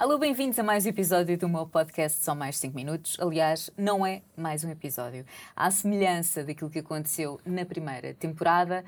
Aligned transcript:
Alô, 0.00 0.16
bem-vindos 0.16 0.58
a 0.58 0.62
mais 0.62 0.86
um 0.86 0.88
episódio 0.88 1.36
do 1.36 1.46
meu 1.46 1.66
podcast 1.66 2.24
Só 2.24 2.34
Mais 2.34 2.56
5 2.56 2.74
Minutos. 2.74 3.18
Aliás, 3.20 3.70
não 3.76 4.06
é 4.06 4.22
mais 4.34 4.64
um 4.64 4.70
episódio. 4.70 5.26
À 5.54 5.70
semelhança 5.70 6.42
daquilo 6.42 6.70
que 6.70 6.78
aconteceu 6.78 7.38
na 7.44 7.66
primeira 7.66 8.14
temporada, 8.14 8.82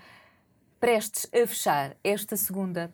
prestes 0.81 1.27
a 1.31 1.47
fechar 1.47 1.95
esta 2.03 2.35
segunda, 2.35 2.91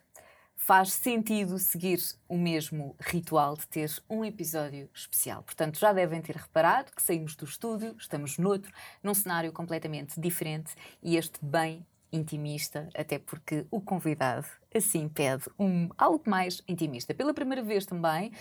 faz 0.57 0.95
sentido 0.95 1.61
seguir 1.61 2.01
o 2.29 2.37
mesmo 2.37 2.97
ritual 2.99 3.57
de 3.57 3.69
ter 3.69 3.89
um 4.11 4.25
episódio 4.25 4.91
especial. 4.93 5.45
Portanto, 5.45 5.79
já 5.79 5.93
devem 5.93 6.21
ter 6.21 6.35
reparado 6.35 6.91
que 6.91 7.01
saímos 7.01 7.37
do 7.37 7.45
estúdio, 7.45 7.95
estamos 7.97 8.37
noutro, 8.37 8.73
num 9.01 9.15
cenário 9.15 9.53
completamente 9.53 10.21
diferente 10.21 10.75
e 11.01 11.17
este 11.17 11.39
bem 11.41 11.87
intimista, 12.13 12.89
até 12.95 13.19
porque 13.19 13.67
o 13.71 13.81
convidado 13.81 14.47
assim 14.75 15.09
pede 15.09 15.45
um, 15.59 15.89
algo 15.97 16.23
mais 16.27 16.63
intimista. 16.69 17.15
Pela 17.15 17.35
primeira 17.35 17.63
vez 17.63 17.87
também, 17.87 18.33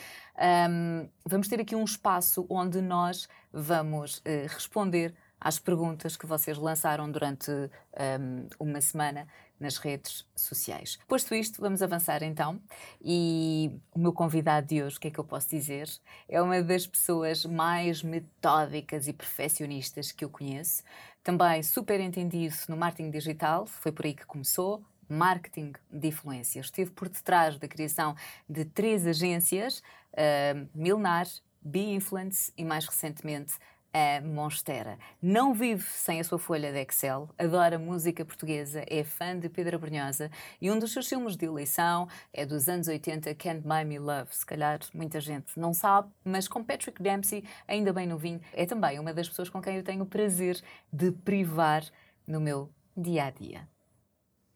um, 0.69 1.07
vamos 1.25 1.47
ter 1.47 1.59
aqui 1.59 1.75
um 1.75 1.83
espaço 1.83 2.45
onde 2.49 2.81
nós 2.81 3.27
vamos 3.51 4.17
uh, 4.19 4.47
responder 4.47 5.13
às 5.39 5.59
perguntas 5.59 6.17
que 6.17 6.25
vocês 6.25 6.57
lançaram 6.57 7.09
durante 7.09 7.51
um, 7.51 8.47
uma 8.59 8.81
semana 8.81 9.27
nas 9.59 9.77
redes 9.77 10.25
sociais. 10.35 10.97
Posto 11.07 11.33
isto, 11.33 11.61
vamos 11.61 11.81
avançar 11.81 12.23
então. 12.23 12.61
E 13.01 13.71
o 13.93 13.99
meu 13.99 14.13
convidado 14.13 14.67
de 14.67 14.83
hoje, 14.83 14.97
o 14.97 14.99
que 14.99 15.07
é 15.07 15.11
que 15.11 15.19
eu 15.19 15.23
posso 15.23 15.49
dizer? 15.49 15.89
É 16.29 16.41
uma 16.41 16.61
das 16.61 16.85
pessoas 16.85 17.45
mais 17.45 18.03
metódicas 18.03 19.07
e 19.07 19.13
perfeccionistas 19.13 20.11
que 20.11 20.23
eu 20.23 20.29
conheço. 20.29 20.83
Também 21.23 21.61
super 21.63 21.99
entendido 21.99 22.55
no 22.69 22.77
marketing 22.77 23.11
digital, 23.11 23.65
foi 23.65 23.91
por 23.91 24.05
aí 24.05 24.13
que 24.13 24.25
começou. 24.25 24.83
Marketing 25.09 25.71
de 25.89 26.07
influência. 26.09 26.59
Esteve 26.59 26.91
por 26.91 27.07
detrás 27.07 27.57
da 27.57 27.67
criação 27.67 28.13
de 28.47 28.65
três 28.65 29.07
agências, 29.07 29.81
uh, 30.13 30.67
Milnar, 30.75 31.27
Be 31.61 31.93
Influence 31.93 32.51
e 32.57 32.63
mais 32.63 32.85
recentemente 32.85 33.55
a 33.97 34.21
Monstera. 34.21 34.99
Não 35.19 35.55
vive 35.55 35.83
sem 35.89 36.19
a 36.19 36.23
sua 36.23 36.37
folha 36.37 36.71
de 36.71 36.79
Excel, 36.79 37.27
adora 37.35 37.79
música 37.79 38.23
portuguesa, 38.23 38.83
é 38.87 39.03
fã 39.03 39.37
de 39.37 39.49
Pedro 39.49 39.79
Brunhosa 39.79 40.29
e 40.61 40.69
um 40.69 40.77
dos 40.77 40.93
seus 40.93 41.07
filmes 41.07 41.35
de 41.35 41.45
eleição 41.45 42.07
é 42.31 42.45
dos 42.45 42.69
anos 42.69 42.87
80, 42.87 43.33
Can't 43.33 43.61
Buy 43.61 43.83
Me 43.85 43.97
Love. 43.97 44.35
Se 44.35 44.45
calhar 44.45 44.79
muita 44.93 45.19
gente 45.19 45.59
não 45.59 45.73
sabe, 45.73 46.11
mas 46.23 46.47
com 46.47 46.63
Patrick 46.63 47.01
Dempsey, 47.01 47.43
ainda 47.67 47.91
bem 47.91 48.05
novinho, 48.05 48.39
é 48.53 48.67
também 48.67 48.99
uma 48.99 49.13
das 49.13 49.27
pessoas 49.27 49.49
com 49.49 49.59
quem 49.59 49.77
eu 49.77 49.83
tenho 49.83 50.03
o 50.03 50.07
prazer 50.07 50.61
de 50.93 51.11
privar 51.11 51.83
no 52.27 52.39
meu 52.39 52.71
dia 52.95 53.25
a 53.25 53.31
dia. 53.31 53.67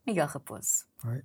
Miguel 0.05 0.28
Raposo. 0.28 0.86
Oi. 1.03 1.23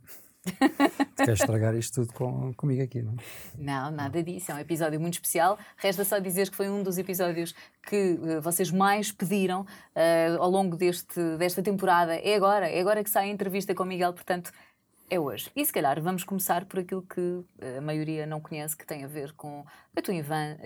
Queres 1.16 1.40
estragar 1.40 1.74
isto 1.74 2.02
tudo 2.02 2.12
com, 2.12 2.52
comigo 2.54 2.82
aqui, 2.82 3.02
não? 3.02 3.16
Não, 3.58 3.90
nada 3.90 4.22
disso. 4.22 4.52
É 4.52 4.54
um 4.54 4.58
episódio 4.58 5.00
muito 5.00 5.14
especial. 5.14 5.58
Resta 5.76 6.04
só 6.04 6.18
dizer 6.18 6.50
que 6.50 6.56
foi 6.56 6.68
um 6.68 6.82
dos 6.82 6.98
episódios 6.98 7.54
que 7.82 8.12
uh, 8.12 8.40
vocês 8.40 8.70
mais 8.70 9.10
pediram 9.10 9.62
uh, 9.62 10.40
ao 10.42 10.50
longo 10.50 10.76
deste, 10.76 11.20
desta 11.38 11.62
temporada. 11.62 12.14
É 12.16 12.34
agora, 12.34 12.68
é 12.68 12.80
agora 12.80 13.02
que 13.02 13.10
sai 13.10 13.28
a 13.28 13.32
entrevista 13.32 13.74
com 13.74 13.82
o 13.82 13.86
Miguel, 13.86 14.12
portanto, 14.12 14.52
é 15.08 15.18
hoje. 15.18 15.50
E 15.54 15.64
se 15.64 15.72
calhar 15.72 16.00
vamos 16.00 16.24
começar 16.24 16.64
por 16.64 16.80
aquilo 16.80 17.02
que 17.02 17.44
eh, 17.60 17.78
a 17.78 17.80
maioria 17.80 18.26
não 18.26 18.40
conhece, 18.40 18.76
que 18.76 18.86
tem 18.86 19.04
a 19.04 19.06
ver 19.06 19.32
com 19.32 19.64
a 19.96 20.02
tua, 20.02 20.14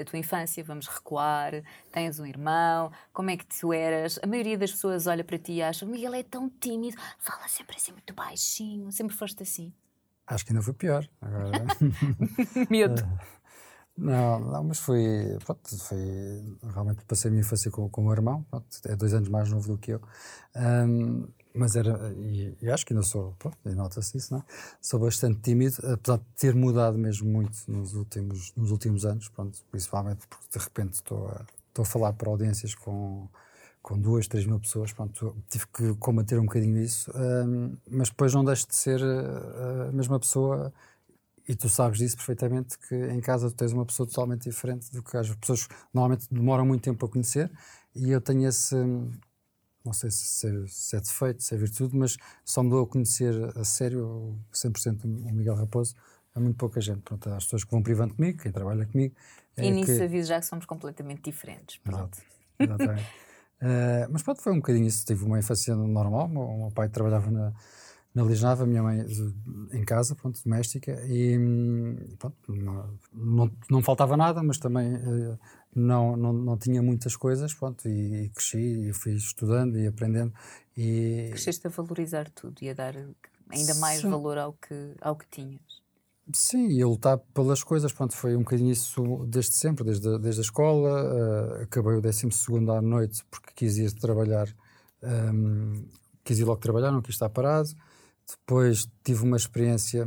a 0.00 0.04
tua 0.04 0.18
infância. 0.18 0.64
Vamos 0.64 0.86
recuar. 0.86 1.62
Tens 1.92 2.18
um 2.18 2.26
irmão, 2.26 2.90
como 3.12 3.30
é 3.30 3.36
que 3.36 3.46
tu 3.46 3.72
eras? 3.72 4.18
A 4.22 4.26
maioria 4.26 4.56
das 4.56 4.72
pessoas 4.72 5.06
olha 5.06 5.24
para 5.24 5.38
ti 5.38 5.54
e 5.54 5.62
acha: 5.62 5.84
Miguel 5.84 6.14
é 6.14 6.22
tão 6.22 6.48
tímido, 6.48 6.96
fala 7.18 7.46
sempre 7.48 7.76
assim 7.76 7.92
muito 7.92 8.14
baixinho. 8.14 8.90
Sempre 8.90 9.16
foste 9.16 9.42
assim. 9.42 9.72
Acho 10.26 10.44
que 10.44 10.52
ainda 10.52 10.62
foi 10.62 10.74
pior. 10.74 11.08
Agora... 11.20 11.64
Medo. 12.70 13.02
Não, 14.00 14.40
não, 14.40 14.64
mas 14.64 14.78
foi, 14.78 15.36
pronto, 15.44 15.76
foi, 15.76 16.56
realmente 16.72 17.04
passei 17.04 17.28
a 17.28 17.32
minha 17.32 17.42
infância 17.42 17.70
com, 17.70 17.86
com 17.90 18.00
o 18.00 18.04
meu 18.04 18.14
irmão, 18.14 18.42
pronto, 18.44 18.66
é 18.86 18.96
dois 18.96 19.12
anos 19.12 19.28
mais 19.28 19.50
novo 19.50 19.68
do 19.68 19.76
que 19.76 19.90
eu, 19.90 20.00
um, 20.56 21.28
mas 21.54 21.76
era, 21.76 22.12
e, 22.14 22.56
acho 22.70 22.86
que 22.86 22.92
ainda 22.92 23.04
sou, 23.04 23.34
pronto, 23.38 23.58
nota-se 23.64 24.16
isso, 24.16 24.32
não 24.32 24.40
é? 24.40 24.44
Sou 24.80 25.00
bastante 25.00 25.40
tímido, 25.40 25.76
apesar 25.92 26.18
de 26.18 26.24
ter 26.36 26.54
mudado 26.54 26.96
mesmo 26.96 27.28
muito 27.28 27.58
nos 27.68 27.94
últimos, 27.94 28.52
nos 28.56 28.70
últimos 28.70 29.04
anos, 29.04 29.28
pronto, 29.28 29.58
principalmente 29.70 30.26
porque 30.28 30.46
de 30.52 30.64
repente 30.64 30.94
estou 30.94 31.28
a, 31.28 31.44
estou 31.68 31.82
a 31.82 31.86
falar 31.86 32.12
para 32.12 32.30
audiências 32.30 32.74
com, 32.74 33.28
com 33.82 33.98
duas, 33.98 34.28
três 34.28 34.46
mil 34.46 34.60
pessoas, 34.60 34.92
pronto, 34.92 35.36
tive 35.48 35.66
que 35.68 35.94
combater 35.96 36.38
um 36.38 36.44
bocadinho 36.44 36.78
isso, 36.78 37.10
um, 37.14 37.76
mas 37.90 38.08
depois 38.08 38.32
não 38.34 38.44
deixo 38.44 38.68
de 38.68 38.76
ser 38.76 39.00
eh, 39.00 39.88
a 39.88 39.92
mesma 39.92 40.20
pessoa 40.20 40.72
e 41.48 41.54
tu 41.56 41.68
sabes 41.68 41.98
disso 41.98 42.16
perfeitamente 42.16 42.78
que 42.78 42.94
em 42.94 43.20
casa 43.20 43.50
tu 43.50 43.56
tens 43.56 43.72
uma 43.72 43.84
pessoa 43.84 44.06
totalmente 44.06 44.48
diferente 44.48 44.92
do 44.92 45.02
que 45.02 45.16
as 45.16 45.34
pessoas 45.34 45.68
normalmente 45.92 46.28
demoram 46.30 46.64
muito 46.64 46.82
tempo 46.82 47.04
a 47.04 47.08
conhecer 47.08 47.50
e 47.94 48.10
eu 48.10 48.20
tenho 48.20 48.46
esse 48.48 48.76
não 49.84 49.92
sei 49.92 50.10
se, 50.10 50.46
é, 50.46 50.66
se 50.66 50.96
é 50.96 51.00
defeito, 51.00 51.42
se 51.42 51.54
é 51.54 51.58
virtude, 51.58 51.96
mas 51.96 52.16
só 52.44 52.62
me 52.62 52.70
dou 52.70 52.84
a 52.84 52.86
conhecer 52.86 53.34
a 53.56 53.64
sério 53.64 54.38
100% 54.52 55.04
o 55.04 55.32
Miguel 55.32 55.54
Raposo 55.54 55.94
a 56.34 56.40
muito 56.40 56.56
pouca 56.56 56.80
gente. 56.80 57.00
Pronto, 57.00 57.28
as 57.30 57.44
pessoas 57.44 57.64
que 57.64 57.70
vão 57.70 57.82
privando 57.82 58.14
comigo, 58.14 58.40
quem 58.42 58.52
trabalha 58.52 58.86
comigo. 58.86 59.14
É 59.56 59.64
e 59.64 59.70
nisso 59.70 59.96
que... 59.96 60.02
aviso 60.02 60.28
já 60.28 60.38
que 60.38 60.46
somos 60.46 60.64
completamente 60.64 61.22
diferentes. 61.22 61.78
Pronto. 61.78 62.18
Exato, 62.58 62.82
exatamente. 62.82 63.08
uh, 63.62 64.08
mas 64.10 64.22
pronto, 64.22 64.40
foi 64.40 64.52
um 64.52 64.56
bocadinho 64.56 64.86
isso. 64.86 65.04
Tive 65.04 65.24
uma 65.24 65.38
infância 65.38 65.74
normal. 65.74 66.26
O 66.26 66.58
meu 66.58 66.70
pai 66.70 66.88
trabalhava 66.88 67.30
na, 67.30 67.52
na 68.14 68.22
Lisnava, 68.22 68.64
a 68.64 68.66
minha 68.66 68.82
mãe 68.82 69.04
em 69.72 69.84
casa, 69.84 70.14
pronto, 70.14 70.40
doméstica, 70.44 71.00
e 71.06 71.38
pronto, 72.18 72.36
não, 72.48 72.98
não, 73.12 73.50
não, 73.70 73.82
faltava 73.82 74.16
nada, 74.16 74.42
mas 74.42 74.58
também 74.58 74.94
uh, 74.96 75.38
não, 75.74 76.16
não, 76.16 76.32
não 76.32 76.56
tinha 76.56 76.82
muitas 76.82 77.16
coisas, 77.16 77.54
pronto, 77.54 77.88
e, 77.88 78.24
e 78.24 78.28
cresci 78.30 78.88
e 78.88 78.92
fui 78.92 79.14
estudando 79.14 79.78
e 79.78 79.86
aprendendo. 79.86 80.32
E... 80.76 81.28
Cresceste 81.30 81.66
a 81.66 81.70
valorizar 81.70 82.28
tudo 82.30 82.56
e 82.62 82.70
a 82.70 82.74
dar 82.74 82.94
ainda 83.48 83.74
mais 83.76 84.00
Sim. 84.00 84.10
valor 84.10 84.38
ao 84.38 84.52
que, 84.54 84.94
ao 85.00 85.16
que 85.16 85.26
tinhas. 85.28 85.80
Sim, 86.32 86.68
e 86.68 86.82
a 86.82 86.86
lutar 86.86 87.18
pelas 87.34 87.64
coisas, 87.64 87.92
pronto, 87.92 88.14
foi 88.14 88.36
um 88.36 88.40
bocadinho 88.40 88.70
isso 88.70 89.26
desde 89.26 89.54
sempre, 89.54 89.84
desde, 89.84 90.18
desde 90.18 90.40
a 90.40 90.42
escola, 90.42 91.02
uh, 91.02 91.62
acabei 91.62 91.94
o 91.94 92.00
12 92.00 92.28
à 92.70 92.80
noite 92.80 93.24
porque 93.30 93.52
quis 93.54 93.78
ir 93.78 93.92
trabalhar, 93.92 94.48
um, 95.02 95.08
ehm, 95.08 95.84
quis 96.22 96.38
ir 96.38 96.44
logo 96.44 96.60
trabalhar, 96.60 96.92
não 96.92 97.02
quis 97.02 97.16
estar 97.16 97.28
parado, 97.30 97.70
depois 98.28 98.86
tive 99.02 99.24
uma 99.24 99.36
experiência, 99.36 100.06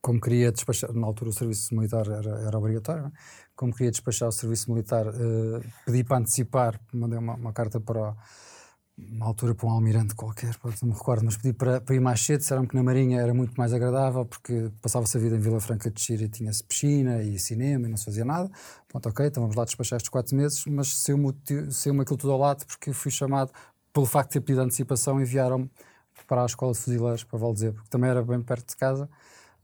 como 0.00 0.20
queria 0.20 0.50
despachar, 0.50 0.92
na 0.92 1.06
altura 1.06 1.30
o 1.30 1.32
serviço 1.32 1.74
militar 1.76 2.08
era, 2.08 2.40
era 2.40 2.58
obrigatório, 2.58 3.06
é? 3.06 3.12
Como 3.56 3.72
queria 3.72 3.90
despachar 3.90 4.28
o 4.28 4.32
serviço 4.32 4.70
militar, 4.70 5.06
uh, 5.06 5.64
pedi 5.84 6.04
para 6.04 6.18
antecipar, 6.18 6.80
mandei 6.92 7.18
uma, 7.18 7.34
uma 7.34 7.52
carta 7.52 7.80
para 7.80 8.14
uma 8.96 9.26
altura 9.26 9.54
para 9.54 9.66
um 9.66 9.70
almirante 9.70 10.14
qualquer, 10.14 10.54
não 10.82 10.90
me 10.90 10.94
recordo, 10.94 11.24
mas 11.24 11.36
pedi 11.36 11.52
para, 11.52 11.80
para 11.80 11.94
ir 11.94 12.00
mais 12.00 12.20
cedo, 12.20 12.38
disseram 12.38 12.64
que 12.64 12.76
na 12.76 12.82
Marinha 12.82 13.20
era 13.20 13.34
muito 13.34 13.54
mais 13.54 13.72
agradável 13.72 14.24
porque 14.24 14.70
passava-se 14.80 15.16
a 15.16 15.20
vida 15.20 15.36
em 15.36 15.40
Vila 15.40 15.60
Franca 15.60 15.90
de 15.90 16.00
Xira 16.00 16.22
e 16.22 16.28
tinha-se 16.28 16.62
piscina 16.62 17.22
e 17.22 17.38
cinema 17.38 17.86
e 17.86 17.90
não 17.90 17.96
se 17.96 18.04
fazia 18.04 18.24
nada. 18.24 18.50
Pronto, 18.86 19.08
ok, 19.08 19.26
então 19.26 19.42
vamos 19.42 19.56
lá 19.56 19.64
despachar 19.64 19.96
estes 19.96 20.08
quatro 20.08 20.36
meses, 20.36 20.64
mas 20.66 20.96
saiu-me 20.96 21.34
saiu 21.70 22.00
aquilo 22.00 22.16
tudo 22.16 22.32
ao 22.32 22.38
lado 22.38 22.64
porque 22.66 22.92
fui 22.92 23.10
chamado, 23.10 23.50
pelo 23.92 24.06
facto 24.06 24.30
de 24.30 24.32
ter 24.34 24.40
pedido 24.42 24.62
antecipação, 24.62 25.20
enviaram-me 25.20 25.68
para 26.28 26.42
a 26.42 26.46
escola 26.46 26.72
de 26.72 26.78
fuzileiros 26.78 27.24
para 27.24 27.38
Valdezer, 27.38 27.72
porque 27.72 27.88
também 27.88 28.08
era 28.10 28.22
bem 28.22 28.40
perto 28.40 28.68
de 28.68 28.76
casa 28.76 29.08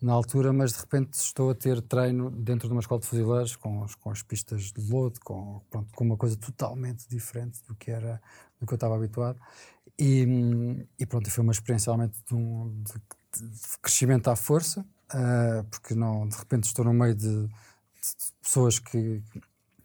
na 0.01 0.13
altura, 0.13 0.53
mas 0.53 0.73
de 0.73 0.81
repente 0.81 1.15
estou 1.15 1.51
a 1.51 1.55
ter 1.55 1.81
treino 1.83 2.31
dentro 2.31 2.69
de 2.69 2.73
uma 2.73 2.81
escola 2.81 3.01
de 3.01 3.07
fuzileiros 3.07 3.55
com, 3.57 3.85
com 4.01 4.11
as 4.11 4.23
pistas 4.23 4.73
de 4.73 4.91
lodo, 4.91 5.21
com, 5.21 5.61
pronto, 5.71 5.93
com 5.95 6.05
uma 6.05 6.17
coisa 6.17 6.37
totalmente 6.37 7.07
diferente 7.09 7.63
do 7.69 7.75
que 7.75 7.91
era 7.91 8.21
do 8.59 8.67
que 8.67 8.73
eu 8.73 8.77
estava 8.77 8.95
habituado. 8.95 9.39
E, 9.99 10.87
e 10.99 11.07
pronto, 11.07 11.31
foi 11.31 11.43
uma 11.43 11.53
experiência 11.53 11.91
realmente 11.91 12.19
de, 12.27 12.35
um, 12.35 12.83
de, 12.83 12.93
de 13.39 13.79
crescimento 13.83 14.29
à 14.29 14.37
força, 14.37 14.81
uh, 14.81 15.65
porque 15.71 15.95
não, 15.95 16.27
de 16.27 16.37
repente 16.37 16.65
estou 16.65 16.85
no 16.85 16.95
meio 16.95 17.15
de, 17.15 17.47
de 17.47 17.53
pessoas 18.43 18.79
que, 18.79 19.23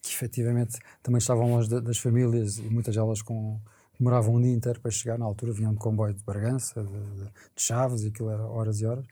que 0.02 0.10
efetivamente 0.10 0.80
também 1.04 1.18
estavam 1.18 1.50
longe 1.50 1.70
das 1.82 1.98
famílias 1.98 2.58
e 2.58 2.64
muitas 2.64 2.96
delas 2.96 3.22
com 3.22 3.60
demoravam 3.98 4.36
um 4.36 4.42
dia 4.42 4.54
inteiro 4.54 4.80
para 4.80 4.92
chegar, 4.92 5.18
na 5.18 5.26
altura 5.26 5.54
vinham 5.54 5.74
de 5.74 5.80
comboio 5.80 6.14
de 6.14 6.24
Bragança, 6.24 6.84
de, 6.84 6.92
de, 6.92 7.24
de 7.24 7.32
Chaves, 7.56 8.04
e 8.04 8.08
aquilo 8.08 8.30
era 8.30 8.44
horas 8.44 8.82
e 8.82 8.86
horas. 8.86 9.06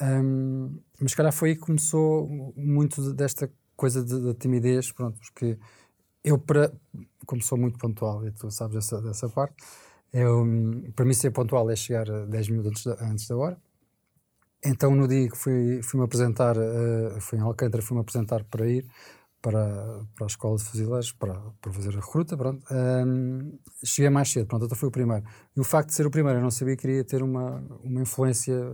Um, 0.00 0.78
mas 1.00 1.10
se 1.10 1.16
calhar 1.16 1.32
foi 1.32 1.50
aí 1.50 1.54
que 1.56 1.62
começou 1.62 2.28
muito 2.56 3.12
desta 3.12 3.50
coisa 3.76 4.04
da 4.04 4.34
timidez, 4.34 4.92
pronto, 4.92 5.18
porque 5.18 5.58
eu, 6.24 6.38
para, 6.38 6.72
como 7.26 7.42
sou 7.42 7.58
muito 7.58 7.78
pontual, 7.78 8.26
e 8.26 8.30
tu 8.30 8.50
sabes 8.50 8.76
dessa, 8.76 9.00
dessa 9.02 9.28
parte, 9.28 9.56
eu, 10.12 10.44
para 10.94 11.04
mim 11.04 11.14
ser 11.14 11.30
pontual 11.30 11.70
é 11.70 11.76
chegar 11.76 12.06
10 12.26 12.48
minutos 12.48 12.68
antes 12.68 12.84
da, 12.84 13.10
antes 13.10 13.28
da 13.28 13.36
hora. 13.36 13.58
Então, 14.64 14.94
no 14.94 15.08
dia 15.08 15.28
que 15.28 15.36
fui, 15.36 15.82
fui-me 15.82 16.04
apresentar, 16.04 16.56
uh, 16.56 17.20
fui 17.20 17.38
em 17.38 17.42
Alcântara, 17.42 17.82
fui-me 17.82 18.00
apresentar 18.00 18.44
para 18.44 18.68
ir, 18.68 18.86
para, 19.40 20.04
para 20.14 20.24
a 20.24 20.28
escola 20.28 20.56
de 20.56 20.62
fuzileiros, 20.62 21.10
para, 21.12 21.34
para 21.60 21.72
fazer 21.72 21.90
a 21.96 22.00
recruta, 22.00 22.36
pronto. 22.36 22.62
Um, 22.70 23.58
cheguei 23.84 24.08
mais 24.08 24.30
cedo, 24.30 24.46
pronto, 24.46 24.66
então 24.66 24.78
fui 24.78 24.88
o 24.88 24.92
primeiro. 24.92 25.24
E 25.56 25.60
o 25.60 25.64
facto 25.64 25.88
de 25.88 25.94
ser 25.96 26.06
o 26.06 26.10
primeiro, 26.10 26.38
eu 26.38 26.42
não 26.42 26.50
sabia 26.50 26.76
que 26.76 26.86
iria 26.86 27.02
ter 27.02 27.22
uma, 27.22 27.60
uma 27.82 28.02
influência 28.02 28.72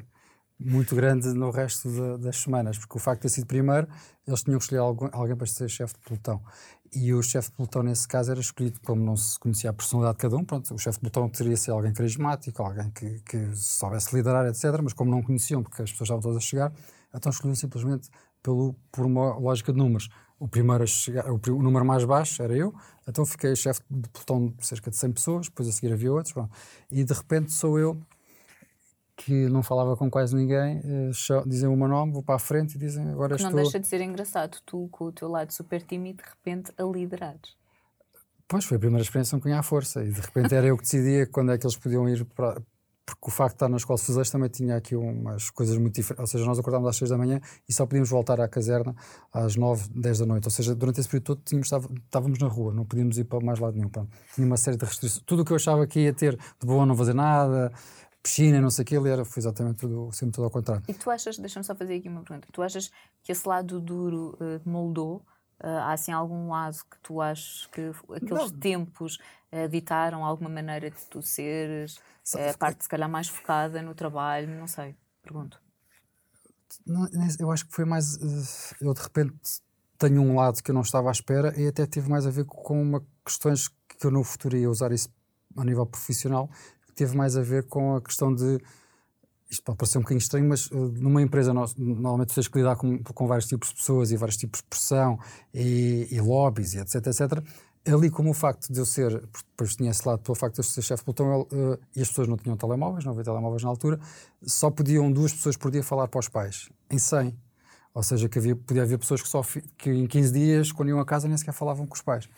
muito 0.59 0.95
grande 0.95 1.29
no 1.35 1.51
resto 1.51 1.89
de, 1.89 2.19
das 2.19 2.37
semanas, 2.39 2.77
porque 2.77 2.97
o 2.97 3.01
facto 3.01 3.21
de 3.21 3.29
ter 3.29 3.29
sido 3.29 3.47
primeiro, 3.47 3.87
eles 4.27 4.43
tinham 4.43 4.59
que 4.59 4.65
escolher 4.65 4.81
alguém, 4.81 5.09
alguém 5.13 5.37
para 5.37 5.47
ser 5.47 5.69
chefe 5.69 5.95
de 5.95 6.01
pelotão. 6.01 6.43
E 6.93 7.13
o 7.13 7.23
chefe 7.23 7.51
de 7.51 7.57
pelotão, 7.57 7.83
nesse 7.83 8.09
caso, 8.09 8.31
era 8.31 8.41
escolhido, 8.41 8.81
como 8.81 9.05
não 9.05 9.17
se 9.17 9.39
conhecia 9.39 9.71
a 9.71 9.73
personalidade 9.73 10.17
de 10.17 10.23
cada 10.23 10.37
um, 10.37 10.45
pronto, 10.45 10.75
o 10.75 10.79
chefe 10.79 10.99
de 10.99 11.01
pelotão 11.03 11.29
teria 11.29 11.57
ser 11.57 11.71
alguém 11.71 11.93
carismático, 11.93 12.63
alguém 12.63 12.91
que, 12.91 13.21
que 13.21 13.55
soubesse 13.55 14.15
liderar, 14.17 14.47
etc. 14.47 14.65
Mas 14.83 14.93
como 14.93 15.11
não 15.11 15.23
conheciam, 15.23 15.63
porque 15.63 15.83
as 15.83 15.91
pessoas 15.91 16.07
estavam 16.07 16.23
todas 16.23 16.39
a 16.39 16.41
chegar, 16.41 16.73
então 17.15 17.31
escolhiam 17.31 17.55
simplesmente 17.55 18.11
pelo, 18.43 18.75
por 18.91 19.07
uma 19.07 19.37
lógica 19.37 19.73
de 19.73 19.79
números. 19.79 20.09
O 20.41 20.49
primeiro 20.49 20.87
chegar, 20.87 21.31
o, 21.31 21.41
o 21.51 21.63
número 21.63 21.85
mais 21.85 22.05
baixo 22.05 22.43
era 22.43 22.57
eu, 22.57 22.75
então 23.07 23.25
fiquei 23.27 23.55
chefe 23.55 23.81
de 23.91 24.09
pelotão 24.09 24.49
de 24.49 24.67
cerca 24.67 24.91
de 24.91 24.97
100 24.97 25.13
pessoas, 25.13 25.47
depois 25.49 25.69
a 25.69 25.73
seguir 25.73 25.93
havia 25.93 26.13
outros, 26.13 26.33
pronto. 26.33 26.51
e 26.91 27.05
de 27.05 27.13
repente 27.13 27.53
sou 27.53 27.79
eu 27.79 28.01
que 29.19 29.49
não 29.49 29.65
falava 29.65 29.97
com 29.97 30.09
quase 30.09 30.35
ninguém, 30.35 30.79
uh, 30.79 31.49
dizem 31.49 31.69
o 31.69 31.77
meu 31.77 31.89
nome, 31.89 32.13
vou 32.13 32.23
para 32.23 32.37
a 32.37 32.39
frente 32.39 32.77
e 32.77 32.79
dizem 32.79 33.11
agora 33.11 33.35
que 33.35 33.43
estou... 33.43 33.51
Não 33.51 33.63
deixa 33.63 33.81
de 33.81 33.87
ser 33.87 34.01
engraçado, 34.01 34.59
tu 34.65 34.89
com 34.93 35.07
o 35.07 35.13
teu 35.13 35.29
lado 35.29 35.53
super 35.53 35.83
tímido, 35.83 36.23
de 36.23 36.29
repente 36.31 36.73
a 36.79 36.85
liderares. 36.85 37.57
Pois, 38.47 38.65
foi 38.65 38.77
a 38.77 38.81
primeira 38.81 39.03
experiência 39.03 39.39
com 39.39 39.53
a 39.53 39.63
força 39.63 40.05
e 40.05 40.13
de 40.13 40.21
repente 40.21 40.55
era 40.55 40.69
eu 40.69 40.77
que 40.77 40.85
decidia 40.85 41.27
quando 41.33 41.53
é 41.53 41.59
que 41.59 41.67
eles 41.67 41.77
podiam 41.77 42.09
ir 42.09 42.25
para... 42.25 42.63
Porque 43.05 43.27
o 43.27 43.31
facto 43.31 43.53
de 43.53 43.57
estar 43.57 43.69
na 43.71 43.79
escola 43.79 43.99
de 43.99 44.05
fuzileiros 44.05 44.31
também 44.31 44.51
tinha 44.51 44.77
aqui 44.77 44.95
umas 44.95 45.49
coisas 45.49 45.79
muito 45.79 45.95
diferentes. 45.95 46.21
Ou 46.21 46.27
seja, 46.27 46.45
nós 46.45 46.59
acordámos 46.59 46.89
às 46.89 46.97
6 46.97 47.09
da 47.09 47.17
manhã 47.17 47.41
e 47.67 47.73
só 47.73 47.87
podíamos 47.87 48.11
voltar 48.11 48.39
à 48.39 48.47
caserna 48.47 48.95
às 49.33 49.57
9, 49.57 49.89
10 49.95 50.19
da 50.19 50.27
noite. 50.27 50.45
Ou 50.45 50.51
seja, 50.51 50.75
durante 50.75 51.01
esse 51.01 51.09
período 51.09 51.25
todo 51.25 51.41
tínhamos, 51.43 51.73
estávamos 52.05 52.39
na 52.39 52.49
rua, 52.49 52.71
não 52.75 52.85
podíamos 52.85 53.17
ir 53.17 53.25
para 53.25 53.41
mais 53.41 53.59
lado 53.59 53.77
nenhum. 53.77 53.89
Pronto. 53.89 54.11
Tinha 54.35 54.47
uma 54.47 54.59
série 54.59 54.77
de 54.77 54.85
restrições. 54.85 55.23
Tudo 55.25 55.41
o 55.41 55.45
que 55.47 55.53
eu 55.53 55.57
achava 55.57 55.87
que 55.87 56.01
ia 56.01 56.13
ter 56.13 56.37
de 56.37 56.67
boa 56.67 56.85
não 56.85 56.95
fazer 56.95 57.15
nada, 57.15 57.73
piscina, 58.29 58.61
não 58.61 58.71
sei 58.71 58.83
o 58.83 58.87
que, 58.87 58.95
ele 58.95 59.09
era, 59.09 59.25
foi 59.25 59.41
exatamente 59.41 59.79
tudo, 59.79 60.13
sempre 60.13 60.35
tudo 60.35 60.45
ao 60.45 60.51
contrário. 60.51 60.85
E 60.87 60.93
tu 60.93 61.11
achas, 61.11 61.39
deixa-me 61.39 61.65
só 61.65 61.75
fazer 61.75 61.97
aqui 61.97 62.09
uma 62.09 62.23
pergunta, 62.23 62.47
tu 62.53 62.63
achas 62.63 62.91
que 63.23 63.33
esse 63.33 63.49
lado 63.49 63.81
duro 63.81 64.37
uh, 64.41 64.69
moldou? 64.69 65.23
Uh, 65.61 65.67
há 65.67 65.93
assim 65.93 66.13
algum 66.13 66.51
lado 66.51 66.77
que 66.89 66.99
tu 67.03 67.21
achas 67.21 67.67
que 67.73 67.91
aqueles 68.15 68.53
não. 68.53 68.61
tempos 68.61 69.19
uh, 69.51 69.69
ditaram 69.69 70.25
alguma 70.25 70.49
maneira 70.49 70.91
de 70.91 71.05
tu 71.07 71.21
seres, 71.21 71.99
a 72.35 72.57
parte 72.57 72.85
se 72.85 72.89
calhar 72.89 73.09
mais 73.09 73.29
focada 73.29 73.83
no 73.83 73.95
trabalho, 73.95 74.49
não 74.49 74.69
sei, 74.69 74.95
pergunto. 75.23 75.61
Não, 76.87 77.09
eu 77.41 77.51
acho 77.51 77.67
que 77.67 77.75
foi 77.75 77.85
mais, 77.85 78.19
eu 78.81 78.93
de 78.93 79.01
repente 79.01 79.35
tenho 79.97 80.23
um 80.23 80.37
lado 80.37 80.63
que 80.63 80.71
eu 80.71 80.75
não 80.75 80.83
estava 80.83 81.09
à 81.09 81.13
espera 81.13 81.59
e 81.59 81.67
até 81.67 81.87
teve 81.87 82.09
mais 82.09 82.27
a 82.27 82.31
ver 82.31 82.45
com 82.45 82.81
uma 82.81 83.05
questões 83.25 83.69
que 83.69 84.07
eu 84.07 84.11
no 84.11 84.23
futuro 84.23 84.57
ia 84.57 84.71
usar 84.71 84.93
isso 84.93 85.09
a 85.57 85.65
nível 85.65 85.85
profissional, 85.87 86.49
teve 86.99 87.17
mais 87.17 87.37
a 87.37 87.43
ver 87.43 87.65
com 87.65 87.95
a 87.95 88.03
questão 88.03 88.35
de. 88.35 88.59
Isto 89.49 89.63
pode 89.63 89.79
parecer 89.79 89.97
um 89.97 90.03
bocadinho 90.03 90.19
estranho, 90.19 90.49
mas 90.49 90.67
uh, 90.67 90.77
numa 90.77 91.23
empresa 91.23 91.55
nós, 91.55 91.75
normalmente 91.77 92.35
tens 92.35 92.49
que 92.49 92.59
lidar 92.59 92.77
com, 92.77 92.99
com 93.03 93.27
vários 93.27 93.47
tipos 93.47 93.71
de 93.71 93.77
pessoas 93.77 94.11
e 94.11 94.17
vários 94.17 94.37
tipos 94.37 94.61
de 94.61 94.67
pressão 94.67 95.19
e, 95.55 96.07
e 96.11 96.21
lobbies 96.21 96.75
e 96.75 96.81
etc, 96.81 97.07
etc. 97.07 97.43
Ali, 97.87 98.11
como 98.11 98.31
o 98.31 98.35
facto 98.35 98.71
de 98.71 98.79
eu 98.79 98.85
ser, 98.85 99.11
depois 99.49 99.75
tinha 99.75 99.91
esse 99.91 100.07
lado, 100.07 100.21
pelo 100.21 100.35
facto 100.35 100.57
de 100.57 100.61
eu 100.61 100.65
ser 100.65 100.83
chefe 100.83 101.03
de 101.03 101.15
pelotão, 101.15 101.43
uh, 101.43 101.79
e 101.97 102.03
as 102.03 102.09
pessoas 102.09 102.29
não 102.29 102.37
tinham 102.37 102.57
telemóveis, 102.59 103.05
não 103.07 103.13
havia 103.13 103.25
telemóveis 103.25 103.63
na 103.63 103.71
altura, 103.71 103.99
só 104.43 104.71
podiam 104.71 105.11
duas 105.11 105.33
pessoas 105.33 105.57
por 105.57 105.71
dia 105.71 105.83
falar 105.83 106.09
para 106.09 106.21
os 106.21 106.29
pais, 106.29 106.69
em 106.91 106.99
100. 106.99 107.35
Ou 107.95 108.03
seja, 108.03 108.29
que 108.29 108.39
havia, 108.39 108.55
podia 108.55 108.83
haver 108.83 108.99
pessoas 108.99 109.23
que, 109.23 109.29
só, 109.29 109.43
que 109.79 109.91
em 109.91 110.07
15 110.07 110.33
dias, 110.33 110.73
quando 110.73 110.91
iam 110.91 111.01
a 111.01 111.07
casa, 111.07 111.27
nem 111.27 111.37
sequer 111.39 111.53
falavam 111.53 111.87
com 111.87 111.95
os 111.95 112.03
pais. 112.03 112.29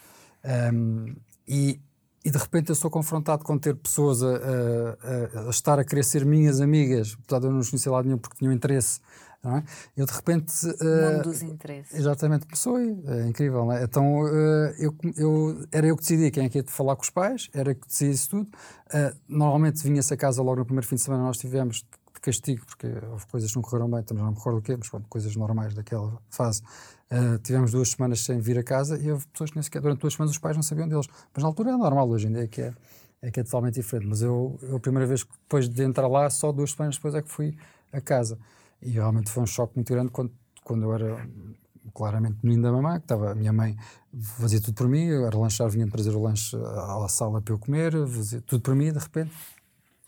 Um, 0.73 1.17
e 1.47 1.81
e 2.25 2.31
de 2.31 2.39
repente 2.39 2.69
eu 2.69 2.75
sou 2.75 2.91
confrontado 2.91 3.45
com 3.45 3.59
ter 3.59 3.75
pessoas 3.75 4.23
a, 4.23 4.29
a, 4.29 5.47
a, 5.47 5.51
estar 5.51 5.79
a 5.79 5.85
querer 5.85 6.05
ser 6.05 6.25
minhas 6.25 6.61
amigas, 6.61 7.17
de 7.17 7.35
eu 7.35 7.51
não 7.51 7.59
os 7.59 7.71
conhecer 7.71 7.91
lá 7.91 8.03
nenhum 8.03 8.19
porque 8.19 8.37
tinham 8.39 8.53
interesse, 8.53 9.01
não 9.43 9.57
é? 9.57 9.65
Eu 9.97 10.05
de 10.05 10.13
repente. 10.13 10.53
Uh, 10.67 11.23
dos 11.23 11.43
interesses. 11.43 11.95
Exatamente, 11.95 12.45
começou 12.45 12.79
é 12.79 13.27
incrível, 13.27 13.65
não 13.65 13.73
é? 13.73 13.85
Então 13.85 14.23
uh, 14.23 14.75
eu, 14.79 14.95
eu, 15.17 15.67
era 15.73 15.87
eu 15.87 15.97
que 15.97 16.03
decidia 16.03 16.31
quem 16.31 16.45
é 16.45 16.49
que 16.49 16.59
ia 16.59 16.65
falar 16.67 16.95
com 16.95 17.03
os 17.03 17.11
pais, 17.11 17.49
era 17.55 17.71
eu 17.71 17.75
que 17.75 17.87
decidia 17.87 18.13
isso 18.13 18.31
tudo. 18.31 18.51
Uh, 18.93 19.17
normalmente 19.27 19.83
vinha-se 19.83 20.13
a 20.13 20.17
casa 20.17 20.43
logo 20.43 20.59
no 20.59 20.65
primeiro 20.65 20.87
fim 20.87 20.97
de 20.97 21.03
semana, 21.03 21.23
nós 21.23 21.39
tivemos 21.39 21.87
de 22.21 22.23
castigo, 22.23 22.65
porque 22.67 22.87
houve 23.11 23.27
coisas 23.27 23.51
que 23.51 23.57
não 23.57 23.63
correram 23.63 23.91
bem, 23.91 24.03
também 24.03 24.23
não 24.23 24.31
me 24.31 24.37
recordo 24.37 24.59
o 24.59 24.63
quê, 24.63 24.77
mas 24.77 24.89
pronto, 24.89 25.09
coisas 25.09 25.35
normais 25.35 25.75
daquela 25.75 26.21
fase. 26.29 26.63
Uh, 27.11 27.39
tivemos 27.39 27.73
duas 27.73 27.91
semanas 27.91 28.21
sem 28.21 28.39
vir 28.39 28.59
a 28.59 28.63
casa 28.63 28.99
e 28.99 29.11
houve 29.11 29.27
pessoas 29.29 29.51
que 29.51 29.57
nem 29.57 29.63
sequer, 29.63 29.81
durante 29.81 30.01
duas 30.01 30.13
semanas 30.13 30.33
os 30.33 30.39
pais 30.39 30.55
não 30.55 30.63
sabiam 30.63 30.87
deles. 30.87 31.07
Mas 31.35 31.43
na 31.43 31.49
altura 31.49 31.71
é 31.71 31.77
normal, 31.77 32.09
hoje 32.09 32.29
em 32.29 32.33
dia 32.33 32.45
é 32.45 32.47
que 32.47 32.61
é, 32.61 32.75
é, 33.23 33.31
que 33.31 33.41
é 33.41 33.43
totalmente 33.43 33.75
diferente. 33.75 34.07
Mas 34.07 34.23
eu, 34.23 34.59
eu, 34.63 34.77
a 34.77 34.81
primeira 34.81 35.07
vez 35.07 35.25
depois 35.25 35.69
de 35.69 35.83
entrar 35.83 36.07
lá, 36.07 36.29
só 36.29 36.53
duas 36.53 36.73
semanas 36.73 36.97
depois 36.97 37.15
é 37.15 37.23
que 37.23 37.31
fui 37.31 37.57
a 37.93 38.01
casa. 38.01 38.39
E 38.83 38.91
realmente 38.91 39.31
foi 39.31 39.43
um 39.43 39.47
choque 39.47 39.73
muito 39.77 39.93
grande 39.93 40.11
quando, 40.11 40.33
quando 40.63 40.85
eu 40.85 40.95
era 40.95 41.29
claramente 41.95 42.39
menino 42.43 42.63
da 42.63 42.73
mamãe, 42.73 42.99
que 42.99 43.05
estava, 43.05 43.33
a 43.33 43.35
minha 43.35 43.53
mãe 43.53 43.77
fazia 44.39 44.61
tudo 44.61 44.75
por 44.75 44.89
mim, 44.89 45.09
era 45.09 45.37
lanchar, 45.37 45.69
vinha 45.69 45.89
trazer 45.89 46.15
o 46.15 46.23
lanche 46.23 46.57
à 46.57 47.09
sala 47.09 47.41
para 47.41 47.55
eu 47.55 47.59
comer, 47.59 47.93
fazia 48.07 48.41
tudo 48.43 48.61
por 48.61 48.75
mim 48.75 48.87
e 48.87 48.93
de 48.93 48.99
repente 48.99 49.33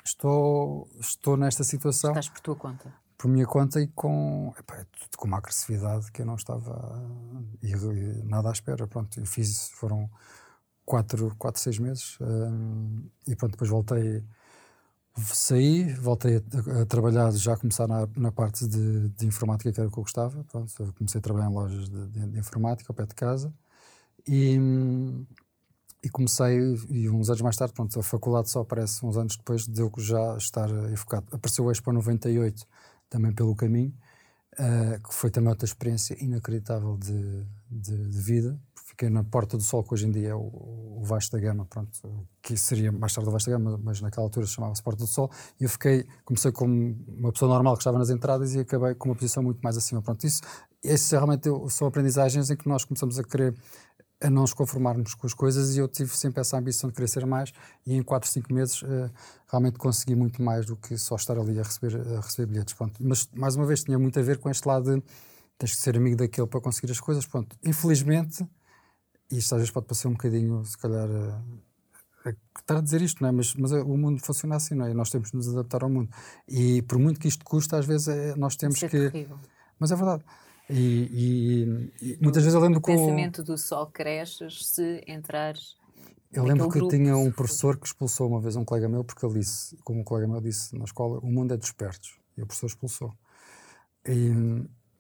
estou, 0.04 0.88
estou 1.00 1.36
nesta 1.36 1.64
situação. 1.64 2.10
Estás 2.10 2.28
por 2.28 2.40
tua 2.40 2.56
conta 2.56 3.02
por 3.22 3.28
minha 3.28 3.46
conta 3.46 3.80
e 3.80 3.86
com, 3.86 4.52
epá, 4.58 4.78
é 4.78 4.86
com 5.16 5.28
uma 5.28 5.38
agressividade 5.38 6.10
que 6.10 6.22
eu 6.22 6.26
não 6.26 6.34
estava 6.34 7.00
e, 7.62 7.70
e 7.70 8.22
nada 8.24 8.48
à 8.48 8.52
espera. 8.52 8.88
Pronto, 8.88 9.16
eu 9.20 9.24
fiz, 9.24 9.70
foram 9.76 10.10
quatro, 10.84 11.32
quatro 11.38 11.60
seis 11.60 11.78
meses 11.78 12.18
um, 12.20 13.08
e 13.28 13.36
pronto, 13.36 13.52
depois 13.52 13.70
voltei, 13.70 14.24
saí, 15.16 15.92
voltei 15.94 16.38
a, 16.38 16.82
a 16.82 16.86
trabalhar, 16.86 17.30
já 17.30 17.52
a 17.54 17.56
começar 17.56 17.86
na, 17.86 18.08
na 18.16 18.32
parte 18.32 18.66
de, 18.66 19.08
de, 19.10 19.24
informática 19.24 19.72
que 19.72 19.78
era 19.78 19.88
o 19.88 19.92
que 19.92 19.98
eu 20.00 20.02
gostava. 20.02 20.42
Pronto, 20.50 20.92
comecei 20.98 21.20
a 21.20 21.22
trabalhar 21.22 21.48
em 21.48 21.54
lojas 21.54 21.88
de, 21.88 22.06
de, 22.08 22.26
de 22.26 22.38
informática 22.40 22.90
ao 22.90 22.96
pé 22.96 23.06
de 23.06 23.14
casa 23.14 23.54
e, 24.26 24.58
e 26.02 26.08
comecei, 26.08 26.58
e 26.90 27.08
uns 27.08 27.28
anos 27.28 27.42
mais 27.42 27.56
tarde, 27.56 27.72
pronto, 27.74 27.98
a 27.98 28.02
faculdade 28.02 28.50
só 28.50 28.60
aparece 28.60 29.06
uns 29.06 29.16
anos 29.16 29.36
depois 29.36 29.66
de 29.66 29.80
eu 29.80 29.92
já 29.98 30.36
estar 30.36 30.68
enfocado. 30.90 31.26
Apareceu 31.30 31.64
o 31.64 31.70
Expo 31.70 31.92
98 31.92 32.66
também 33.08 33.32
pelo 33.32 33.54
caminho, 33.54 33.94
uh, 34.54 35.00
que 35.00 35.14
foi 35.14 35.30
também 35.30 35.50
outra 35.50 35.64
experiência 35.64 36.16
inacreditável 36.22 36.96
de, 36.96 37.46
de, 37.70 38.08
de, 38.08 38.20
vida. 38.20 38.58
Fiquei 38.74 39.08
na 39.08 39.22
Porta 39.22 39.56
do 39.56 39.62
Sol, 39.62 39.84
que 39.84 39.94
hoje 39.94 40.06
em 40.06 40.10
dia 40.10 40.30
é 40.30 40.34
o, 40.34 40.40
o 40.40 41.02
Vasta 41.04 41.38
Gama, 41.38 41.66
pronto, 41.66 42.26
que 42.42 42.56
seria 42.56 42.90
mais 42.90 43.12
tarde 43.12 43.28
o 43.28 43.32
Vasta 43.32 43.50
Gama, 43.50 43.78
mas 43.80 44.00
naquela 44.00 44.26
altura 44.26 44.44
chamava-se 44.46 44.82
Porta 44.82 45.04
do 45.04 45.06
Sol, 45.06 45.30
e 45.60 45.64
eu 45.64 45.70
fiquei, 45.70 46.04
comecei 46.24 46.50
como 46.50 46.96
uma 47.06 47.32
pessoa 47.32 47.48
normal 47.48 47.74
que 47.74 47.80
estava 47.80 47.98
nas 47.98 48.10
entradas 48.10 48.54
e 48.54 48.60
acabei 48.60 48.94
com 48.94 49.08
uma 49.08 49.14
posição 49.14 49.42
muito 49.42 49.60
mais 49.60 49.76
acima. 49.76 50.02
Pronto, 50.02 50.26
isso, 50.26 50.42
esses 50.82 51.10
realmente 51.10 51.48
são 51.68 51.86
aprendizagens 51.86 52.50
em 52.50 52.56
que 52.56 52.68
nós 52.68 52.84
começamos 52.84 53.18
a 53.18 53.22
querer 53.22 53.54
a 54.22 54.30
não 54.30 54.42
nos 54.42 54.54
conformarmos 54.54 55.14
com 55.14 55.26
as 55.26 55.34
coisas 55.34 55.76
e 55.76 55.80
eu 55.80 55.88
tive 55.88 56.16
sempre 56.16 56.40
essa 56.40 56.56
ambição 56.56 56.90
de 56.90 57.08
ser 57.08 57.26
mais 57.26 57.52
e 57.84 57.94
em 57.94 58.02
4, 58.02 58.28
5 58.28 58.52
meses 58.52 58.82
uh, 58.82 59.10
realmente 59.48 59.78
consegui 59.78 60.14
muito 60.14 60.40
mais 60.42 60.64
do 60.64 60.76
que 60.76 60.96
só 60.96 61.16
estar 61.16 61.36
ali 61.38 61.58
a 61.58 61.62
receber, 61.62 62.00
a 62.16 62.20
receber 62.20 62.46
bilhetes. 62.46 62.74
Pronto. 62.74 62.94
Mas, 63.00 63.28
mais 63.34 63.56
uma 63.56 63.66
vez, 63.66 63.82
tinha 63.82 63.98
muito 63.98 64.18
a 64.18 64.22
ver 64.22 64.38
com 64.38 64.48
este 64.48 64.66
lado 64.66 64.94
de 64.94 65.02
tens 65.58 65.74
que 65.74 65.80
ser 65.80 65.96
amigo 65.96 66.16
daquele 66.16 66.46
para 66.46 66.60
conseguir 66.60 66.90
as 66.92 67.00
coisas. 67.00 67.26
Pronto. 67.26 67.56
Infelizmente, 67.64 68.46
e 69.30 69.38
isto 69.38 69.54
às 69.54 69.60
vezes 69.60 69.70
pode 69.70 69.86
parecer 69.86 70.08
um 70.08 70.12
bocadinho, 70.12 70.64
se 70.64 70.78
calhar, 70.78 71.08
a, 72.24 72.30
estar 72.58 72.76
a 72.76 72.80
dizer 72.80 73.02
isto, 73.02 73.22
não 73.22 73.28
é? 73.28 73.32
mas, 73.32 73.54
mas 73.54 73.72
o 73.72 73.96
mundo 73.96 74.20
funciona 74.24 74.56
assim, 74.56 74.74
não 74.74 74.86
é? 74.86 74.94
Nós 74.94 75.10
temos 75.10 75.30
de 75.30 75.36
nos 75.36 75.48
adaptar 75.48 75.82
ao 75.82 75.90
mundo. 75.90 76.10
E 76.46 76.82
por 76.82 76.98
muito 76.98 77.18
que 77.18 77.28
isto 77.28 77.44
custa, 77.44 77.78
às 77.78 77.86
vezes 77.86 78.08
é, 78.08 78.36
nós 78.36 78.56
temos 78.56 78.76
Isso 78.76 78.86
é 78.86 78.88
que. 78.88 79.10
Terrível. 79.10 79.38
Mas 79.78 79.90
é 79.90 79.96
verdade. 79.96 80.24
E, 80.70 81.92
e, 82.00 82.12
e 82.14 82.18
muitas 82.20 82.42
vezes 82.42 82.54
eu 82.54 82.60
lembro 82.60 82.80
que. 82.80 82.90
O 82.90 82.96
pensamento 82.96 83.42
do 83.42 83.58
só 83.58 83.86
cresces 83.86 84.66
se 84.66 85.02
entrares. 85.06 85.76
Eu 86.32 86.44
lembro 86.44 86.68
que 86.70 86.78
grupo, 86.78 86.96
tinha 86.96 87.14
um 87.16 87.30
professor 87.30 87.76
que 87.76 87.86
expulsou 87.86 88.26
uma 88.26 88.40
vez 88.40 88.56
um 88.56 88.64
colega 88.64 88.88
meu, 88.88 89.04
porque 89.04 89.24
ele 89.24 89.40
disse, 89.40 89.76
como 89.84 90.00
um 90.00 90.04
colega 90.04 90.26
meu 90.26 90.40
disse 90.40 90.76
na 90.76 90.84
escola, 90.84 91.18
o 91.18 91.26
mundo 91.26 91.52
é 91.52 91.56
dos 91.56 91.66
espertos. 91.66 92.18
E 92.36 92.42
o 92.42 92.46
professor 92.46 92.66
expulsou. 92.66 93.12
E, 94.06 94.30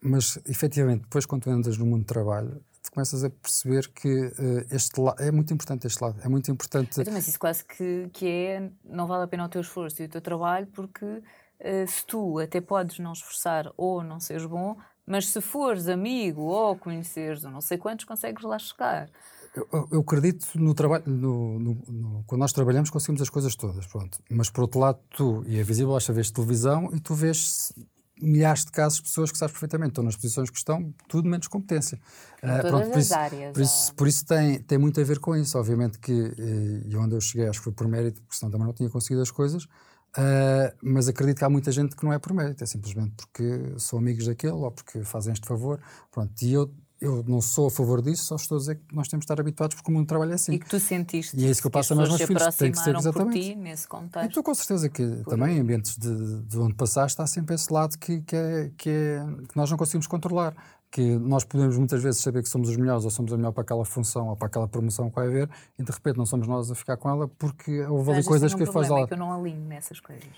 mas, 0.02 0.38
efetivamente, 0.46 1.02
depois, 1.02 1.24
quando 1.24 1.44
tu 1.44 1.50
entras 1.50 1.78
no 1.78 1.86
mundo 1.86 2.02
do 2.02 2.06
trabalho, 2.06 2.62
tu 2.82 2.92
começas 2.92 3.24
a 3.24 3.30
perceber 3.30 3.88
que 3.88 4.26
uh, 4.26 4.66
este 4.70 5.00
lado 5.00 5.22
é 5.22 5.30
muito 5.30 5.54
importante. 5.54 5.86
Este 5.86 6.02
lado 6.02 6.20
é 6.22 6.28
muito 6.28 6.50
importante. 6.50 7.02
Mas 7.10 7.28
isso 7.28 7.38
quase 7.38 7.64
que, 7.64 8.10
que 8.12 8.26
é, 8.26 8.70
não 8.84 9.06
vale 9.06 9.24
a 9.24 9.26
pena 9.26 9.46
o 9.46 9.48
teu 9.48 9.60
esforço 9.60 10.02
e 10.02 10.06
o 10.06 10.08
teu 10.08 10.20
trabalho, 10.20 10.66
porque 10.66 11.04
uh, 11.06 11.86
se 11.86 12.04
tu 12.04 12.38
até 12.40 12.60
podes 12.60 12.98
não 12.98 13.12
esforçar 13.12 13.72
ou 13.76 14.02
não 14.02 14.20
seres 14.20 14.44
bom, 14.44 14.76
mas 15.12 15.28
se 15.28 15.42
fores 15.42 15.88
amigo 15.88 16.40
ou 16.40 16.74
conheceres 16.74 17.42
não 17.42 17.60
sei 17.60 17.76
quantos, 17.76 18.06
consegues 18.06 18.42
lá 18.42 18.58
chegar. 18.58 19.10
Eu, 19.54 19.88
eu 19.92 20.00
acredito 20.00 20.46
no 20.54 20.72
trabalho, 20.72 21.04
no, 21.06 21.58
no, 21.58 21.78
no, 21.86 22.24
quando 22.26 22.40
nós 22.40 22.50
trabalhamos 22.50 22.88
conseguimos 22.88 23.20
as 23.20 23.28
coisas 23.28 23.54
todas, 23.54 23.86
pronto. 23.86 24.18
Mas 24.30 24.48
por 24.48 24.62
outro 24.62 24.80
lado, 24.80 24.98
tu, 25.10 25.44
e 25.46 25.58
é 25.58 25.62
visível, 25.62 25.94
esta 25.98 26.14
vez 26.14 26.30
televisão 26.30 26.88
e 26.94 26.98
tu 26.98 27.14
vês 27.14 27.74
milhares 28.18 28.64
de 28.64 28.72
casos 28.72 29.00
de 29.00 29.04
pessoas 29.04 29.30
que 29.30 29.36
sabes 29.36 29.52
perfeitamente, 29.52 29.90
estão 29.90 30.04
nas 30.04 30.16
posições 30.16 30.48
que 30.48 30.56
estão, 30.56 30.94
tudo 31.06 31.28
menos 31.28 31.46
competência. 31.46 32.00
Em 32.42 32.48
uh, 32.48 32.62
pronto, 32.62 32.88
por 32.88 32.96
as 32.96 33.04
isso, 33.04 33.14
áreas. 33.14 33.52
Por 33.52 33.62
isso, 33.62 33.90
é. 33.90 33.94
por 33.94 34.08
isso 34.08 34.24
tem, 34.24 34.62
tem 34.62 34.78
muito 34.78 34.98
a 34.98 35.04
ver 35.04 35.18
com 35.18 35.36
isso. 35.36 35.58
Obviamente 35.58 35.98
que, 35.98 36.12
eh, 36.12 36.88
e 36.88 36.96
onde 36.96 37.14
eu 37.14 37.20
cheguei, 37.20 37.48
acho 37.48 37.58
que 37.58 37.64
foi 37.64 37.72
por 37.74 37.86
mérito, 37.86 38.22
porque 38.22 38.34
senão 38.34 38.50
também 38.50 38.66
não 38.66 38.72
tinha 38.72 38.88
conseguido 38.88 39.20
as 39.20 39.30
coisas, 39.30 39.68
Uh, 40.16 40.76
mas 40.82 41.08
acredito 41.08 41.38
que 41.38 41.44
há 41.44 41.48
muita 41.48 41.72
gente 41.72 41.96
que 41.96 42.04
não 42.04 42.12
é 42.12 42.18
por 42.18 42.34
mérito, 42.34 42.62
é 42.62 42.66
simplesmente 42.66 43.14
porque 43.16 43.74
são 43.78 43.98
amigos 43.98 44.26
daquele 44.26 44.52
ou 44.52 44.70
porque 44.70 45.02
fazem 45.04 45.32
este 45.32 45.46
favor. 45.46 45.80
Pronto, 46.10 46.30
e 46.42 46.52
eu, 46.52 46.70
eu 47.00 47.24
não 47.26 47.40
sou 47.40 47.68
a 47.68 47.70
favor 47.70 48.02
disso, 48.02 48.24
só 48.24 48.36
estou 48.36 48.56
a 48.56 48.58
dizer 48.60 48.74
que 48.76 48.94
nós 48.94 49.08
temos 49.08 49.22
de 49.22 49.32
estar 49.32 49.40
habituados 49.40 49.74
porque 49.74 49.90
o 49.90 49.94
mundo 49.94 50.06
trabalha 50.06 50.34
assim. 50.34 50.52
E 50.52 50.58
que 50.58 50.68
tu 50.68 50.78
sentiste. 50.78 51.34
E 51.34 51.46
é 51.46 51.50
isso 51.50 51.62
que 51.62 51.66
eu 51.66 51.70
passo 51.70 51.94
aos 51.94 52.08
meus 52.08 52.22
filhos. 52.22 52.56
Tem 52.56 52.70
que 52.70 52.78
ser 52.78 52.94
exatamente. 52.94 53.38
Por 53.38 53.42
ti, 53.42 53.54
nesse 53.54 53.88
contexto. 53.88 54.30
E 54.30 54.32
tu, 54.34 54.42
com 54.42 54.54
certeza, 54.54 54.88
que 54.90 55.06
por 55.06 55.30
também 55.30 55.56
em 55.56 55.60
ambientes 55.60 55.96
de, 55.96 56.42
de 56.42 56.58
onde 56.58 56.74
passaste, 56.74 57.14
está 57.14 57.26
sempre 57.26 57.54
esse 57.54 57.72
lado 57.72 57.96
que, 57.98 58.20
que, 58.20 58.36
é, 58.36 58.70
que, 58.76 58.90
é, 58.90 59.24
que 59.48 59.56
nós 59.56 59.70
não 59.70 59.78
conseguimos 59.78 60.06
controlar 60.06 60.54
que 60.92 61.16
nós 61.18 61.42
podemos 61.42 61.78
muitas 61.78 62.02
vezes 62.02 62.20
saber 62.20 62.42
que 62.42 62.48
somos 62.50 62.68
os 62.68 62.76
melhores 62.76 63.04
ou 63.04 63.10
somos 63.10 63.32
a 63.32 63.36
melhor 63.36 63.50
para 63.52 63.62
aquela 63.62 63.84
função 63.84 64.28
ou 64.28 64.36
para 64.36 64.46
aquela 64.46 64.68
promoção 64.68 65.08
que 65.08 65.16
vai 65.16 65.26
haver 65.26 65.48
e 65.78 65.82
de 65.82 65.90
repente 65.90 66.18
não 66.18 66.26
somos 66.26 66.46
nós 66.46 66.70
a 66.70 66.74
ficar 66.74 66.98
com 66.98 67.08
ela 67.08 67.26
porque 67.26 67.80
houve 67.86 68.12
ali 68.12 68.24
coisas 68.24 68.52
um 68.52 68.58
que 68.58 68.66
faz 68.66 68.90
lá. 68.90 69.00
É 69.00 69.06
que 69.06 69.14
eu 69.14 69.18
não 69.18 69.32
alinho 69.32 69.64
nessas 69.66 69.98
coisas. 69.98 70.28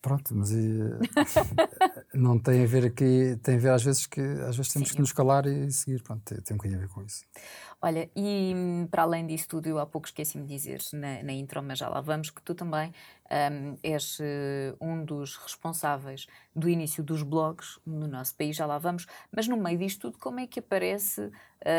Pronto, 0.00 0.32
mas 0.32 0.52
e, 0.52 0.78
não 2.14 2.38
tem 2.38 2.62
a 2.62 2.66
ver 2.66 2.86
aqui, 2.86 3.36
tem 3.42 3.56
a 3.56 3.58
ver 3.58 3.70
às 3.70 3.82
vezes 3.82 4.06
que 4.06 4.20
às 4.20 4.56
vezes 4.56 4.72
temos 4.72 4.90
Sim. 4.90 4.94
que 4.94 5.00
nos 5.00 5.12
calar 5.12 5.44
e 5.46 5.70
seguir, 5.72 6.02
pronto, 6.02 6.22
tem, 6.24 6.40
tem 6.40 6.54
um 6.54 6.58
bocadinho 6.58 6.78
a 6.78 6.82
ver 6.86 6.88
com 6.88 7.02
isso. 7.02 7.24
Olha, 7.82 8.08
e 8.14 8.52
hum, 8.54 8.86
para 8.88 9.02
além 9.02 9.26
disso 9.26 9.48
tudo, 9.48 9.66
eu 9.66 9.78
há 9.78 9.86
pouco 9.86 10.06
esqueci-me 10.06 10.44
de 10.46 10.54
dizer 10.54 10.80
na, 10.92 11.22
na 11.22 11.32
intro, 11.32 11.62
mas 11.62 11.78
já 11.78 11.88
lá 11.88 12.00
vamos, 12.00 12.30
que 12.30 12.40
tu 12.42 12.54
também 12.54 12.92
um, 13.30 13.76
és 13.82 14.18
uh, 14.20 14.76
um 14.80 15.04
dos 15.04 15.36
responsáveis 15.36 16.26
do 16.54 16.68
início 16.68 17.02
dos 17.02 17.22
blogs 17.22 17.78
no 17.84 18.06
nosso 18.06 18.36
país, 18.36 18.56
já 18.56 18.66
lá 18.66 18.78
vamos, 18.78 19.06
mas 19.30 19.48
no 19.48 19.56
meio 19.56 19.78
disto 19.78 20.02
tudo, 20.02 20.18
como 20.18 20.38
é 20.38 20.46
que 20.46 20.60
aparece 20.60 21.22
uh, 21.22 21.32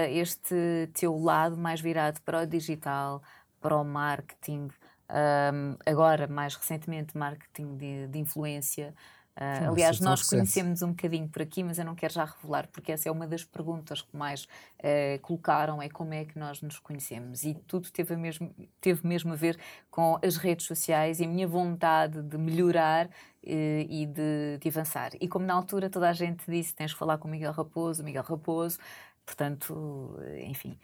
este 0.09 0.89
teu 0.93 1.17
lado 1.17 1.57
mais 1.57 1.79
virado 1.79 2.21
para 2.21 2.43
o 2.43 2.45
digital, 2.45 3.21
para 3.59 3.75
o 3.75 3.83
marketing, 3.83 4.69
um, 5.09 5.75
agora 5.85 6.27
mais 6.27 6.55
recentemente 6.55 7.17
marketing 7.17 7.77
de, 7.77 8.07
de 8.07 8.19
influência, 8.19 8.93
Uh, 9.39 9.69
aliás, 9.69 10.01
nós 10.01 10.27
conhecemos 10.27 10.81
um 10.81 10.89
bocadinho 10.89 11.29
por 11.29 11.41
aqui, 11.41 11.63
mas 11.63 11.79
eu 11.79 11.85
não 11.85 11.95
quero 11.95 12.13
já 12.13 12.25
revelar, 12.25 12.67
porque 12.67 12.91
essa 12.91 13.07
é 13.07 13.11
uma 13.11 13.25
das 13.25 13.41
perguntas 13.41 14.01
que 14.01 14.15
mais 14.17 14.43
uh, 14.43 15.17
colocaram, 15.21 15.81
é 15.81 15.87
como 15.87 16.13
é 16.13 16.25
que 16.25 16.37
nós 16.37 16.61
nos 16.61 16.77
conhecemos. 16.77 17.45
E 17.45 17.53
tudo 17.53 17.89
teve 17.89 18.17
mesmo, 18.17 18.53
teve 18.81 19.07
mesmo 19.07 19.31
a 19.31 19.37
ver 19.37 19.57
com 19.89 20.19
as 20.21 20.35
redes 20.35 20.65
sociais 20.65 21.21
e 21.21 21.23
a 21.23 21.27
minha 21.27 21.47
vontade 21.47 22.21
de 22.21 22.37
melhorar 22.37 23.05
uh, 23.07 23.09
e 23.43 24.05
de, 24.05 24.57
de, 24.59 24.67
avançar. 24.67 25.11
E 25.21 25.27
como 25.29 25.45
na 25.45 25.53
altura 25.53 25.89
toda 25.89 26.09
a 26.09 26.13
gente 26.13 26.43
disse, 26.45 26.75
tens 26.75 26.91
que 26.91 26.99
falar 26.99 27.17
com 27.17 27.29
o 27.29 27.31
Miguel 27.31 27.53
Raposo, 27.53 28.03
Miguel 28.03 28.23
Raposo, 28.23 28.77
portanto, 29.25 30.19
enfim. 30.43 30.77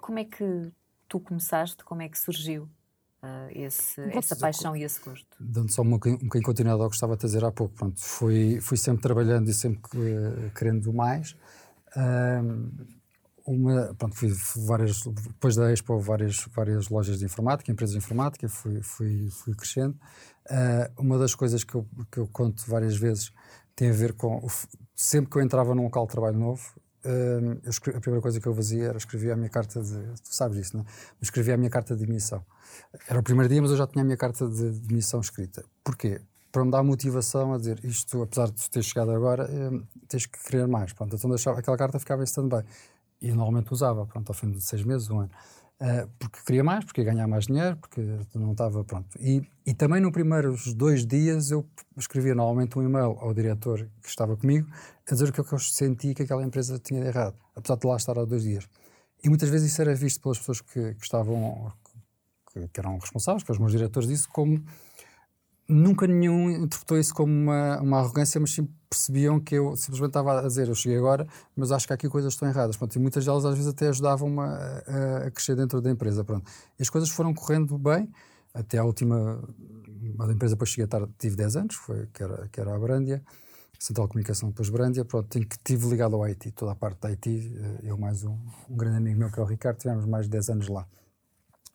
como 0.00 0.18
é 0.18 0.24
que 0.24 0.72
tu 1.08 1.20
começaste, 1.20 1.84
como 1.84 2.00
é 2.00 2.08
que 2.08 2.18
surgiu 2.18 2.70
uh, 3.22 3.48
esse, 3.50 4.00
essa 4.16 4.36
paixão 4.36 4.76
e 4.76 4.82
esse 4.82 5.00
gosto. 5.00 5.26
Dando 5.40 5.72
só 5.72 5.82
um 5.82 5.90
bocadinho 5.90 6.20
um 6.22 6.28
continuidade 6.28 6.82
ao 6.82 6.88
que 6.88 6.96
estava 6.96 7.14
a 7.14 7.16
dizer 7.16 7.44
há 7.44 7.50
pouco, 7.50 7.74
pronto, 7.74 8.00
fui, 8.00 8.60
fui 8.60 8.76
sempre 8.76 9.02
trabalhando 9.02 9.48
e 9.48 9.54
sempre 9.54 9.98
uh, 9.98 10.50
querendo 10.56 10.92
mais. 10.92 11.32
Uh, 11.96 12.88
uma, 13.46 13.94
pronto, 13.94 14.14
fui, 14.14 14.30
várias, 14.66 15.02
depois 15.02 15.56
da 15.56 15.72
Expo, 15.72 15.98
várias, 15.98 16.46
várias 16.54 16.88
lojas 16.88 17.18
de 17.18 17.24
informática, 17.24 17.72
empresas 17.72 17.92
de 17.92 17.98
informática, 17.98 18.48
fui, 18.48 18.82
fui, 18.82 19.30
fui 19.30 19.54
crescendo. 19.54 19.98
Uh, 20.50 21.02
uma 21.02 21.18
das 21.18 21.34
coisas 21.34 21.64
que 21.64 21.74
eu, 21.74 21.86
que 22.10 22.18
eu 22.18 22.28
conto 22.28 22.62
várias 22.66 22.96
vezes 22.96 23.32
tem 23.74 23.90
a 23.90 23.92
ver 23.92 24.12
com. 24.12 24.46
Sempre 24.94 25.30
que 25.30 25.38
eu 25.38 25.42
entrava 25.42 25.74
num 25.74 25.84
local 25.84 26.04
de 26.06 26.12
trabalho 26.12 26.38
novo, 26.38 26.62
uh, 27.08 27.68
escrevi, 27.68 27.98
a 27.98 28.00
primeira 28.00 28.22
coisa 28.22 28.40
que 28.40 28.46
eu 28.46 28.54
fazia 28.54 28.88
era 28.88 28.98
escrever 28.98 29.32
a 29.32 29.36
minha 29.36 29.48
carta 29.48 29.82
de. 29.82 29.96
Tu 30.22 30.34
sabes 30.34 30.58
isso, 30.58 30.76
não 30.76 30.84
é? 30.84 30.86
Escrevia 31.20 31.54
a 31.54 31.56
minha 31.56 31.70
carta 31.70 31.96
de 31.96 32.04
admissão. 32.04 32.44
Era 33.08 33.18
o 33.18 33.22
primeiro 33.22 33.48
dia, 33.48 33.60
mas 33.62 33.70
eu 33.70 33.76
já 33.76 33.86
tinha 33.86 34.02
a 34.02 34.04
minha 34.04 34.16
carta 34.16 34.48
de 34.48 34.70
demissão 34.80 35.20
escrita. 35.20 35.64
Porquê? 35.82 36.20
Para 36.52 36.64
me 36.64 36.70
dar 36.70 36.82
motivação 36.82 37.52
a 37.52 37.58
dizer 37.58 37.84
isto, 37.84 38.22
apesar 38.22 38.50
de 38.50 38.70
ter 38.70 38.82
chegado 38.82 39.10
agora, 39.10 39.48
eh, 39.50 39.82
tens 40.08 40.26
que 40.26 40.42
querer 40.44 40.66
mais. 40.66 40.92
Pronto, 40.92 41.14
então 41.14 41.28
deixava, 41.28 41.58
aquela 41.58 41.76
carta 41.76 41.98
ficava 41.98 42.22
em 42.22 42.24
stand-by. 42.24 42.64
E 43.20 43.28
normalmente 43.32 43.72
usava, 43.72 44.06
pronto, 44.06 44.30
ao 44.30 44.34
fim 44.34 44.50
de 44.50 44.60
seis 44.60 44.82
meses, 44.82 45.10
um 45.10 45.20
ano. 45.20 45.30
Uh, 45.80 46.08
porque 46.18 46.40
queria 46.44 46.64
mais, 46.64 46.84
porque 46.84 47.02
ia 47.02 47.04
ganhar 47.04 47.28
mais 47.28 47.46
dinheiro, 47.46 47.76
porque 47.76 48.00
não 48.34 48.50
estava 48.50 48.82
pronto. 48.82 49.16
E, 49.20 49.42
e 49.64 49.72
também 49.72 50.00
nos 50.00 50.10
primeiros 50.10 50.74
dois 50.74 51.06
dias 51.06 51.52
eu 51.52 51.64
escrevia 51.96 52.34
normalmente 52.34 52.76
um 52.76 52.82
e-mail 52.82 53.16
ao 53.20 53.32
diretor 53.32 53.88
que 54.02 54.08
estava 54.08 54.36
comigo 54.36 54.68
a 55.08 55.14
dizer 55.14 55.26
o 55.26 55.28
é 55.28 55.44
que 55.44 55.54
eu 55.54 55.58
senti 55.58 56.14
que 56.14 56.22
aquela 56.22 56.42
empresa 56.42 56.78
tinha 56.78 57.00
de 57.00 57.06
errado, 57.06 57.36
apesar 57.54 57.76
de 57.76 57.86
lá 57.86 57.96
estar 57.96 58.18
há 58.18 58.24
dois 58.24 58.42
dias. 58.42 58.68
E 59.22 59.28
muitas 59.28 59.48
vezes 59.48 59.72
isso 59.72 59.80
era 59.80 59.94
visto 59.94 60.20
pelas 60.20 60.38
pessoas 60.38 60.60
que, 60.60 60.94
que 60.94 61.02
estavam, 61.02 61.72
que, 62.52 62.68
que, 62.68 62.80
eram 62.80 62.98
responsáveis, 62.98 63.42
pelos 63.42 63.58
meus 63.58 63.72
diretores 63.72 64.08
disso, 64.08 64.28
como 64.32 64.62
nunca 65.68 66.06
nenhum 66.06 66.50
interpretou 66.50 66.98
isso 66.98 67.14
como 67.14 67.32
uma, 67.32 67.80
uma 67.80 67.98
arrogância, 67.98 68.40
mas 68.40 68.52
sim 68.52 68.66
percebiam 68.88 69.38
que 69.38 69.54
eu 69.54 69.76
simplesmente 69.76 70.10
estava 70.10 70.40
a 70.40 70.42
dizer, 70.46 70.66
eu 70.68 70.74
cheguei 70.74 70.96
agora, 70.96 71.28
mas 71.54 71.70
acho 71.70 71.86
que 71.86 71.92
aqui 71.92 72.08
coisas 72.08 72.32
estão 72.32 72.48
erradas. 72.48 72.76
Pronto, 72.76 72.96
e 72.96 72.98
muitas 72.98 73.24
delas 73.24 73.44
às 73.44 73.54
vezes 73.54 73.68
até 73.68 73.88
ajudavam-me 73.88 74.40
a, 74.40 75.26
a, 75.26 75.30
crescer 75.30 75.54
dentro 75.54 75.80
da 75.82 75.90
empresa. 75.90 76.24
Pronto. 76.24 76.50
E 76.78 76.82
as 76.82 76.88
coisas 76.88 77.10
foram 77.10 77.34
correndo 77.34 77.76
bem, 77.76 78.10
até 78.54 78.78
a 78.78 78.84
última, 78.84 79.42
a 80.18 80.32
empresa 80.32 80.54
depois 80.54 80.70
cheguei 80.70 80.84
a 80.84 80.86
estar, 80.86 81.06
tive 81.18 81.36
10 81.36 81.56
anos, 81.56 81.74
foi, 81.74 82.06
que, 82.06 82.22
era, 82.22 82.48
que 82.48 82.60
era 82.60 82.74
a 82.74 82.78
Brandia, 82.78 83.22
Central 83.78 84.06
de 84.06 84.12
Comunicação 84.12 84.48
depois 84.48 84.70
Brandia, 84.70 85.04
pronto, 85.04 85.28
que 85.38 85.58
tive 85.62 85.86
ligado 85.88 86.16
ao 86.16 86.24
IT, 86.26 86.50
toda 86.52 86.72
a 86.72 86.74
parte 86.74 87.00
da 87.00 87.10
IT, 87.10 87.28
eh, 87.28 87.80
eu 87.84 87.96
mais 87.96 88.24
um, 88.24 88.36
um 88.68 88.76
grande 88.76 88.96
amigo 88.96 89.18
meu 89.18 89.30
que 89.30 89.38
é 89.38 89.42
o 89.42 89.46
Ricardo, 89.46 89.78
tivemos 89.78 90.04
mais 90.06 90.24
de 90.24 90.30
10 90.30 90.48
anos 90.50 90.68
lá. 90.68 90.86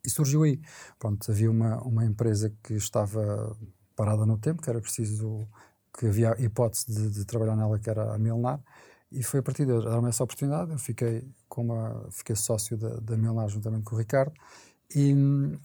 E 0.05 0.09
surgiu 0.09 0.43
aí, 0.43 0.59
pronto, 0.99 1.31
havia 1.31 1.49
uma, 1.49 1.81
uma 1.81 2.03
empresa 2.03 2.53
que 2.61 2.73
estava 2.73 3.55
parada 3.95 4.25
no 4.25 4.37
tempo, 4.37 4.61
que 4.61 4.69
era 4.69 4.79
preciso, 4.79 5.47
que 5.97 6.07
havia 6.07 6.35
hipótese 6.39 6.85
de, 6.87 7.09
de 7.09 7.25
trabalhar 7.25 7.55
nela, 7.55 7.79
que 7.79 7.89
era 7.89 8.13
a 8.13 8.17
Milnar, 8.17 8.59
e 9.11 9.21
foi 9.21 9.41
a 9.41 9.43
partir 9.43 9.65
de 9.65 9.79
dar-me 9.83 10.09
essa 10.09 10.23
oportunidade, 10.23 10.71
eu 10.71 10.79
fiquei, 10.79 11.23
com 11.47 11.65
uma, 11.65 12.07
fiquei 12.11 12.35
sócio 12.35 12.75
da, 12.77 12.95
da 12.97 13.15
Milnar 13.15 13.47
juntamente 13.47 13.83
com 13.83 13.95
o 13.95 13.99
Ricardo, 13.99 14.33
e, 14.95 15.11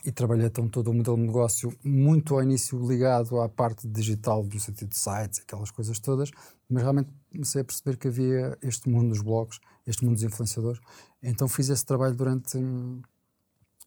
e, 0.06 0.12
trabalhei 0.12 0.46
então 0.46 0.66
todo 0.68 0.90
o 0.90 0.94
modelo 0.94 1.16
de 1.16 1.24
negócio 1.24 1.76
muito 1.84 2.34
ao 2.34 2.42
início 2.42 2.78
ligado 2.88 3.38
à 3.40 3.48
parte 3.48 3.86
digital, 3.86 4.42
no 4.42 4.58
sentido 4.60 4.88
de 4.88 4.96
sites, 4.96 5.40
aquelas 5.40 5.70
coisas 5.70 5.98
todas, 5.98 6.30
mas 6.68 6.82
realmente 6.82 7.10
comecei 7.30 7.60
a 7.60 7.64
perceber 7.64 7.98
que 7.98 8.08
havia 8.08 8.56
este 8.62 8.88
mundo 8.88 9.10
dos 9.10 9.20
blogs, 9.20 9.60
este 9.86 10.02
mundo 10.02 10.14
dos 10.14 10.22
influenciadores. 10.22 10.80
Então 11.22 11.46
fiz 11.46 11.68
esse 11.68 11.84
trabalho 11.84 12.14
durante, 12.14 12.56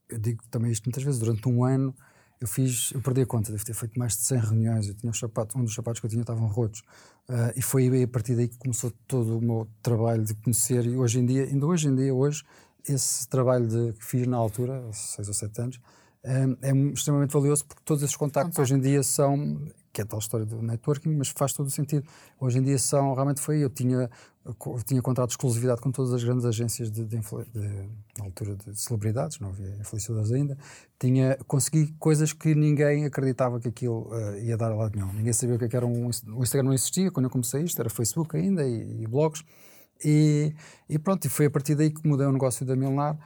eu 0.09 0.19
digo 0.19 0.43
também 0.51 0.71
isto 0.71 0.85
muitas 0.85 1.03
vezes, 1.03 1.19
durante 1.19 1.47
um 1.49 1.63
ano 1.63 1.95
eu 2.41 2.47
fiz, 2.47 2.91
eu 2.91 3.01
perdi 3.01 3.21
a 3.21 3.25
conta, 3.25 3.51
devo 3.51 3.63
ter 3.63 3.75
feito 3.75 3.97
mais 3.99 4.17
de 4.17 4.23
100 4.23 4.39
reuniões, 4.39 4.87
eu 4.87 4.95
tinha 4.95 5.11
os 5.11 5.19
sapatos, 5.19 5.55
um 5.55 5.63
dos 5.63 5.75
sapatos 5.75 5.99
que 5.99 6.07
eu 6.07 6.09
tinha 6.09 6.21
estavam 6.21 6.47
rotos, 6.47 6.81
uh, 7.29 7.53
e 7.55 7.61
foi 7.61 8.03
a 8.03 8.07
partir 8.07 8.35
daí 8.35 8.47
que 8.47 8.57
começou 8.57 8.91
todo 9.07 9.37
o 9.37 9.41
meu 9.41 9.67
trabalho 9.83 10.25
de 10.25 10.33
conhecer, 10.33 10.85
e 10.87 10.97
hoje 10.97 11.19
em 11.19 11.25
dia, 11.25 11.43
ainda 11.43 11.67
hoje 11.67 11.87
em 11.87 11.95
dia, 11.95 12.13
hoje, 12.13 12.43
esse 12.89 13.29
trabalho 13.29 13.67
de, 13.67 13.93
que 13.93 14.03
fiz 14.03 14.25
na 14.25 14.37
altura, 14.37 14.83
6 14.91 15.27
ou 15.27 15.33
7 15.35 15.61
anos, 15.61 15.79
é, 16.23 16.69
é 16.69 16.75
extremamente 16.93 17.31
valioso 17.31 17.65
porque 17.65 17.81
todos 17.85 18.03
esses 18.03 18.15
contactos 18.15 18.55
Contato. 18.55 18.63
hoje 18.63 18.75
em 18.75 18.79
dia 18.79 19.01
são 19.03 19.59
que 19.93 20.01
é 20.01 20.03
a 20.03 20.07
tal 20.07 20.19
história 20.19 20.45
do 20.45 20.61
networking, 20.61 21.09
mas 21.15 21.29
faz 21.29 21.53
todo 21.53 21.67
o 21.67 21.69
sentido. 21.69 22.07
Hoje 22.39 22.59
em 22.59 22.63
dia 22.63 22.77
são, 22.77 23.13
realmente 23.13 23.41
foi, 23.41 23.63
eu 23.63 23.69
tinha, 23.69 24.09
tinha 24.85 25.01
contrato 25.01 25.29
de 25.29 25.33
exclusividade 25.33 25.81
com 25.81 25.91
todas 25.91 26.13
as 26.13 26.23
grandes 26.23 26.45
agências 26.45 26.89
de, 26.89 27.05
de, 27.05 27.17
de, 27.19 27.89
na 28.17 28.25
altura 28.25 28.55
de 28.55 28.79
celebridades, 28.79 29.39
não 29.39 29.49
havia 29.49 29.75
influenciadores 29.79 30.31
ainda, 30.31 30.57
tinha, 30.99 31.37
consegui 31.47 31.93
coisas 31.99 32.33
que 32.33 32.55
ninguém 32.55 33.05
acreditava 33.05 33.59
que 33.59 33.67
aquilo 33.67 34.09
uh, 34.09 34.37
ia 34.39 34.57
dar 34.57 34.71
a 34.71 34.75
lado 34.75 34.95
nenhum. 34.95 35.13
Ninguém 35.13 35.33
sabia 35.33 35.55
o 35.55 35.59
que, 35.59 35.65
é 35.65 35.67
que 35.67 35.75
era 35.75 35.85
um, 35.85 36.07
o 36.07 36.43
Instagram 36.43 36.63
não 36.63 36.73
existia 36.73 37.11
quando 37.11 37.25
eu 37.25 37.29
comecei 37.29 37.63
isto, 37.63 37.79
era 37.79 37.89
Facebook 37.89 38.35
ainda 38.35 38.67
e, 38.67 39.03
e 39.03 39.07
blogs, 39.07 39.43
e, 40.03 40.53
e 40.89 40.97
pronto, 40.97 41.25
e 41.25 41.29
foi 41.29 41.45
a 41.45 41.51
partir 41.51 41.75
daí 41.75 41.91
que 41.91 42.07
mudei 42.07 42.25
o 42.25 42.31
negócio 42.31 42.65
da 42.65 42.75
Milnar, 42.75 43.19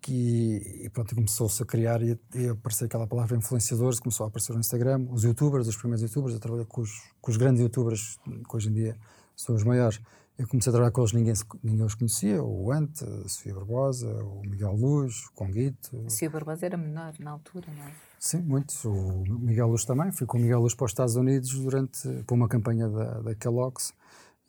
que 0.00 0.82
e 0.84 0.90
pronto, 0.90 1.14
começou-se 1.14 1.62
a 1.62 1.66
criar 1.66 2.02
e, 2.02 2.18
e 2.34 2.48
apareceu 2.48 2.86
aquela 2.86 3.06
palavra 3.06 3.36
influenciadores, 3.36 4.00
começou 4.00 4.24
a 4.24 4.28
aparecer 4.28 4.52
no 4.52 4.58
Instagram, 4.58 5.06
os 5.10 5.22
youtubers, 5.22 5.68
os 5.68 5.76
primeiros 5.76 6.02
youtubers, 6.02 6.34
eu 6.34 6.40
trabalhei 6.40 6.66
com 6.66 6.80
os, 6.80 6.90
com 7.20 7.30
os 7.30 7.36
grandes 7.36 7.62
youtubers, 7.62 8.18
que 8.24 8.56
hoje 8.56 8.68
em 8.68 8.72
dia 8.72 8.96
são 9.36 9.54
os 9.54 9.62
maiores. 9.62 10.00
Eu 10.38 10.46
comecei 10.46 10.70
a 10.70 10.72
trabalhar 10.72 10.90
com 10.90 11.00
eles, 11.00 11.12
ninguém, 11.12 11.34
ninguém 11.62 11.84
os 11.86 11.94
conhecia, 11.94 12.42
o 12.42 12.70
Ante, 12.70 13.04
a 13.04 13.28
Sofia 13.28 13.54
Barbosa, 13.54 14.06
o 14.22 14.42
Miguel 14.42 14.72
Luz, 14.72 15.26
o 15.26 15.32
Conguito. 15.32 16.04
A 16.06 16.10
Sofia 16.10 16.28
Barbosa 16.28 16.66
era 16.66 16.76
menor 16.76 17.14
na 17.18 17.30
altura, 17.30 17.66
não 17.74 17.84
é? 17.84 17.92
Sim, 18.18 18.42
muitos. 18.42 18.84
O 18.84 19.24
Miguel 19.28 19.68
Luz 19.68 19.84
também. 19.84 20.12
Fui 20.12 20.26
com 20.26 20.36
o 20.36 20.40
Miguel 20.40 20.60
Luz 20.60 20.74
para 20.74 20.84
os 20.84 20.90
Estados 20.90 21.16
Unidos 21.16 21.50
durante, 21.58 22.08
para 22.26 22.34
uma 22.34 22.48
campanha 22.48 22.88
da, 22.88 23.20
da 23.20 23.34
Kellogg's 23.34 23.92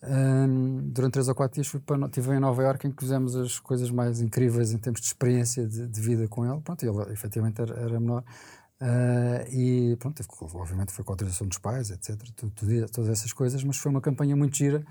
um, 0.04 0.90
durante 0.92 1.14
três 1.14 1.28
ou 1.28 1.34
quatro 1.34 1.56
dias 1.56 1.68
fui 1.68 1.80
para, 1.80 2.06
estive 2.06 2.32
em 2.32 2.40
Nova 2.40 2.62
Iorque 2.62 2.88
em 2.88 2.92
que 2.92 3.02
fizemos 3.02 3.36
as 3.36 3.58
coisas 3.60 3.90
mais 3.90 4.22
incríveis 4.22 4.72
em 4.72 4.78
termos 4.78 5.02
de 5.02 5.08
experiência 5.08 5.68
de, 5.68 5.88
de 5.88 6.02
vida 6.02 6.28
com 6.28 6.46
ele. 6.46 6.62
Pronto, 6.62 6.84
ele 6.84 7.12
efetivamente 7.12 7.62
era, 7.62 7.74
era 7.80 8.00
menor. 8.00 8.24
Uh, 8.80 9.52
e 9.52 9.96
pronto, 9.98 10.16
teve, 10.18 10.30
obviamente 10.56 10.92
foi 10.92 11.04
com 11.04 11.12
a 11.12 11.14
autorização 11.14 11.48
dos 11.48 11.58
pais, 11.58 11.90
etc. 11.90 12.16
Tudo, 12.36 12.52
tudo, 12.52 12.90
todas 12.92 13.10
essas 13.10 13.34
coisas, 13.34 13.64
mas 13.64 13.78
foi 13.78 13.90
uma 13.90 14.02
campanha 14.02 14.36
muito 14.36 14.56
gira 14.56 14.86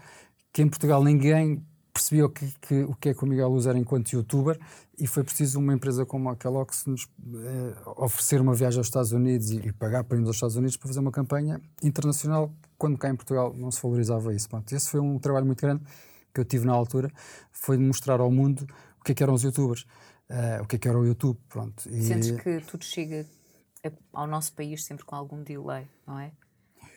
que 0.57 0.63
em 0.63 0.69
Portugal 0.71 1.05
ninguém 1.05 1.63
percebi 1.93 2.23
o 2.23 2.31
que, 2.31 2.51
que, 2.63 2.83
o 2.85 2.95
que 2.95 3.11
é 3.11 3.15
que 3.15 3.23
o 3.23 3.27
Miguel 3.27 3.51
Luz 3.51 3.67
era 3.67 3.79
enquanto 3.79 4.11
youtuber 4.11 4.59
e 4.99 5.07
foi 5.07 5.23
preciso 5.23 5.59
uma 5.59 5.75
empresa 5.75 6.07
como 6.07 6.31
a 6.31 6.37
Kellogg's 6.37 6.87
nos 6.87 7.07
eh, 7.21 7.75
oferecer 7.95 8.41
uma 8.41 8.55
viagem 8.55 8.79
aos 8.79 8.87
Estados 8.87 9.13
Unidos 9.13 9.51
e, 9.51 9.59
e, 9.59 9.71
pagar 9.71 10.03
para 10.05 10.17
irmos 10.17 10.31
aos 10.31 10.37
Estados 10.37 10.57
Unidos 10.57 10.79
para 10.79 10.89
fazer 10.89 11.01
uma 11.01 11.13
campanha 11.13 11.61
internacional 11.83 12.51
quando 12.79 12.97
cá 12.97 13.11
em 13.11 13.15
Portugal 13.15 13.53
não 13.55 13.71
se 13.71 13.83
valorizava 13.83 14.35
isso. 14.35 14.49
Pronto, 14.49 14.75
esse 14.75 14.89
foi 14.89 14.99
um 14.99 15.19
trabalho 15.19 15.45
muito 15.45 15.61
grande 15.61 15.85
que 16.33 16.41
eu 16.41 16.45
tive 16.47 16.65
na 16.65 16.73
altura, 16.73 17.13
foi 17.53 17.77
mostrar 17.77 18.19
ao 18.21 18.31
mundo 18.31 18.67
o 18.99 19.05
que 19.05 19.13
é 19.13 19.15
que 19.15 19.23
eram 19.23 19.35
os 19.35 19.43
youtubers, 19.43 19.83
uh, 20.31 20.63
o 20.63 20.67
que 20.67 20.77
é 20.77 20.79
que 20.79 20.89
era 20.89 20.99
o 20.99 21.05
YouTube. 21.05 21.39
Pronto. 21.51 21.87
E... 21.87 22.01
Sentes 22.01 22.31
que 22.31 22.61
tudo 22.63 22.83
chega 22.83 23.27
ao 24.11 24.27
nosso 24.27 24.55
país 24.55 24.85
sempre 24.85 25.05
com 25.05 25.15
algum 25.15 25.43
delay, 25.43 25.87
não 26.07 26.19
é? 26.19 26.33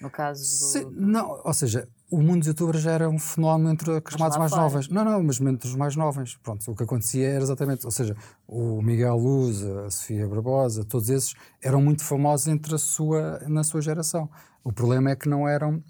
No 0.02 0.10
caso 0.10 0.42
do... 0.42 0.48
Se, 0.48 0.86
não, 0.92 1.42
ou 1.44 1.54
seja, 1.54 1.88
o 2.10 2.22
mundo 2.22 2.40
dos 2.40 2.48
youtubers 2.48 2.82
já 2.82 2.92
era 2.92 3.10
um 3.10 3.20
fenómeno 3.20 3.72
entre 3.72 3.92
as 3.92 4.04
camadas 4.04 4.38
mais 4.38 4.52
fora. 4.52 4.64
novas. 4.64 4.88
Não, 4.88 5.04
não, 5.04 5.22
mas 5.24 5.40
entre 5.40 5.68
os 5.68 5.76
mais 5.76 5.96
novos. 5.96 6.38
Pronto, 6.42 6.72
o 6.72 6.76
que 6.76 6.84
acontecia 6.84 7.28
era 7.28 7.44
exatamente, 7.44 7.86
ou 7.86 7.92
seja, 7.92 8.16
o 8.48 8.82
Miguel 8.82 9.18
Luz, 9.18 9.64
a 9.64 9.90
Sofia 9.90 10.28
Barbosa, 10.28 10.84
todos 10.84 11.10
esses 11.10 11.34
eram 11.62 11.82
muito 11.82 12.04
famosos 12.04 12.48
entre 12.48 12.74
a 12.74 12.78
sua, 12.78 13.40
na 13.48 13.64
sua 13.64 13.82
geração. 13.82 14.30
O 14.64 14.72
problema 14.72 15.12
é 15.12 15.16
que 15.16 15.30
não 15.30 15.48
eram 15.48 15.84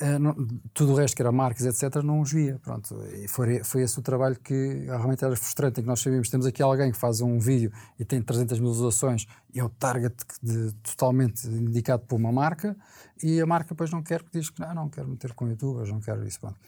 Uh, 0.00 0.16
não, 0.16 0.32
tudo 0.72 0.92
o 0.92 0.94
resto 0.94 1.16
que 1.16 1.22
era 1.22 1.32
marcas, 1.32 1.66
etc., 1.66 2.04
não 2.04 2.20
os 2.20 2.30
via. 2.30 2.60
Pronto. 2.62 2.96
E 3.14 3.26
foi, 3.26 3.64
foi 3.64 3.82
esse 3.82 3.98
o 3.98 4.02
trabalho 4.02 4.38
que 4.38 4.84
realmente 4.86 5.24
era 5.24 5.34
frustrante, 5.34 5.80
em 5.80 5.82
que 5.82 5.88
nós 5.88 6.00
sabíamos, 6.00 6.30
temos 6.30 6.46
aqui 6.46 6.62
alguém 6.62 6.92
que 6.92 6.96
faz 6.96 7.20
um 7.20 7.40
vídeo 7.40 7.72
e 7.98 8.04
tem 8.04 8.22
300 8.22 8.60
mil 8.60 8.70
visualizações 8.70 9.26
e 9.52 9.58
é 9.58 9.64
o 9.64 9.68
target 9.68 10.14
de, 10.40 10.72
totalmente 10.84 11.48
indicado 11.48 12.04
por 12.06 12.14
uma 12.14 12.30
marca 12.30 12.76
e 13.22 13.40
a 13.40 13.46
marca 13.46 13.70
depois 13.70 13.90
não 13.90 14.02
quer, 14.02 14.22
porque 14.22 14.38
diz 14.38 14.50
que 14.50 14.60
não, 14.60 14.74
não 14.74 14.88
quero 14.88 15.08
meter 15.08 15.32
com 15.34 15.48
youtubers, 15.48 15.90
não 15.90 16.00
quero 16.00 16.26
isso. 16.26 16.40
Pronto. 16.40 16.58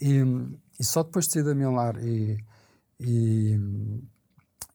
E, 0.00 0.22
e 0.78 0.84
só 0.84 1.02
depois 1.02 1.26
de 1.26 1.32
sair 1.32 1.42
da 1.42 1.54
Milar 1.54 1.96
e, 2.04 2.38
e 3.00 3.58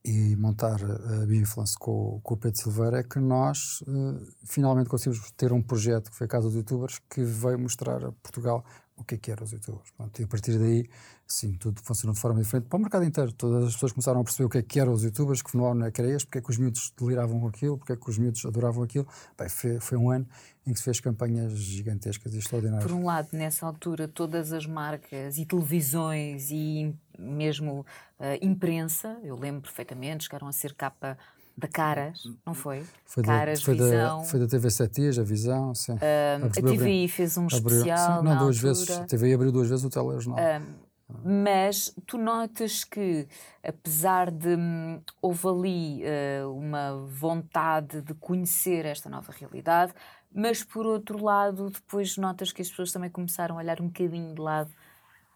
e 0.04 0.36
montar 0.36 0.80
a 0.84 1.26
Bioinfluence 1.26 1.78
com, 1.78 2.20
com 2.24 2.34
o 2.34 2.38
Pedro 2.38 2.60
Silveira 2.60 3.00
é 3.00 3.04
que 3.04 3.20
nós 3.20 3.82
uh, 3.82 4.28
finalmente 4.44 4.90
conseguimos 4.90 5.32
ter 5.32 5.54
um 5.54 5.62
projeto 5.62 6.10
que 6.10 6.18
foi 6.18 6.26
a 6.26 6.28
Casa 6.28 6.48
dos 6.48 6.56
Youtubers 6.56 7.00
que 7.10 7.24
veio 7.24 7.60
mostrar 7.60 8.04
a 8.04 8.12
Portugal 8.12 8.66
o 8.98 9.04
que 9.04 9.16
é 9.16 9.18
que 9.18 9.32
eram 9.32 9.44
os 9.44 9.52
youtubers. 9.52 9.92
Pronto, 9.92 10.20
e 10.20 10.24
a 10.24 10.28
partir 10.28 10.58
daí, 10.58 10.90
sim, 11.32 11.54
tudo 11.54 11.82
funcionou 11.82 12.14
de 12.14 12.20
forma 12.20 12.42
diferente 12.42 12.68
para 12.68 12.78
o 12.78 12.80
mercado 12.80 13.06
inteiro. 13.06 13.32
Todas 13.32 13.66
as 13.66 13.74
pessoas 13.74 13.92
começaram 13.92 14.20
a 14.20 14.24
perceber 14.24 14.46
o 14.46 14.50
que 14.50 14.58
é 14.58 14.62
que 14.62 14.80
eram 14.80 14.94
os 14.94 15.04
youtubers, 15.04 15.42
que 15.42 15.52
fenómeno 15.52 15.86
é 15.86 15.92
que 15.92 16.02
era 16.02 16.10
este, 16.12 16.26
porque 16.26 16.40
é 16.40 16.42
que 16.42 16.50
os 16.50 16.58
miúdos 16.58 16.94
deliravam 16.98 17.40
com 17.40 17.48
aquilo, 17.48 17.78
porque 17.78 17.94
é 17.94 17.96
que 17.96 18.10
os 18.10 18.18
miúdos 18.18 18.46
adoravam 18.46 18.84
aquilo. 18.84 19.08
Bem, 19.38 19.50
foi, 19.50 19.80
foi 19.80 19.98
um 19.98 20.10
ano 20.12 20.28
em 20.66 20.74
que 20.74 20.80
se 20.80 20.86
fez 20.86 21.00
campanhas 21.00 21.54
gigantescas 21.54 22.34
e 22.34 22.38
extraordinárias. 22.38 22.90
Por 22.90 22.96
um 22.96 23.06
lado, 23.06 23.30
nessa 23.32 23.66
altura, 23.66 24.08
todas 24.08 24.52
as 24.52 24.66
marcas 24.66 25.38
e 25.38 25.46
televisões 25.46 26.52
e 26.52 26.94
mesmo 27.18 27.82
uh, 28.20 28.38
imprensa, 28.42 29.18
eu 29.24 29.36
lembro 29.36 29.62
perfeitamente, 29.62 30.26
chegaram 30.26 30.48
a 30.48 30.52
ser 30.52 30.74
capa 30.74 31.18
da 31.58 31.68
Caras, 31.68 32.24
não 32.46 32.54
foi? 32.54 32.84
Foi 33.06 33.24
Caras, 33.24 33.60
da, 33.60 33.66
foi 33.66 33.74
Visão. 33.76 34.20
Da, 34.20 34.24
foi 34.26 34.40
da 34.40 34.48
TV 34.48 34.70
7 34.70 35.02
Dias, 35.02 35.20
a 35.20 35.24
Visão, 35.24 35.76
sim. 35.76 35.94
Um, 35.94 36.46
a 36.46 36.50
TVI 36.50 37.08
fez 37.08 37.38
um 37.38 37.46
abriu, 37.46 37.58
especial. 37.58 38.20
Sim, 38.20 38.26
não, 38.26 38.38
duas 38.38 38.58
altura. 38.58 38.74
vezes. 38.74 38.92
A 38.92 39.06
TVI 39.06 39.34
abriu 39.34 39.52
duas 39.52 39.70
vezes 39.70 39.86
o 39.86 39.90
telejornal. 39.90 40.40
Um, 40.40 40.91
mas 41.24 41.94
tu 42.06 42.18
notas 42.18 42.84
que, 42.84 43.28
apesar 43.64 44.32
de 44.32 44.56
hum, 44.56 45.02
houve 45.22 45.48
ali 45.48 46.04
uh, 46.04 46.56
uma 46.56 47.06
vontade 47.08 48.02
de 48.02 48.14
conhecer 48.14 48.86
esta 48.86 49.10
nova 49.10 49.32
realidade, 49.32 49.94
mas 50.34 50.64
por 50.64 50.86
outro 50.86 51.24
lado, 51.24 51.70
depois 51.70 52.18
notas 52.18 52.52
que 52.52 52.62
as 52.62 52.70
pessoas 52.70 52.92
também 52.92 53.10
começaram 53.10 53.56
a 53.56 53.60
olhar 53.60 53.82
um 53.82 53.88
bocadinho 53.88 54.34
de 54.34 54.42
lado 54.42 54.72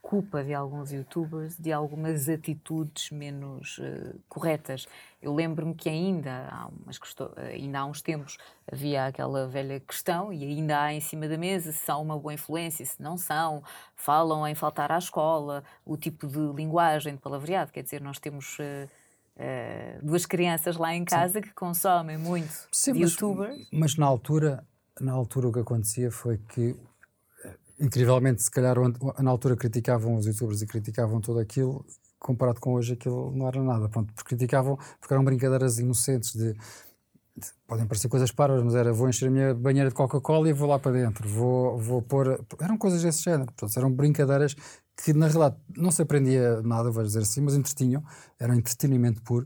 culpa 0.05 0.43
de 0.43 0.53
alguns 0.53 0.91
youtubers 0.91 1.57
de 1.57 1.73
algumas 1.73 2.29
atitudes 2.29 3.09
menos 3.09 3.79
uh, 3.79 4.19
corretas. 4.29 4.87
Eu 5.19 5.33
lembro-me 5.33 5.73
que 5.73 5.89
ainda 5.89 6.47
há, 6.51 6.67
umas 6.67 6.99
ainda 7.51 7.79
há 7.79 7.85
uns 7.85 8.03
tempos 8.03 8.37
havia 8.71 9.07
aquela 9.07 9.47
velha 9.47 9.79
questão, 9.79 10.31
e 10.31 10.43
ainda 10.43 10.79
há 10.79 10.93
em 10.93 11.01
cima 11.01 11.27
da 11.27 11.39
mesa, 11.39 11.71
se 11.71 11.79
são 11.79 12.03
uma 12.03 12.19
boa 12.19 12.35
influência, 12.35 12.85
se 12.85 13.01
não 13.01 13.17
são, 13.17 13.63
falam 13.95 14.47
em 14.47 14.53
faltar 14.53 14.91
à 14.91 14.97
escola, 14.99 15.63
o 15.83 15.97
tipo 15.97 16.27
de 16.27 16.53
linguagem, 16.53 17.15
de 17.15 17.19
palavreado, 17.19 17.71
quer 17.71 17.81
dizer, 17.81 17.99
nós 17.99 18.19
temos... 18.19 18.59
Uh, 18.59 18.87
Uh, 19.37 19.99
duas 20.01 20.25
crianças 20.25 20.77
lá 20.77 20.95
em 20.95 21.03
casa 21.03 21.33
Sim. 21.33 21.41
que 21.41 21.53
consomem 21.53 22.17
muito 22.17 22.53
Sim, 22.71 22.93
de 22.93 23.01
mas, 23.01 23.11
youtubers. 23.11 23.67
Mas 23.69 23.97
na 23.97 24.05
altura, 24.05 24.65
na 24.97 25.11
altura 25.11 25.49
o 25.49 25.51
que 25.51 25.59
acontecia 25.59 26.09
foi 26.09 26.37
que 26.37 26.73
incrivelmente, 27.79 28.43
se 28.43 28.51
calhar 28.51 28.75
na 29.19 29.31
altura 29.31 29.55
criticavam 29.55 30.15
os 30.15 30.25
youtubers 30.25 30.61
e 30.61 30.67
criticavam 30.67 31.19
tudo 31.19 31.39
aquilo, 31.39 31.85
comparado 32.19 32.59
com 32.59 32.73
hoje 32.73 32.93
aquilo 32.93 33.31
não 33.35 33.47
era 33.47 33.61
nada, 33.61 33.89
pronto, 33.89 34.13
porque 34.13 34.29
criticavam, 34.29 34.77
porque 34.99 35.13
eram 35.13 35.23
brincadeiras 35.23 35.77
inocentes 35.79 36.33
de, 36.33 36.53
de 36.53 37.47
podem 37.67 37.85
parecer 37.85 38.07
coisas 38.07 38.31
paras, 38.31 38.63
mas 38.63 38.75
era 38.75 38.91
vou 38.91 39.09
encher 39.09 39.27
a 39.27 39.31
minha 39.31 39.53
banheira 39.53 39.89
de 39.89 39.95
Coca-Cola 39.95 40.49
e 40.49 40.53
vou 40.53 40.67
lá 40.67 40.79
para 40.79 40.91
dentro, 40.91 41.27
vou, 41.27 41.77
vou 41.77 42.01
pôr, 42.01 42.43
eram 42.59 42.77
coisas 42.77 43.03
desse 43.03 43.23
género, 43.23 43.45
portanto, 43.45 43.77
eram 43.77 43.91
brincadeiras 43.91 44.55
que 45.03 45.13
na 45.13 45.27
realidade 45.27 45.57
não 45.75 45.91
se 45.91 46.01
aprendia 46.01 46.61
nada, 46.61 46.89
vou 46.89 47.03
dizer 47.03 47.19
assim, 47.19 47.41
mas 47.41 47.55
entretinham, 47.55 48.03
era 48.39 48.53
um 48.53 48.55
entretenimento 48.55 49.21
puro, 49.21 49.45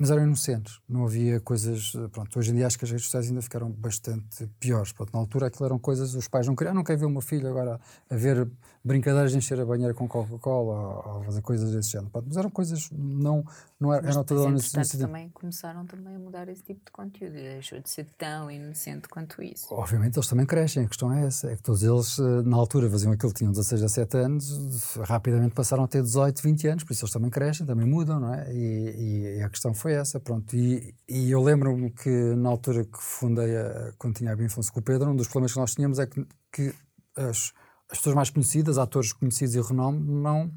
mas 0.00 0.10
eram 0.10 0.22
inocentes, 0.22 0.80
não 0.88 1.04
havia 1.04 1.38
coisas. 1.40 1.92
Pronto, 2.10 2.38
hoje 2.38 2.52
em 2.52 2.54
dia 2.54 2.66
acho 2.66 2.78
que 2.78 2.86
as 2.86 2.90
redes 2.90 3.04
sociais 3.04 3.28
ainda 3.28 3.42
ficaram 3.42 3.70
bastante 3.70 4.46
piores. 4.58 4.92
Pronto, 4.92 5.12
na 5.12 5.18
altura 5.18 5.48
aquilo 5.48 5.66
eram 5.66 5.78
coisas, 5.78 6.14
os 6.14 6.26
pais 6.26 6.46
não 6.46 6.56
queriam, 6.56 6.72
ah, 6.72 6.74
não 6.74 6.82
quero 6.82 7.00
ver 7.00 7.04
o 7.04 7.10
meu 7.10 7.20
filho 7.20 7.46
agora 7.46 7.78
a 8.08 8.16
ver 8.16 8.48
brincadeiras 8.82 9.32
de 9.32 9.36
encher 9.36 9.60
a 9.60 9.64
banheira 9.66 9.92
com 9.92 10.08
Coca-Cola 10.08 11.16
ou, 11.16 11.24
fazer 11.24 11.42
coisas 11.42 11.70
desse 11.70 11.90
género. 11.90 12.08
Pronto, 12.10 12.24
mas 12.28 12.36
eram 12.38 12.48
coisas, 12.48 12.88
não, 12.90 13.44
não 13.78 13.92
eram, 13.92 14.08
eram 14.08 14.24
todas 14.24 14.72
nesse 14.72 14.96
também 14.96 15.28
começaram 15.28 15.84
também 15.84 16.16
a 16.16 16.18
mudar 16.18 16.48
esse 16.48 16.62
tipo 16.62 16.82
de 16.82 16.90
conteúdo 16.90 17.36
e 17.36 17.42
deixou 17.42 17.78
de 17.78 17.90
ser 17.90 18.06
tão 18.16 18.50
inocente 18.50 19.06
quanto 19.06 19.42
isso. 19.42 19.66
Obviamente 19.70 20.16
eles 20.16 20.26
também 20.26 20.46
crescem, 20.46 20.86
a 20.86 20.88
questão 20.88 21.12
é 21.12 21.26
essa, 21.26 21.50
é 21.50 21.56
que 21.56 21.62
todos 21.62 21.82
eles 21.82 22.18
eh, 22.18 22.42
na 22.42 22.56
altura 22.56 22.88
faziam 22.88 23.12
aquilo 23.12 23.34
tinham 23.34 23.52
16 23.52 23.82
a 23.82 23.88
7 23.88 24.16
anos, 24.16 24.94
rapidamente 25.02 25.54
passaram 25.54 25.84
a 25.84 25.88
ter 25.88 26.02
18, 26.02 26.40
20 26.42 26.68
anos, 26.68 26.84
por 26.84 26.94
isso 26.94 27.04
eles 27.04 27.12
também 27.12 27.28
crescem, 27.28 27.66
também 27.66 27.86
mudam, 27.86 28.18
não 28.18 28.32
é? 28.32 28.50
E, 28.50 29.36
e 29.36 29.42
a 29.42 29.50
questão 29.50 29.74
foi 29.74 29.89
essa, 29.92 30.20
pronto. 30.20 30.54
E, 30.56 30.94
e 31.08 31.30
eu 31.30 31.42
lembro-me 31.42 31.90
que 31.90 32.08
na 32.08 32.48
altura 32.48 32.84
que 32.84 32.98
fundei, 33.02 33.56
a, 33.56 33.92
quando 33.98 34.16
tinha 34.16 34.32
a 34.32 34.36
Binfonso 34.36 34.72
com 34.72 34.80
o 34.80 34.82
Pedro, 34.82 35.10
um 35.10 35.16
dos 35.16 35.28
problemas 35.28 35.52
que 35.52 35.58
nós 35.58 35.74
tínhamos 35.74 35.98
é 35.98 36.06
que, 36.06 36.26
que 36.52 36.74
as 37.16 37.52
as 37.90 37.98
pessoas 37.98 38.14
mais 38.14 38.30
conhecidas, 38.30 38.78
atores 38.78 39.12
conhecidos 39.12 39.54
e 39.54 39.60
renome, 39.60 40.00
não, 40.00 40.50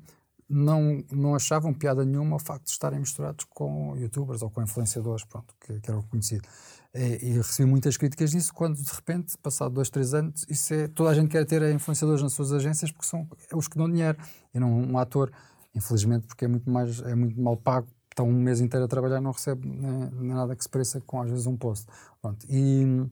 não, 0.47 1.03
não 1.11 1.35
achavam 1.35 1.73
piada 1.73 2.05
nenhuma 2.05 2.35
o 2.35 2.39
facto 2.39 2.65
de 2.65 2.71
estarem 2.71 2.99
misturados 2.99 3.45
com 3.49 3.97
youtubers 3.97 4.41
ou 4.41 4.49
com 4.49 4.61
influenciadores, 4.61 5.25
pronto, 5.25 5.53
que, 5.59 5.79
que 5.79 5.89
era 5.89 5.99
o 5.99 6.03
conhecido. 6.03 6.47
E, 6.93 7.29
e, 7.29 7.37
recebi 7.37 7.67
muitas 7.67 7.97
críticas 7.97 8.31
disso 8.31 8.53
quando, 8.53 8.75
de 8.75 8.91
repente, 8.93 9.35
passado 9.39 9.73
dois, 9.73 9.89
três 9.89 10.13
anos, 10.13 10.45
isso 10.47 10.73
é, 10.75 10.87
toda 10.87 11.09
a 11.09 11.13
gente 11.15 11.29
quer 11.29 11.43
ter 11.43 11.63
influenciadores 11.73 12.21
nas 12.21 12.33
suas 12.33 12.53
agências 12.53 12.91
porque 12.91 13.07
são 13.07 13.27
os 13.55 13.67
que 13.67 13.77
dão 13.77 13.89
dinheiro 13.89 14.17
e 14.53 14.59
não 14.59 14.71
um 14.71 14.97
ator, 14.99 15.31
infelizmente, 15.73 16.27
porque 16.27 16.45
é 16.45 16.47
muito, 16.47 16.69
mais, 16.69 17.01
é 17.01 17.15
muito 17.15 17.39
mal 17.41 17.57
pago, 17.57 17.87
está 18.13 18.23
um 18.23 18.31
mês 18.31 18.61
inteiro 18.61 18.85
a 18.85 18.87
trabalhar 18.87 19.19
não 19.19 19.31
recebe 19.31 19.67
nem 19.67 20.35
nada 20.35 20.55
que 20.55 20.63
se 20.63 20.69
pareça 20.69 21.01
com, 21.01 21.21
às 21.21 21.29
vezes, 21.29 21.45
um 21.45 21.57
post. 21.57 21.87
Pronto. 22.21 22.45
E, 22.49 23.05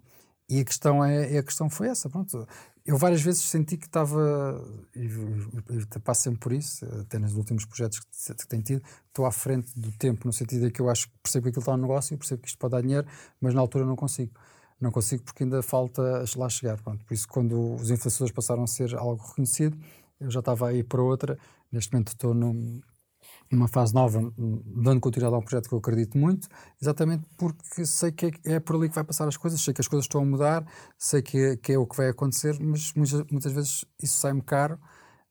e 0.50 0.60
a 0.60 0.66
questão, 0.66 1.04
é, 1.04 1.38
a 1.38 1.44
questão 1.44 1.70
foi 1.70 1.88
essa, 1.88 2.10
pronto 2.10 2.48
eu 2.86 2.98
várias 2.98 3.22
vezes 3.22 3.44
senti 3.44 3.78
que 3.78 3.86
estava, 3.86 4.60
e, 4.96 5.06
e, 5.06 6.00
passo 6.00 6.24
sempre 6.24 6.40
por 6.40 6.52
isso, 6.52 6.86
até 7.02 7.20
nos 7.20 7.36
últimos 7.36 7.66
projetos 7.66 8.00
que, 8.00 8.34
que 8.34 8.48
tenho 8.48 8.64
tido, 8.64 8.84
estou 9.08 9.26
à 9.26 9.32
frente 9.32 9.72
do 9.80 9.92
tempo, 9.92 10.26
no 10.26 10.34
sentido 10.34 10.66
de 10.66 10.72
que 10.72 10.82
eu 10.82 10.90
acho 10.90 11.08
que 11.08 11.14
percebo 11.22 11.44
que 11.44 11.50
aquilo 11.50 11.62
está 11.62 11.78
no 11.78 11.84
negócio, 11.84 12.18
percebo 12.18 12.42
que 12.42 12.48
isto 12.48 12.58
pode 12.58 12.72
dar 12.72 12.82
dinheiro, 12.82 13.08
mas 13.40 13.54
na 13.54 13.62
altura 13.62 13.86
não 13.86 13.96
consigo. 13.96 14.32
Não 14.80 14.92
consigo 14.92 15.22
porque 15.24 15.44
ainda 15.44 15.62
falta 15.62 16.02
lá 16.36 16.50
chegar. 16.50 16.82
Pronto. 16.82 17.06
Por 17.06 17.14
isso, 17.14 17.28
quando 17.28 17.76
os 17.76 17.92
influenciadores 17.92 18.34
passaram 18.34 18.64
a 18.64 18.68
ser 18.68 18.96
algo 18.96 19.24
reconhecido, 19.24 19.78
eu 20.20 20.32
já 20.32 20.40
estava 20.40 20.70
aí 20.70 20.84
para 20.84 21.04
outra. 21.04 21.38
Neste 21.72 21.94
momento 21.94 22.14
estou 22.14 22.34
num, 22.34 22.82
numa 23.52 23.68
fase 23.68 23.94
nova, 23.94 24.34
dando 24.38 25.02
continuidade 25.02 25.36
a 25.36 25.38
um 25.38 25.42
projeto 25.42 25.68
que 25.68 25.76
eu 25.76 25.80
acredito 25.80 26.18
muito, 26.18 26.48
exatamente 26.82 27.24
porque 27.38 27.86
sei 27.86 28.12
que 28.12 28.28
é, 28.28 28.54
é, 28.54 28.60
por 28.60 28.76
ali 28.76 28.90
que 28.90 28.96
vai 28.96 29.04
passar 29.04 29.28
as 29.28 29.38
coisas, 29.38 29.62
sei 29.62 29.74
que 29.74 29.82
as 29.82 29.88
coisas 29.88 30.06
estão 30.06 30.22
a 30.22 30.26
mudar, 30.26 30.66
sei 30.98 31.22
que, 31.22 31.58
que 31.58 31.74
é 31.74 31.78
o 31.78 31.86
que 31.86 31.98
vai 31.98 32.10
acontecer, 32.10 32.58
mas 32.60 32.94
muitas, 32.94 33.24
muitas 33.30 33.52
vezes 33.52 33.86
isso 34.02 34.20
sai-me 34.20 34.42
caro. 34.42 34.80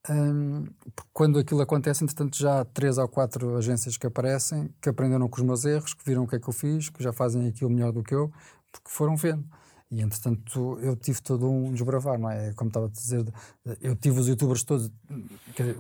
Um, 0.09 0.67
quando 1.13 1.39
aquilo 1.39 1.61
acontece, 1.61 2.03
entretanto, 2.03 2.37
já 2.37 2.61
há 2.61 2.65
três 2.65 2.97
ou 2.97 3.07
quatro 3.09 3.57
agências 3.57 3.97
que 3.97 4.07
aparecem, 4.07 4.73
que 4.81 4.89
aprenderam 4.89 5.29
com 5.29 5.41
os 5.41 5.47
meus 5.47 5.65
erros, 5.65 5.93
que 5.93 6.05
viram 6.05 6.25
o 6.25 6.27
que 6.27 6.37
é 6.37 6.39
que 6.39 6.49
eu 6.49 6.53
fiz, 6.53 6.89
que 6.89 7.03
já 7.03 7.13
fazem 7.13 7.47
aquilo 7.47 7.71
melhor 7.71 7.93
do 7.93 8.03
que 8.03 8.15
eu, 8.15 8.31
porque 8.73 8.89
foram 8.89 9.17
vendo. 9.17 9.45
E 9.91 10.01
entretanto 10.01 10.79
eu 10.81 10.95
tive 10.95 11.21
todo 11.21 11.51
um 11.51 11.73
desbravar, 11.73 12.19
não 12.19 12.31
é? 12.31 12.53
Como 12.55 12.69
estava 12.69 12.87
a 12.87 12.89
dizer, 12.89 13.27
eu 13.81 13.97
tive 13.97 14.21
os 14.21 14.29
youtubers 14.29 14.63
todos, 14.63 14.91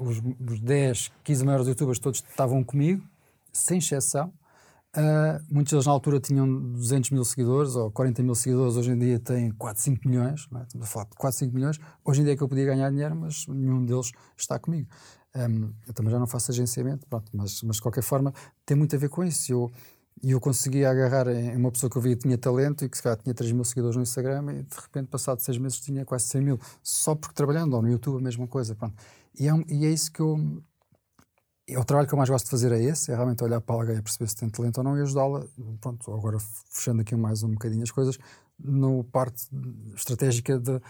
os, 0.00 0.22
os 0.52 0.60
10, 0.60 1.12
15 1.22 1.44
maiores 1.44 1.68
youtubers 1.68 1.98
todos 1.98 2.24
estavam 2.28 2.64
comigo, 2.64 3.02
sem 3.52 3.78
exceção. 3.78 4.32
Uh, 4.96 5.38
muitos 5.48 5.70
deles 5.70 5.86
na 5.86 5.92
altura 5.92 6.18
tinham 6.18 6.72
200 6.72 7.10
mil 7.10 7.24
seguidores 7.24 7.76
ou 7.76 7.92
40 7.92 8.24
mil 8.24 8.34
seguidores, 8.34 8.74
hoje 8.76 8.90
em 8.90 8.98
dia 8.98 9.20
têm 9.20 9.52
4, 9.52 9.80
5 9.80 10.08
milhões, 10.08 10.48
não 10.50 10.60
é? 10.60 10.64
estamos 10.64 10.88
a 10.88 10.90
falar 10.90 11.04
de 11.04 11.16
4, 11.16 11.38
5 11.38 11.54
milhões. 11.54 11.78
Hoje 12.04 12.20
em 12.20 12.24
dia 12.24 12.32
é 12.32 12.36
que 12.36 12.42
eu 12.42 12.48
podia 12.48 12.64
ganhar 12.64 12.90
dinheiro, 12.90 13.14
mas 13.14 13.46
nenhum 13.46 13.84
deles 13.84 14.10
está 14.36 14.58
comigo. 14.58 14.88
Um, 15.36 15.72
eu 15.86 15.94
também 15.94 16.10
já 16.10 16.18
não 16.18 16.26
faço 16.26 16.50
agenciamento, 16.50 17.06
pronto, 17.06 17.30
mas, 17.32 17.62
mas 17.62 17.76
de 17.76 17.82
qualquer 17.82 18.02
forma 18.02 18.34
tem 18.66 18.76
muito 18.76 18.96
a 18.96 18.98
ver 18.98 19.08
com 19.08 19.22
isso. 19.22 19.52
Eu, 19.52 19.70
e 20.22 20.32
eu 20.32 20.40
conseguia 20.40 20.90
agarrar 20.90 21.28
em 21.28 21.56
uma 21.56 21.70
pessoa 21.70 21.90
que 21.90 21.96
eu 21.96 22.02
via 22.02 22.14
que 22.14 22.22
tinha 22.22 22.36
talento 22.36 22.84
e 22.84 22.88
que 22.88 22.96
se 22.96 23.02
calhar 23.02 23.18
tinha 23.18 23.34
3 23.34 23.52
mil 23.52 23.64
seguidores 23.64 23.96
no 23.96 24.02
Instagram 24.02 24.52
e 24.52 24.62
de 24.62 24.76
repente, 24.76 25.08
passado 25.08 25.40
6 25.40 25.58
meses, 25.58 25.80
tinha 25.80 26.04
quase 26.04 26.26
100 26.26 26.40
mil, 26.42 26.60
só 26.82 27.14
porque 27.14 27.34
trabalhando, 27.34 27.74
ou 27.74 27.82
no 27.82 27.88
YouTube 27.88 28.18
a 28.18 28.20
mesma 28.20 28.46
coisa. 28.46 28.74
Pronto. 28.74 28.94
E, 29.38 29.48
é, 29.48 29.52
e 29.68 29.86
é 29.86 29.90
isso 29.90 30.12
que 30.12 30.20
eu. 30.20 30.62
É 31.66 31.78
o 31.78 31.84
trabalho 31.84 32.08
que 32.08 32.12
eu 32.12 32.18
mais 32.18 32.28
gosto 32.28 32.46
de 32.46 32.50
fazer 32.50 32.72
é 32.72 32.82
esse, 32.82 33.12
é 33.12 33.14
realmente 33.14 33.44
olhar 33.44 33.60
para 33.60 33.76
alguém 33.76 33.96
e 33.96 34.02
perceber 34.02 34.28
se 34.28 34.34
tem 34.34 34.48
talento 34.50 34.78
ou 34.78 34.84
não 34.84 34.98
e 34.98 35.02
ajudá-la. 35.02 35.46
Pronto, 35.80 36.12
agora 36.12 36.38
fechando 36.68 37.00
aqui 37.00 37.14
mais 37.14 37.42
um 37.44 37.50
bocadinho 37.50 37.84
as 37.84 37.92
coisas, 37.92 38.18
no 38.58 39.04
parte 39.04 39.48
estratégica 39.94 40.58
de, 40.58 40.80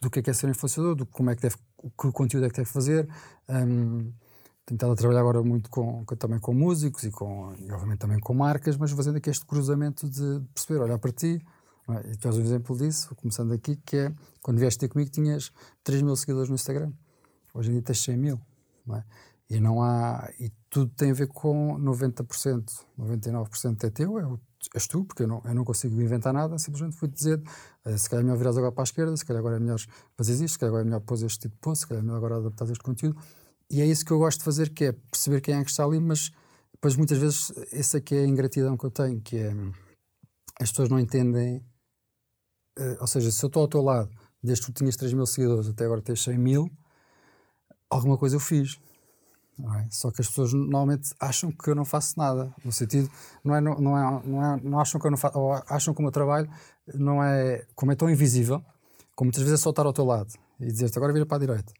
do 0.00 0.08
que 0.08 0.20
é, 0.20 0.22
que 0.22 0.30
é 0.30 0.32
ser 0.32 0.48
influenciador, 0.48 0.94
do 0.94 1.04
como 1.06 1.30
é 1.30 1.36
que 1.36 1.42
deve, 1.42 1.56
que 1.56 2.12
conteúdo 2.12 2.46
é 2.46 2.50
que 2.50 2.56
deve 2.56 2.70
fazer. 2.70 3.08
Um, 3.48 4.12
tenho 4.68 4.76
estado 4.76 4.92
a 4.92 4.96
trabalhar 4.96 5.20
agora 5.20 5.42
muito 5.42 5.70
com, 5.70 6.04
também 6.18 6.38
com 6.38 6.52
músicos 6.52 7.02
e, 7.04 7.10
com, 7.10 7.54
e 7.58 7.72
obviamente 7.72 8.00
também 8.00 8.20
com 8.20 8.34
marcas, 8.34 8.76
mas 8.76 8.90
fazendo 8.90 9.16
aqui 9.16 9.30
este 9.30 9.46
cruzamento 9.46 10.08
de 10.08 10.42
perceber, 10.52 10.80
olhar 10.82 10.98
para 10.98 11.10
ti, 11.10 11.40
é? 11.88 12.12
e 12.12 12.16
tu 12.16 12.28
és 12.28 12.36
um 12.36 12.42
exemplo 12.42 12.76
disso, 12.76 13.14
começando 13.16 13.52
aqui, 13.52 13.76
que 13.76 13.96
é, 13.96 14.14
quando 14.42 14.58
vieste 14.58 14.78
ter 14.78 14.88
comigo 14.88 15.10
tinhas 15.10 15.50
3 15.82 16.02
mil 16.02 16.14
seguidores 16.16 16.50
no 16.50 16.54
Instagram, 16.54 16.92
hoje 17.54 17.70
em 17.70 17.72
dia 17.74 17.82
tens 17.82 18.02
100 18.02 18.16
mil, 18.18 18.40
não 18.86 18.96
é? 18.96 19.04
E 19.48 19.58
não 19.58 19.82
há, 19.82 20.30
e 20.38 20.52
tudo 20.68 20.92
tem 20.94 21.12
a 21.12 21.14
ver 21.14 21.28
com 21.28 21.78
90%, 21.80 22.70
99% 22.98 23.84
é 23.84 23.90
teu, 23.90 24.18
é 24.18 24.26
o, 24.26 24.38
és 24.74 24.86
tu, 24.86 25.02
porque 25.02 25.22
eu 25.22 25.26
não, 25.26 25.40
eu 25.46 25.54
não 25.54 25.64
consigo 25.64 25.98
inventar 25.98 26.34
nada, 26.34 26.58
simplesmente 26.58 26.94
fui 26.94 27.08
dizer, 27.08 27.42
eh, 27.86 27.96
se 27.96 28.10
calhar 28.10 28.20
é 28.20 28.24
melhor 28.24 28.36
virar 28.36 28.50
agora 28.50 28.72
para 28.72 28.82
a 28.82 28.84
esquerda, 28.84 29.16
se 29.16 29.24
calhar 29.24 29.40
agora 29.40 29.56
é 29.56 29.60
melhor 29.60 29.80
fazer 30.14 30.34
isto, 30.34 30.48
se 30.48 30.58
calhar 30.58 30.72
agora 30.72 30.82
é 30.82 30.84
melhor 30.84 31.00
pôr 31.00 31.14
este 31.14 31.38
tipo 31.38 31.54
de 31.54 31.60
post, 31.62 31.84
se 31.84 31.88
calhar 31.88 32.02
é 32.02 32.06
melhor 32.06 32.18
agora 32.18 32.36
adaptar 32.36 32.66
este 32.66 32.84
conteúdo, 32.84 33.18
e 33.70 33.82
é 33.82 33.86
isso 33.86 34.04
que 34.04 34.10
eu 34.10 34.18
gosto 34.18 34.38
de 34.38 34.44
fazer, 34.44 34.70
que 34.70 34.84
é 34.84 34.92
perceber 34.92 35.40
quem 35.40 35.54
é 35.54 35.62
que 35.62 35.70
está 35.70 35.84
ali, 35.84 36.00
mas 36.00 36.30
depois 36.72 36.96
muitas 36.96 37.18
vezes 37.18 37.52
essa 37.72 37.98
aqui 37.98 38.14
é 38.14 38.20
a 38.20 38.26
ingratidão 38.26 38.76
que 38.76 38.84
eu 38.84 38.90
tenho, 38.90 39.20
que 39.20 39.36
é 39.36 39.52
as 40.60 40.70
pessoas 40.70 40.88
não 40.88 40.98
entendem, 40.98 41.58
uh, 42.78 42.96
ou 43.00 43.06
seja, 43.06 43.30
se 43.30 43.44
eu 43.44 43.48
estou 43.48 43.62
ao 43.62 43.68
teu 43.68 43.82
lado, 43.82 44.10
desde 44.42 44.64
que 44.64 44.72
tu 44.72 44.78
tinhas 44.78 44.96
3 44.96 45.12
mil 45.12 45.26
seguidores 45.26 45.68
até 45.68 45.84
agora 45.84 46.00
tens 46.00 46.22
100 46.22 46.38
mil, 46.38 46.70
alguma 47.90 48.16
coisa 48.16 48.36
eu 48.36 48.40
fiz. 48.40 48.80
É? 49.76 49.88
Só 49.90 50.12
que 50.12 50.20
as 50.20 50.28
pessoas 50.28 50.52
normalmente 50.52 51.12
acham 51.18 51.50
que 51.50 51.68
eu 51.68 51.74
não 51.74 51.84
faço 51.84 52.16
nada, 52.16 52.54
no 52.64 52.70
sentido, 52.70 53.10
não 53.42 53.56
é, 53.56 53.60
não, 53.60 53.74
não, 53.80 53.98
é, 53.98 54.22
não, 54.24 54.44
é, 54.44 54.60
não 54.62 54.80
acham 54.80 55.00
que 55.00 55.06
eu 55.06 55.10
não 55.10 55.18
faço, 55.18 55.36
ou 55.36 55.52
acham 55.68 55.92
que 55.92 55.98
o 55.98 56.02
meu 56.02 56.12
trabalho 56.12 56.48
não 56.94 57.22
é, 57.22 57.66
como 57.74 57.90
é 57.90 57.96
tão 57.96 58.08
invisível, 58.08 58.64
como 59.16 59.26
muitas 59.28 59.42
vezes 59.42 59.60
é 59.60 59.62
só 59.62 59.70
estar 59.70 59.84
ao 59.84 59.92
teu 59.92 60.04
lado 60.04 60.32
e 60.60 60.66
dizer-te 60.66 60.96
agora 60.96 61.12
vira 61.12 61.26
para 61.26 61.38
a 61.38 61.40
direita 61.40 61.72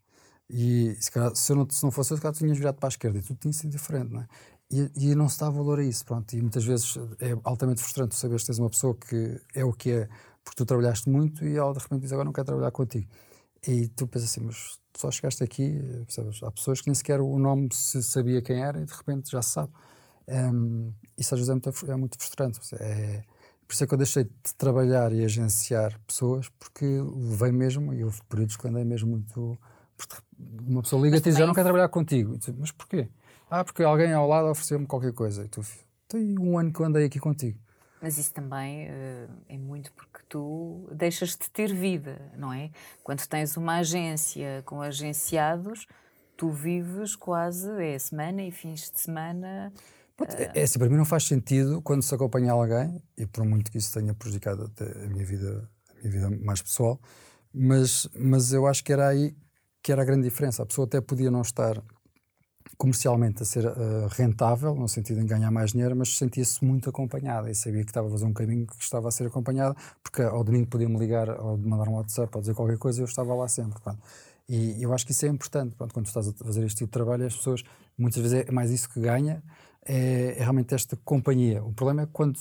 e 0.49 0.95
se, 0.99 1.11
calhar, 1.11 1.35
se, 1.35 1.53
não, 1.53 1.69
se 1.69 1.83
não 1.83 1.91
fosse 1.91 2.11
eu, 2.11 2.17
se 2.17 2.23
calhar 2.23 2.35
tinhas 2.35 2.57
virado 2.57 2.75
para 2.75 2.87
a 2.87 2.89
esquerda 2.89 3.19
e 3.19 3.21
tudo 3.21 3.37
tinha 3.39 3.53
sido 3.53 3.71
diferente, 3.71 4.11
não 4.11 4.21
é? 4.21 4.27
E, 4.71 5.11
e, 5.11 5.15
não 5.15 5.27
se 5.27 5.39
dá 5.39 5.49
valor 5.49 5.79
a 5.79 5.83
isso, 5.83 6.05
pronto. 6.05 6.31
E 6.35 6.41
muitas 6.41 6.63
vezes 6.63 6.95
é 7.19 7.35
altamente 7.43 7.81
frustrante 7.81 8.15
saber 8.15 8.39
que 8.39 8.45
tens 8.45 8.59
uma 8.59 8.69
pessoa 8.69 8.95
que 8.95 9.39
é 9.55 9.65
o 9.65 9.73
que 9.73 9.91
é, 9.91 10.07
porque 10.43 10.57
tu 10.57 10.65
trabalhaste 10.65 11.09
muito 11.09 11.43
e 11.45 11.57
ela 11.57 11.73
de 11.73 11.79
repente 11.79 12.01
diz 12.01 12.11
agora 12.13 12.25
não 12.25 12.33
quer 12.33 12.43
trabalhar 12.43 12.71
contigo. 12.71 13.07
E 13.67 13.87
tu 13.89 14.07
pensas 14.07 14.29
assim, 14.29 14.41
mas 14.41 14.79
só 14.95 15.11
chegaste 15.11 15.43
aqui, 15.43 15.79
percebes? 16.05 16.41
Há 16.43 16.51
pessoas 16.51 16.81
que 16.81 16.87
nem 16.87 16.95
sequer 16.95 17.19
o 17.19 17.39
nome 17.39 17.69
se 17.73 18.01
sabia 18.03 18.41
quem 18.41 18.61
era 18.63 18.79
e 18.79 18.85
de 18.85 18.93
repente 18.93 19.31
já 19.31 19.41
se 19.41 19.51
sabe. 19.51 19.71
Um, 20.27 20.93
isso 21.17 21.33
às 21.33 21.39
vezes 21.39 21.49
é 21.49 21.53
muito, 21.53 21.91
é 21.91 21.95
muito 21.95 22.17
frustrante. 22.17 22.59
É, 22.75 23.23
por 23.67 23.73
isso 23.73 23.83
é 23.83 23.87
que 23.87 23.93
eu 23.93 23.97
deixei 23.97 24.23
de 24.25 24.55
trabalhar 24.57 25.11
e 25.13 25.23
agenciar 25.23 25.99
pessoas, 26.07 26.49
porque 26.59 26.85
levei 26.85 27.51
mesmo, 27.51 27.93
e 27.93 28.03
houve 28.03 28.19
períodos 28.29 28.57
que 28.57 28.67
andei 28.67 28.83
mesmo 28.83 29.11
muito 29.11 29.57
uma 30.67 30.81
pessoa 30.81 31.01
liga 31.01 31.17
e 31.17 31.21
diz: 31.21 31.35
Já 31.35 31.45
não 31.45 31.53
quero 31.53 31.65
trabalhar 31.65 31.89
contigo. 31.89 32.37
Diz, 32.37 32.53
Mas 32.57 32.71
porquê? 32.71 33.07
Ah, 33.49 33.63
porque 33.63 33.83
alguém 33.83 34.13
ao 34.13 34.27
lado 34.27 34.47
ofereceu-me 34.47 34.85
qualquer 34.85 35.13
coisa. 35.13 35.43
E 35.43 35.47
tu, 35.47 35.61
tem 36.07 36.37
um 36.37 36.57
ano 36.57 36.71
que 36.71 36.79
eu 36.79 36.85
andei 36.85 37.05
aqui 37.05 37.19
contigo. 37.19 37.59
Mas 38.01 38.17
isso 38.17 38.33
também 38.33 38.87
uh, 38.87 39.29
é 39.49 39.57
muito 39.57 39.91
porque 39.91 40.19
tu 40.29 40.87
deixas 40.91 41.31
de 41.31 41.49
ter 41.49 41.73
vida, 41.73 42.21
não 42.37 42.53
é? 42.53 42.71
Quando 43.03 43.25
tens 43.27 43.57
uma 43.57 43.77
agência 43.77 44.63
com 44.65 44.81
agenciados, 44.81 45.85
tu 46.37 46.49
vives 46.49 47.15
quase 47.15 47.69
é 47.83 47.99
semana 47.99 48.41
e 48.41 48.51
fins 48.51 48.89
de 48.89 48.99
semana. 48.99 49.73
Uh... 50.19 50.23
É, 50.53 50.63
assim, 50.63 50.79
para 50.79 50.89
mim 50.89 50.95
não 50.95 51.05
faz 51.05 51.25
sentido 51.25 51.81
quando 51.81 52.01
se 52.01 52.13
acompanha 52.15 52.53
alguém, 52.53 53.01
e 53.17 53.25
por 53.25 53.43
muito 53.43 53.69
que 53.69 53.77
isso 53.77 53.93
tenha 53.93 54.13
prejudicado 54.13 54.63
até 54.63 54.85
a 55.05 55.07
minha 55.09 55.25
vida, 55.25 55.69
a 55.89 56.07
minha 56.07 56.11
vida 56.11 56.29
mais 56.45 56.61
pessoal, 56.61 56.99
mas, 57.53 58.07
mas 58.15 58.53
eu 58.53 58.65
acho 58.65 58.83
que 58.83 58.93
era 58.93 59.09
aí 59.09 59.35
que 59.81 59.91
era 59.91 60.01
a 60.01 60.05
grande 60.05 60.23
diferença. 60.23 60.63
A 60.63 60.65
pessoa 60.65 60.85
até 60.85 61.01
podia 61.01 61.31
não 61.31 61.41
estar 61.41 61.81
comercialmente 62.77 63.43
a 63.43 63.45
ser 63.45 63.65
uh, 63.65 64.07
rentável, 64.11 64.75
no 64.75 64.87
sentido 64.87 65.19
de 65.19 65.27
ganhar 65.27 65.51
mais 65.51 65.71
dinheiro, 65.71 65.95
mas 65.95 66.17
sentia-se 66.17 66.63
muito 66.63 66.89
acompanhada 66.89 67.49
e 67.49 67.55
sabia 67.55 67.83
que 67.83 67.89
estava 67.89 68.07
a 68.07 68.11
fazer 68.11 68.25
um 68.25 68.33
caminho 68.33 68.67
que 68.67 68.81
estava 68.81 69.07
a 69.07 69.11
ser 69.11 69.27
acompanhada, 69.27 69.75
porque 70.03 70.21
ao 70.21 70.43
domingo 70.43 70.67
podia-me 70.67 70.97
ligar 70.97 71.29
ou 71.41 71.57
mandar 71.57 71.89
um 71.89 71.95
WhatsApp 71.95 72.31
ou 72.35 72.41
dizer 72.41 72.53
qualquer 72.53 72.77
coisa 72.77 72.99
e 72.99 73.01
eu 73.01 73.05
estava 73.05 73.33
lá 73.33 73.47
sempre. 73.47 73.79
Pronto. 73.81 73.99
E 74.47 74.81
eu 74.81 74.93
acho 74.93 75.05
que 75.05 75.11
isso 75.11 75.25
é 75.25 75.29
importante, 75.29 75.75
pronto, 75.75 75.93
quando 75.93 76.07
estás 76.07 76.27
a 76.27 76.33
fazer 76.33 76.65
este 76.65 76.77
tipo 76.77 76.87
de 76.87 76.93
trabalho, 76.93 77.25
as 77.25 77.35
pessoas, 77.35 77.63
muitas 77.97 78.21
vezes 78.21 78.45
é 78.47 78.51
mais 78.51 78.71
isso 78.71 78.89
que 78.89 78.99
ganha, 78.99 79.43
é, 79.85 80.35
é 80.37 80.39
realmente 80.39 80.73
esta 80.73 80.97
companhia. 80.97 81.63
O 81.63 81.73
problema 81.73 82.03
é 82.03 82.07
quando 82.11 82.39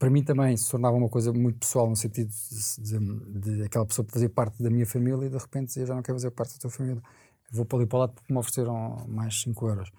para 0.00 0.08
mim 0.08 0.24
também 0.24 0.56
se 0.56 0.70
tornava 0.70 0.96
uma 0.96 1.10
coisa 1.10 1.30
muito 1.30 1.58
pessoal, 1.58 1.86
no 1.86 1.94
sentido 1.94 2.30
de, 2.30 2.98
de, 2.98 3.56
de 3.56 3.62
aquela 3.64 3.84
pessoa 3.84 4.06
fazer 4.08 4.30
parte 4.30 4.62
da 4.62 4.70
minha 4.70 4.86
família 4.86 5.26
e 5.26 5.28
de 5.28 5.36
repente 5.36 5.78
eu 5.78 5.86
já 5.86 5.94
não 5.94 6.02
quero 6.02 6.16
fazer 6.16 6.30
parte 6.30 6.54
da 6.54 6.58
tua 6.58 6.70
família. 6.70 7.02
vou 7.52 7.66
para 7.66 7.78
ali 7.78 7.86
para 7.86 7.98
lá 7.98 8.08
porque 8.08 8.32
me 8.32 8.38
ofereceram 8.38 9.04
mais 9.06 9.42
5 9.42 9.68
euros. 9.68 9.92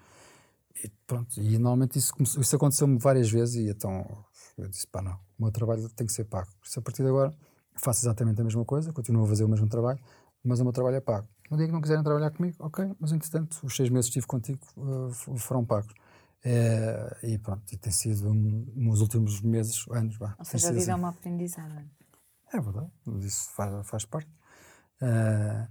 E 0.84 0.90
pronto, 1.06 1.40
e 1.40 1.52
normalmente 1.52 2.00
isso, 2.00 2.12
isso 2.20 2.56
aconteceu-me 2.56 2.98
várias 2.98 3.30
vezes 3.30 3.54
e 3.54 3.70
então 3.70 4.04
eu 4.58 4.66
disse, 4.66 4.88
pá 4.88 5.00
não, 5.00 5.12
o 5.38 5.44
meu 5.44 5.52
trabalho 5.52 5.88
tem 5.90 6.04
que 6.04 6.12
ser 6.12 6.24
pago. 6.24 6.48
Por 6.60 6.66
isso 6.66 6.80
a 6.80 6.82
partir 6.82 7.04
de 7.04 7.08
agora 7.08 7.32
faço 7.76 8.04
exatamente 8.04 8.40
a 8.40 8.44
mesma 8.44 8.64
coisa, 8.64 8.92
continuo 8.92 9.24
a 9.24 9.28
fazer 9.28 9.44
o 9.44 9.48
mesmo 9.48 9.68
trabalho, 9.68 10.00
mas 10.44 10.58
o 10.58 10.64
meu 10.64 10.72
trabalho 10.72 10.96
é 10.96 11.00
pago. 11.00 11.28
No 11.48 11.56
dia 11.56 11.66
que 11.66 11.72
não 11.72 11.80
quiserem 11.80 12.02
trabalhar 12.02 12.32
comigo, 12.32 12.56
ok, 12.58 12.92
mas 12.98 13.12
entretanto 13.12 13.56
os 13.62 13.76
seis 13.76 13.88
meses 13.88 14.06
que 14.06 14.18
estive 14.18 14.26
contigo 14.26 14.58
uh, 14.76 15.38
foram 15.38 15.64
pagos. 15.64 15.94
É, 16.44 17.18
e 17.22 17.38
pronto, 17.38 17.62
tem 17.78 17.92
sido 17.92 18.30
um, 18.30 18.66
nos 18.74 19.00
últimos 19.00 19.40
meses, 19.40 19.84
anos. 19.90 20.16
Vá, 20.18 20.34
Ou 20.38 20.44
seja, 20.44 20.68
a 20.68 20.70
vida 20.70 20.80
é 20.80 20.82
assim. 20.82 20.90
é 20.90 20.94
uma 20.94 21.08
aprendizagem. 21.10 21.90
É 22.52 22.60
verdade, 22.60 22.90
isso 23.20 23.50
faz, 23.54 23.86
faz 23.86 24.04
parte. 24.04 24.30
Uh, 25.00 25.66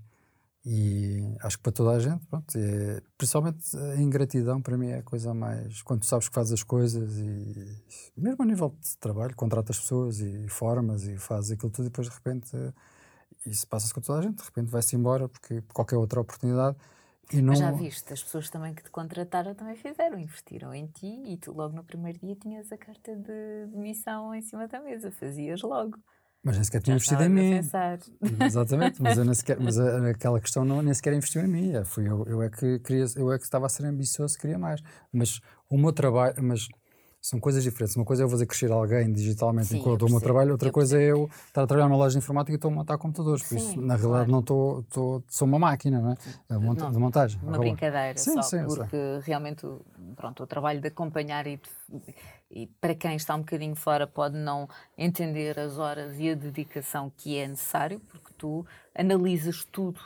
e 0.63 1.35
acho 1.41 1.57
que 1.57 1.63
para 1.63 1.71
toda 1.71 1.91
a 1.91 1.99
gente, 1.99 2.23
pronto, 2.27 2.55
é, 2.55 3.01
principalmente 3.17 3.75
a 3.75 3.95
ingratidão 3.99 4.61
para 4.61 4.77
mim 4.77 4.89
é 4.89 4.99
a 4.99 5.03
coisa 5.03 5.33
mais. 5.33 5.81
Quando 5.81 6.03
sabes 6.03 6.29
que 6.29 6.35
fazes 6.35 6.53
as 6.53 6.63
coisas 6.63 7.17
e 7.17 7.83
mesmo 8.15 8.43
a 8.43 8.45
nível 8.45 8.75
de 8.79 8.97
trabalho, 8.97 9.35
contratas 9.35 9.79
pessoas 9.79 10.19
e 10.19 10.47
formas 10.47 11.03
e 11.03 11.17
fazes 11.17 11.51
aquilo 11.51 11.71
tudo 11.71 11.85
e 11.85 11.89
depois 11.89 12.07
de 12.07 12.13
repente 12.13 12.51
isso 13.45 13.67
passa-se 13.67 13.93
com 13.93 14.01
toda 14.01 14.19
a 14.19 14.21
gente, 14.21 14.37
de 14.37 14.43
repente 14.43 14.69
vai-se 14.69 14.95
embora 14.95 15.27
porque 15.27 15.63
qualquer 15.73 15.97
outra 15.97 16.21
oportunidade 16.21 16.77
não... 17.37 17.49
Mas 17.49 17.59
já 17.59 17.71
viste, 17.71 18.11
as 18.11 18.23
pessoas 18.23 18.49
também 18.49 18.73
que 18.73 18.83
te 18.83 18.89
contrataram 18.89 19.53
também 19.53 19.75
fizeram, 19.75 20.17
investiram 20.19 20.73
em 20.73 20.87
ti 20.87 21.23
e 21.25 21.37
tu 21.37 21.53
logo 21.53 21.75
no 21.75 21.83
primeiro 21.83 22.19
dia 22.19 22.35
tinhas 22.35 22.71
a 22.71 22.77
carta 22.77 23.15
de 23.15 23.67
demissão 23.67 24.33
em 24.33 24.41
cima 24.41 24.67
da 24.67 24.81
mesa, 24.81 25.11
fazias 25.11 25.61
logo. 25.61 25.97
Mas 26.43 26.55
nem 26.55 26.63
sequer 26.63 26.81
tinha 26.81 26.95
investido 26.95 27.23
em 27.23 27.29
mim. 27.29 27.61
Exatamente, 28.43 29.01
mas, 29.01 29.17
eu 29.17 29.23
nem 29.23 29.33
sequer, 29.33 29.59
mas 29.59 29.77
aquela 30.09 30.39
questão 30.41 30.65
não, 30.65 30.81
nem 30.81 30.93
sequer 30.93 31.13
investiu 31.13 31.43
em 31.43 31.47
mim. 31.47 31.71
Fui 31.85 32.07
eu, 32.07 32.25
eu, 32.25 32.41
é 32.41 32.49
que 32.49 32.79
queria, 32.79 33.05
eu 33.15 33.31
é 33.31 33.37
que 33.37 33.43
estava 33.43 33.67
a 33.67 33.69
ser 33.69 33.85
ambicioso, 33.85 34.37
queria 34.39 34.57
mais. 34.57 34.81
Mas 35.13 35.39
o 35.69 35.77
meu 35.77 35.93
trabalho, 35.93 36.35
mas 36.41 36.67
são 37.21 37.39
coisas 37.39 37.63
diferentes. 37.63 37.95
Uma 37.95 38.03
coisa 38.03 38.23
é 38.23 38.25
eu 38.25 38.29
fazer 38.29 38.47
crescer 38.47 38.71
alguém 38.71 39.13
digitalmente 39.13 39.67
Sim, 39.67 39.77
enquanto 39.77 40.01
eu 40.01 40.07
o 40.07 40.11
meu 40.11 40.19
trabalho, 40.19 40.53
outra 40.53 40.71
coisa 40.71 40.99
é 40.99 41.11
eu 41.11 41.29
estar 41.47 41.61
a 41.61 41.67
trabalhar 41.67 41.87
numa 41.87 41.97
loja 41.97 42.13
de 42.13 42.17
informática 42.17 42.53
e 42.53 42.55
estou 42.55 42.71
a 42.71 42.73
montar 42.73 42.97
computadores. 42.97 43.43
Por 43.43 43.59
sim, 43.59 43.69
isso, 43.69 43.81
na 43.81 43.95
realidade, 43.95 44.25
claro. 44.25 44.31
não 44.31 44.39
estou, 44.39 44.79
estou, 44.79 45.23
sou 45.27 45.47
uma 45.47 45.59
máquina, 45.59 46.01
não 46.01 46.11
é? 46.13 46.15
De, 46.49 46.97
montagem. 46.97 47.39
Uma 47.43 47.59
brincadeira 47.59 48.17
sim, 48.17 48.33
só, 48.33 48.41
sim, 48.41 48.65
porque 48.65 48.97
realmente 49.23 49.67
pronto, 50.15 50.41
o 50.41 50.47
trabalho 50.47 50.81
de 50.81 50.87
acompanhar 50.87 51.45
e, 51.45 51.57
de, 51.57 52.15
e 52.49 52.67
para 52.81 52.95
quem 52.95 53.15
está 53.15 53.35
um 53.35 53.39
bocadinho 53.39 53.75
fora 53.75 54.07
pode 54.07 54.35
não 54.35 54.67
entender 54.97 55.59
as 55.59 55.77
horas 55.77 56.19
e 56.19 56.31
a 56.31 56.33
dedicação 56.33 57.11
que 57.15 57.37
é 57.37 57.47
necessário, 57.47 57.99
porque 57.99 58.33
tu 58.35 58.65
analisas 58.95 59.63
tudo 59.71 59.99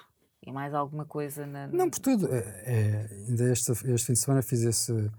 e 0.45 0.51
mais 0.51 0.73
alguma 0.73 1.05
coisa 1.05 1.47
na. 1.47 1.67
Não, 1.67 1.89
por 1.89 1.99
tudo. 1.99 2.27
É, 2.27 2.39
é, 2.65 3.09
ainda 3.29 3.51
este, 3.51 3.71
este 3.71 4.07
fim 4.07 4.13
de 4.13 4.19
semana 4.19 4.41
fiz 4.41 4.61
esse 4.63 5.09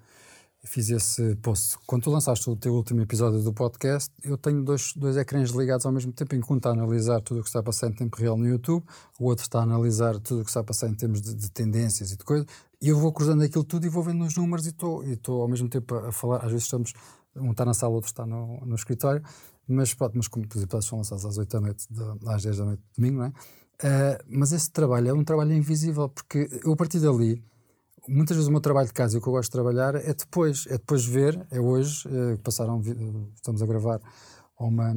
fiz 0.66 0.90
esse 0.90 1.36
post. 1.36 1.78
Quando 1.86 2.02
tu 2.02 2.10
lançaste 2.10 2.50
o 2.50 2.56
teu 2.56 2.74
último 2.74 3.00
episódio 3.00 3.40
do 3.40 3.52
podcast, 3.52 4.12
eu 4.22 4.36
tenho 4.36 4.62
dois, 4.62 4.92
dois 4.94 5.16
ecrãs 5.16 5.50
ligados 5.50 5.86
ao 5.86 5.92
mesmo 5.92 6.12
tempo, 6.12 6.34
um 6.34 6.56
está 6.56 6.70
a 6.70 6.72
analisar 6.72 7.20
tudo 7.20 7.40
o 7.40 7.42
que 7.42 7.48
está 7.48 7.60
a 7.60 7.62
passar 7.62 7.88
em 7.88 7.92
tempo 7.92 8.16
real 8.16 8.36
no 8.36 8.46
YouTube, 8.46 8.84
o 9.18 9.24
outro 9.24 9.44
está 9.44 9.60
a 9.60 9.62
analisar 9.62 10.18
tudo 10.18 10.40
o 10.40 10.44
que 10.44 10.50
está 10.50 10.60
a 10.60 10.64
passar 10.64 10.88
em 10.88 10.94
termos 10.94 11.22
de, 11.22 11.34
de 11.34 11.50
tendências 11.50 12.10
e 12.10 12.16
de 12.16 12.24
coisas, 12.24 12.46
e 12.82 12.88
eu 12.88 12.98
vou 12.98 13.12
cruzando 13.12 13.42
aquilo 13.42 13.64
tudo 13.64 13.86
e 13.86 13.88
vou 13.88 14.02
vendo 14.02 14.24
os 14.24 14.36
números 14.36 14.66
e 14.66 14.70
estou, 14.70 15.04
e 15.04 15.12
estou 15.12 15.40
ao 15.40 15.48
mesmo 15.48 15.68
tempo 15.68 15.94
a, 15.94 16.08
a, 16.08 16.12
falar. 16.12 16.38
Às 16.38 16.50
vezes 16.50 16.64
estamos, 16.64 16.92
um 17.36 17.52
está 17.52 17.64
na 17.64 17.72
sala, 17.72 17.92
o 17.92 17.94
outro 17.94 18.08
está 18.08 18.26
no, 18.26 18.60
no 18.66 18.74
escritório, 18.74 19.22
mas 19.68 19.94
pronto, 19.94 20.16
mas 20.16 20.28
como 20.28 20.44
os 20.44 20.62
episódios 20.62 20.88
são 20.88 20.98
lançados 20.98 21.24
às 21.24 21.38
8 21.38 21.50
da 21.50 21.60
noite, 21.60 21.86
de, 21.88 22.02
às 22.28 22.42
10 22.42 22.58
da 22.58 22.64
noite 22.64 22.80
de 22.80 23.00
domingo, 23.00 23.18
não 23.18 23.26
é? 23.26 23.28
Uh, 23.28 24.24
mas 24.26 24.52
esse 24.52 24.70
trabalho 24.70 25.08
é 25.08 25.12
um 25.12 25.22
trabalho 25.22 25.52
invisível, 25.52 26.08
porque 26.08 26.48
eu 26.64 26.72
a 26.72 26.76
partir 26.76 26.98
dali 26.98 27.42
muitas 28.08 28.36
vezes 28.36 28.48
o 28.48 28.52
meu 28.52 28.60
trabalho 28.60 28.86
de 28.86 28.92
casa 28.92 29.16
e 29.16 29.18
o 29.18 29.22
que 29.22 29.28
eu 29.28 29.32
gosto 29.32 29.48
de 29.48 29.52
trabalhar 29.52 29.94
é 29.94 30.14
depois, 30.14 30.66
é 30.68 30.72
depois 30.72 31.04
ver, 31.04 31.46
é 31.50 31.60
hoje, 31.60 32.08
é, 32.08 32.36
passaram, 32.36 32.80
estamos 33.34 33.62
a 33.62 33.66
gravar 33.66 34.00
uma, 34.58 34.94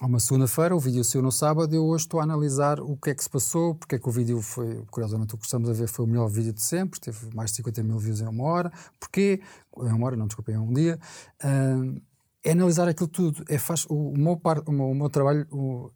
uma 0.00 0.18
segunda-feira, 0.18 0.74
o 0.74 0.80
vídeo 0.80 1.04
saiu 1.04 1.22
no 1.22 1.30
sábado 1.30 1.74
eu 1.74 1.84
hoje 1.84 2.04
estou 2.04 2.20
a 2.20 2.22
analisar 2.22 2.80
o 2.80 2.96
que 2.96 3.10
é 3.10 3.14
que 3.14 3.22
se 3.22 3.28
passou, 3.28 3.74
porque 3.74 3.96
é 3.96 3.98
que 3.98 4.08
o 4.08 4.12
vídeo 4.12 4.40
foi, 4.40 4.82
curiosamente 4.90 5.34
o 5.34 5.38
que 5.38 5.44
estamos 5.44 5.68
a 5.68 5.72
ver 5.72 5.88
foi 5.88 6.04
o 6.04 6.08
melhor 6.08 6.28
vídeo 6.28 6.52
de 6.52 6.62
sempre, 6.62 7.00
teve 7.00 7.34
mais 7.34 7.50
de 7.50 7.56
50 7.56 7.82
mil 7.82 7.98
views 7.98 8.20
em 8.20 8.26
uma 8.26 8.44
hora, 8.44 8.72
porquê? 8.98 9.40
Em 9.78 9.92
uma 9.92 10.06
hora, 10.06 10.16
não, 10.16 10.26
desculpa, 10.26 10.52
em 10.52 10.58
um 10.58 10.72
dia. 10.72 10.98
Uh, 11.42 12.00
é 12.42 12.52
analisar 12.52 12.88
aquilo 12.88 13.08
tudo, 13.08 13.44
é 13.48 13.58
faz, 13.58 13.86
o, 13.88 14.10
o, 14.10 14.18
meu, 14.18 14.36
par, 14.36 14.62
o, 14.66 14.72
meu, 14.72 14.86
o 14.86 14.94
meu 14.94 15.08
trabalho, 15.08 15.46
o, 15.50 15.90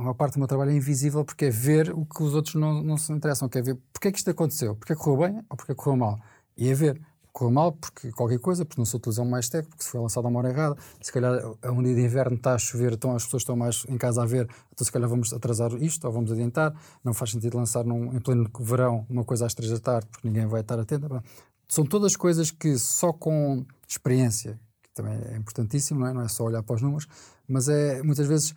a 0.00 0.02
maior 0.02 0.14
parte 0.14 0.34
do 0.34 0.38
meu 0.38 0.48
trabalho 0.48 0.70
é 0.70 0.74
invisível 0.74 1.24
porque 1.24 1.46
é 1.46 1.50
ver 1.50 1.92
o 1.92 2.06
que 2.06 2.22
os 2.22 2.34
outros 2.34 2.54
não, 2.54 2.82
não 2.82 2.96
se 2.96 3.12
interessam, 3.12 3.48
que 3.48 3.58
é 3.58 3.62
ver 3.62 3.78
porque 3.92 4.08
é 4.08 4.12
que 4.12 4.18
isto 4.18 4.30
aconteceu, 4.30 4.74
porque 4.74 4.94
é 4.94 4.96
que 4.96 5.02
correu 5.02 5.28
bem 5.28 5.44
ou 5.48 5.56
porque 5.56 5.72
é 5.72 5.74
que 5.74 5.82
correu 5.82 5.98
mal. 5.98 6.18
E 6.56 6.68
é 6.68 6.74
ver 6.74 7.00
correu 7.32 7.50
mal 7.50 7.72
porque 7.72 8.10
qualquer 8.12 8.38
coisa, 8.38 8.64
porque 8.64 8.80
não 8.80 8.86
se 8.86 8.96
utilizou 8.96 9.26
mais 9.26 9.48
tech, 9.48 9.68
porque 9.68 9.84
se 9.84 9.90
foi 9.90 10.00
lançado 10.00 10.24
a 10.24 10.28
uma 10.28 10.38
hora 10.40 10.48
errada, 10.48 10.76
se 11.00 11.12
calhar 11.12 11.32
a 11.62 11.70
um 11.70 11.82
dia 11.82 11.94
de 11.94 12.00
inverno 12.00 12.36
está 12.36 12.54
a 12.54 12.58
chover, 12.58 12.94
então 12.94 13.14
as 13.14 13.24
pessoas 13.24 13.42
estão 13.42 13.54
mais 13.54 13.84
em 13.88 13.98
casa 13.98 14.22
a 14.22 14.26
ver, 14.26 14.48
então 14.72 14.84
se 14.84 14.90
calhar 14.90 15.08
vamos 15.08 15.32
atrasar 15.32 15.72
isto 15.74 16.04
ou 16.06 16.12
vamos 16.12 16.32
adiantar, 16.32 16.74
não 17.04 17.12
faz 17.12 17.30
sentido 17.30 17.56
lançar 17.56 17.84
num, 17.84 18.16
em 18.16 18.20
pleno 18.20 18.50
verão 18.58 19.06
uma 19.08 19.24
coisa 19.24 19.46
às 19.46 19.54
três 19.54 19.70
da 19.70 19.78
tarde 19.78 20.08
porque 20.10 20.26
ninguém 20.26 20.46
vai 20.46 20.62
estar 20.62 20.78
atento. 20.78 21.22
São 21.68 21.84
todas 21.84 22.16
coisas 22.16 22.50
que 22.50 22.76
só 22.78 23.12
com 23.12 23.64
experiência, 23.86 24.58
que 24.82 24.90
também 24.94 25.20
é 25.30 25.36
importantíssimo, 25.36 26.00
não 26.00 26.06
é, 26.06 26.12
não 26.12 26.22
é 26.22 26.28
só 26.28 26.44
olhar 26.44 26.62
para 26.62 26.74
os 26.74 26.82
números, 26.82 27.06
mas 27.46 27.68
é 27.68 28.02
muitas 28.02 28.26
vezes 28.26 28.54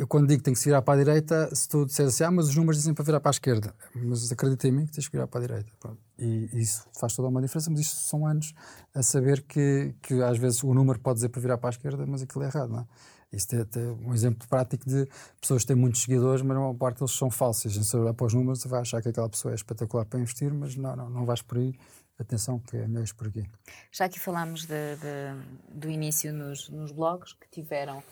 eu 0.00 0.06
quando 0.06 0.26
digo 0.26 0.38
que 0.38 0.44
tem 0.44 0.54
que 0.54 0.60
se 0.60 0.64
virar 0.64 0.80
para 0.80 0.98
a 0.98 1.04
direita, 1.04 1.54
se 1.54 1.68
tu 1.68 1.84
disseres 1.84 2.14
assim, 2.14 2.24
ah, 2.24 2.30
mas 2.30 2.48
os 2.48 2.56
números 2.56 2.78
dizem 2.78 2.94
para 2.94 3.04
virar 3.04 3.20
para 3.20 3.28
a 3.28 3.32
esquerda, 3.32 3.74
mas 3.94 4.32
acredita 4.32 4.66
em 4.66 4.72
mim 4.72 4.86
que 4.86 4.92
tens 4.92 5.06
que 5.06 5.12
virar 5.12 5.26
para 5.26 5.40
a 5.40 5.46
direita. 5.46 5.70
E 6.18 6.48
isso 6.54 6.88
faz 6.98 7.14
toda 7.14 7.28
uma 7.28 7.42
diferença, 7.42 7.70
mas 7.70 7.80
isto 7.80 7.96
são 7.96 8.26
anos 8.26 8.54
a 8.94 9.02
saber 9.02 9.42
que, 9.42 9.94
que 10.00 10.22
às 10.22 10.38
vezes 10.38 10.62
o 10.64 10.72
número 10.72 10.98
pode 10.98 11.16
dizer 11.16 11.28
para 11.28 11.42
virar 11.42 11.58
para 11.58 11.68
a 11.68 11.72
esquerda, 11.72 12.06
mas 12.06 12.22
aquilo 12.22 12.42
é 12.44 12.46
errado, 12.46 12.70
não 12.70 12.80
é? 12.80 12.86
Isto 13.30 13.54
é, 13.56 13.60
é 13.60 13.90
um 14.06 14.14
exemplo 14.14 14.48
prático 14.48 14.88
de 14.88 15.06
pessoas 15.38 15.62
que 15.62 15.68
têm 15.68 15.76
muitos 15.76 16.00
seguidores, 16.00 16.40
mas 16.40 16.56
a 16.56 16.60
maior 16.60 16.74
parte 16.74 17.00
deles 17.00 17.12
são 17.12 17.30
falsos. 17.30 17.70
A 17.70 17.74
gente 17.74 17.96
olhar 17.96 18.14
para 18.14 18.26
os 18.26 18.32
números, 18.32 18.64
vai 18.64 18.80
achar 18.80 19.02
que 19.02 19.10
aquela 19.10 19.28
pessoa 19.28 19.52
é 19.52 19.54
espetacular 19.54 20.06
para 20.06 20.18
investir, 20.18 20.52
mas 20.52 20.74
não, 20.76 20.96
não, 20.96 21.10
não 21.10 21.26
vais 21.26 21.42
por 21.42 21.58
aí. 21.58 21.74
Atenção, 22.18 22.58
que 22.58 22.76
é 22.76 22.88
melhor 22.88 23.06
por 23.16 23.28
aqui. 23.28 23.44
Já 23.92 24.06
aqui 24.06 24.18
falámos 24.18 24.66
de, 24.66 24.96
de, 24.96 25.78
do 25.78 25.88
início 25.88 26.32
nos, 26.32 26.68
nos 26.68 26.90
blogs 26.90 27.34
que 27.34 27.48
tiveram 27.50 28.02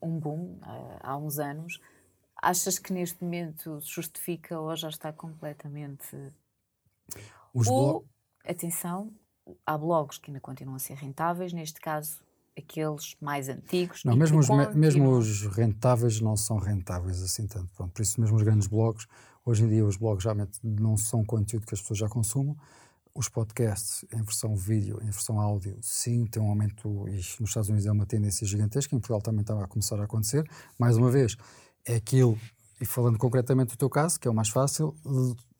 um 0.00 0.18
boom 0.18 0.58
há 1.00 1.16
uns 1.16 1.38
anos. 1.38 1.80
Achas 2.40 2.78
que 2.78 2.92
neste 2.92 3.22
momento 3.22 3.80
justifica 3.80 4.58
ou 4.58 4.74
já 4.76 4.88
está 4.88 5.12
completamente. 5.12 6.16
Os 7.52 7.66
ou, 7.66 8.04
atenção, 8.44 9.10
há 9.64 9.78
blogs 9.78 10.18
que 10.18 10.30
ainda 10.30 10.40
continuam 10.40 10.76
a 10.76 10.78
ser 10.78 10.94
rentáveis, 10.94 11.52
neste 11.52 11.80
caso, 11.80 12.20
aqueles 12.56 13.16
mais 13.20 13.48
antigos. 13.48 14.04
Não, 14.04 14.16
mesmo 14.16 14.38
os, 14.38 14.48
continuam... 14.48 14.74
mesmo 14.74 15.10
os 15.10 15.46
rentáveis 15.46 16.20
não 16.20 16.36
são 16.36 16.58
rentáveis 16.58 17.22
assim 17.22 17.46
tanto. 17.46 17.68
Pronto, 17.74 17.92
por 17.92 18.02
isso, 18.02 18.20
mesmo 18.20 18.36
os 18.36 18.42
grandes 18.42 18.66
blogs, 18.66 19.06
hoje 19.44 19.64
em 19.64 19.68
dia, 19.68 19.84
os 19.84 19.96
blogs 19.96 20.24
realmente 20.24 20.58
não 20.62 20.96
são 20.96 21.24
conteúdo 21.24 21.66
que 21.66 21.74
as 21.74 21.80
pessoas 21.80 21.98
já 21.98 22.08
consumam 22.08 22.56
os 23.16 23.28
podcasts 23.28 24.04
em 24.12 24.22
versão 24.22 24.54
vídeo, 24.54 24.98
em 25.02 25.06
versão 25.06 25.40
áudio, 25.40 25.78
sim, 25.80 26.26
tem 26.26 26.42
um 26.42 26.48
aumento, 26.48 27.08
e 27.08 27.16
nos 27.16 27.50
Estados 27.50 27.68
Unidos 27.68 27.86
é 27.86 27.92
uma 27.92 28.04
tendência 28.04 28.46
gigantesca, 28.46 28.94
em 28.94 28.98
Portugal 28.98 29.22
também 29.22 29.40
estava 29.40 29.64
a 29.64 29.66
começar 29.66 29.98
a 29.98 30.04
acontecer. 30.04 30.48
Mais 30.78 30.96
uma 30.96 31.10
vez, 31.10 31.36
é 31.86 31.96
aquilo, 31.96 32.38
e 32.80 32.84
falando 32.84 33.18
concretamente 33.18 33.72
do 33.72 33.78
teu 33.78 33.88
caso, 33.88 34.20
que 34.20 34.28
é 34.28 34.30
o 34.30 34.34
mais 34.34 34.50
fácil, 34.50 34.94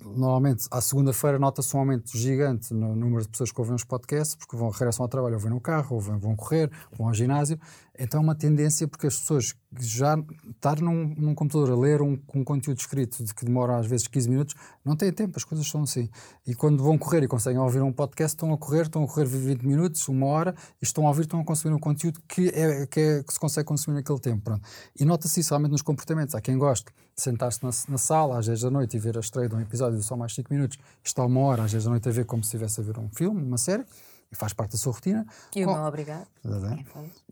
normalmente 0.00 0.66
à 0.70 0.80
segunda-feira 0.80 1.38
nota-se 1.38 1.74
um 1.76 1.80
aumento 1.80 2.16
gigante 2.16 2.72
no 2.74 2.94
número 2.94 3.22
de 3.22 3.28
pessoas 3.28 3.50
que 3.50 3.60
ouvem 3.60 3.74
os 3.74 3.84
podcasts, 3.84 4.34
porque 4.34 4.56
vão 4.56 4.70
regressam 4.70 5.04
ao 5.04 5.08
trabalho, 5.08 5.34
ou 5.34 5.40
vêm 5.40 5.50
no 5.50 5.60
carro, 5.60 5.96
ou 5.96 6.00
vão 6.00 6.36
correr, 6.36 6.70
vão 6.96 7.08
ao 7.08 7.14
ginásio. 7.14 7.58
Então 7.98 8.20
é 8.20 8.22
uma 8.22 8.34
tendência 8.34 8.86
porque 8.86 9.06
as 9.06 9.18
pessoas 9.18 9.54
já 9.78 10.16
estar 10.50 10.80
num, 10.80 11.14
num 11.16 11.34
computador 11.34 11.72
a 11.72 11.76
ler 11.76 12.02
um, 12.02 12.18
um, 12.34 12.44
conteúdo 12.44 12.78
escrito 12.78 13.24
de 13.24 13.34
que 13.34 13.44
demora 13.44 13.76
às 13.76 13.86
vezes 13.86 14.06
15 14.06 14.28
minutos, 14.28 14.54
não 14.84 14.96
têm 14.96 15.12
tempo, 15.12 15.34
as 15.36 15.44
coisas 15.44 15.66
são 15.66 15.82
assim. 15.82 16.08
E 16.46 16.54
quando 16.54 16.82
vão 16.82 16.96
correr 16.98 17.22
e 17.22 17.28
conseguem 17.28 17.60
ouvir 17.60 17.82
um 17.82 17.92
podcast, 17.92 18.36
estão 18.36 18.52
a 18.52 18.58
correr, 18.58 18.82
estão 18.82 19.02
a 19.04 19.06
correr 19.06 19.26
20 19.26 19.62
minutos, 19.62 20.06
uma 20.08 20.26
hora, 20.26 20.54
e 20.80 20.84
estão 20.84 21.06
a 21.06 21.08
ouvir, 21.08 21.22
estão 21.22 21.40
a 21.40 21.44
consumir 21.44 21.74
um 21.74 21.78
conteúdo 21.78 22.20
que, 22.28 22.48
é, 22.48 22.86
que, 22.86 23.00
é, 23.00 23.22
que 23.22 23.32
se 23.32 23.40
consegue 23.40 23.66
consumir 23.66 23.96
naquele 23.96 24.18
tempo. 24.18 24.42
Pronto. 24.42 24.66
E 24.98 25.04
nota-se 25.04 25.40
isso 25.40 25.50
realmente 25.50 25.72
nos 25.72 25.82
comportamentos. 25.82 26.34
Há 26.34 26.40
quem 26.40 26.56
goste 26.58 26.86
de 27.16 27.22
sentar-se 27.22 27.62
na, 27.62 27.70
na, 27.88 27.98
sala 27.98 28.38
às 28.38 28.46
10 28.46 28.60
da 28.62 28.70
noite 28.70 28.96
e 28.96 29.00
ver 29.00 29.16
a 29.16 29.20
estreia 29.20 29.48
de 29.48 29.54
um 29.54 29.60
episódio 29.60 29.85
de 29.90 30.02
só 30.02 30.16
mais 30.16 30.34
5 30.34 30.52
minutos, 30.52 30.78
está 31.02 31.24
uma 31.24 31.40
hora 31.40 31.64
às 31.64 31.72
10 31.72 31.84
da 31.84 31.90
noite 31.90 32.08
a 32.08 32.12
ver 32.12 32.24
como 32.24 32.42
se 32.42 32.48
estivesse 32.48 32.80
a 32.80 32.84
ver 32.84 32.98
um 32.98 33.08
filme, 33.08 33.42
uma 33.42 33.58
série 33.58 33.84
e 34.30 34.36
faz 34.36 34.52
parte 34.52 34.72
da 34.72 34.78
sua 34.78 34.92
rotina. 34.92 35.26
E 35.54 35.64
o 35.64 35.70
obrigado. 35.86 36.26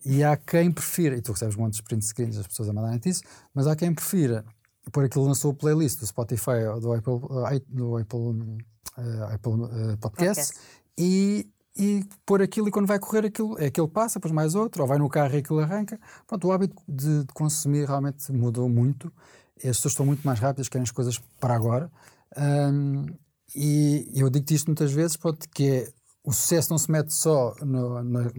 E 0.04 0.22
há 0.22 0.36
quem 0.36 0.70
prefira, 0.70 1.16
e 1.16 1.22
tu 1.22 1.32
recebes 1.32 1.56
muitos 1.56 1.80
print 1.80 2.04
screens 2.04 2.36
das 2.36 2.46
pessoas 2.46 2.68
a 2.68 2.72
mandarem 2.72 3.00
isso, 3.04 3.22
mas 3.52 3.66
há 3.66 3.74
quem 3.74 3.92
prefira 3.94 4.44
pôr 4.92 5.04
aquilo 5.04 5.26
na 5.26 5.34
sua 5.34 5.54
playlist 5.54 5.98
do 6.00 6.06
Spotify 6.06 6.64
ou 6.72 6.80
do 6.80 6.92
Apple, 6.92 7.14
uh, 7.14 7.62
do 7.68 7.96
Apple, 7.96 8.18
uh, 8.18 9.24
Apple 9.32 9.52
uh, 9.52 9.98
Podcast, 9.98 10.52
Podcast, 10.52 10.60
E, 10.98 11.48
e 11.76 12.04
pôr 12.24 12.42
aquilo 12.42 12.68
e 12.68 12.70
quando 12.70 12.86
vai 12.86 12.98
correr 12.98 13.26
aquilo, 13.26 13.58
é 13.58 13.66
aquilo 13.66 13.88
passa, 13.88 14.18
depois 14.18 14.32
mais 14.32 14.54
outro, 14.54 14.82
ou 14.82 14.88
vai 14.88 14.98
no 14.98 15.08
carro 15.08 15.34
e 15.34 15.38
aquilo 15.38 15.60
arranca. 15.60 15.98
Pronto, 16.26 16.46
o 16.46 16.52
hábito 16.52 16.74
de, 16.88 17.24
de 17.24 17.32
consumir 17.32 17.86
realmente 17.86 18.30
mudou 18.32 18.68
muito. 18.68 19.12
As 19.56 19.76
pessoas 19.76 19.92
estão 19.92 20.06
muito 20.06 20.24
mais 20.24 20.38
rápidas, 20.38 20.68
querem 20.68 20.82
as 20.82 20.90
coisas 20.90 21.18
para 21.40 21.54
agora. 21.54 21.90
Um, 22.36 23.06
e 23.54 24.10
eu 24.14 24.28
digo-te 24.28 24.54
isto 24.54 24.66
muitas 24.66 24.92
vezes, 24.92 25.16
pronto, 25.16 25.48
que 25.48 25.70
é 25.70 25.92
o 26.24 26.32
sucesso 26.32 26.70
não 26.70 26.78
se 26.78 26.90
mete 26.90 27.12
só 27.12 27.54
no, 27.60 28.02
na, 28.02 28.32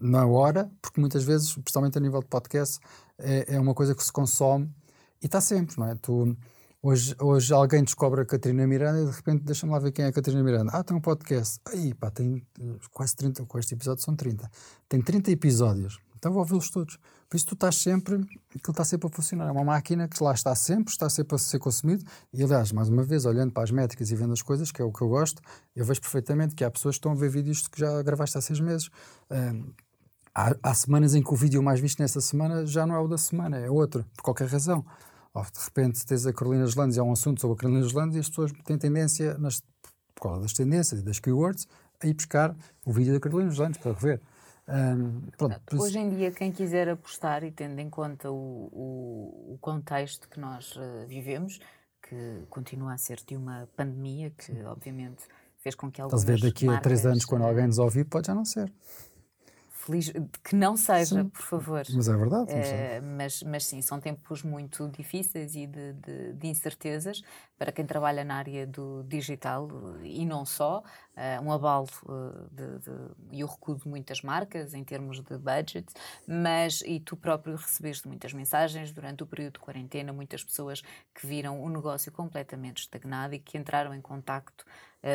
na, 0.00 0.26
hora, 0.26 0.70
porque 0.82 1.00
muitas 1.00 1.22
vezes, 1.22 1.54
principalmente 1.54 1.96
a 1.96 2.00
nível 2.00 2.20
de 2.20 2.26
podcast, 2.26 2.80
é, 3.18 3.54
é 3.54 3.60
uma 3.60 3.72
coisa 3.72 3.94
que 3.94 4.02
se 4.02 4.12
consome 4.12 4.68
e 5.22 5.26
está 5.26 5.40
sempre, 5.40 5.78
não 5.78 5.86
é? 5.86 5.94
Tu, 5.94 6.36
hoje, 6.82 7.14
hoje 7.20 7.54
alguém 7.54 7.84
descobre 7.84 8.20
a 8.22 8.24
Catarina 8.24 8.66
Miranda 8.66 9.02
e 9.02 9.06
de 9.06 9.12
repente 9.12 9.44
deixa-me 9.44 9.72
lá 9.72 9.78
ver 9.78 9.92
quem 9.92 10.04
é 10.04 10.08
a 10.08 10.12
Catarina 10.12 10.42
Miranda. 10.42 10.72
Ah, 10.74 10.82
tem 10.82 10.96
um 10.96 11.00
podcast. 11.00 11.60
Aí, 11.66 11.94
pá, 11.94 12.10
tem 12.10 12.44
quase 12.92 13.14
30, 13.14 13.46
com 13.46 13.58
este 13.58 13.74
episódio 13.74 14.02
são 14.02 14.16
30. 14.16 14.50
Tem 14.88 15.00
30 15.00 15.30
episódios. 15.30 16.00
Então 16.16 16.32
vou 16.32 16.40
ouvi-los 16.40 16.68
todos. 16.68 16.98
Por 17.30 17.36
isso 17.36 17.46
tu 17.46 17.54
estás 17.54 17.76
sempre, 17.76 18.16
aquilo 18.16 18.72
está 18.72 18.84
sempre 18.84 19.06
a 19.06 19.10
funcionar. 19.10 19.46
É 19.46 19.52
uma 19.52 19.62
máquina 19.62 20.08
que 20.08 20.20
lá 20.20 20.32
está 20.32 20.52
sempre, 20.56 20.92
está 20.92 21.08
sempre 21.08 21.36
a 21.36 21.38
ser 21.38 21.60
consumido. 21.60 22.04
E 22.32 22.42
aliás, 22.42 22.72
mais 22.72 22.88
uma 22.88 23.04
vez, 23.04 23.24
olhando 23.24 23.52
para 23.52 23.62
as 23.62 23.70
métricas 23.70 24.10
e 24.10 24.16
vendo 24.16 24.32
as 24.32 24.42
coisas, 24.42 24.72
que 24.72 24.82
é 24.82 24.84
o 24.84 24.92
que 24.92 25.00
eu 25.00 25.08
gosto, 25.08 25.40
eu 25.76 25.84
vejo 25.84 26.00
perfeitamente 26.00 26.56
que 26.56 26.64
há 26.64 26.70
pessoas 26.70 26.96
que 26.96 26.98
estão 26.98 27.12
a 27.12 27.14
ver 27.14 27.30
vídeos 27.30 27.68
que 27.68 27.78
já 27.78 28.02
gravaste 28.02 28.36
há 28.36 28.40
seis 28.40 28.58
meses. 28.58 28.90
Um, 29.30 29.72
há, 30.34 30.56
há, 30.60 30.74
semanas 30.74 31.14
em 31.14 31.22
que 31.22 31.32
o 31.32 31.36
vídeo 31.36 31.62
mais 31.62 31.78
visto 31.78 32.00
nessa 32.00 32.20
semana 32.20 32.66
já 32.66 32.84
não 32.84 32.96
é 32.96 32.98
o 32.98 33.06
da 33.06 33.16
semana, 33.16 33.58
é 33.58 33.70
outro, 33.70 34.04
por 34.16 34.24
qualquer 34.24 34.48
razão. 34.48 34.84
Ou 35.32 35.44
de 35.44 35.64
repente 35.64 36.04
tens 36.04 36.26
a 36.26 36.32
Carolina 36.32 36.66
Gelandes, 36.66 36.98
há 36.98 37.04
um 37.04 37.12
assunto 37.12 37.40
sobre 37.40 37.54
a 37.54 37.60
Carolina 37.60 37.86
Gelandes 37.86 38.16
e 38.16 38.18
as 38.18 38.28
pessoas 38.28 38.50
têm 38.64 38.76
tendência, 38.76 39.38
nas, 39.38 39.62
por 40.16 40.22
causa 40.22 40.40
das 40.42 40.52
tendências 40.52 40.98
e 40.98 41.04
das 41.04 41.20
keywords, 41.20 41.68
a 42.02 42.08
ir 42.08 42.14
buscar 42.14 42.56
o 42.84 42.92
vídeo 42.92 43.12
da 43.12 43.20
Carolina 43.20 43.52
Gelandes 43.52 43.78
para 43.78 43.92
rever. 43.92 44.20
Um, 44.70 45.22
pronto, 45.36 45.60
Hoje 45.80 45.98
em 45.98 46.08
dia, 46.08 46.30
quem 46.30 46.52
quiser 46.52 46.88
apostar 46.88 47.42
e 47.42 47.50
tendo 47.50 47.80
em 47.80 47.90
conta 47.90 48.30
o, 48.30 48.68
o, 48.72 49.54
o 49.54 49.58
contexto 49.60 50.28
que 50.28 50.38
nós 50.38 50.76
uh, 50.76 51.06
vivemos, 51.08 51.58
que 52.00 52.44
continua 52.48 52.94
a 52.94 52.98
ser 52.98 53.18
de 53.26 53.36
uma 53.36 53.68
pandemia 53.76 54.30
que, 54.30 54.62
obviamente, 54.64 55.24
fez 55.58 55.74
com 55.74 55.90
que 55.90 56.00
algumas 56.00 56.22
Estás 56.22 56.40
a 56.40 56.40
ver 56.40 56.52
daqui 56.52 56.68
a 56.68 56.80
três 56.80 57.04
anos, 57.04 57.24
quando 57.24 57.44
alguém 57.44 57.66
nos 57.66 57.78
ouvir, 57.78 58.04
pode 58.04 58.28
já 58.28 58.34
não 58.34 58.44
ser 58.44 58.72
feliz 59.90 60.12
que 60.44 60.54
não 60.54 60.76
seja, 60.76 61.22
sim. 61.22 61.28
por 61.28 61.42
favor. 61.42 61.82
Mas 61.92 62.08
é 62.08 62.16
verdade. 62.16 62.52
Uh, 62.52 63.16
mas, 63.16 63.42
mas 63.42 63.66
sim, 63.66 63.82
são 63.82 64.00
tempos 64.00 64.42
muito 64.42 64.88
difíceis 64.88 65.56
e 65.56 65.66
de, 65.66 65.92
de, 65.94 66.32
de, 66.34 66.46
incertezas 66.46 67.22
para 67.58 67.72
quem 67.72 67.84
trabalha 67.84 68.24
na 68.24 68.36
área 68.36 68.66
do 68.66 69.02
digital 69.04 69.68
e 70.02 70.24
não 70.24 70.46
só. 70.46 70.82
Uh, 71.10 71.44
um 71.44 71.52
abalo 71.52 71.88
uh, 72.04 72.48
de, 72.50 73.36
e 73.36 73.44
o 73.44 73.46
recuo 73.46 73.76
de 73.76 73.86
muitas 73.86 74.22
marcas 74.22 74.72
em 74.72 74.82
termos 74.82 75.20
de 75.20 75.36
budget, 75.36 75.92
mas 76.26 76.80
e 76.86 76.98
tu 76.98 77.14
próprio 77.14 77.56
recebeste 77.56 78.08
muitas 78.08 78.32
mensagens 78.32 78.90
durante 78.90 79.22
o 79.22 79.26
período 79.26 79.54
de 79.54 79.58
quarentena, 79.58 80.14
muitas 80.14 80.42
pessoas 80.42 80.82
que 81.14 81.26
viram 81.26 81.62
o 81.62 81.68
negócio 81.68 82.10
completamente 82.10 82.78
estagnado 82.78 83.34
e 83.34 83.38
que 83.38 83.58
entraram 83.58 83.92
em 83.94 84.00
contacto 84.00 84.64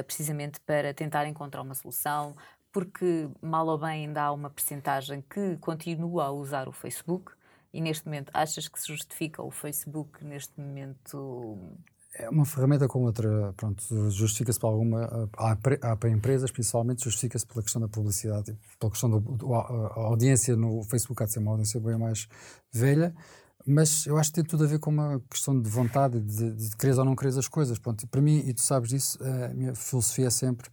precisamente 0.08 0.60
para 0.62 0.96
tentar 0.96 1.28
encontrar 1.28 1.62
uma 1.62 1.76
solução, 1.76 2.36
porque 2.76 3.30
mal 3.42 3.66
ou 3.68 3.78
bem 3.78 4.06
ainda 4.06 4.22
há 4.22 4.34
uma 4.34 4.50
percentagem 4.50 5.24
que 5.30 5.56
continua 5.62 6.26
a 6.26 6.32
usar 6.32 6.68
o 6.68 6.74
Facebook 6.74 7.32
e 7.74 7.80
neste 7.80 8.04
momento 8.04 8.30
achas 8.34 8.68
que 8.68 8.78
se 8.78 8.88
justifica 8.88 9.42
o 9.42 9.50
Facebook 9.50 10.26
neste 10.26 10.60
momento? 10.60 11.58
É 12.16 12.30
uma 12.30 12.44
ferramenta 12.44 12.86
como 12.90 13.06
outra, 13.06 13.54
pronto, 13.56 13.82
justifica-se 14.10 14.60
para 14.60 14.68
alguma, 14.68 15.30
há, 15.38 15.56
para 15.96 16.10
empresas 16.10 16.52
principalmente, 16.52 17.06
justifica-se 17.06 17.48
pela 17.48 17.64
questão 17.64 17.82
da 17.82 17.88
publicidade, 17.88 18.58
pela 18.78 18.92
questão 18.92 19.10
da 19.10 19.22
audiência 19.96 20.58
no 20.58 20.84
Facebook, 20.84 21.24
há 21.24 21.28
de 21.28 21.32
ser 21.32 21.40
uma 21.40 21.52
audiência 21.52 21.80
bem 21.80 21.98
mais 21.98 22.28
velha, 22.74 23.16
mas 23.66 24.06
eu 24.06 24.18
acho 24.18 24.32
que 24.32 24.36
tem 24.36 24.44
tudo 24.44 24.66
a 24.66 24.68
ver 24.68 24.80
com 24.80 24.90
uma 24.90 25.22
questão 25.30 25.58
de 25.58 25.70
vontade, 25.70 26.20
de, 26.20 26.52
de 26.52 26.76
querer 26.76 27.00
ou 27.00 27.06
não 27.06 27.16
querer 27.16 27.40
as 27.40 27.48
coisas. 27.48 27.80
Pronto. 27.80 28.06
Para 28.08 28.22
mim, 28.22 28.44
e 28.46 28.54
tu 28.54 28.62
sabes 28.62 28.90
disso, 28.90 29.18
a 29.24 29.54
minha 29.54 29.74
filosofia 29.74 30.28
é 30.28 30.30
sempre: 30.30 30.70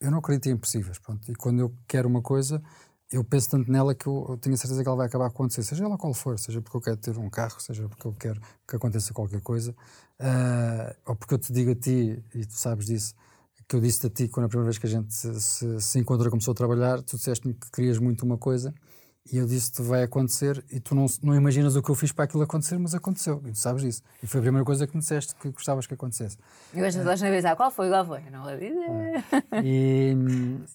eu 0.00 0.10
não 0.10 0.18
acredito 0.18 0.48
em 0.48 0.52
impossíveis. 0.52 0.98
Pronto. 0.98 1.30
E 1.30 1.34
quando 1.34 1.60
eu 1.60 1.74
quero 1.86 2.08
uma 2.08 2.22
coisa, 2.22 2.62
eu 3.10 3.24
penso 3.24 3.50
tanto 3.50 3.70
nela 3.70 3.94
que 3.94 4.06
eu, 4.06 4.26
eu 4.28 4.36
tenho 4.36 4.56
certeza 4.56 4.82
que 4.82 4.88
ela 4.88 4.96
vai 4.96 5.06
acabar 5.06 5.24
a 5.24 5.28
acontecer, 5.28 5.62
seja 5.62 5.84
ela 5.84 5.96
qual 5.96 6.12
for, 6.12 6.38
seja 6.38 6.60
porque 6.60 6.76
eu 6.76 6.80
quero 6.80 6.96
ter 6.96 7.18
um 7.18 7.30
carro, 7.30 7.60
seja 7.60 7.88
porque 7.88 8.06
eu 8.06 8.12
quero 8.12 8.40
que 8.66 8.76
aconteça 8.76 9.14
qualquer 9.14 9.40
coisa, 9.40 9.72
uh, 10.20 10.94
ou 11.06 11.16
porque 11.16 11.34
eu 11.34 11.38
te 11.38 11.52
digo 11.52 11.70
a 11.70 11.74
ti, 11.74 12.22
e 12.34 12.44
tu 12.44 12.52
sabes 12.52 12.86
disso, 12.86 13.14
que 13.66 13.76
eu 13.76 13.80
disse 13.80 14.06
a 14.06 14.10
ti 14.10 14.28
quando 14.28 14.46
a 14.46 14.48
primeira 14.48 14.66
vez 14.66 14.78
que 14.78 14.86
a 14.86 14.90
gente 14.90 15.12
se, 15.12 15.40
se, 15.40 15.80
se 15.80 15.98
encontrou 15.98 16.30
começou 16.30 16.52
a 16.52 16.54
trabalhar, 16.54 17.02
tu 17.02 17.16
disseste-me 17.16 17.54
que 17.54 17.70
querias 17.70 17.98
muito 17.98 18.24
uma 18.24 18.38
coisa 18.38 18.74
e 19.30 19.38
eu 19.38 19.46
disse-te 19.46 19.82
vai 19.82 20.02
acontecer 20.02 20.64
e 20.70 20.80
tu 20.80 20.94
não, 20.94 21.06
não 21.22 21.34
imaginas 21.34 21.76
o 21.76 21.82
que 21.82 21.90
eu 21.90 21.94
fiz 21.94 22.12
para 22.12 22.24
aquilo 22.24 22.42
acontecer, 22.42 22.78
mas 22.78 22.94
aconteceu, 22.94 23.42
e 23.46 23.52
tu 23.52 23.58
sabes 23.58 23.82
isso. 23.82 24.02
E 24.22 24.26
foi 24.26 24.40
a 24.40 24.42
primeira 24.42 24.64
coisa 24.64 24.86
que 24.86 24.94
me 24.94 25.00
disseste 25.00 25.34
que 25.34 25.50
gostavas 25.50 25.86
que 25.86 25.94
acontecesse. 25.94 26.36
E 26.74 26.82
hoje 26.82 26.98
estás 26.98 27.22
a 27.22 27.26
pensar 27.26 27.56
qual 27.56 27.70
foi, 27.70 27.88
qual 27.88 28.06
foi? 28.06 28.20
Não 28.30 28.42
vou 28.42 28.52
dizer. 28.52 29.24
E, 29.64 30.16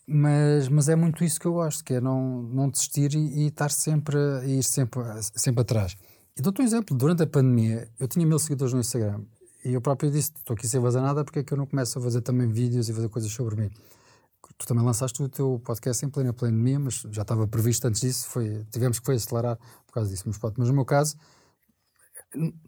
mas, 0.08 0.68
mas 0.70 0.90
é 0.90 0.96
muito 0.96 1.24
isso 1.24 1.40
que 1.40 1.46
eu 1.46 1.54
gosto, 1.54 1.84
que 1.84 1.96
é 1.96 2.02
não, 2.02 2.44
não 2.44 2.70
desistir 2.70 3.14
e, 3.16 3.44
e 3.44 3.48
estar 3.48 3.72
sempre 3.72 4.18
a 4.18 4.46
ir 4.46 4.64
sempre, 4.64 5.02
sempre 5.36 5.62
atrás. 5.62 5.98
E 6.38 6.42
dou-te 6.42 6.62
um 6.62 6.66
exemplo, 6.66 6.98
durante 6.98 7.24
a 7.24 7.28
pandemia 7.28 7.88
eu 8.00 8.08
tinha 8.08 8.26
mil 8.26 8.40
seguidores 8.40 8.74
no 8.74 8.80
Instagram 8.80 9.22
e 9.64 9.74
eu 9.74 9.82
próprio 9.82 10.12
disse, 10.12 10.32
estou 10.36 10.56
aqui 10.56 10.68
sem 10.68 10.82
fazer 10.82 11.00
nada, 11.00 11.24
porque 11.24 11.40
é 11.40 11.44
que 11.44 11.54
eu 11.54 11.58
não 11.58 11.66
começo 11.66 11.98
a 11.98 12.02
fazer 12.02 12.22
também 12.22 12.48
vídeos 12.48 12.90
e 12.90 12.94
fazer 12.94 13.08
coisas 13.08 13.32
sobre 13.32 13.56
mim? 13.56 13.72
Tu 14.58 14.68
também 14.68 14.84
lançaste 14.84 15.22
o 15.22 15.30
teu 15.30 15.62
podcast 15.64 16.06
em 16.06 16.10
plena 16.10 16.34
pandemia, 16.34 16.80
mas 16.80 17.06
já 17.12 17.22
estava 17.22 17.48
previsto 17.48 17.88
antes 17.88 18.02
disso, 18.02 18.28
foi, 18.28 18.66
tivemos 18.72 19.00
que 19.00 19.06
foi 19.06 19.16
acelerar 19.16 19.58
por 19.86 19.94
causa 19.94 20.10
disso. 20.10 20.24
Mas, 20.26 20.38
pode, 20.38 20.56
mas 20.58 20.68
no 20.68 20.74
meu 20.74 20.86
caso, 20.86 21.18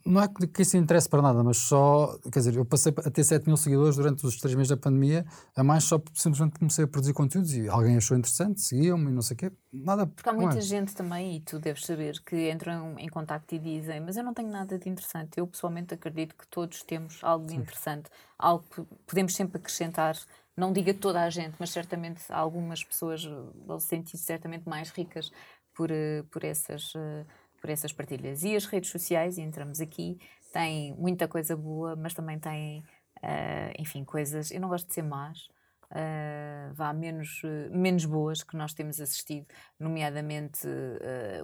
não 0.06 0.22
é 0.22 0.28
que 0.28 0.62
isso 0.62 0.78
interesse 0.78 1.10
para 1.10 1.22
nada, 1.22 1.44
mas 1.44 1.58
só, 1.58 2.18
quer 2.32 2.40
dizer, 2.40 2.56
eu 2.56 2.66
passei 2.66 2.94
a 2.98 3.10
ter 3.10 3.24
7 3.24 3.48
mil 3.48 3.58
seguidores 3.58 3.96
durante 3.96 4.26
os 4.26 4.38
3 4.38 4.56
meses 4.56 4.70
da 4.70 4.78
pandemia, 4.78 5.26
a 5.56 5.64
mais 5.64 5.84
só 5.84 6.02
simplesmente 6.14 6.60
comecei 6.60 6.86
a 6.86 6.88
produzir 6.88 7.14
conteúdos 7.14 7.54
e 7.54 7.68
alguém 7.68 7.98
achou 7.98 8.16
interessante, 8.16 8.62
seguiam-me 8.62 9.10
e 9.10 9.14
não 9.14 9.22
sei 9.22 9.36
o 9.36 9.38
quê, 9.38 9.52
nada. 9.74 10.06
Porque 10.06 10.30
há 10.30 10.34
muita 10.34 10.62
gente 10.62 10.94
também, 10.94 11.38
e 11.38 11.40
tu 11.40 11.60
deves 11.60 11.86
saber, 11.86 12.22
que 12.24 12.52
entram 12.52 12.96
em 13.00 13.10
contacto 13.10 13.56
e 13.56 13.60
dizem, 13.60 14.00
mas 14.00 14.18
eu 14.18 14.24
não 14.24 14.34
tenho 14.34 14.50
nada 14.50 14.78
de 14.78 14.88
interessante. 14.88 15.40
Eu 15.40 15.48
pessoalmente 15.48 15.94
acredito 15.94 16.36
que 16.36 16.48
todos 16.48 16.84
temos 16.84 17.20
algo 17.24 17.46
de 17.46 17.54
Sim. 17.54 17.60
interessante, 17.60 18.10
algo 18.38 18.64
que 18.70 18.84
podemos 19.08 19.34
sempre 19.34 19.58
acrescentar. 19.58 20.16
Não 20.58 20.72
diga 20.72 20.94
toda 20.94 21.22
a 21.22 21.30
gente, 21.30 21.56
mas 21.60 21.70
certamente 21.70 22.24
algumas 22.32 22.84
pessoas 22.84 23.24
vão 23.66 23.80
se 23.80 23.88
sentir 23.88 24.18
certamente 24.18 24.68
mais 24.68 24.90
ricas 24.90 25.32
por, 25.74 25.92
eh, 25.92 26.24
por 26.32 26.44
essas 26.44 26.94
eh, 26.96 27.26
por 27.66 27.72
essas 27.72 27.92
partilhas. 27.92 28.44
E 28.44 28.56
as 28.56 28.66
redes 28.66 28.92
sociais, 28.92 29.38
e 29.38 29.42
entramos 29.42 29.82
aqui, 29.82 30.20
têm 30.54 30.94
muita 30.94 31.28
coisa 31.28 31.56
boa, 31.56 31.96
mas 31.96 32.14
também 32.14 32.38
têm, 32.38 32.82
uh, 33.24 33.74
enfim, 33.80 34.04
coisas. 34.04 34.52
Eu 34.52 34.62
não 34.62 34.70
gosto 34.70 34.88
de 34.88 34.94
ser 34.94 35.02
más, 35.02 35.48
uh, 35.90 36.74
vá 36.74 36.94
menos, 36.94 37.42
uh, 37.44 37.76
menos 37.76 38.06
boas 38.06 38.44
que 38.44 38.56
nós 38.56 38.74
temos 38.74 39.02
assistido, 39.02 39.48
nomeadamente 39.80 40.68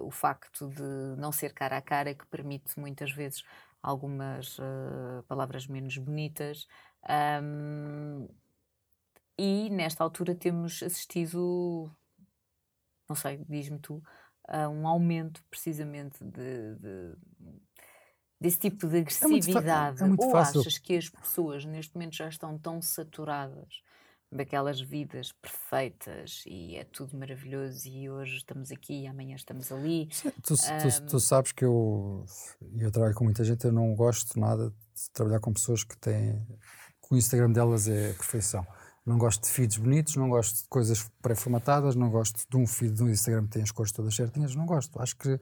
o 0.00 0.10
facto 0.12 0.68
de 0.68 1.20
não 1.20 1.32
ser 1.32 1.52
cara 1.52 1.76
a 1.78 1.82
cara, 1.82 2.14
que 2.14 2.26
permite 2.26 2.78
muitas 2.78 3.10
vezes 3.10 3.42
algumas 3.82 4.58
palavras 5.26 5.66
menos 5.66 5.98
bonitas. 5.98 6.68
Um, 7.42 8.28
e 9.42 9.68
nesta 9.70 10.04
altura 10.04 10.36
temos 10.36 10.84
assistido, 10.84 11.90
não 13.08 13.16
sei, 13.16 13.44
diz-me 13.48 13.80
tu, 13.80 14.00
a 14.46 14.68
um 14.68 14.86
aumento 14.86 15.42
precisamente 15.50 16.22
de, 16.24 16.76
de 16.76 17.16
desse 18.40 18.60
tipo 18.60 18.86
de 18.86 18.98
agressividade? 18.98 20.00
É 20.00 20.04
muito, 20.04 20.04
é 20.04 20.08
muito 20.08 20.24
Ou 20.26 20.30
fácil. 20.30 20.60
achas 20.60 20.78
que 20.78 20.96
as 20.96 21.08
pessoas 21.08 21.64
neste 21.64 21.92
momento 21.92 22.14
já 22.14 22.28
estão 22.28 22.56
tão 22.56 22.80
saturadas 22.80 23.82
daquelas 24.30 24.80
vidas 24.80 25.32
perfeitas 25.32 26.44
e 26.46 26.76
é 26.76 26.84
tudo 26.84 27.16
maravilhoso 27.16 27.88
e 27.88 28.08
hoje 28.08 28.36
estamos 28.36 28.70
aqui 28.70 29.02
e 29.02 29.06
amanhã 29.08 29.34
estamos 29.34 29.72
ali? 29.72 30.08
Sim, 30.12 30.30
tu, 30.40 30.54
um... 30.54 30.56
tu, 30.56 31.06
tu, 31.06 31.20
sabes 31.20 31.50
que 31.50 31.64
eu, 31.64 32.24
eu 32.78 32.92
trabalho 32.92 33.14
com 33.14 33.24
muita 33.24 33.42
gente, 33.42 33.64
eu 33.64 33.72
não 33.72 33.92
gosto 33.96 34.38
nada 34.38 34.70
de 34.70 35.10
trabalhar 35.12 35.40
com 35.40 35.52
pessoas 35.52 35.82
que 35.82 35.96
têm. 35.98 36.46
que 37.06 37.12
o 37.12 37.16
Instagram 37.16 37.50
delas 37.50 37.88
é 37.88 38.12
a 38.12 38.14
perfeição. 38.14 38.64
Não 39.04 39.18
gosto 39.18 39.42
de 39.42 39.50
feeds 39.50 39.78
bonitos, 39.78 40.14
não 40.14 40.28
gosto 40.28 40.62
de 40.62 40.68
coisas 40.68 41.10
pré-formatadas, 41.20 41.96
não 41.96 42.08
gosto 42.08 42.44
de 42.48 42.56
um 42.56 42.66
feed 42.66 42.94
do 42.94 43.10
Instagram 43.10 43.44
que 43.44 43.50
tem 43.50 43.62
as 43.62 43.72
cores 43.72 43.90
todas 43.90 44.14
certinhas, 44.14 44.54
não 44.54 44.64
gosto. 44.64 45.00
Acho 45.00 45.16
que 45.16 45.32
uh, 45.32 45.40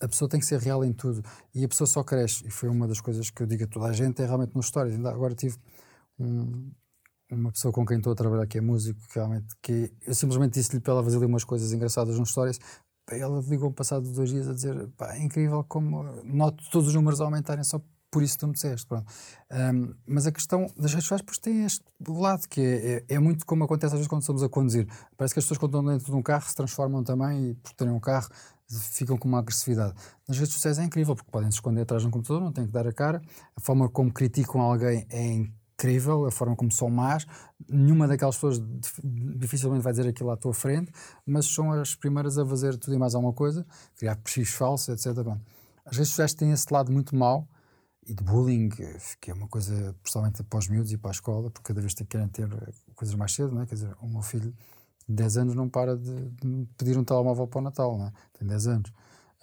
a 0.00 0.08
pessoa 0.08 0.28
tem 0.28 0.40
que 0.40 0.46
ser 0.46 0.58
real 0.58 0.84
em 0.84 0.92
tudo 0.92 1.22
e 1.54 1.64
a 1.64 1.68
pessoa 1.68 1.86
só 1.86 2.02
cresce. 2.02 2.44
E 2.46 2.50
foi 2.50 2.68
uma 2.68 2.88
das 2.88 3.00
coisas 3.00 3.30
que 3.30 3.42
eu 3.42 3.46
digo 3.46 3.64
a 3.64 3.66
toda 3.68 3.86
a 3.86 3.92
gente, 3.92 4.20
é 4.20 4.26
realmente 4.26 4.56
nos 4.56 4.66
stories. 4.66 4.98
Agora 5.04 5.36
tive 5.36 5.56
um, 6.18 6.72
uma 7.30 7.52
pessoa 7.52 7.72
com 7.72 7.86
quem 7.86 7.98
estou 7.98 8.12
a 8.12 8.16
trabalhar 8.16 8.46
que 8.48 8.58
é 8.58 8.60
músico, 8.60 9.00
que 9.08 9.14
realmente, 9.14 9.54
que 9.62 9.92
eu 10.04 10.14
simplesmente 10.14 10.54
disse-lhe 10.54 10.80
para 10.80 10.94
ela 10.94 11.04
fazer 11.04 11.18
ali 11.18 11.26
umas 11.26 11.44
coisas 11.44 11.72
engraçadas 11.72 12.18
nos 12.18 12.30
stories. 12.30 12.58
Ela 13.08 13.40
ligou 13.42 13.70
passado 13.72 14.10
dois 14.12 14.30
dias 14.30 14.48
a 14.48 14.52
dizer: 14.52 14.88
pá, 14.96 15.14
é 15.14 15.22
incrível 15.22 15.62
como 15.64 16.02
noto 16.24 16.64
todos 16.72 16.88
os 16.88 16.94
números 16.94 17.20
aumentarem 17.20 17.62
só 17.62 17.80
por 18.14 18.22
isso 18.22 18.38
tu 18.38 18.46
me 18.46 18.52
disseste. 18.52 18.86
Pronto. 18.86 19.12
Um, 19.50 19.92
mas 20.06 20.24
a 20.24 20.30
questão 20.30 20.70
das 20.76 20.92
redes 20.92 21.06
sociais 21.08 21.22
pois, 21.26 21.36
tem 21.36 21.64
este 21.64 21.82
lado 22.06 22.48
que 22.48 22.60
é, 22.60 23.04
é, 23.08 23.14
é, 23.16 23.18
muito 23.18 23.44
como 23.44 23.64
acontece 23.64 23.92
às 23.92 23.98
vezes 23.98 24.06
quando 24.06 24.20
estamos 24.22 24.40
a 24.40 24.48
conduzir. 24.48 24.86
Parece 25.16 25.34
que 25.34 25.40
as 25.40 25.44
pessoas 25.44 25.58
quando 25.58 25.76
estão 25.76 25.92
dentro 25.92 26.12
de 26.12 26.16
um 26.16 26.22
carro 26.22 26.48
se 26.48 26.54
transformam 26.54 27.02
também 27.02 27.50
e 27.50 27.54
por 27.54 27.72
terem 27.72 27.92
um 27.92 27.98
carro 27.98 28.28
ficam 28.92 29.18
com 29.18 29.26
uma 29.26 29.40
agressividade. 29.40 29.94
Nas 30.28 30.38
redes 30.38 30.54
sociais 30.54 30.78
é 30.78 30.84
incrível 30.84 31.16
porque 31.16 31.28
podem 31.28 31.50
se 31.50 31.56
esconder 31.56 31.82
atrás 31.82 32.02
de 32.02 32.08
um 32.08 32.10
computador, 32.12 32.40
não 32.40 32.52
têm 32.52 32.66
que 32.66 32.72
dar 32.72 32.86
a 32.86 32.92
cara. 32.92 33.20
A 33.56 33.60
forma 33.60 33.88
como 33.88 34.12
criticam 34.12 34.60
alguém 34.60 35.04
é 35.10 35.32
incrível, 35.32 36.24
a 36.24 36.30
forma 36.30 36.54
como 36.54 36.70
são 36.70 36.88
más. 36.88 37.26
Nenhuma 37.68 38.06
daquelas 38.06 38.36
pessoas 38.36 38.62
dificilmente 39.36 39.82
vai 39.82 39.92
dizer 39.92 40.08
aquilo 40.08 40.30
à 40.30 40.36
tua 40.36 40.54
frente, 40.54 40.92
mas 41.26 41.46
são 41.46 41.72
as 41.72 41.96
primeiras 41.96 42.38
a 42.38 42.46
fazer 42.46 42.76
tudo 42.76 42.94
e 42.94 42.98
mais 42.98 43.16
alguma 43.16 43.32
coisa, 43.32 43.66
criar 43.96 44.14
perfis 44.14 44.50
falsos, 44.50 44.88
etc. 44.88 45.20
Bom, 45.24 45.40
as 45.84 45.96
redes 45.96 46.10
sociais 46.10 46.32
têm 46.32 46.52
esse 46.52 46.72
lado 46.72 46.92
muito 46.92 47.16
mau 47.16 47.48
e 48.06 48.14
de 48.14 48.22
bullying, 48.22 48.68
que 49.20 49.30
é 49.30 49.34
uma 49.34 49.48
coisa, 49.48 49.94
principalmente 50.02 50.42
para 50.42 50.58
os 50.58 50.68
miúdos 50.68 50.92
e 50.92 50.96
para 50.96 51.10
a 51.10 51.12
escola, 51.12 51.50
porque 51.50 51.68
cada 51.68 51.80
vez 51.80 51.94
que 51.94 52.04
querem 52.04 52.28
ter 52.28 52.48
coisas 52.94 53.14
mais 53.14 53.32
cedo, 53.32 53.54
não 53.54 53.62
é? 53.62 53.66
Quer 53.66 53.74
dizer, 53.74 53.96
o 54.00 54.08
meu 54.08 54.22
filho 54.22 54.54
de 55.08 55.14
10 55.14 55.36
anos 55.38 55.54
não 55.54 55.68
para 55.68 55.96
de, 55.96 56.30
de 56.30 56.68
pedir 56.76 56.98
um 56.98 57.04
telemóvel 57.04 57.46
para 57.46 57.58
o 57.58 57.62
Natal, 57.62 57.98
não 57.98 58.06
é? 58.06 58.12
Tem 58.38 58.46
10 58.46 58.66
anos. 58.66 58.90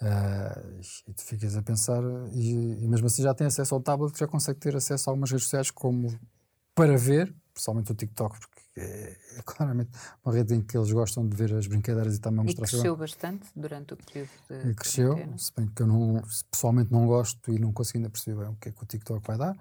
Uh, 0.00 0.80
e 1.08 1.12
tu 1.12 1.22
ficas 1.22 1.56
a 1.56 1.62
pensar, 1.62 2.02
e, 2.32 2.82
e, 2.82 2.88
mesmo 2.88 3.06
assim 3.06 3.22
já 3.22 3.32
tem 3.32 3.46
acesso 3.46 3.74
ao 3.74 3.80
tablet, 3.80 4.18
já 4.18 4.26
consegue 4.26 4.58
ter 4.58 4.74
acesso 4.74 5.08
a 5.08 5.12
algumas 5.12 5.30
redes 5.30 5.44
sociais 5.44 5.70
como 5.70 6.18
para 6.74 6.96
ver, 6.96 7.32
principalmente 7.52 7.92
o 7.92 7.94
TikTok, 7.94 8.40
porque 8.40 8.51
é, 8.76 9.16
é, 9.36 9.42
claramente 9.44 9.90
uma 10.24 10.32
rede 10.32 10.54
em 10.54 10.62
que 10.62 10.76
eles 10.76 10.90
gostam 10.90 11.28
de 11.28 11.36
ver 11.36 11.52
as 11.54 11.66
brincadeiras 11.66 12.16
e 12.16 12.20
também 12.20 12.40
a 12.40 12.44
mostrar. 12.44 12.66
E 12.66 12.70
cresceu 12.70 12.96
bastante 12.96 13.46
durante 13.54 13.94
o 13.94 13.96
período 13.96 14.30
de. 14.48 14.74
Cresceu, 14.74 15.16
se 15.36 15.52
bem 15.56 15.66
que 15.66 15.82
eu 15.82 15.86
não, 15.86 16.22
pessoalmente 16.50 16.90
não 16.90 17.06
gosto 17.06 17.52
e 17.52 17.58
não 17.58 17.72
consigo 17.72 17.98
ainda 17.98 18.10
perceber 18.10 18.40
bem 18.40 18.48
o 18.48 18.56
que 18.56 18.70
é 18.70 18.72
que 18.72 18.82
o 18.82 18.86
TikTok 18.86 19.26
vai 19.26 19.36
dar. 19.36 19.56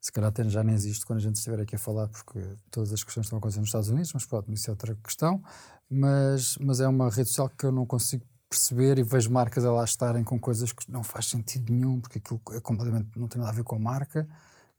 Se 0.00 0.12
calhar 0.12 0.28
até 0.28 0.44
já 0.48 0.62
nem 0.62 0.74
existe 0.74 1.04
quando 1.04 1.18
a 1.18 1.22
gente 1.22 1.36
estiver 1.36 1.60
aqui 1.60 1.76
a 1.76 1.78
falar, 1.78 2.08
porque 2.08 2.40
todas 2.70 2.92
as 2.92 3.02
questões 3.02 3.26
estão 3.26 3.38
acontecendo 3.38 3.62
nos 3.62 3.68
Estados 3.68 3.88
Unidos, 3.88 4.12
mas 4.12 4.24
pronto, 4.24 4.52
isso 4.52 4.68
é 4.68 4.72
outra 4.72 4.94
questão. 5.02 5.42
Mas, 5.88 6.56
mas 6.58 6.80
é 6.80 6.88
uma 6.88 7.08
rede 7.08 7.28
social 7.28 7.48
que 7.48 7.64
eu 7.64 7.72
não 7.72 7.86
consigo 7.86 8.24
perceber 8.48 8.98
e 8.98 9.02
vejo 9.02 9.30
marcas 9.30 9.64
a 9.64 9.72
lá 9.72 9.84
estarem 9.84 10.22
com 10.22 10.38
coisas 10.38 10.72
que 10.72 10.90
não 10.90 11.02
faz 11.02 11.26
sentido 11.26 11.72
nenhum, 11.72 12.00
porque 12.00 12.18
aquilo 12.18 12.40
é 12.52 12.60
completamente 12.60 13.08
não 13.16 13.28
tem 13.28 13.40
nada 13.40 13.52
a 13.52 13.54
ver 13.54 13.64
com 13.64 13.76
a 13.76 13.78
marca 13.78 14.28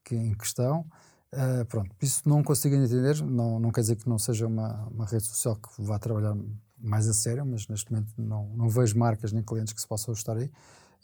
que 0.04 0.15
em 0.15 0.34
questão. 0.34 0.86
Uh, 1.34 1.66
pronto, 1.66 1.94
isso 2.02 2.28
não 2.28 2.42
consigo 2.42 2.76
entender, 2.76 3.22
não, 3.22 3.60
não 3.60 3.70
quer 3.70 3.82
dizer 3.82 3.98
que 3.98 4.08
não 4.08 4.18
seja 4.18 4.48
uma, 4.48 4.88
uma 4.88 5.06
rede 5.06 5.26
social 5.26 5.58
que 5.58 5.82
vá 5.82 6.00
trabalhar 6.00 6.36
mais 6.78 7.08
a 7.08 7.13
sério, 7.13 7.46
mas 7.46 7.68
neste 7.68 7.92
momento 7.92 8.13
não, 8.18 8.48
não 8.56 8.70
vejo 8.70 8.98
marcas 8.98 9.34
nem 9.34 9.44
clientes 9.44 9.74
que 9.74 9.82
se 9.82 9.88
possam 9.88 10.13
ajustar 10.13 10.38
aí. 10.38 10.50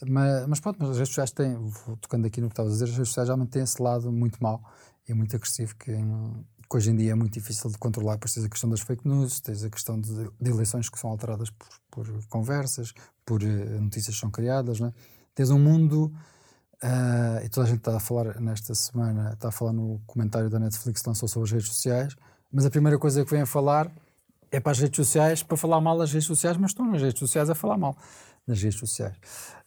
Mas, 0.08 0.48
mas 0.48 0.60
pronto, 0.60 0.78
mas 0.80 0.92
as 0.92 0.98
redes 0.98 1.10
sociais 1.10 1.32
têm, 1.32 1.58
tocando 2.02 2.26
aqui 2.26 2.42
no 2.42 2.48
que 2.48 2.54
estavas 2.54 2.72
a 2.72 2.76
dizer, 2.76 2.86
as 2.86 2.92
redes 2.92 3.10
sociais 3.10 3.30
realmente 3.30 3.50
têm 3.50 3.64
esse 3.64 3.82
lado 3.82 4.12
muito 4.12 4.42
mau 4.42 4.64
e 5.08 5.14
muito 5.14 5.36
agressivo 5.36 5.76
que, 5.76 5.92
que 5.92 6.78
hoje 6.78 6.92
em 6.92 6.96
dia 6.96 7.12
é 7.12 7.16
muito 7.16 7.34
difícil 7.34 7.70
de 7.70 7.78
controlar. 7.78 8.14
Depois 8.14 8.34
tens 8.34 8.46
a 8.46 8.50
questão 8.50 8.70
das 8.70 8.82
fake 8.82 9.08
news, 9.08 9.40
tens 9.40 9.64
a 9.64 9.70
questão 9.70 10.00
de, 10.00 10.30
de 10.40 10.50
eleições 10.50 10.90
que 10.90 10.98
são 11.00 11.10
alteradas 11.10 11.50
por, 11.50 11.68
por 11.92 12.28
conversas, 12.28 12.94
por 13.26 13.44
uh, 13.44 13.82
notícias 13.82 14.16
que 14.16 14.22
são 14.22 14.32
criadas, 14.32 14.80
né? 14.80 14.94
tens 15.36 15.50
um 15.50 15.60
mundo 15.60 16.14
Uh, 16.84 17.46
e 17.46 17.48
toda 17.48 17.66
a 17.66 17.70
gente 17.70 17.80
está 17.80 17.96
a 17.96 18.00
falar 18.00 18.42
nesta 18.42 18.76
semana, 18.76 19.32
está 19.34 19.48
a 19.48 19.52
falar 19.52 19.72
no 19.72 20.02
comentário 20.06 20.50
da 20.50 20.60
Netflix 20.60 21.02
que 21.02 21.08
lançou 21.08 21.30
sobre 21.30 21.48
as 21.48 21.52
redes 21.54 21.68
sociais, 21.70 22.14
mas 22.52 22.66
a 22.66 22.70
primeira 22.70 23.00
coisa 23.00 23.24
que 23.24 23.32
vem 23.32 23.42
a 23.42 23.46
falar 23.46 23.90
é 24.52 24.60
para 24.60 24.74
as 24.74 24.80
redes 24.80 24.98
sociais, 24.98 25.42
para 25.42 25.56
falar 25.56 25.80
mal 25.80 25.98
das 25.98 26.12
redes 26.12 26.28
sociais, 26.28 26.58
mas 26.58 26.72
estão 26.72 26.86
nas 26.86 27.02
redes 27.02 27.18
sociais 27.18 27.50
a 27.50 27.56
falar 27.56 27.78
mal 27.78 27.96
nas 28.46 28.62
redes 28.62 28.78
sociais. 28.78 29.16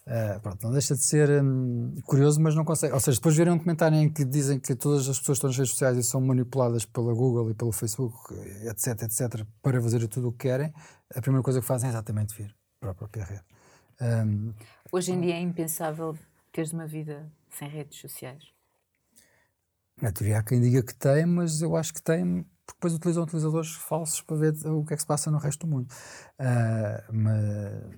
Uh, 0.06 0.38
pronto, 0.40 0.62
não 0.62 0.72
deixa 0.72 0.94
de 0.94 1.02
ser 1.02 1.42
um, 1.42 1.94
curioso, 2.04 2.38
mas 2.38 2.54
não 2.54 2.66
consegue. 2.66 2.92
Ou 2.92 3.00
seja, 3.00 3.16
depois 3.16 3.34
verem 3.34 3.54
um 3.54 3.58
comentário 3.58 3.96
em 3.96 4.12
que 4.12 4.22
dizem 4.22 4.60
que 4.60 4.76
todas 4.76 5.08
as 5.08 5.18
pessoas 5.18 5.24
que 5.24 5.32
estão 5.32 5.48
nas 5.48 5.56
redes 5.56 5.70
sociais 5.72 5.96
e 5.96 6.02
são 6.02 6.20
manipuladas 6.20 6.84
pela 6.84 7.14
Google 7.14 7.50
e 7.50 7.54
pelo 7.54 7.72
Facebook, 7.72 8.34
etc, 8.68 9.02
etc, 9.02 9.44
para 9.62 9.80
fazer 9.80 10.06
tudo 10.06 10.28
o 10.28 10.32
que 10.32 10.48
querem, 10.48 10.70
a 11.14 11.20
primeira 11.22 11.42
coisa 11.42 11.60
que 11.60 11.66
fazem 11.66 11.88
é 11.88 11.92
exatamente 11.92 12.36
vir 12.36 12.54
para 12.78 12.90
a 12.90 12.94
própria 12.94 13.24
rede. 13.24 13.44
Um, 14.00 14.52
Hoje 14.92 15.12
em 15.12 15.20
dia 15.22 15.34
é 15.34 15.40
impensável 15.40 16.14
teres 16.56 16.72
uma 16.72 16.86
vida 16.86 17.30
sem 17.50 17.68
redes 17.68 17.98
sociais. 18.00 18.42
Na 20.00 20.10
teoria 20.10 20.38
há 20.38 20.42
quem 20.42 20.58
diga 20.58 20.82
que 20.82 20.94
tem, 20.94 21.26
mas 21.26 21.60
eu 21.60 21.76
acho 21.76 21.92
que 21.92 22.02
tem, 22.02 22.42
porque 22.64 22.78
depois 22.78 22.94
utilizam 22.94 23.24
utilizadores 23.24 23.72
falsos 23.72 24.22
para 24.22 24.36
ver 24.36 24.54
o 24.66 24.82
que 24.84 24.94
é 24.94 24.96
que 24.96 25.02
se 25.02 25.06
passa 25.06 25.30
no 25.30 25.36
resto 25.36 25.66
do 25.66 25.70
mundo. 25.70 25.92
Uh, 26.40 27.12
mas 27.12 27.92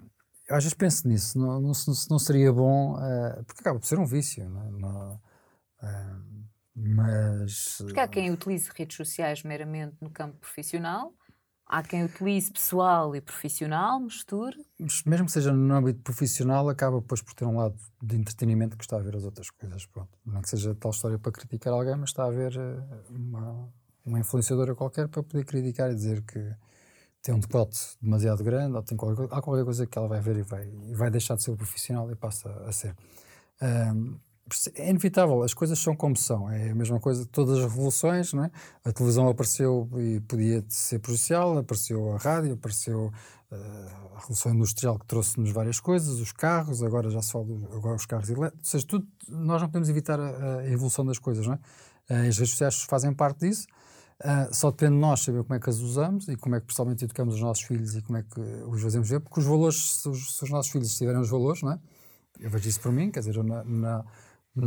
eu 0.49 0.57
às 0.57 0.65
vezes 0.65 0.75
penso 0.75 1.07
nisso, 1.07 1.39
não, 1.39 1.61
não, 1.61 1.73
não 2.11 2.19
seria 2.19 2.53
bom, 2.53 2.95
uh, 2.97 3.45
porque 3.45 3.61
acaba 3.61 3.79
por 3.79 3.87
ser 3.87 3.99
um 3.99 4.07
vício, 4.07 4.49
não, 4.49 4.63
é? 4.63 4.71
não 4.71 5.15
uh, 5.15 6.49
mas. 6.75 7.79
Porque 7.79 8.01
há 8.01 8.09
quem 8.09 8.31
utilize 8.33 8.71
redes 8.75 8.97
sociais 8.97 9.45
meramente 9.45 9.97
no 10.01 10.11
campo 10.11 10.37
profissional 10.39 11.13
Há 11.69 11.83
quem 11.83 12.03
utilize 12.05 12.51
pessoal 12.51 13.15
e 13.15 13.21
profissional, 13.21 14.01
misture. 14.01 14.57
Mesmo 15.05 15.27
que 15.27 15.33
seja 15.33 15.53
no 15.53 15.75
âmbito 15.75 16.01
profissional, 16.01 16.67
acaba 16.71 16.99
depois 16.99 17.21
por 17.21 17.35
ter 17.35 17.45
um 17.45 17.59
lado 17.59 17.77
de 18.03 18.17
entretenimento 18.17 18.75
que 18.75 18.85
está 18.85 18.97
a 18.97 19.01
ver 19.01 19.15
as 19.17 19.25
outras 19.25 19.51
coisas. 19.51 19.85
Pronto. 19.85 20.09
Não 20.25 20.39
é 20.39 20.43
que 20.43 20.49
seja 20.49 20.75
tal 20.75 20.91
história 20.93 21.19
para 21.19 21.31
criticar 21.31 21.75
alguém, 21.75 21.95
mas 21.97 22.09
está 22.09 22.25
a 22.25 22.31
ver 22.31 22.57
eh, 22.57 22.81
uma, 23.11 23.69
uma 24.03 24.19
influenciadora 24.19 24.75
qualquer 24.75 25.09
para 25.09 25.23
poder 25.23 25.45
criticar 25.45 25.91
e 25.91 25.95
dizer 25.95 26.23
que 26.23 26.55
tem 27.23 27.35
um 27.35 27.41
decote 27.41 27.79
demasiado 28.01 28.43
grande 28.43 28.75
ou 28.75 28.83
tem 28.83 28.97
qualquer, 28.97 29.29
há 29.31 29.43
qualquer 29.43 29.65
coisa 29.65 29.87
que 29.87 29.99
ela 29.99 30.09
vai 30.09 30.23
ver 30.23 30.39
e 30.39 30.43
vai, 30.43 30.67
e 30.67 30.95
vai 30.95 31.11
deixar 31.11 31.37
de 31.37 31.43
ser 31.43 31.55
profissional 31.55 32.11
e 32.11 32.15
passa 32.15 32.49
a 32.67 32.73
ser. 32.73 32.97
Um, 33.61 34.19
é 34.75 34.91
inevitável, 34.91 35.43
as 35.43 35.55
coisas 35.55 35.79
são 35.79 35.95
como 35.95 36.17
são. 36.17 36.51
É 36.51 36.71
a 36.71 36.75
mesma 36.75 37.01
coisa 37.01 37.23
de 37.23 37.29
todas 37.29 37.59
as 37.59 37.65
revoluções, 37.65 38.33
não 38.33 38.45
é? 38.45 38.51
A 38.85 38.93
televisão 38.93 39.29
apareceu 39.29 39.89
e 39.97 40.21
podia 40.21 40.65
ser 40.69 40.99
prejudicial, 40.99 41.59
apareceu 41.59 42.13
a 42.15 42.19
rádio, 42.19 42.55
apareceu 42.55 43.13
uh, 43.53 44.17
a 44.17 44.21
revolução 44.21 44.53
industrial 44.53 44.99
que 44.99 45.07
trouxe-nos 45.07 45.51
várias 45.51 45.81
coisas, 45.81 46.21
os 46.21 46.33
carros, 46.33 46.83
agora 46.83 47.11
já 47.11 47.23
se 47.23 47.33
fala 47.33 47.47
agora 47.75 47.97
os 47.97 48.07
carros 48.07 48.29
elétricos, 48.29 48.67
ou 48.67 48.71
seja, 48.71 48.87
tudo, 48.87 49.07
nós 49.29 49.61
não 49.61 49.69
podemos 49.69 49.89
evitar 49.89 50.19
a, 50.21 50.59
a 50.59 50.71
evolução 50.71 51.05
das 51.05 51.19
coisas, 51.19 51.47
não 51.47 51.55
é? 51.55 51.57
Uh, 52.11 52.29
as 52.29 52.39
redes 52.39 52.51
sociais 52.51 52.83
fazem 52.83 53.13
parte 53.13 53.41
disso, 53.41 53.67
uh, 54.21 54.55
só 54.55 54.71
depende 54.71 54.95
de 54.95 55.01
nós 55.01 55.21
saber 55.21 55.43
como 55.43 55.55
é 55.55 55.61
que 55.61 55.71
as 55.71 55.79
usamos 55.79 56.29
e 56.29 56.37
como 56.37 56.57
é 56.57 56.61
que 56.61 56.67
pessoalmente 56.67 57.05
educamos 57.05 57.35
os 57.35 57.41
nossos 57.41 57.65
filhos 57.65 57.95
e 57.97 58.03
como 58.03 58.19
é 58.19 58.23
que 58.23 58.41
os 58.41 58.83
fazemos 58.83 59.09
ver, 59.09 59.21
porque 59.21 59.41
os 59.41 59.47
valores, 59.47 60.01
se 60.01 60.09
os, 60.09 60.37
se 60.37 60.45
os 60.45 60.51
nossos 60.51 60.71
filhos 60.71 60.97
tiverem 60.97 61.21
os 61.21 61.31
valores, 61.31 61.63
não 61.63 61.73
é? 61.73 61.79
Eu 62.41 62.51
vejo 62.51 62.69
isso 62.69 62.81
por 62.81 62.93
mim, 62.93 63.11
quer 63.11 63.21
dizer, 63.21 63.43
na, 63.43 63.65
na 63.65 64.05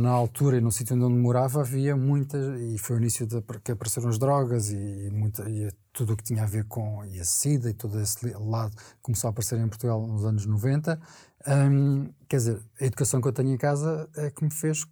na 0.00 0.10
altura 0.10 0.56
e 0.56 0.60
no 0.60 0.72
sítio 0.72 0.96
onde 0.96 1.14
morava 1.14 1.60
havia 1.60 1.96
muitas, 1.96 2.60
e 2.60 2.78
foi 2.78 2.96
o 2.96 2.98
início 2.98 3.26
de, 3.26 3.42
que 3.62 3.72
apareceram 3.72 4.08
as 4.08 4.18
drogas 4.18 4.70
e, 4.70 5.10
muita, 5.12 5.48
e 5.48 5.70
tudo 5.92 6.14
o 6.14 6.16
que 6.16 6.24
tinha 6.24 6.42
a 6.42 6.46
ver 6.46 6.64
com 6.64 7.04
e 7.04 7.20
a 7.20 7.24
SIDA 7.24 7.70
e 7.70 7.74
todo 7.74 8.00
esse 8.00 8.26
lado 8.38 8.76
começou 9.00 9.28
a 9.28 9.30
aparecer 9.30 9.58
em 9.58 9.68
Portugal 9.68 10.06
nos 10.06 10.24
anos 10.24 10.46
90. 10.46 11.00
Um, 11.46 12.08
quer 12.28 12.36
dizer, 12.36 12.60
a 12.80 12.84
educação 12.84 13.20
que 13.20 13.28
eu 13.28 13.32
tenho 13.32 13.52
em 13.52 13.58
casa 13.58 14.08
é 14.16 14.30
que 14.30 14.44
me 14.44 14.50
fez 14.50 14.84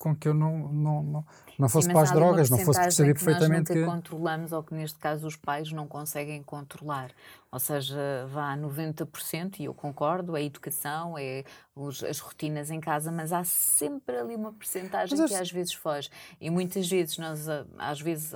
com 0.00 0.16
que 0.16 0.26
eu 0.26 0.32
não, 0.32 0.72
não, 0.72 1.02
não, 1.02 1.26
não 1.58 1.68
fosse 1.68 1.88
Sim, 1.88 1.92
para 1.92 2.02
as 2.02 2.10
drogas, 2.10 2.48
não 2.48 2.58
fosse 2.60 2.80
perceber 2.80 3.12
perfeitamente 3.12 3.70
que. 3.70 3.80
Nós 3.80 3.94
controlamos, 3.94 4.50
ou 4.50 4.62
que 4.62 4.72
neste 4.72 4.98
caso 4.98 5.26
os 5.26 5.36
pais 5.36 5.70
não 5.72 5.86
conseguem 5.86 6.42
controlar. 6.42 7.10
Ou 7.52 7.58
seja, 7.58 8.26
vá 8.32 8.54
a 8.54 8.56
90%, 8.56 9.60
e 9.60 9.66
eu 9.66 9.74
concordo, 9.74 10.34
é 10.34 10.40
a 10.40 10.42
educação, 10.42 11.18
é 11.18 11.44
os, 11.76 12.02
as 12.02 12.18
rotinas 12.18 12.70
em 12.70 12.80
casa, 12.80 13.12
mas 13.12 13.30
há 13.30 13.44
sempre 13.44 14.16
ali 14.16 14.34
uma 14.34 14.54
percentagem 14.54 15.18
mas 15.18 15.30
que 15.30 15.36
às 15.36 15.52
vezes 15.52 15.74
foge. 15.74 16.08
E 16.40 16.48
muitas 16.48 16.88
vezes 16.88 17.18
nós, 17.18 17.46
às 17.76 18.00
vezes, 18.00 18.32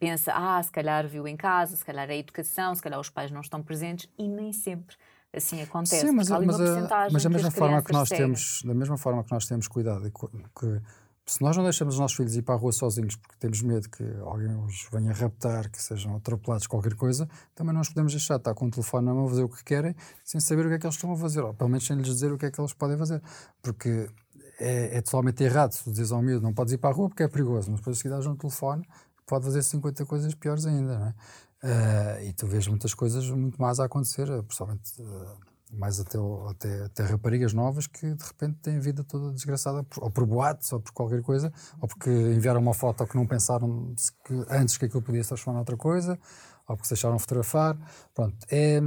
pensa, 0.00 0.32
ah, 0.34 0.60
se 0.60 0.72
calhar 0.72 1.06
viu 1.06 1.28
em 1.28 1.36
casa, 1.36 1.76
se 1.76 1.84
calhar 1.84 2.10
é 2.10 2.14
a 2.14 2.16
educação, 2.16 2.74
se 2.74 2.82
calhar 2.82 2.98
os 2.98 3.08
pais 3.08 3.30
não 3.30 3.42
estão 3.42 3.62
presentes, 3.62 4.10
e 4.18 4.26
nem 4.26 4.52
sempre 4.52 4.96
assim 5.32 5.62
acontece. 5.62 6.06
Sim, 6.06 6.12
mas, 6.12 6.28
mas, 6.28 6.60
a, 6.60 7.08
mas 7.10 7.26
a 7.26 7.28
mesma 7.28 7.50
forma 7.50 7.82
que 7.82 7.92
nós 7.92 8.08
seguem. 8.08 8.26
temos, 8.26 8.62
da 8.64 8.74
mesma 8.74 8.98
forma 8.98 9.24
que 9.24 9.32
nós 9.32 9.46
temos 9.46 9.68
cuidado 9.68 10.10
que 10.10 10.82
se 11.26 11.40
nós 11.42 11.56
não 11.56 11.62
deixamos 11.62 11.94
os 11.94 12.00
nossos 12.00 12.16
filhos 12.16 12.34
ir 12.34 12.42
para 12.42 12.56
a 12.56 12.58
rua 12.58 12.72
sozinhos 12.72 13.14
porque 13.14 13.36
temos 13.38 13.62
medo 13.62 13.88
que 13.88 14.02
alguém 14.22 14.52
os 14.64 14.88
venha 14.92 15.12
raptar, 15.12 15.70
que 15.70 15.80
sejam 15.80 16.16
atropelados, 16.16 16.66
qualquer 16.66 16.94
coisa, 16.94 17.28
também 17.54 17.72
não 17.72 17.80
os 17.80 17.88
podemos 17.88 18.12
deixar 18.12 18.36
estar 18.36 18.52
com 18.52 18.66
o 18.66 18.70
telefone 18.70 19.06
na 19.06 19.14
mão 19.14 19.26
a 19.26 19.28
fazer 19.28 19.44
o 19.44 19.48
que 19.48 19.62
querem, 19.62 19.94
sem 20.24 20.40
saber 20.40 20.66
o 20.66 20.68
que 20.68 20.74
é 20.74 20.78
que 20.80 20.86
eles 20.86 20.96
estão 20.96 21.12
a 21.12 21.16
fazer, 21.16 21.42
ou 21.42 21.54
pelo 21.54 21.70
menos 21.70 21.86
sem 21.86 21.96
lhes 21.96 22.06
dizer 22.06 22.32
o 22.32 22.38
que 22.38 22.46
é 22.46 22.50
que 22.50 22.60
eles 22.60 22.72
podem 22.72 22.98
fazer. 22.98 23.22
Porque 23.62 24.10
é, 24.58 24.98
é 24.98 25.02
totalmente 25.02 25.42
errado 25.44 25.72
se 25.72 25.88
dizes 25.90 26.10
ao 26.10 26.20
miúdo 26.20 26.42
não 26.42 26.52
podes 26.52 26.72
ir 26.72 26.78
para 26.78 26.90
a 26.90 26.92
rua 26.92 27.08
porque 27.08 27.22
é 27.22 27.28
perigoso, 27.28 27.70
mas 27.70 27.78
depois 27.78 27.96
se 27.96 28.08
dás 28.08 28.26
um 28.26 28.34
telefone 28.34 28.84
pode 29.24 29.44
fazer 29.44 29.62
50 29.62 30.04
coisas 30.06 30.34
piores 30.34 30.66
ainda, 30.66 30.98
não 30.98 31.06
é? 31.06 31.14
Uh, 31.62 32.24
e 32.24 32.32
tu 32.32 32.46
vês 32.46 32.66
muitas 32.66 32.94
coisas 32.94 33.28
muito 33.30 33.60
mais 33.60 33.78
a 33.80 33.84
acontecer, 33.84 34.26
principalmente 34.44 35.00
uh, 35.02 35.36
mais 35.72 36.00
até, 36.00 36.18
até, 36.48 36.84
até, 36.84 37.02
raparigas 37.04 37.52
novas 37.52 37.86
que 37.86 38.14
de 38.14 38.24
repente 38.24 38.56
têm 38.62 38.76
a 38.76 38.80
vida 38.80 39.04
toda 39.04 39.32
desgraçada, 39.32 39.82
por, 39.84 40.04
ou 40.04 40.10
por 40.10 40.26
boates, 40.26 40.72
ou 40.72 40.80
por 40.80 40.92
qualquer 40.92 41.22
coisa, 41.22 41.52
ou 41.80 41.86
porque 41.86 42.10
enviaram 42.10 42.60
uma 42.60 42.74
foto 42.74 43.06
que 43.06 43.14
não 43.14 43.26
pensaram 43.26 43.94
que, 44.24 44.34
antes 44.48 44.78
que 44.78 44.86
aquilo 44.86 45.02
podia 45.02 45.22
se 45.22 45.28
transformar 45.28 45.60
outra 45.60 45.76
coisa, 45.76 46.18
ou 46.66 46.76
porque 46.76 46.88
se 46.88 46.94
deixaram 46.94 47.18
fotografar. 47.18 47.76
Pronto, 48.14 48.36
é, 48.50 48.80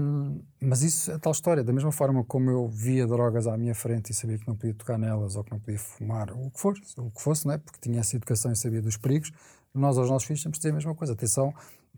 mas 0.61 0.81
isso 0.81 1.11
é 1.11 1.17
tal 1.19 1.31
história. 1.31 1.63
Da 1.63 1.73
mesma 1.73 1.91
forma 1.91 2.23
como 2.23 2.49
eu 2.49 2.67
via 2.67 3.05
drogas 3.05 3.45
à 3.45 3.57
minha 3.57 3.75
frente 3.75 4.11
e 4.11 4.13
sabia 4.15 4.37
que 4.37 4.47
não 4.47 4.55
podia 4.55 4.73
tocar 4.73 4.97
nelas, 4.97 5.35
ou 5.35 5.43
que 5.43 5.51
não 5.51 5.59
podia 5.59 5.79
fumar, 5.79 6.31
ou 6.31 6.47
o 6.47 6.51
que 6.51 6.59
fosse, 6.59 6.81
o 6.97 7.11
que 7.11 7.21
fosse 7.21 7.47
né? 7.47 7.57
porque 7.57 7.79
tinha 7.79 7.99
essa 7.99 8.15
educação 8.15 8.51
e 8.51 8.55
sabia 8.55 8.81
dos 8.81 8.97
perigos, 8.97 9.31
nós 9.73 9.97
aos 9.97 10.09
nossos 10.09 10.27
filhos 10.27 10.43
temos 10.43 10.57
de 10.57 10.61
dizer 10.61 10.71
a 10.71 10.73
mesma 10.73 10.95
coisa. 10.95 11.13
Atenção, 11.13 11.53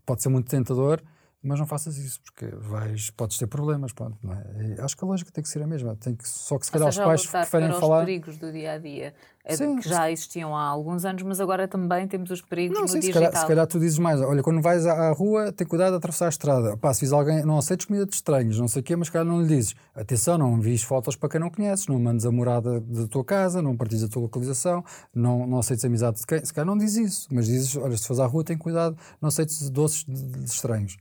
pode 0.06 0.22
ser 0.22 0.28
muito 0.28 0.48
tentador, 0.48 1.02
mas 1.46 1.60
não 1.60 1.66
faças 1.66 1.96
isso, 1.96 2.20
porque 2.20 2.46
vais, 2.56 3.10
podes 3.10 3.38
ter 3.38 3.46
problemas. 3.46 3.92
Pronto, 3.92 4.18
não 4.22 4.34
é? 4.34 4.76
acho 4.80 4.96
que 4.96 5.04
a 5.04 5.06
lógica 5.06 5.30
tem 5.30 5.42
que 5.42 5.48
ser 5.48 5.62
a 5.62 5.66
mesma. 5.66 5.94
Tem 5.96 6.14
que, 6.14 6.28
só 6.28 6.58
que 6.58 6.66
se 6.66 6.72
calhar 6.72 6.88
os 6.88 6.98
pais 6.98 7.26
preferem 7.26 7.68
para 7.68 7.80
falar. 7.80 7.98
os 8.00 8.04
perigos 8.04 8.36
do 8.36 8.50
dia 8.50 8.72
a 8.72 8.78
dia, 8.78 9.14
é 9.44 9.56
sim, 9.56 9.76
que 9.76 9.88
já 9.88 10.10
existiam 10.10 10.56
há 10.56 10.64
alguns 10.64 11.04
anos, 11.04 11.22
mas 11.22 11.40
agora 11.40 11.68
também 11.68 12.08
temos 12.08 12.32
os 12.32 12.42
perigos 12.42 12.76
não, 12.76 12.88
sim, 12.88 12.98
digital. 12.98 13.22
Se 13.22 13.28
calhar, 13.28 13.40
se 13.42 13.46
calhar 13.46 13.66
tu 13.68 13.78
dizes 13.78 13.98
mais: 13.98 14.20
olha, 14.20 14.42
quando 14.42 14.60
vais 14.60 14.84
à, 14.84 15.12
rua, 15.12 15.52
tem 15.52 15.64
cuidado 15.64 15.92
de 15.92 15.98
atravessar 15.98 16.26
a 16.26 16.30
estrada. 16.30 16.76
Pá, 16.76 16.92
se 16.92 17.02
vis 17.02 17.12
alguém, 17.12 17.44
não 17.44 17.56
aceites 17.56 17.86
comida 17.86 18.04
de 18.04 18.14
estranhos, 18.14 18.58
não 18.58 18.66
sei 18.66 18.80
o 18.80 18.82
quê, 18.82 18.96
mas 18.96 19.06
se 19.06 19.12
calhar 19.12 19.24
não 19.24 19.40
lhe 19.40 19.46
dizes: 19.46 19.76
atenção, 19.94 20.36
não 20.36 20.58
envies 20.58 20.82
fotos 20.82 21.14
para 21.14 21.28
quem 21.28 21.40
não 21.40 21.48
conheces, 21.48 21.86
não 21.86 22.00
mandes 22.00 22.26
a 22.26 22.32
morada 22.32 22.80
da 22.80 23.06
tua 23.06 23.24
casa, 23.24 23.62
não 23.62 23.76
partilhes 23.76 24.02
a 24.02 24.08
tua 24.08 24.22
localização, 24.22 24.84
não, 25.14 25.46
não 25.46 25.58
aceites 25.58 25.84
amizade 25.84 26.18
de 26.18 26.26
quem. 26.26 26.44
Se 26.44 26.52
calhar 26.52 26.66
não 26.66 26.76
dizes 26.76 27.12
isso, 27.12 27.28
mas 27.30 27.46
dizes: 27.46 27.76
olha, 27.76 27.96
se 27.96 28.04
fores 28.04 28.18
à 28.18 28.26
rua, 28.26 28.42
tem 28.42 28.58
cuidado, 28.58 28.96
não 29.22 29.28
aceites 29.28 29.70
doces 29.70 30.04
de, 30.04 30.24
de 30.24 30.50
estranhos. 30.50 30.96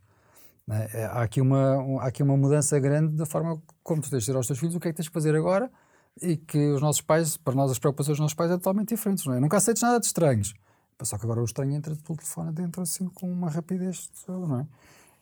É? 0.69 1.01
é? 1.01 1.05
Há, 1.05 1.21
aqui 1.23 1.41
uma, 1.41 1.77
um, 1.77 1.99
há 1.99 2.07
aqui 2.07 2.23
uma 2.23 2.35
mudança 2.35 2.79
grande 2.79 3.15
da 3.15 3.25
forma 3.25 3.61
como 3.83 4.01
tu 4.01 4.09
tens 4.09 4.19
de 4.19 4.25
dizer 4.25 4.35
aos 4.35 4.47
teus 4.47 4.59
filhos 4.59 4.75
o 4.75 4.79
que 4.79 4.87
é 4.87 4.91
que 4.91 4.97
tens 4.97 5.05
de 5.05 5.11
fazer 5.11 5.35
agora 5.35 5.71
e 6.21 6.37
que 6.37 6.71
os 6.71 6.81
nossos 6.81 7.01
pais, 7.01 7.37
para 7.37 7.53
nós 7.53 7.71
as 7.71 7.79
preocupações 7.79 8.17
dos 8.17 8.21
nossos 8.21 8.35
pais 8.35 8.49
é 8.49 8.55
totalmente 8.55 8.89
diferentes, 8.89 9.25
não 9.25 9.33
é? 9.33 9.39
Nunca 9.39 9.57
aceites 9.57 9.83
nada 9.83 9.99
de 9.99 10.05
estranhos. 10.05 10.53
Só 11.03 11.17
que 11.17 11.25
agora 11.25 11.41
o 11.41 11.45
estranho 11.45 11.73
entra 11.73 11.93
pelo 11.95 12.17
telefone 12.17 12.53
dentro 12.53 12.81
assim 12.81 13.09
com 13.09 13.29
uma 13.29 13.49
rapidez, 13.49 14.09
não 14.27 14.61
é? 14.61 14.67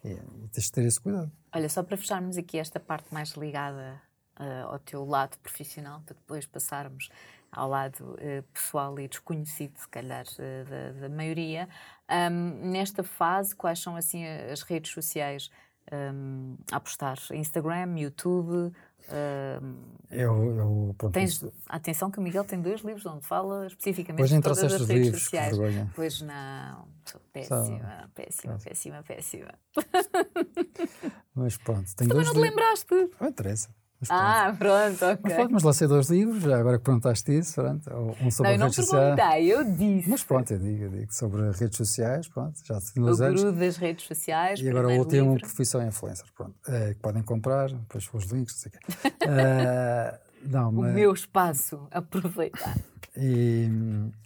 E, 0.04 0.12
e 0.12 0.48
tens 0.50 0.66
de 0.66 0.72
ter 0.72 0.86
esse 0.86 1.00
cuidado. 1.00 1.32
Olha, 1.54 1.68
só 1.68 1.82
para 1.82 1.98
fecharmos 1.98 2.38
aqui 2.38 2.60
esta 2.60 2.80
parte 2.80 3.12
mais 3.12 3.32
ligada 3.32 4.00
uh, 4.40 4.68
ao 4.72 4.80
teu 4.80 5.04
lado 5.04 5.38
profissional, 5.40 6.02
para 6.06 6.16
depois 6.16 6.46
passarmos 6.46 7.10
ao 7.54 7.70
lado 7.70 8.02
uh, 8.02 8.44
pessoal 8.54 9.00
e 9.00 9.08
desconhecido, 9.08 9.78
se 9.78 9.88
calhar, 9.88 10.26
uh, 10.26 10.70
da, 10.70 11.02
da, 11.02 11.10
maioria. 11.10 11.70
Um, 12.10 12.72
nesta 12.72 13.04
fase, 13.04 13.56
quais 13.56 13.80
são 13.80 13.96
assim 13.96 14.26
as 14.26 14.62
redes 14.62 14.92
sociais 14.92 15.50
um, 15.92 16.58
a 16.72 16.78
apostar? 16.78 17.18
Instagram, 17.32 17.98
YouTube? 17.98 18.74
Um, 19.10 19.76
eu, 20.10 20.58
eu, 20.58 20.96
pronto, 20.98 21.14
tens, 21.14 21.44
atenção 21.68 22.10
que 22.10 22.20
o 22.20 22.22
Miguel 22.22 22.46
tem 22.46 22.62
dois 22.62 22.82
livros 22.82 23.06
onde 23.06 23.26
fala 23.26 23.68
especificamente 23.68 24.34
de 24.34 24.42
todas 24.42 24.64
as 24.64 24.72
redes 24.72 24.90
livros, 24.90 25.24
sociais. 25.24 25.58
Pois 25.94 26.22
não, 26.22 26.88
péssima, 27.34 28.10
péssima, 28.16 28.58
péssima, 28.64 29.04
péssima. 29.04 29.54
Mas 31.36 31.58
pronto, 31.58 31.84
tem 31.96 32.08
Também 32.08 32.24
dois 32.24 32.28
não 32.28 32.34
te 32.34 32.40
lembraste? 32.40 33.10
Não 33.20 33.28
interessa. 33.28 33.83
Ah, 34.10 34.56
pronto, 34.58 35.06
ok. 35.06 35.36
Mas, 35.38 35.52
mas 35.52 35.64
lancei 35.64 35.88
dois 35.88 36.10
livros, 36.10 36.42
já 36.44 36.58
agora 36.58 36.78
que 36.78 36.84
perguntaste 36.84 37.38
isso, 37.38 37.56
pronto, 37.56 37.90
um 38.22 38.32
sobre 38.32 38.58
não, 38.58 38.66
redes 38.66 38.76
sociais. 38.76 39.18
Não, 39.18 39.38
eu 39.38 39.64
disse. 39.64 40.10
Mas 40.10 40.24
pronto, 40.24 40.52
eu 40.52 40.60
digo, 40.60 40.84
eu 40.84 40.90
digo 40.90 41.14
sobre 41.14 41.52
redes 41.52 41.78
sociais, 41.78 42.28
pronto, 42.28 42.60
já 42.64 42.80
tenho 42.94 43.08
uns 43.08 43.22
anos. 43.22 43.42
O 43.42 43.46
guru 43.46 43.58
das 43.58 43.78
redes 43.78 44.06
sociais. 44.06 44.60
E 44.60 44.70
agora 44.70 44.88
o 44.88 44.98
último, 44.98 45.40
profissão 45.40 45.86
influencer, 45.86 46.26
pronto, 46.36 46.56
é, 46.68 46.94
que 46.94 47.00
podem 47.00 47.24
comprar, 47.24 47.70
depois 47.70 48.10
os 48.14 48.26
links, 48.32 48.54
não 48.56 48.60
sei 48.62 48.72
o 48.72 48.72
quê. 48.72 49.26
Uh, 49.26 50.20
não, 50.50 50.72
mas... 50.72 50.92
O 50.92 50.94
meu 50.94 51.14
espaço, 51.14 51.88
aproveitar. 51.92 52.78
E, 53.16 53.68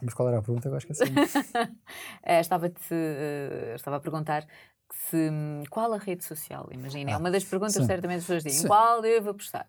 mas 0.01 0.13
qual 0.13 0.30
era 0.30 0.39
a 0.39 0.41
pergunta? 0.41 0.69
Eu 0.69 0.75
acho 0.75 0.88
que 0.88 0.93
é, 2.23 2.39
estava-te, 2.39 2.93
uh, 2.93 3.75
estava 3.75 3.97
a 3.97 3.99
perguntar 3.99 4.47
se, 4.94 5.30
qual 5.70 5.94
a 5.94 5.98
rede 5.98 6.24
social? 6.24 6.68
Imagina, 6.72 7.12
é 7.12 7.14
ah, 7.14 7.18
é 7.18 7.20
uma 7.20 7.32
das 7.32 7.44
perguntas 7.44 7.76
sim. 7.76 7.86
certamente 7.86 8.20
as 8.20 8.24
pessoas 8.24 8.44
dizem. 8.44 8.62
Sim. 8.62 8.68
Qual 8.68 9.02
devo 9.02 9.30
apostar? 9.30 9.68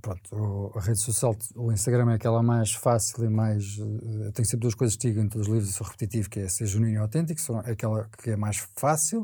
Pronto, 0.00 0.72
a 0.76 0.80
rede 0.80 1.00
social, 1.00 1.36
o 1.56 1.72
Instagram 1.72 2.12
é 2.12 2.14
aquela 2.14 2.42
mais 2.42 2.72
fácil 2.72 3.24
e 3.24 3.28
mais. 3.28 3.78
Uh, 3.78 4.30
tem 4.32 4.44
sempre 4.44 4.60
duas 4.60 4.74
coisas 4.74 4.96
que 4.96 5.08
digo 5.08 5.20
em 5.20 5.28
todos 5.28 5.48
os 5.48 5.52
livros, 5.52 5.74
sou 5.74 5.86
repetitivo, 5.86 6.30
que 6.30 6.40
é 6.40 6.48
ser 6.48 6.66
genuíno 6.66 6.98
e 6.98 7.00
autêntico, 7.00 7.40
é 7.64 7.72
aquela 7.72 8.08
que 8.22 8.30
é 8.30 8.36
mais 8.36 8.58
fácil, 8.76 9.22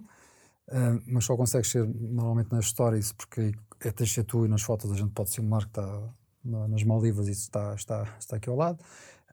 uh, 0.69 1.03
mas 1.07 1.25
só 1.25 1.37
consegues 1.37 1.71
ser 1.71 1.87
normalmente 1.87 2.51
nas 2.51 2.67
stories, 2.67 3.13
porque 3.13 3.53
é 3.81 3.91
tens 3.93 4.13
ser 4.13 4.25
tu 4.25 4.45
e 4.45 4.49
nas 4.49 4.63
fotos 4.63 4.91
a 4.91 4.97
gente 4.97 5.13
pode 5.13 5.31
simular 5.31 5.63
que 5.63 5.69
está 5.69 6.03
nas 6.45 6.83
Maldivas 6.83 7.29
e 7.29 7.33
isso 7.33 7.43
está, 7.43 7.75
está, 7.75 8.17
está 8.19 8.37
aqui 8.37 8.49
ao 8.49 8.57
lado. 8.57 8.79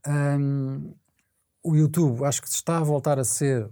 Um, 0.08 0.94
o 1.64 1.76
YouTube 1.76 2.24
acho 2.26 2.42
que 2.42 2.48
está 2.48 2.78
a 2.78 2.84
voltar 2.84 3.20
a 3.20 3.24
ser 3.24 3.70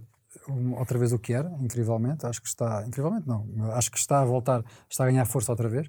outra 0.76 0.98
vez 0.98 1.12
o 1.12 1.18
que 1.18 1.32
era, 1.32 1.50
incrivelmente. 1.60 2.26
Acho 2.26 2.40
que 2.40 2.48
está, 2.48 2.84
incrivelmente 2.86 3.26
não, 3.26 3.46
acho 3.72 3.90
que 3.90 3.98
está 3.98 4.20
a 4.20 4.24
voltar, 4.24 4.64
está 4.88 5.04
a 5.04 5.06
ganhar 5.06 5.24
força 5.24 5.52
outra 5.52 5.68
vez. 5.68 5.88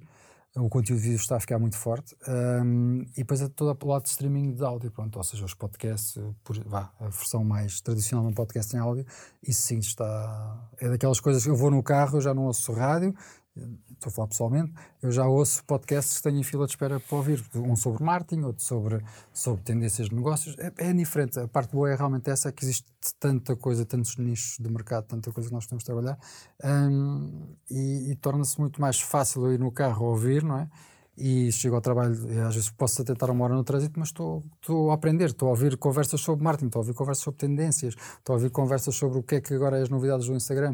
O 0.54 0.68
conteúdo 0.68 1.00
de 1.00 1.08
vídeo 1.08 1.22
está 1.22 1.38
a 1.38 1.40
ficar 1.40 1.58
muito 1.58 1.78
forte. 1.78 2.14
Um, 2.28 3.04
e 3.16 3.22
depois 3.22 3.42
é 3.42 3.48
todo 3.48 3.78
o 3.82 3.88
lado 3.88 4.04
de 4.04 4.10
streaming 4.10 4.54
de 4.54 4.64
áudio, 4.66 4.92
pronto, 4.92 5.16
ou 5.16 5.24
seja, 5.24 5.46
os 5.46 5.54
podcasts, 5.54 6.22
por, 6.44 6.62
vá, 6.66 6.92
a 7.00 7.06
versão 7.06 7.42
mais 7.42 7.80
tradicional 7.80 8.26
de 8.26 8.32
um 8.34 8.36
podcast 8.36 8.76
em 8.76 8.80
áudio, 8.80 9.06
isso 9.42 9.62
sim 9.62 9.78
está. 9.78 10.70
É 10.78 10.90
daquelas 10.90 11.22
coisas 11.22 11.42
que 11.42 11.50
eu 11.50 11.56
vou 11.56 11.72
no 11.72 11.82
carro, 11.82 12.18
eu 12.18 12.22
já 12.22 12.34
não 12.34 12.48
ouço 12.48 12.74
rádio, 12.74 13.16
estou 13.56 14.10
a 14.10 14.12
falar 14.12 14.28
pessoalmente, 14.30 14.74
eu 15.02 15.12
já 15.12 15.28
ouço 15.28 15.64
podcasts 15.66 16.18
que 16.18 16.24
tenho 16.24 16.40
em 16.40 16.44
fila 16.44 16.66
de 16.66 16.72
espera 16.72 17.00
para 17.00 17.18
ouvir. 17.18 17.44
Um 17.56 17.76
sobre 17.76 18.04
marketing, 18.04 18.44
outro 18.44 18.64
sobre, 18.64 19.04
sobre 19.34 19.62
tendências 19.64 20.10
de 20.10 20.16
negócios. 20.16 20.56
É, 20.58 20.72
é 20.78 20.94
diferente. 20.94 21.40
A 21.40 21.48
parte 21.48 21.72
boa 21.72 21.90
é 21.90 21.96
realmente 21.96 22.30
essa, 22.30 22.52
que 22.52 22.64
existe 22.64 22.88
tanta 23.20 23.56
coisa, 23.56 23.86
tantos 23.86 24.18
nichos 24.18 24.58
de 24.58 24.72
mercado, 24.72 25.06
tanta 25.06 25.32
coisa 25.32 25.50
que 25.50 25.54
nós 25.54 25.68
de 25.68 25.86
trabalhar, 25.86 26.18
um, 26.64 27.56
e, 27.70 28.12
e 28.12 28.16
torna-se 28.16 28.60
muito 28.60 28.80
mais 28.80 29.00
fácil 29.00 29.46
eu 29.46 29.54
ir 29.54 29.60
no 29.60 29.72
carro 29.72 30.06
ouvir, 30.06 30.44
não 30.44 30.58
é? 30.58 30.70
E 31.18 31.52
chego 31.52 31.76
ao 31.76 31.82
trabalho, 31.82 32.14
às 32.48 32.56
vezes 32.56 32.70
posso 32.70 33.02
até 33.02 33.14
estar 33.14 33.30
uma 33.30 33.44
hora 33.44 33.54
no 33.54 33.64
trânsito, 33.64 34.00
mas 34.00 34.10
estou, 34.10 34.44
estou 34.62 34.92
a 34.92 34.94
aprender, 34.94 35.26
estou 35.26 35.50
a 35.50 35.52
ouvir 35.52 35.78
conversas 35.78 36.22
sobre 36.22 36.44
marketing, 36.44 36.68
estou 36.68 36.80
a 36.80 36.84
ouvir 36.84 36.94
conversas 36.94 37.24
sobre 37.24 37.38
tendências, 37.40 37.96
estou 38.18 38.34
a 38.34 38.38
ouvir 38.38 38.50
conversas 38.50 38.96
sobre 38.96 39.20
o 39.20 39.24
que 39.24 39.36
é 39.36 39.42
que 39.42 39.54
agora 39.54 39.78
é 39.78 39.82
as 39.82 39.90
novidades 39.90 40.28
do 40.28 40.34
Instagram. 40.34 40.74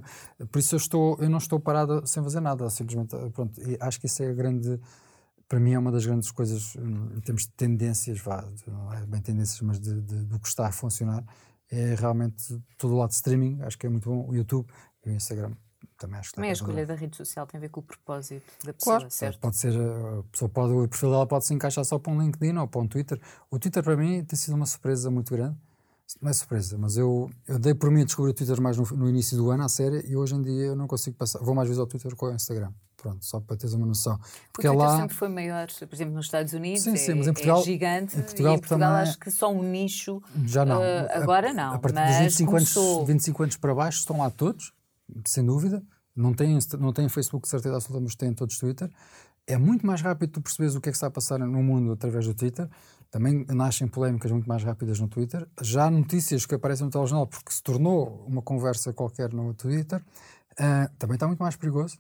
Por 0.51 0.59
isso 0.59 0.75
eu, 0.75 0.77
estou, 0.77 1.17
eu 1.19 1.29
não 1.29 1.39
estou 1.39 1.59
parado 1.59 2.05
sem 2.05 2.21
fazer 2.23 2.39
nada, 2.39 2.69
simplesmente, 2.69 3.15
pronto, 3.33 3.59
e 3.61 3.77
acho 3.79 3.99
que 3.99 4.05
isso 4.05 4.21
é 4.23 4.29
a 4.29 4.33
grande, 4.33 4.79
para 5.49 5.59
mim 5.59 5.73
é 5.73 5.79
uma 5.79 5.91
das 5.91 6.05
grandes 6.05 6.31
coisas 6.31 6.75
hum, 6.75 7.09
em 7.17 7.19
termos 7.21 7.43
de 7.43 7.51
tendências, 7.51 8.19
vá, 8.19 8.47
não 8.67 8.93
é 8.93 9.05
bem 9.05 9.21
tendências, 9.21 9.59
mas 9.61 9.79
de, 9.79 10.01
de, 10.01 10.23
do 10.23 10.39
que 10.39 10.47
está 10.47 10.67
a 10.67 10.71
funcionar, 10.71 11.25
é 11.69 11.95
realmente 11.95 12.57
todo 12.77 12.93
o 12.93 12.97
lado 12.97 13.09
de 13.09 13.15
streaming, 13.15 13.59
acho 13.61 13.77
que 13.77 13.88
é 13.88 13.89
muito 13.89 14.09
bom, 14.09 14.25
o 14.29 14.35
YouTube 14.35 14.67
e 15.05 15.09
o 15.09 15.13
Instagram 15.13 15.53
também 15.97 16.19
acho 16.19 16.29
que 16.29 16.35
Também 16.35 16.49
a 16.49 16.53
escolha 16.53 16.85
da 16.85 16.95
rede 16.95 17.15
social 17.15 17.45
tem 17.47 17.57
a 17.57 17.61
ver 17.61 17.69
com 17.69 17.79
o 17.79 17.83
propósito 17.83 18.45
da 18.63 18.73
pessoa, 18.73 18.97
claro, 18.97 19.11
certo? 19.11 19.39
Pode 19.39 19.57
ser, 19.57 19.73
a 19.75 20.23
pessoa 20.31 20.49
pode, 20.49 20.73
o 20.73 20.87
perfil 20.87 21.11
dela 21.11 21.27
pode 21.27 21.45
se 21.45 21.53
encaixar 21.53 21.83
só 21.83 21.97
para 21.99 22.11
um 22.11 22.21
LinkedIn 22.21 22.57
ou 22.57 22.67
para 22.67 22.81
um 22.81 22.87
Twitter. 22.87 23.19
O 23.49 23.59
Twitter 23.59 23.83
para 23.83 23.97
mim 23.97 24.23
tem 24.23 24.37
sido 24.37 24.55
uma 24.55 24.65
surpresa 24.65 25.09
muito 25.09 25.33
grande. 25.33 25.57
Não 26.21 26.29
é 26.29 26.33
surpresa, 26.33 26.77
mas 26.77 26.95
eu, 26.95 27.29
eu 27.45 27.59
dei 27.59 27.73
por 27.73 27.91
mim 27.91 28.01
a 28.01 28.05
descobrir 28.05 28.31
o 28.31 28.33
Twitter 28.33 28.61
mais 28.61 28.77
no, 28.77 28.85
no 28.95 29.09
início 29.09 29.35
do 29.35 29.51
ano, 29.51 29.63
à 29.63 29.69
série, 29.69 30.05
e 30.07 30.15
hoje 30.15 30.35
em 30.35 30.41
dia 30.41 30.67
eu 30.67 30.75
não 30.75 30.87
consigo 30.87 31.17
passar. 31.17 31.39
Vou 31.39 31.53
mais 31.53 31.67
vezes 31.67 31.79
ao 31.79 31.85
Twitter 31.85 32.15
com 32.15 32.27
o 32.27 32.33
Instagram. 32.33 32.71
Pronto, 32.95 33.23
só 33.23 33.39
para 33.39 33.57
teres 33.57 33.73
uma 33.73 33.85
noção. 33.85 34.17
Porque 34.51 34.67
o 34.67 34.71
Twitter 34.71 34.89
lá... 34.89 34.97
sempre 34.97 35.15
foi 35.15 35.27
maior, 35.27 35.67
por 35.67 35.93
exemplo, 35.93 36.15
nos 36.15 36.25
Estados 36.25 36.53
Unidos, 36.53 36.81
sim, 36.81 36.95
sim, 36.95 37.11
é, 37.11 37.15
mas 37.15 37.27
em 37.27 37.33
Portugal, 37.33 37.59
é 37.59 37.63
gigante. 37.63 38.17
Em 38.17 38.21
Portugal, 38.21 38.53
e 38.53 38.55
em 38.55 38.59
Portugal 38.59 38.89
também... 38.89 39.09
acho 39.09 39.19
que 39.19 39.31
só 39.31 39.51
um 39.51 39.61
nicho. 39.61 40.23
Já 40.45 40.65
não. 40.65 40.79
Uh, 40.79 41.07
agora 41.11 41.53
não. 41.53 41.73
A, 41.73 41.79
partir 41.79 42.03
dos 42.03 42.17
25, 42.17 42.51
começou... 42.51 42.95
anos, 42.95 43.07
25 43.07 43.43
anos 43.43 43.57
para 43.57 43.75
baixo 43.75 43.99
estão 43.99 44.17
lá 44.17 44.29
todos, 44.29 44.73
sem 45.25 45.45
dúvida. 45.45 45.83
Não 46.15 46.33
tem, 46.33 46.57
não 46.79 46.91
tem 46.91 47.07
Facebook 47.09 47.43
de 47.43 47.49
certeza 47.49 47.75
absoluta, 47.75 48.03
mas 48.03 48.15
tem 48.15 48.33
todos 48.33 48.57
Twitter. 48.57 48.89
É 49.45 49.57
muito 49.57 49.85
mais 49.85 50.01
rápido 50.01 50.31
tu 50.31 50.41
perceberes 50.41 50.75
o 50.75 50.81
que 50.81 50.89
é 50.89 50.91
que 50.91 50.97
está 50.97 51.07
a 51.07 51.11
passar 51.11 51.39
no 51.39 51.63
mundo 51.63 51.91
através 51.91 52.25
do 52.25 52.33
Twitter. 52.33 52.67
Também 53.09 53.45
nascem 53.47 53.87
polémicas 53.87 54.31
muito 54.31 54.47
mais 54.47 54.63
rápidas 54.63 54.99
no 54.99 55.07
Twitter. 55.07 55.47
Já 55.61 55.85
há 55.85 55.91
notícias 55.91 56.45
que 56.45 56.55
aparecem 56.55 56.85
no 56.85 56.91
telejornal 56.91 57.27
porque 57.27 57.53
se 57.53 57.63
tornou 57.63 58.25
uma 58.27 58.41
conversa 58.41 58.91
qualquer 58.91 59.31
no 59.31 59.53
Twitter. 59.53 60.03
Uh, 60.53 60.91
também 60.97 61.15
está 61.15 61.27
muito 61.27 61.39
mais 61.39 61.55
perigoso. 61.55 61.97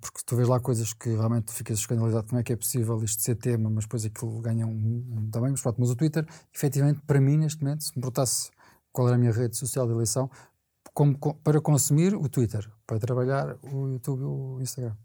Porque 0.00 0.20
tu 0.24 0.36
vês 0.36 0.46
lá 0.46 0.60
coisas 0.60 0.92
que 0.92 1.08
realmente 1.08 1.50
ficas 1.50 1.78
escandalizado 1.78 2.28
como 2.28 2.38
é 2.38 2.42
que 2.42 2.52
é 2.52 2.56
possível 2.56 3.02
isto 3.02 3.22
ser 3.22 3.36
tema, 3.36 3.70
mas 3.70 3.84
depois 3.84 4.04
aquilo 4.04 4.38
ganha 4.40 4.66
um, 4.66 5.04
um 5.16 5.30
tamanho. 5.30 5.52
Mas, 5.52 5.62
pronto, 5.62 5.80
mas 5.80 5.90
o 5.90 5.96
Twitter, 5.96 6.26
efetivamente, 6.54 7.00
para 7.06 7.18
mim, 7.20 7.38
neste 7.38 7.62
momento, 7.62 7.84
se 7.84 7.90
me 7.90 8.02
perguntasse 8.02 8.50
qual 8.92 9.08
era 9.08 9.16
a 9.16 9.18
minha 9.18 9.32
rede 9.32 9.56
social 9.56 9.86
de 9.86 9.94
eleição, 9.94 10.30
como, 10.98 11.16
para 11.16 11.60
consumir 11.60 12.12
o 12.12 12.28
Twitter, 12.28 12.68
para 12.84 12.98
trabalhar 12.98 13.56
o 13.62 13.86
YouTube 13.86 14.24
o 14.24 14.60
Instagram. 14.60 14.96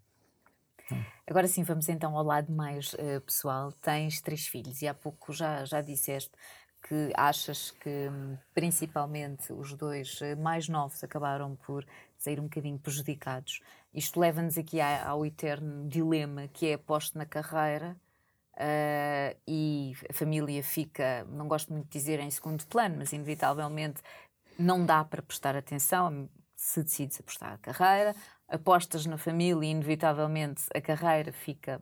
Agora 1.27 1.47
sim, 1.47 1.61
vamos 1.61 1.87
então 1.87 2.17
ao 2.17 2.23
lado 2.23 2.51
mais 2.51 2.93
uh, 2.95 3.21
pessoal. 3.21 3.71
Tens 3.73 4.19
três 4.19 4.47
filhos 4.47 4.81
e 4.81 4.87
há 4.87 4.93
pouco 4.95 5.31
já, 5.31 5.63
já 5.65 5.81
disseste 5.81 6.31
que 6.81 7.13
achas 7.15 7.69
que 7.69 8.09
hum, 8.09 8.35
principalmente 8.55 9.53
os 9.53 9.75
dois 9.75 10.19
uh, 10.21 10.35
mais 10.41 10.67
novos 10.67 11.03
acabaram 11.03 11.55
por 11.57 11.85
sair 12.17 12.39
um 12.39 12.45
bocadinho 12.45 12.79
prejudicados. 12.79 13.61
Isto 13.93 14.19
leva-nos 14.19 14.57
aqui 14.57 14.81
ao 14.81 15.23
eterno 15.23 15.87
dilema 15.87 16.47
que 16.47 16.69
é 16.71 16.77
posto 16.77 17.19
na 17.19 17.25
carreira 17.27 17.95
uh, 18.55 19.39
e 19.47 19.93
a 20.09 20.13
família 20.13 20.63
fica, 20.63 21.23
não 21.29 21.47
gosto 21.47 21.71
muito 21.71 21.85
de 21.85 21.99
dizer 21.99 22.19
em 22.19 22.31
segundo 22.31 22.65
plano, 22.65 22.95
mas 22.97 23.13
inevitavelmente 23.13 24.01
não 24.57 24.85
dá 24.85 25.03
para 25.03 25.21
prestar 25.21 25.55
atenção 25.55 26.29
se 26.55 26.81
decides 26.83 27.19
apostar 27.19 27.53
a 27.53 27.57
carreira, 27.57 28.15
apostas 28.47 29.05
na 29.05 29.17
família 29.17 29.67
e 29.67 29.71
inevitavelmente 29.71 30.63
a 30.73 30.79
carreira 30.79 31.31
fica 31.31 31.81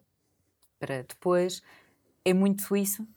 para 0.79 1.03
depois. 1.03 1.61
É 2.25 2.33
muito 2.33 2.75
isso? 2.75 3.07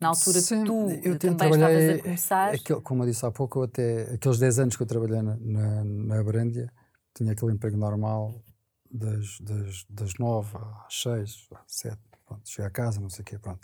Na 0.00 0.08
altura 0.08 0.40
Sim, 0.40 0.64
tu 0.64 0.88
eu 1.04 1.18
também 1.18 1.50
estavas 1.50 1.90
a 1.90 2.02
começar. 2.02 2.52
Como 2.82 3.02
eu 3.04 3.08
disse 3.08 3.24
há 3.24 3.30
pouco, 3.30 3.60
eu 3.60 3.62
até 3.64 4.14
aqueles 4.14 4.38
10 4.38 4.58
anos 4.58 4.76
que 4.76 4.82
eu 4.82 4.86
trabalhei 4.86 5.22
na, 5.22 5.36
na, 5.36 5.84
na 5.84 6.24
Brândia, 6.24 6.72
tinha 7.14 7.32
aquele 7.32 7.52
emprego 7.52 7.76
normal 7.76 8.42
das, 8.90 9.38
das, 9.40 9.84
das 9.88 10.14
9 10.18 10.58
às 10.86 11.02
6, 11.02 11.48
às 11.54 11.72
7, 11.72 11.98
pronto, 12.26 12.48
cheguei 12.48 12.66
a 12.66 12.70
casa, 12.70 13.00
não 13.00 13.08
sei 13.08 13.22
o 13.22 13.24
quê, 13.24 13.38
pronto. 13.38 13.60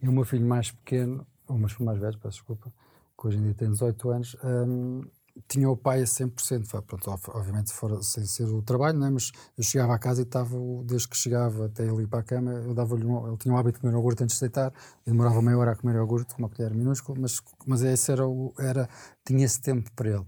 E 0.00 0.08
o 0.08 0.12
meu 0.12 0.24
filho 0.24 0.46
mais 0.46 0.70
pequeno, 0.70 1.26
o 1.48 1.54
meu 1.54 1.68
filho 1.68 1.86
mais 1.86 1.98
velho, 1.98 2.18
peço 2.18 2.36
desculpa, 2.36 2.72
que 3.18 3.26
hoje 3.26 3.38
em 3.38 3.42
dia 3.42 3.54
tem 3.54 3.70
18 3.70 4.10
anos, 4.10 4.36
um, 4.44 5.02
tinha 5.46 5.68
o 5.68 5.76
pai 5.76 6.02
a 6.02 6.04
100%. 6.04 6.82
Pronto, 6.82 7.10
obviamente, 7.28 7.72
fora, 7.72 8.02
sem 8.02 8.24
ser 8.24 8.44
o 8.44 8.62
trabalho, 8.62 8.98
né? 8.98 9.10
mas 9.10 9.30
eu 9.56 9.62
chegava 9.62 9.94
à 9.94 9.98
casa 9.98 10.22
e 10.22 10.24
estava, 10.24 10.56
desde 10.84 11.08
que 11.08 11.16
chegava 11.16 11.66
até 11.66 11.84
ele 11.84 12.02
ir 12.02 12.06
para 12.06 12.20
a 12.20 12.22
cama, 12.22 12.52
eu 12.52 12.74
dava-lhe 12.74 13.04
um, 13.04 13.26
ele 13.28 13.36
tinha 13.36 13.54
o 13.54 13.56
hábito 13.56 13.78
de 13.78 13.82
comer 13.82 13.94
iogurte 13.94 14.24
antes 14.24 14.36
de 14.36 14.40
deitar, 14.40 14.72
e 15.06 15.10
demorava 15.10 15.40
meia 15.42 15.58
hora 15.58 15.72
a 15.72 15.76
comer 15.76 15.96
iogurte 15.96 16.34
com 16.34 16.42
uma 16.42 16.48
colher 16.48 16.74
minúscula, 16.74 17.18
mas, 17.20 17.40
mas 17.66 17.82
esse 17.82 18.10
era, 18.10 18.26
o, 18.26 18.52
era 18.58 18.88
tinha 19.24 19.44
esse 19.44 19.60
tempo 19.60 19.90
para 19.92 20.08
ele. 20.08 20.26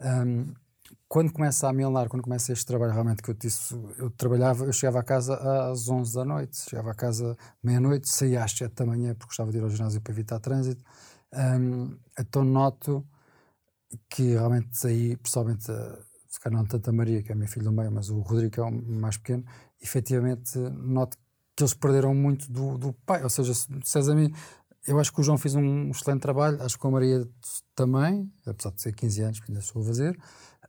Um, 0.00 0.52
quando 1.08 1.32
começa 1.32 1.68
a 1.68 1.72
milar, 1.72 2.08
quando 2.08 2.22
começa 2.22 2.52
este 2.52 2.64
trabalho 2.64 2.92
realmente 2.92 3.20
que 3.20 3.30
eu 3.30 3.34
disse, 3.34 3.74
eu 3.98 4.10
trabalhava, 4.10 4.64
eu 4.64 4.72
chegava 4.72 5.00
a 5.00 5.02
casa 5.02 5.34
às 5.68 5.88
11 5.88 6.14
da 6.14 6.24
noite, 6.24 6.56
chegava 6.70 6.92
a 6.92 6.94
casa 6.94 7.36
meia-noite, 7.62 8.08
saía 8.08 8.44
às 8.44 8.52
7 8.52 8.72
da 8.72 8.86
manhã 8.86 9.12
porque 9.14 9.26
gostava 9.26 9.50
de 9.50 9.58
ir 9.58 9.62
ao 9.62 9.68
ginásio 9.68 10.00
para 10.00 10.12
evitar 10.12 10.38
trânsito. 10.38 10.84
Um, 11.32 11.96
então 12.18 12.44
noto 12.44 13.06
que 14.08 14.32
realmente 14.32 14.86
aí, 14.86 15.16
pessoalmente, 15.16 15.64
se 15.64 16.40
calhar 16.40 16.58
não 16.58 16.66
tanto 16.66 16.88
a 16.90 16.92
Maria, 16.92 17.22
que 17.22 17.30
é 17.30 17.34
a 17.34 17.36
minha 17.36 17.48
filha 17.48 17.64
do 17.64 17.72
meio, 17.72 17.90
mas 17.90 18.10
o 18.10 18.20
Rodrigo, 18.20 18.60
é 18.60 18.64
o 18.64 18.70
mais 18.70 19.16
pequeno, 19.16 19.44
efetivamente 19.80 20.58
noto 20.58 21.16
que 21.56 21.62
eles 21.62 21.74
perderam 21.74 22.14
muito 22.14 22.50
do, 22.50 22.78
do 22.78 22.92
pai. 22.92 23.22
Ou 23.22 23.30
seja, 23.30 23.52
se 23.52 23.70
disseres 23.78 24.08
a 24.08 24.14
mim, 24.14 24.32
eu 24.86 24.98
acho 24.98 25.12
que 25.12 25.20
o 25.20 25.22
João 25.22 25.36
fez 25.36 25.54
um 25.54 25.90
excelente 25.90 26.22
trabalho, 26.22 26.62
acho 26.62 26.78
que 26.78 26.86
a 26.86 26.90
Maria 26.90 27.28
também, 27.74 28.32
apesar 28.46 28.70
de 28.70 28.80
ser 28.80 28.94
15 28.94 29.22
anos, 29.22 29.40
que 29.40 29.50
ainda 29.50 29.60
estou 29.60 29.82
a 29.82 29.84
fazer. 29.84 30.18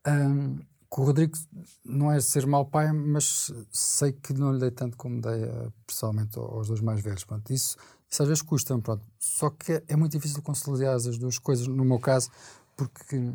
Um, 0.07 0.57
que 0.93 0.99
o 0.99 1.03
Rodrigo 1.05 1.37
não 1.85 2.11
é 2.11 2.19
ser 2.19 2.45
mau 2.45 2.65
pai, 2.65 2.91
mas 2.91 3.53
sei 3.71 4.11
que 4.11 4.33
não 4.33 4.51
lhe 4.51 4.59
dei 4.59 4.71
tanto 4.71 4.97
como 4.97 5.21
dei 5.21 5.45
uh, 5.45 5.71
pessoalmente 5.87 6.37
aos 6.37 6.67
dois 6.67 6.81
mais 6.81 6.99
velhos. 6.99 7.23
Pronto, 7.23 7.53
isso 7.53 7.77
isso 8.11 8.23
às 8.23 8.27
vezes 8.27 8.41
custa, 8.41 8.77
pronto. 8.77 9.05
Só 9.17 9.49
que 9.49 9.81
é, 9.87 9.95
muito 9.95 10.11
difícil 10.11 10.41
conciliar 10.41 10.95
as 10.95 11.17
duas 11.17 11.39
coisas, 11.39 11.65
no 11.65 11.85
meu 11.85 11.97
caso, 11.97 12.29
porque 12.75 13.31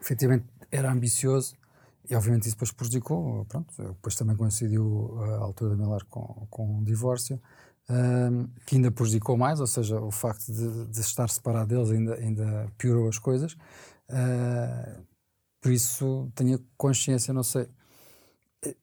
efetivamente 0.00 0.46
era 0.70 0.92
ambicioso 0.92 1.56
e 2.08 2.14
obviamente 2.14 2.42
isso 2.42 2.52
depois 2.52 2.70
prejudicou, 2.70 3.44
pronto, 3.46 3.74
depois 3.76 4.14
também 4.14 4.36
coincidiu 4.36 5.18
a 5.20 5.38
altura 5.38 5.74
da 5.74 5.76
Milar 5.76 6.04
com, 6.04 6.46
com 6.48 6.78
um 6.78 6.84
divórcio, 6.84 7.40
um, 7.90 8.46
que 8.64 8.76
ainda 8.76 8.92
prejudicou 8.92 9.36
mais, 9.36 9.58
ou 9.58 9.66
seja, 9.66 10.00
o 10.00 10.12
facto 10.12 10.52
de, 10.52 10.86
de 10.86 11.00
estar 11.00 11.28
separado 11.28 11.68
deles 11.68 11.90
ainda, 11.90 12.14
ainda 12.14 12.72
piorou 12.78 13.08
as 13.08 13.18
coisas. 13.18 13.54
Uh, 14.08 15.02
por 15.60 15.72
isso 15.72 16.30
tenho 16.36 16.64
consciência, 16.76 17.34
não 17.34 17.42
sei. 17.42 17.68
É, 18.64 18.76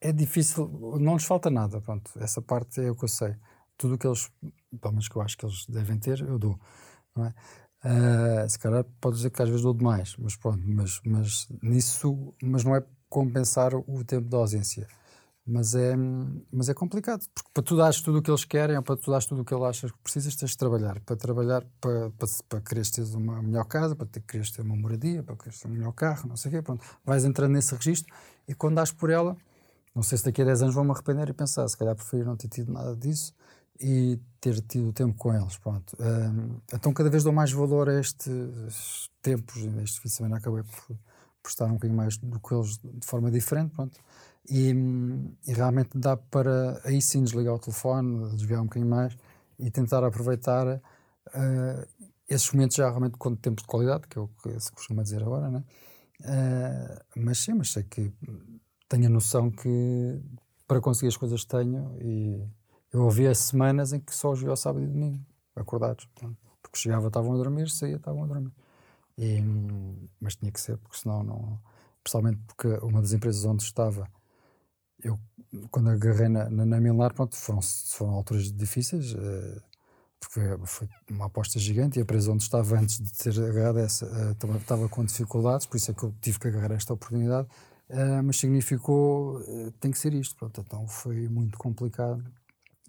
é 0.00 0.12
difícil, 0.12 0.66
não 0.98 1.14
lhes 1.14 1.24
falta 1.24 1.48
nada, 1.48 1.80
pronto, 1.80 2.10
essa 2.16 2.42
parte 2.42 2.80
é 2.80 2.90
o 2.90 2.96
que 2.96 3.04
eu 3.04 3.08
sei 3.08 3.36
tudo 3.76 3.94
o 3.94 3.98
que 3.98 4.06
eles, 4.06 4.30
pelo 4.80 4.92
menos 4.92 5.08
que 5.08 5.16
eu 5.16 5.22
acho 5.22 5.36
que 5.36 5.46
eles 5.46 5.66
devem 5.66 5.98
ter, 5.98 6.20
eu 6.20 6.38
dou. 6.38 6.58
Não 7.16 7.26
é? 7.26 7.34
Uh, 7.84 8.48
se 8.48 8.58
calhar 8.58 8.82
pode 9.00 9.16
dizer 9.16 9.30
que 9.30 9.42
às 9.42 9.48
vezes 9.48 9.62
dou 9.62 9.74
demais, 9.74 10.16
mas 10.18 10.36
pronto, 10.36 10.62
mas, 10.66 11.00
mas 11.04 11.48
nisso, 11.62 12.34
mas 12.42 12.64
não 12.64 12.74
é 12.74 12.82
compensar 13.10 13.74
o 13.74 14.04
tempo 14.04 14.28
de 14.28 14.36
ausência. 14.36 14.88
Mas 15.46 15.74
é, 15.74 15.94
mas 16.50 16.70
é 16.70 16.74
complicado, 16.74 17.22
porque 17.34 17.50
para 17.52 17.62
tu 17.62 17.76
dares 17.76 18.00
tudo 18.00 18.18
o 18.18 18.22
que 18.22 18.30
eles 18.30 18.44
querem 18.44 18.78
ou 18.78 18.82
para 18.82 18.96
tu 18.96 19.10
dares 19.10 19.26
tudo 19.26 19.42
o 19.42 19.44
que 19.44 19.52
eles 19.52 19.64
acham 19.64 19.90
que 19.90 19.98
precisas, 20.02 20.34
tens 20.34 20.52
de 20.52 20.56
trabalhar. 20.56 20.98
Para 21.00 21.16
trabalhar, 21.16 21.62
para, 21.82 22.10
para, 22.12 22.28
para 22.48 22.60
quereres 22.62 22.90
ter 22.90 23.02
uma 23.14 23.42
melhor 23.42 23.64
casa, 23.66 23.94
para 23.94 24.06
ter, 24.06 24.20
quereres 24.22 24.50
ter 24.50 24.62
uma 24.62 24.74
moradia, 24.74 25.22
para 25.22 25.36
quereres 25.36 25.60
ter 25.60 25.68
um 25.68 25.72
melhor 25.72 25.92
carro, 25.92 26.26
não 26.28 26.36
sei 26.36 26.50
o 26.50 26.54
quê, 26.54 26.62
pronto. 26.62 26.82
Vais 27.04 27.24
entrando 27.26 27.52
nesse 27.52 27.74
registro 27.74 28.12
e 28.48 28.54
quando 28.54 28.76
dás 28.76 28.90
por 28.90 29.10
ela, 29.10 29.36
Não 29.94 30.02
sei 30.02 30.18
se 30.18 30.24
daqui 30.24 30.42
a 30.42 30.44
10 30.46 30.62
anos 30.62 30.74
vão 30.74 30.84
me 30.84 30.90
arrepender 30.92 31.28
e 31.28 31.32
pensar, 31.32 31.68
se 31.68 31.76
calhar 31.76 31.94
preferia 31.94 32.24
não 32.24 32.36
ter 32.36 32.48
tido 32.48 32.72
nada 32.72 32.96
disso 32.96 33.34
e 33.80 34.18
ter 34.40 34.60
tido 34.60 34.92
tempo 34.92 35.16
com 35.16 35.34
eles. 35.34 35.56
Pronto. 35.58 35.96
Então, 36.72 36.92
cada 36.92 37.10
vez 37.10 37.24
dou 37.24 37.32
mais 37.32 37.52
valor 37.52 37.88
a 37.88 38.00
estes 38.00 39.10
tempos. 39.22 39.56
Este 39.82 40.00
fim 40.00 40.08
de 40.08 40.14
semana 40.14 40.36
acabei 40.36 40.62
por, 40.62 40.96
por 41.42 41.48
estar 41.48 41.66
um 41.66 41.74
bocadinho 41.74 41.96
mais 41.96 42.16
do 42.16 42.38
que 42.38 42.54
eles 42.54 42.78
de 42.78 43.06
forma 43.06 43.30
diferente. 43.30 43.74
Pronto. 43.74 43.98
E, 44.48 44.74
e, 45.46 45.52
realmente 45.54 45.96
dá 45.96 46.16
para 46.16 46.80
aí 46.84 47.00
sim 47.00 47.22
desligar 47.24 47.54
o 47.54 47.58
telefone, 47.58 48.36
desviar 48.36 48.60
um 48.60 48.64
bocadinho 48.64 48.90
mais 48.90 49.16
e 49.58 49.70
tentar 49.70 50.04
aproveitar 50.04 50.66
uh, 50.66 52.10
esses 52.28 52.52
momentos 52.52 52.76
já 52.76 52.88
realmente 52.88 53.16
com 53.16 53.34
tempo 53.34 53.62
de 53.62 53.66
qualidade, 53.66 54.06
que 54.06 54.18
é 54.18 54.20
o 54.20 54.28
que 54.28 54.60
se 54.60 54.70
costuma 54.70 55.02
dizer 55.02 55.22
agora, 55.22 55.50
né? 55.50 55.64
Uh, 56.20 57.20
mas 57.20 57.38
sim, 57.38 57.54
mas 57.54 57.72
sei 57.72 57.84
que 57.84 58.12
tenho 58.88 59.06
a 59.06 59.10
noção 59.10 59.50
que 59.50 60.20
para 60.66 60.80
conseguir 60.80 61.08
as 61.08 61.16
coisas 61.16 61.44
tenho 61.44 61.96
e 62.00 62.46
eu 62.94 63.08
havia 63.08 63.34
semanas 63.34 63.92
em 63.92 63.98
que 63.98 64.14
só 64.14 64.32
via 64.32 64.50
ao 64.50 64.56
sábado 64.56 64.84
e 64.84 64.86
domingo, 64.86 65.20
acordados. 65.56 66.08
Porque 66.62 66.78
chegava, 66.78 67.08
estavam 67.08 67.32
a 67.32 67.36
dormir, 67.36 67.68
saía, 67.68 67.96
estavam 67.96 68.22
a 68.22 68.26
dormir. 68.28 68.52
E, 69.18 69.42
mas 70.20 70.36
tinha 70.36 70.52
que 70.52 70.60
ser, 70.60 70.78
porque 70.78 70.96
senão 70.96 71.24
não. 71.24 71.58
Principalmente 72.04 72.40
porque 72.46 72.68
uma 72.84 73.00
das 73.00 73.12
empresas 73.12 73.44
onde 73.44 73.64
estava, 73.64 74.08
eu, 75.02 75.18
quando 75.72 75.90
agarrei 75.90 76.28
na, 76.28 76.48
na, 76.48 76.64
na 76.64 76.80
Milar, 76.80 77.12
pronto, 77.12 77.34
foram, 77.34 77.60
foram 77.62 78.12
alturas 78.12 78.52
difíceis, 78.52 79.12
uh, 79.14 79.62
porque 80.20 80.40
foi, 80.64 80.88
uma 81.10 81.26
aposta 81.26 81.58
gigante 81.58 81.98
e 81.98 82.00
a 82.00 82.02
empresa 82.02 82.30
onde 82.30 82.44
estava 82.44 82.78
antes 82.78 83.00
de 83.00 83.12
ter 83.12 83.38
agarrado 83.42 83.78
essa 83.78 84.34
também 84.38 84.56
estava 84.56 84.88
com 84.88 85.04
dificuldades, 85.04 85.66
por 85.66 85.76
isso 85.76 85.90
é 85.90 85.94
que 85.94 86.02
eu 86.02 86.14
tive 86.20 86.38
que 86.38 86.48
agarrar 86.48 86.74
esta 86.74 86.94
oportunidade. 86.94 87.48
Uh, 87.90 88.22
mas 88.22 88.38
significou, 88.38 89.40
tem 89.80 89.90
que 89.90 89.98
ser 89.98 90.14
isto, 90.14 90.36
pronto, 90.36 90.60
então 90.60 90.86
foi 90.86 91.28
muito 91.28 91.58
complicado 91.58 92.24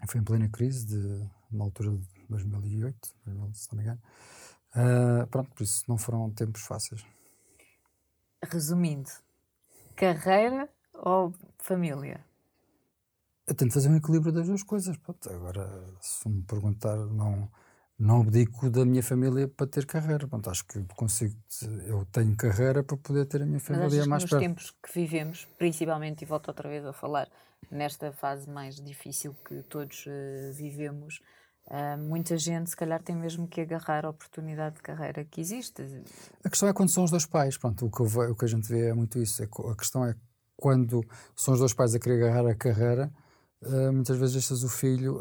foi 0.08 0.20
em 0.20 0.24
plena 0.24 0.48
crise, 0.48 0.86
de, 0.86 1.30
na 1.50 1.64
altura 1.64 1.90
de 1.90 2.26
2008, 2.28 3.08
se 3.54 3.72
não 3.72 3.76
me 3.78 3.82
engano. 3.82 4.00
Uh, 4.74 5.26
pronto, 5.28 5.50
por 5.54 5.62
isso 5.62 5.84
não 5.88 5.96
foram 5.96 6.30
tempos 6.30 6.62
fáceis. 6.62 7.04
Resumindo, 8.42 9.10
carreira 9.94 10.68
ou 10.92 11.32
família? 11.58 12.24
Eu 13.46 13.54
tento 13.54 13.72
fazer 13.72 13.88
um 13.88 13.96
equilíbrio 13.96 14.32
das 14.32 14.46
duas 14.46 14.62
coisas. 14.62 14.96
Pronto, 14.98 15.30
agora, 15.30 15.68
se 16.00 16.28
me 16.28 16.42
perguntar, 16.42 16.96
não, 16.96 17.50
não 17.98 18.20
abdico 18.20 18.68
da 18.68 18.84
minha 18.84 19.02
família 19.02 19.48
para 19.48 19.66
ter 19.66 19.86
carreira. 19.86 20.28
Pronto, 20.28 20.50
acho 20.50 20.64
que 20.66 20.82
consigo. 20.94 21.34
Eu 21.86 22.04
tenho 22.12 22.36
carreira 22.36 22.82
para 22.82 22.96
poder 22.96 23.24
ter 23.26 23.42
a 23.42 23.46
minha 23.46 23.60
família 23.60 23.98
Mas 24.00 24.06
mais 24.06 24.22
nos 24.22 24.30
perto. 24.30 24.42
tempos 24.42 24.70
que 24.70 24.92
vivemos, 24.94 25.48
principalmente, 25.58 26.22
e 26.22 26.24
volto 26.26 26.48
outra 26.48 26.68
vez 26.68 26.84
a 26.84 26.92
falar, 26.92 27.28
nesta 27.70 28.12
fase 28.12 28.48
mais 28.48 28.76
difícil 28.76 29.34
que 29.46 29.62
todos 29.62 30.04
uh, 30.06 30.52
vivemos, 30.52 31.20
uh, 31.68 31.98
muita 31.98 32.36
gente, 32.36 32.68
se 32.68 32.76
calhar, 32.76 33.02
tem 33.02 33.16
mesmo 33.16 33.48
que 33.48 33.62
agarrar 33.62 34.04
a 34.04 34.10
oportunidade 34.10 34.76
de 34.76 34.82
carreira 34.82 35.24
que 35.24 35.40
existe. 35.40 35.82
A 36.44 36.50
questão 36.50 36.68
é 36.68 36.74
quando 36.74 36.90
são 36.90 37.04
os 37.04 37.10
dois 37.10 37.24
pais. 37.24 37.56
Pronto, 37.56 37.86
o, 37.86 37.90
que 37.90 38.02
o 38.02 38.34
que 38.34 38.44
a 38.44 38.48
gente 38.48 38.68
vê 38.68 38.88
é 38.88 38.94
muito 38.94 39.18
isso. 39.18 39.42
É, 39.42 39.46
a 39.46 39.74
questão 39.74 40.04
é 40.04 40.14
quando 40.54 41.02
são 41.34 41.54
os 41.54 41.60
dois 41.60 41.72
pais 41.72 41.94
a 41.94 41.98
querer 41.98 42.24
agarrar 42.24 42.50
a 42.50 42.54
carreira, 42.54 43.10
uh, 43.62 43.90
muitas 43.90 44.18
vezes 44.18 44.34
deixas 44.34 44.62
o 44.62 44.68
filho. 44.68 45.18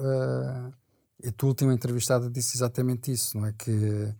E 1.23 1.31
tu, 1.31 1.47
última 1.47 1.73
entrevistada, 1.73 2.29
disse 2.29 2.57
exatamente 2.57 3.11
isso, 3.11 3.37
não 3.37 3.45
é? 3.45 3.53
Que 3.53 4.13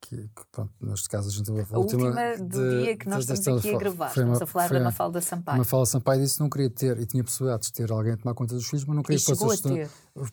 que, 0.00 0.16
que 0.16 0.42
pronto, 0.52 0.72
neste 0.80 1.08
caso 1.08 1.28
a 1.28 1.32
gente 1.32 1.50
a, 1.50 1.54
a 1.54 1.78
última, 1.78 2.06
última 2.06 2.36
do 2.36 2.70
de, 2.70 2.84
dia 2.84 2.96
que 2.96 3.08
nós 3.08 3.28
estamos 3.28 3.64
aqui 3.64 3.74
a 3.74 3.78
gravar, 3.78 4.10
foi 4.10 4.22
estamos 4.22 4.42
a 4.42 4.46
falar 4.46 4.68
da 4.68 4.80
Mafalda 4.80 5.20
Sampaio. 5.20 5.58
Mafalda 5.58 5.86
Sampaio 5.86 6.20
disse 6.20 6.36
que 6.36 6.42
não 6.42 6.50
queria 6.50 6.70
ter, 6.70 7.00
e 7.00 7.06
tinha 7.06 7.24
possibilidades 7.24 7.68
de 7.68 7.72
ter 7.72 7.90
alguém 7.90 8.12
a 8.12 8.16
tomar 8.16 8.34
conta 8.34 8.54
dos 8.54 8.66
filhos, 8.66 8.84
mas 8.84 8.94
não 8.94 9.02
queria 9.02 9.18
e 9.18 9.24
que 9.24 9.34
fosse 9.34 9.88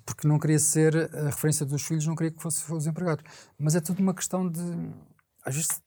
porque 0.05 0.27
não 0.27 0.37
queria 0.37 0.59
ser 0.59 1.09
a 1.15 1.25
referência 1.25 1.65
dos 1.65 1.81
filhos, 1.81 2.05
não 2.05 2.15
queria 2.15 2.31
que 2.31 2.41
fosse, 2.41 2.61
fosse 2.63 2.81
os 2.81 2.87
empregados. 2.87 3.23
Mas 3.57 3.75
é 3.75 3.81
tudo 3.81 3.99
uma 3.99 4.13
questão 4.13 4.47
de 4.47 4.61
às 5.45 5.55
vezes 5.55 5.81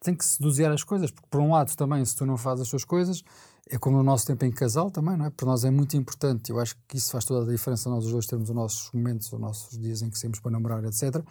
tem 0.00 0.14
que 0.14 0.24
se 0.24 0.40
dosear 0.40 0.72
as 0.72 0.84
coisas, 0.84 1.10
porque 1.10 1.28
por 1.30 1.40
um 1.40 1.52
lado 1.52 1.74
também, 1.74 2.04
se 2.04 2.14
tu 2.16 2.26
não 2.26 2.36
fazes 2.36 2.62
as 2.62 2.68
tuas 2.68 2.84
coisas, 2.84 3.22
é 3.70 3.78
como 3.78 3.96
no 3.96 4.02
nosso 4.02 4.26
tempo 4.26 4.44
em 4.44 4.52
casal 4.52 4.90
também, 4.90 5.16
não 5.16 5.26
é? 5.26 5.30
Para 5.30 5.46
nós 5.46 5.64
é 5.64 5.70
muito 5.70 5.96
importante, 5.96 6.50
eu 6.50 6.60
acho 6.60 6.76
que 6.86 6.96
isso 6.96 7.10
faz 7.10 7.24
toda 7.24 7.48
a 7.48 7.52
diferença, 7.52 7.88
nós 7.88 8.04
os 8.04 8.12
dois 8.12 8.26
termos 8.26 8.48
os 8.48 8.54
nossos 8.54 8.92
momentos, 8.92 9.32
os 9.32 9.40
nossos 9.40 9.78
dias 9.78 10.02
em 10.02 10.10
que 10.10 10.18
saímos 10.18 10.40
para 10.40 10.50
namorar, 10.50 10.84
etc 10.84 11.24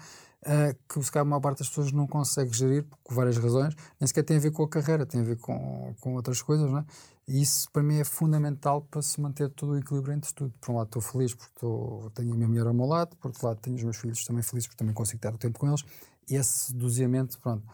uh, 0.43 0.77
que 0.87 1.03
se 1.03 1.11
calhar 1.11 1.25
a 1.25 1.29
maior 1.29 1.41
parte 1.41 1.59
das 1.59 1.69
pessoas 1.69 1.91
não 1.91 2.07
consegue 2.07 2.55
gerir 2.55 2.85
por 3.03 3.13
várias 3.13 3.37
razões, 3.37 3.75
nem 3.99 4.07
sequer 4.07 4.23
tem 4.23 4.37
a 4.37 4.39
ver 4.39 4.51
com 4.51 4.63
a 4.63 4.69
carreira, 4.69 5.05
tem 5.05 5.21
a 5.21 5.23
ver 5.23 5.37
com, 5.37 5.95
com 5.99 6.15
outras 6.15 6.41
coisas, 6.41 6.69
não 6.69 6.79
é? 6.79 6.85
E 7.27 7.41
isso 7.41 7.69
para 7.71 7.81
mim 7.81 7.99
é 7.99 8.03
fundamental 8.03 8.81
para 8.81 9.01
se 9.01 9.19
manter 9.21 9.49
todo 9.49 9.71
o 9.71 9.77
equilíbrio 9.77 10.13
entre 10.13 10.33
tudo. 10.33 10.53
Por 10.59 10.71
um 10.73 10.77
lado 10.77 10.87
estou 10.87 11.01
feliz 11.01 11.33
porque 11.33 11.51
estou, 11.55 12.09
tenho 12.11 12.33
a 12.33 12.35
minha 12.35 12.47
mulher 12.47 12.67
ao 12.67 12.73
meu 12.73 12.85
lado, 12.85 13.15
por 13.15 13.29
outro 13.29 13.47
lado 13.47 13.59
tenho 13.61 13.77
os 13.77 13.83
meus 13.83 13.95
filhos 13.95 14.25
também 14.25 14.43
felizes 14.43 14.67
porque 14.67 14.77
também 14.77 14.93
consigo 14.93 15.21
ter 15.21 15.33
o 15.33 15.37
tempo 15.37 15.57
com 15.57 15.67
eles. 15.67 15.83
E 16.29 16.35
esse 16.35 16.73
doseamento, 16.73 17.39
pronto, 17.39 17.65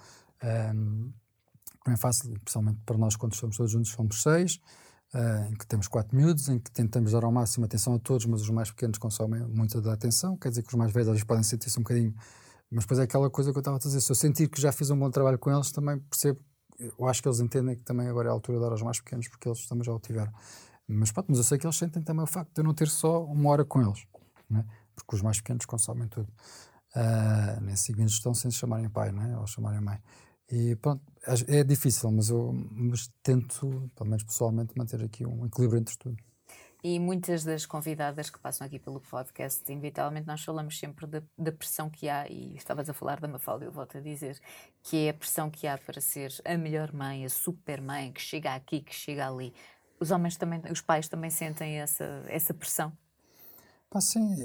um, 0.76 1.12
não 1.90 1.96
é 1.96 1.98
fácil, 1.98 2.34
especialmente 2.34 2.80
para 2.86 2.98
nós 2.98 3.16
quando 3.16 3.34
estamos 3.34 3.58
todos 3.58 3.72
juntos, 3.72 3.92
somos 3.92 4.22
seis, 4.22 4.60
uh, 5.14 5.52
em 5.52 5.56
que 5.56 5.66
temos 5.68 5.88
quatro 5.88 6.16
miúdos, 6.16 6.48
em 6.50 6.60
que 6.60 6.72
tentamos 6.72 7.12
dar 7.12 7.24
ao 7.24 7.32
máximo 7.32 7.66
atenção 7.66 7.96
a 7.96 8.00
todos, 8.00 8.26
mas 8.26 8.42
os 8.42 8.50
mais 8.50 8.72
pequenos 8.72 8.98
consomem 8.98 9.42
muita 9.48 9.82
da 9.82 9.94
atenção, 9.94 10.38
quer 10.38 10.50
dizer 10.50 10.64
que 10.64 10.70
os 10.70 10.76
mais 10.76 10.92
velhos 10.92 11.10
às 11.10 11.14
vezes 11.14 11.26
podem 11.26 11.44
sentir-se 11.44 11.80
um 11.80 11.84
bocadinho 11.84 12.14
mas 12.72 12.84
depois 12.84 13.00
é 13.00 13.04
aquela 13.04 13.30
coisa 13.30 13.52
que 13.52 13.58
eu 13.58 13.62
estava 13.62 13.78
a 13.78 13.80
dizer, 13.80 14.00
se 14.00 14.12
eu 14.12 14.16
sentir 14.16 14.48
que 14.48 14.62
já 14.62 14.72
fiz 14.72 14.90
um 14.92 15.00
bom 15.00 15.10
trabalho 15.10 15.40
com 15.40 15.52
eles, 15.52 15.72
também 15.72 15.98
percebo, 15.98 16.40
eu 16.78 17.08
acho 17.08 17.22
que 17.22 17.28
eles 17.28 17.40
entendem 17.40 17.76
que 17.76 17.84
também 17.84 18.08
agora 18.08 18.28
é 18.28 18.30
a 18.30 18.34
altura 18.34 18.60
de 18.60 18.64
dar 18.64 18.72
aos 18.72 18.82
mais 18.82 19.00
pequenos, 19.00 19.28
porque 19.28 19.50
eles 19.50 19.68
também 19.68 19.84
já 19.84 19.92
o 19.92 20.00
tiveram. 20.00 20.32
Mas 20.88 21.12
pronto, 21.12 21.28
mas 21.30 21.40
eu 21.40 21.44
sei 21.44 21.58
que 21.58 21.66
eles 21.66 21.76
sentem 21.76 22.02
também 22.02 22.24
o 22.24 22.28
facto 22.28 22.54
de 22.54 22.62
eu 22.62 22.64
não 22.64 22.74
ter 22.74 22.88
só 22.88 23.24
uma 23.26 23.50
hora 23.50 23.66
com 23.66 23.82
eles, 23.82 24.06
né? 24.50 24.64
porque 24.96 25.16
os 25.16 25.22
mais 25.22 25.38
pequenos 25.38 25.66
consomem 25.66 26.08
tudo. 26.08 26.32
Uh, 26.96 27.62
nem 27.62 27.76
seguindo 27.76 28.10
estão 28.10 28.34
sem 28.34 28.50
se 28.50 28.58
chamarem 28.58 28.90
pai, 28.90 29.12
né? 29.12 29.38
ou 29.38 29.48
chamarem 29.48 29.82
mãe. 29.82 30.00
E 30.52 30.76
pronto, 30.76 31.04
é 31.48 31.64
difícil, 31.64 32.12
mas 32.12 32.30
eu 32.30 32.52
mas 32.72 33.08
tento, 33.22 33.92
pelo 33.96 34.10
menos 34.10 34.24
pessoalmente, 34.24 34.74
manter 34.76 35.04
aqui 35.04 35.26
um 35.26 35.46
equilíbrio 35.46 35.80
entre 35.80 35.96
tudo. 35.98 36.18
E 36.82 36.98
muitas 36.98 37.44
das 37.44 37.66
convidadas 37.66 38.30
que 38.30 38.40
passam 38.40 38.66
aqui 38.66 38.80
pelo 38.80 39.02
podcast, 39.02 39.70
inevitavelmente 39.70 40.26
nós 40.26 40.42
falamos 40.42 40.80
sempre 40.80 41.06
da, 41.06 41.22
da 41.38 41.52
pressão 41.52 41.90
que 41.90 42.08
há, 42.08 42.26
e 42.30 42.56
estavas 42.56 42.90
a 42.90 42.94
falar 42.94 43.20
da 43.20 43.28
Mafalda, 43.28 43.66
eu 43.66 43.72
volto 43.72 43.98
a 43.98 44.02
dizer, 44.02 44.40
que 44.82 45.06
é 45.06 45.10
a 45.10 45.14
pressão 45.14 45.52
que 45.52 45.68
há 45.68 45.78
para 45.78 46.00
ser 46.00 46.34
a 46.46 46.58
melhor 46.58 46.94
mãe, 46.94 47.26
a 47.26 47.30
super 47.30 47.82
mãe, 47.82 48.14
que 48.14 48.22
chega 48.22 48.56
aqui, 48.56 48.80
que 48.80 48.96
chega 48.96 49.28
ali. 49.28 49.54
Os 50.00 50.10
homens 50.10 50.38
também, 50.38 50.62
os 50.72 50.80
pais 50.80 51.10
também 51.10 51.30
sentem 51.30 51.80
essa, 51.80 52.24
essa 52.28 52.54
pressão? 52.54 52.94
Pá, 53.90 54.00
sim, 54.00 54.38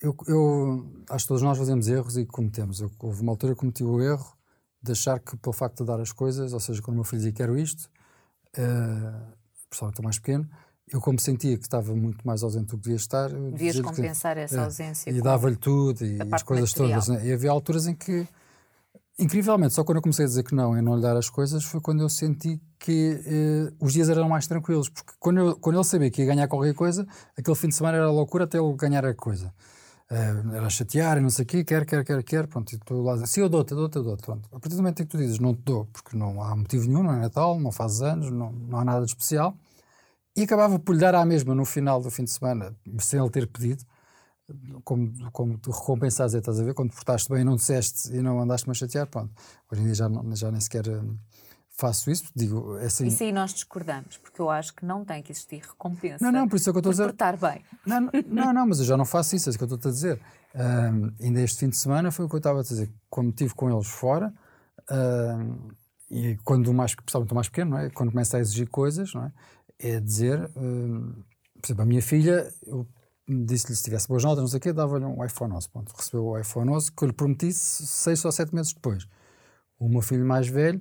eu, 0.00 0.16
eu 0.26 1.04
acho 1.10 1.24
que 1.24 1.28
todos 1.28 1.42
nós 1.42 1.56
fazemos 1.56 1.86
erros 1.86 2.16
e 2.16 2.26
cometemos. 2.26 2.80
Eu, 2.80 2.90
houve 2.98 3.22
uma 3.22 3.30
altura 3.30 3.54
que 3.54 3.60
cometi 3.60 3.84
o 3.84 4.02
erro 4.02 4.36
de 4.82 4.92
achar 4.92 5.20
que 5.20 5.36
pelo 5.36 5.52
facto 5.52 5.78
de 5.78 5.86
dar 5.86 6.00
as 6.00 6.12
coisas, 6.12 6.52
ou 6.52 6.60
seja, 6.60 6.82
quando 6.82 6.94
o 6.94 6.98
meu 6.98 7.04
filho 7.04 7.18
dizia 7.18 7.32
quero 7.32 7.56
isto, 7.58 7.88
uh, 8.58 9.32
pessoal 9.70 9.92
mais 10.02 10.18
pequeno, 10.18 10.48
eu 10.92 11.00
como 11.00 11.18
sentia 11.18 11.56
que 11.56 11.64
estava 11.64 11.94
muito 11.94 12.26
mais 12.26 12.42
ausente 12.42 12.66
do 12.66 12.76
que 12.76 12.82
devia 12.82 12.96
estar... 12.96 13.30
Devias 13.30 13.80
compensar 13.80 14.34
que, 14.34 14.42
essa 14.42 14.56
é, 14.56 14.64
ausência. 14.64 15.10
E 15.10 15.22
dava-lhe 15.22 15.56
tudo 15.56 16.04
e 16.04 16.18
as 16.30 16.42
coisas 16.42 16.70
material. 16.72 17.00
todas. 17.00 17.08
Né? 17.08 17.28
E 17.28 17.32
havia 17.32 17.50
alturas 17.50 17.86
em 17.86 17.94
que, 17.94 18.26
incrivelmente, 19.18 19.72
só 19.72 19.84
quando 19.84 19.96
eu 19.96 20.02
comecei 20.02 20.24
a 20.24 20.28
dizer 20.28 20.42
que 20.42 20.54
não 20.54 20.76
e 20.76 20.82
não 20.82 20.96
lhe 20.96 21.02
dar 21.02 21.16
as 21.16 21.30
coisas, 21.30 21.64
foi 21.64 21.80
quando 21.80 22.02
eu 22.02 22.10
senti 22.10 22.60
que 22.78 23.22
eh, 23.24 23.72
os 23.80 23.92
dias 23.92 24.10
eram 24.10 24.28
mais 24.28 24.46
tranquilos. 24.46 24.90
Porque 24.90 25.12
quando, 25.18 25.38
eu, 25.38 25.56
quando 25.56 25.76
ele 25.76 25.84
sabia 25.84 26.10
que 26.10 26.20
ia 26.20 26.26
ganhar 26.26 26.48
qualquer 26.48 26.74
coisa, 26.74 27.06
aquele 27.38 27.56
fim 27.56 27.68
de 27.68 27.74
semana 27.74 27.96
era 27.96 28.10
loucura 28.10 28.44
até 28.44 28.58
ele 28.58 28.74
ganhar 28.74 29.06
a 29.06 29.14
coisa. 29.14 29.54
Uh, 30.12 30.68
chatear 30.68 31.16
e 31.16 31.20
não 31.22 31.30
sei 31.30 31.42
o 31.44 31.46
quê, 31.48 31.64
quer, 31.64 31.86
quer, 31.86 32.04
quer, 32.04 32.22
quer, 32.22 32.46
pronto, 32.46 32.70
e 32.74 32.78
tu 32.78 33.00
lá 33.02 33.16
sim, 33.26 33.40
eu 33.40 33.48
dou-te, 33.48 33.72
eu 33.72 33.78
dou-te, 33.78 33.96
eu 33.96 34.02
dou-te, 34.02 34.22
pronto. 34.22 34.46
A 34.52 34.60
partir 34.60 34.76
do 34.76 34.82
momento 34.82 35.00
em 35.00 35.06
que 35.06 35.10
tu 35.10 35.16
dizes, 35.16 35.38
não 35.38 35.54
te 35.54 35.62
dou, 35.62 35.86
porque 35.86 36.14
não 36.14 36.42
há 36.42 36.54
motivo 36.54 36.86
nenhum, 36.86 37.02
não 37.02 37.14
é 37.14 37.16
Natal, 37.16 37.58
não 37.58 37.72
fazes 37.72 38.02
anos, 38.02 38.30
não, 38.30 38.52
não 38.52 38.78
há 38.78 38.84
nada 38.84 39.06
de 39.06 39.12
especial, 39.12 39.56
e 40.36 40.42
acabava 40.42 40.78
por 40.78 40.94
lhe 40.94 41.00
dar 41.00 41.14
à 41.14 41.24
mesma 41.24 41.54
no 41.54 41.64
final 41.64 42.02
do 42.02 42.10
fim 42.10 42.24
de 42.24 42.30
semana, 42.30 42.76
sem 43.00 43.20
ele 43.20 43.30
ter 43.30 43.46
pedido, 43.46 43.84
como, 44.84 45.12
como 45.32 45.58
tu 45.58 45.70
recompensas, 45.70 46.34
estás 46.34 46.60
a 46.60 46.64
ver? 46.64 46.74
Quando 46.74 46.92
portaste 46.92 47.30
bem 47.30 47.42
e 47.42 47.44
não 47.44 47.56
disseste 47.56 48.14
e 48.14 48.20
não 48.22 48.40
andaste-me 48.40 48.72
a 48.72 48.74
chatear, 48.74 49.06
pronto. 49.06 49.32
Hoje 49.70 49.82
em 49.82 49.84
dia 49.86 49.94
já, 49.94 50.10
já 50.34 50.50
nem 50.50 50.60
sequer 50.60 50.88
hum, 50.88 51.16
faço 51.82 52.10
isso, 52.12 52.24
digo, 52.34 52.78
é 52.78 52.86
assim... 52.86 53.08
Isso 53.08 53.24
aí 53.24 53.32
nós 53.32 53.52
discordamos, 53.52 54.16
porque 54.18 54.40
eu 54.40 54.48
acho 54.48 54.72
que 54.72 54.84
não 54.84 55.04
tem 55.04 55.20
que 55.20 55.32
existir 55.32 55.60
recompensa. 55.60 56.24
Não, 56.24 56.30
não, 56.30 56.48
por 56.48 56.54
isso 56.54 56.70
é 56.70 56.72
que 56.72 56.76
eu 56.76 56.80
estou 56.80 56.90
a 56.90 56.92
dizer... 56.92 57.04
portar 57.06 57.36
bem. 57.36 57.64
Não, 57.84 58.08
não, 58.28 58.52
não, 58.52 58.66
mas 58.68 58.78
eu 58.78 58.84
já 58.84 58.96
não 58.96 59.04
faço 59.04 59.34
isso, 59.34 59.48
é 59.48 59.50
isso 59.50 59.58
que 59.58 59.64
eu 59.64 59.74
estou 59.74 59.90
a 59.90 59.92
dizer. 59.92 60.20
Um, 60.54 61.12
ainda 61.20 61.40
este 61.40 61.58
fim 61.58 61.68
de 61.68 61.76
semana 61.76 62.12
foi 62.12 62.24
o 62.24 62.28
que 62.28 62.36
eu 62.36 62.38
estava 62.38 62.60
a 62.60 62.62
dizer, 62.62 62.88
como 63.10 63.30
estive 63.30 63.52
com 63.54 63.68
eles 63.68 63.88
fora, 63.88 64.32
um, 64.90 65.68
e 66.08 66.36
quando 66.44 66.72
mais, 66.72 66.94
principalmente 66.94 67.32
o 67.32 67.34
mais 67.34 67.48
pequeno, 67.48 67.72
não 67.72 67.78
é? 67.78 67.90
quando 67.90 68.10
começa 68.10 68.36
a 68.36 68.40
exigir 68.40 68.68
coisas, 68.68 69.12
não 69.12 69.24
é? 69.24 69.32
é 69.80 69.98
dizer, 69.98 70.48
por 70.50 71.66
exemplo, 71.66 71.82
a 71.82 71.86
minha 71.86 72.02
filha, 72.02 72.48
eu 72.64 72.86
disse-lhe 73.26 73.74
se 73.74 73.82
tivesse 73.82 74.06
boas 74.06 74.22
notas, 74.22 74.40
não 74.40 74.48
sei 74.48 74.58
o 74.58 74.60
quê, 74.60 74.72
dava-lhe 74.72 75.04
um 75.04 75.24
iPhone 75.24 75.52
11. 75.54 75.68
Pronto, 75.68 75.92
recebeu 75.96 76.26
o 76.26 76.38
iPhone 76.38 76.70
11 76.70 76.92
que 76.92 77.02
eu 77.02 77.08
lhe 77.08 77.14
prometi 77.14 77.52
seis 77.52 78.24
ou 78.24 78.30
sete 78.30 78.54
meses 78.54 78.72
depois. 78.72 79.08
O 79.78 79.88
meu 79.88 80.02
filho 80.02 80.24
mais 80.24 80.46
velho 80.46 80.80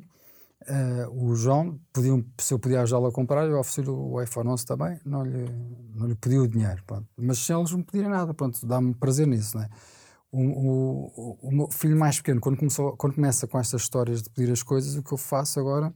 Uh, 0.70 1.10
o 1.30 1.36
João, 1.36 1.80
podiam, 1.92 2.24
se 2.40 2.54
eu 2.54 2.60
podia 2.60 2.82
ajudá-lo 2.82 3.08
a 3.08 3.12
comprar, 3.12 3.48
eu 3.48 3.60
ofereci-lhe 3.60 3.90
o 3.90 4.22
iPhone 4.22 4.50
11 4.50 4.66
também, 4.66 5.00
não 5.04 5.24
lhe, 5.24 5.46
não 5.96 6.08
lhe 6.08 6.16
pedi 6.16 6.38
o 6.38 6.48
dinheiro. 6.48 6.84
Pronto. 6.86 7.08
Mas 7.18 7.40
sem 7.40 7.58
eles 7.58 7.72
não 7.72 7.82
pedirem 7.82 8.10
nada, 8.10 8.34
pronto, 8.34 8.64
dá-me 8.66 8.94
prazer 8.94 9.26
nisso. 9.26 9.58
Né? 9.58 9.68
O, 10.32 10.40
o, 10.40 11.38
o, 11.42 11.52
meu 11.52 11.68
filho 11.72 11.98
mais 11.98 12.18
pequeno, 12.18 12.40
quando, 12.40 12.58
começou, 12.58 12.96
quando 12.96 13.16
começa 13.16 13.48
com 13.48 13.60
estas 13.60 13.82
histórias 13.82 14.22
de 14.22 14.30
pedir 14.30 14.52
as 14.52 14.62
coisas, 14.62 14.96
o 14.96 15.02
que 15.02 15.12
eu 15.12 15.18
faço 15.18 15.60
agora 15.60 15.92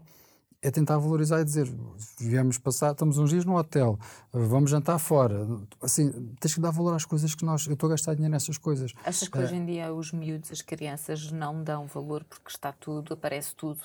é 0.62 0.72
tentar 0.72 0.98
valorizar 0.98 1.42
e 1.42 1.46
dizer: 1.46 1.72
viemos 2.20 2.58
passar, 2.58 2.92
estamos 2.92 3.20
uns 3.20 3.30
dias 3.30 3.46
no 3.46 3.56
hotel, 3.56 4.00
vamos 4.34 4.72
jantar 4.72 4.98
fora. 4.98 5.46
Assim, 5.80 6.12
tens 6.40 6.56
que 6.56 6.60
dar 6.60 6.72
valor 6.72 6.96
às 6.96 7.06
coisas 7.06 7.36
que 7.36 7.46
nós. 7.46 7.68
Eu 7.68 7.74
estou 7.74 7.88
a 7.88 7.92
gastar 7.92 8.16
dinheiro 8.16 8.32
nessas 8.32 8.58
coisas. 8.58 8.92
Achas 9.06 9.28
que 9.28 9.38
uh, 9.38 9.42
hoje 9.42 9.56
em 9.56 9.64
dia 9.64 9.94
os 9.94 10.12
miúdos, 10.12 10.52
as 10.52 10.64
crianças, 10.64 11.32
não 11.32 11.64
dão 11.64 11.86
valor 11.86 12.24
porque 12.24 12.50
está 12.50 12.72
tudo, 12.72 13.14
aparece 13.14 13.56
tudo? 13.56 13.80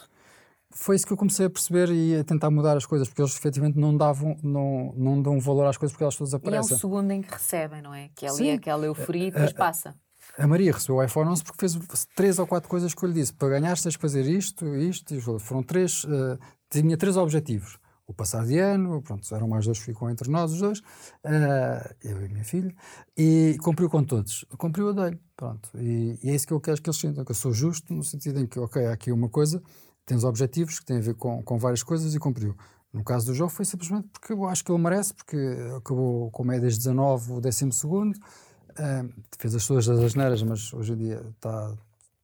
Foi 0.73 0.95
isso 0.95 1.07
que 1.07 1.13
eu 1.13 1.17
comecei 1.17 1.47
a 1.47 1.51
perceber 1.51 1.91
e 1.91 2.17
a 2.17 2.25
tentar 2.25 2.51
mudar 2.51 2.77
as 2.77 2.87
coisas, 2.87 3.09
porque 3.09 3.21
eles 3.21 3.37
efetivamente 3.37 3.79
não 3.79 3.97
davam, 3.97 4.37
não, 4.43 4.95
não 4.97 5.21
dão 5.21 5.41
valor 5.41 5.67
às 5.67 5.77
coisas 5.77 5.93
porque 5.93 6.05
elas 6.05 6.17
todas 6.17 6.33
aparecem. 6.33 6.71
E 6.71 6.73
é 6.73 6.77
o 6.77 6.79
segundo 6.79 7.11
em 7.11 7.23
que 7.23 7.33
recebem, 7.33 7.83
não 7.83 7.93
é? 7.93 8.09
Que 8.15 8.27
é 8.27 8.29
ali 8.29 8.39
Sim. 8.39 8.53
aquela 8.53 8.87
euforia 8.87 9.29
e 9.29 9.31
depois 9.31 9.53
passa. 9.53 9.95
A 10.39 10.47
Maria 10.47 10.73
recebeu 10.73 10.97
o 10.97 11.03
iPhone 11.03 11.31
11 11.31 11.45
porque 11.45 11.59
fez 11.59 12.07
três 12.15 12.39
ou 12.39 12.47
quatro 12.47 12.69
coisas 12.69 12.95
que 12.95 13.03
eu 13.05 13.09
lhe 13.09 13.15
disse. 13.15 13.33
Para 13.33 13.49
ganhar 13.49 13.77
tens 13.79 13.93
de 13.93 13.99
fazer 13.99 14.25
isto, 14.27 14.65
isto, 14.77 15.15
isto. 15.15 15.39
Foram 15.39 15.63
três, 15.63 16.05
uh, 16.05 16.39
tinha 16.71 16.97
três 16.97 17.17
objetivos. 17.17 17.79
O 18.07 18.15
passar 18.15 18.45
de 18.45 18.59
ano, 18.59 19.01
pronto, 19.03 19.33
eram 19.35 19.47
mais 19.47 19.65
dois 19.65 19.79
que 19.79 19.85
ficam 19.85 20.11
entre 20.11 20.29
nós 20.29 20.53
os 20.53 20.59
dois, 20.59 20.81
uh, 20.81 21.95
eu 22.03 22.21
e 22.21 22.25
a 22.25 22.29
minha 22.29 22.45
filha, 22.45 22.75
e 23.17 23.57
cumpriu 23.63 23.89
com 23.89 24.03
todos. 24.03 24.45
Cumpriu 24.59 24.89
a 24.89 24.93
dele, 24.93 25.21
pronto. 25.37 25.71
E, 25.77 26.19
e, 26.21 26.31
é 26.31 26.35
isso 26.35 26.45
que 26.45 26.53
eu 26.53 26.61
quero 26.61 26.83
que 26.83 26.89
eles 26.89 26.99
sintam, 26.99 27.25
que 27.25 27.31
eu 27.31 27.37
sou 27.37 27.53
justo 27.53 27.95
no 27.95 28.03
sentido 28.03 28.41
em 28.41 28.47
que, 28.47 28.59
ok, 28.59 28.85
há 28.85 28.93
aqui 28.93 29.13
uma 29.13 29.29
coisa, 29.29 29.63
tens 30.07 30.25
objetivos 30.25 30.79
que 30.79 30.87
têm 30.87 30.99
a 30.99 31.01
ver 31.01 31.15
com, 31.15 31.43
com 31.43 31.59
várias 31.59 31.83
coisas 31.83 32.15
e 32.15 32.19
cumpriu. 32.19 32.57
No 32.93 33.05
caso 33.05 33.27
do 33.27 33.35
jogo 33.35 33.51
foi 33.51 33.65
simplesmente 33.65 34.09
porque 34.09 34.33
eu 34.33 34.45
acho 34.47 34.65
que 34.65 34.73
ele 34.73 34.83
merece, 34.83 35.15
porque 35.15 35.37
acabou 35.77 36.31
com 36.31 36.45
médias 36.45 36.77
19, 36.77 37.33
o 37.33 37.41
12 37.41 37.73
segundo, 37.73 38.17
uh, 38.17 39.23
fez 39.39 39.55
as 39.55 39.63
suas 39.63 39.89
asneiras, 39.89 40.43
mas 40.43 40.73
hoje 40.73 40.93
em 40.93 40.97
dia 40.97 41.25
está 41.35 41.73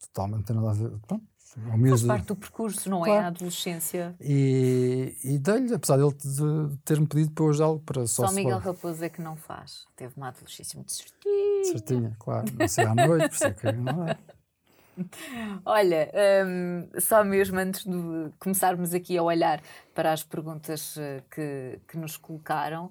totalmente 0.01 0.53
nada 0.53 0.71
a 0.71 0.75
ver. 0.75 0.91
Pronto, 1.07 1.25
Faz 1.89 2.03
parte 2.03 2.27
do 2.27 2.37
percurso, 2.37 2.91
não 2.91 2.99
claro. 2.99 3.13
é? 3.13 3.19
A 3.25 3.27
adolescência. 3.29 4.15
E, 4.21 5.17
e 5.25 5.39
dei-lhe, 5.39 5.73
apesar 5.73 5.97
dele 5.97 6.13
de 6.13 6.77
ter-me 6.85 7.07
pedido 7.07 7.31
para 7.31 7.45
eu 7.45 7.51
ajudá-lo 7.51 7.81
para 7.81 8.07
só 8.07 8.27
Só 8.27 8.35
Miguel 8.35 8.59
Raposo 8.59 9.03
é 9.03 9.09
que 9.09 9.23
não 9.23 9.37
faz. 9.37 9.87
Teve 9.97 10.13
uma 10.19 10.29
adolescência 10.29 10.77
muito 10.77 10.93
certinha. 10.93 11.65
Certinha, 11.65 12.17
claro. 12.19 12.47
Não 12.59 12.69
sei 12.69 12.85
à 12.85 12.95
noite, 12.95 13.29
por 13.29 13.35
isso 13.35 13.45
é 13.45 13.55
que 13.55 13.73
não 13.73 14.07
é. 14.07 14.19
Olha, 15.65 16.11
um, 16.47 16.89
só 17.01 17.23
mesmo 17.23 17.59
antes 17.59 17.85
de 17.85 18.31
começarmos 18.39 18.95
aqui 18.95 19.17
a 19.17 19.23
olhar 19.23 19.61
para 19.95 20.13
as 20.13 20.23
perguntas 20.23 20.97
eh, 20.97 21.23
que, 21.31 21.81
que 21.89 21.99
nos 21.99 22.17
colocaram, 22.17 22.91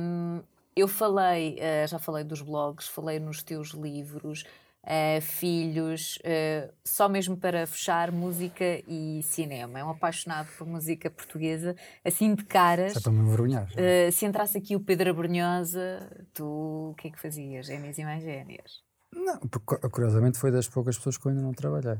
um, 0.00 0.42
eu 0.76 0.88
falei, 0.88 1.58
uh, 1.58 1.86
já 1.86 1.98
falei 1.98 2.24
dos 2.24 2.42
blogs, 2.42 2.88
falei 2.88 3.20
nos 3.20 3.42
teus 3.42 3.70
livros, 3.70 4.44
uh, 4.84 5.20
filhos, 5.20 6.18
uh, 6.18 6.72
só 6.84 7.08
mesmo 7.08 7.36
para 7.36 7.66
fechar, 7.66 8.10
música 8.10 8.82
e 8.88 9.22
cinema. 9.22 9.78
É 9.78 9.84
um 9.84 9.90
apaixonado 9.90 10.48
por 10.58 10.66
música 10.66 11.10
portuguesa, 11.10 11.76
assim 12.04 12.34
de 12.34 12.44
caras. 12.44 12.96
É 12.96 13.00
para 13.00 13.12
me 13.12 13.20
envergonhar. 13.20 13.68
Uh, 13.70 14.12
se 14.12 14.26
entrasse 14.26 14.58
aqui 14.58 14.74
o 14.74 14.80
Pedro 14.80 15.10
Abrunhosa, 15.10 16.26
tu 16.32 16.90
o 16.90 16.94
que 16.96 17.08
é 17.08 17.10
que 17.10 17.20
fazias? 17.20 17.66
Gênios 17.66 17.98
e 17.98 18.04
mais 18.04 18.22
génios? 18.22 18.82
Não, 19.14 19.38
porque, 19.38 19.88
curiosamente 19.88 20.38
foi 20.38 20.50
das 20.50 20.68
poucas 20.68 20.96
pessoas 20.96 21.16
que 21.16 21.26
eu 21.26 21.30
ainda 21.30 21.42
não 21.42 21.52
trabalhei. 21.52 21.98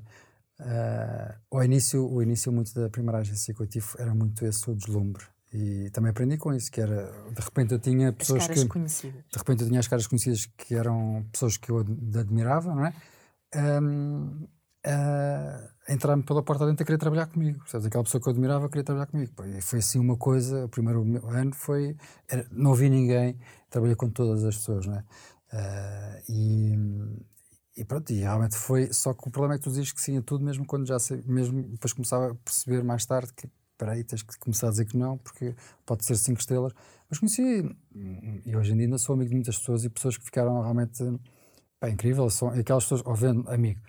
Uh, 0.61 1.35
o 1.51 1.63
início, 1.63 2.09
o 2.09 2.23
início 2.23 2.53
muito 2.53 2.73
da 2.75 2.89
primeira 2.89 3.19
agência 3.19 3.53
que 3.53 3.61
eu 3.61 3.67
tive 3.67 3.87
era 3.99 4.15
muito 4.15 4.45
esse 4.45 4.71
o 4.71 4.75
deslumbre. 4.75 5.25
E 5.53 5.89
também 5.91 6.11
aprendi 6.11 6.37
com 6.37 6.53
isso, 6.53 6.71
que 6.71 6.81
era, 6.81 7.13
de 7.31 7.41
repente 7.41 7.73
eu 7.73 7.79
tinha 7.79 8.13
pessoas 8.13 8.43
as 8.43 8.49
caras 8.49 8.63
que... 8.65 8.69
conhecidas. 8.69 9.25
De 9.31 9.39
repente 9.39 9.63
eu 9.63 9.69
tinha 9.69 9.81
as 9.81 9.87
caras 9.87 10.07
conhecidas 10.07 10.47
que 10.57 10.75
eram 10.75 11.25
pessoas 11.31 11.57
que 11.57 11.71
eu 11.71 11.79
admirava, 11.79 12.75
não 12.75 12.87
é? 12.87 12.93
Um, 13.55 14.49
uh, 14.85 15.69
entrar-me 15.89 16.25
pela 16.25 16.43
porta 16.43 16.67
dentro 16.67 16.83
a 16.83 16.87
querer 16.87 16.99
trabalhar 16.99 17.27
comigo. 17.27 17.63
Sabes? 17.69 17.87
Aquela 17.87 18.03
pessoa 18.03 18.21
que 18.21 18.29
eu 18.29 18.33
admirava 18.33 18.69
queria 18.69 18.83
trabalhar 18.83 19.07
comigo. 19.07 19.33
E 19.45 19.61
foi 19.61 19.79
assim 19.79 20.01
uma 20.01 20.17
coisa, 20.17 20.65
o 20.65 20.69
primeiro 20.69 21.03
ano 21.29 21.55
foi... 21.55 21.97
Era, 22.29 22.47
não 22.51 22.71
ouvi 22.71 22.91
ninguém, 22.91 23.39
trabalhei 23.71 23.95
com 23.95 24.11
todas 24.11 24.43
as 24.45 24.57
pessoas, 24.57 24.87
não 24.87 24.97
é? 24.97 25.05
Uh, 25.55 26.23
e, 26.29 26.75
e 27.77 27.85
pronto, 27.85 28.13
e 28.13 28.21
realmente 28.21 28.57
foi. 28.57 28.93
Só 28.93 29.15
que 29.15 29.29
o 29.29 29.31
problema 29.31 29.55
é 29.55 29.59
que 29.59 29.65
tu 29.65 29.71
dizes 29.71 29.93
que 29.93 30.01
sim 30.01 30.19
a 30.19 30.23
tudo, 30.23 30.45
mesmo 30.45 30.67
quando 30.67 30.87
já 30.87 30.99
sei, 30.99 31.23
mesmo 31.25 31.63
depois 31.63 31.93
começava 31.93 32.33
a 32.33 32.35
perceber 32.35 32.83
mais 32.83 33.07
tarde 33.07 33.33
que 33.33 33.49
espera 33.73 33.93
aí, 33.93 34.05
tens 34.05 34.23
que 34.23 34.39
começar 34.39 34.69
a 34.69 34.71
dizer 34.71 34.87
que 34.87 34.97
não, 34.97 35.19
porque 35.19 35.55
pode 35.87 36.05
ser 36.05 36.17
cinco 36.17 36.41
estrelas. 36.41 36.73
Mas 37.09 37.19
conheci, 37.19 37.65
e 38.45 38.57
hoje 38.57 38.73
em 38.73 38.77
dia 38.77 38.87
ainda 38.87 38.99
sou 38.99 39.15
amigo 39.15 39.29
de 39.31 39.37
muitas 39.37 39.59
pessoas 39.59 39.85
e 39.85 39.91
pessoas 39.91 40.17
que 40.17 40.25
ficaram 40.25 40.61
realmente 40.61 41.03
pá, 41.79 41.89
incrível, 41.91 42.29
são 42.31 42.49
aquelas 42.49 42.85
pessoas, 42.85 43.03
ou 43.05 43.15
vendo, 43.15 43.49
amigo. 43.49 43.81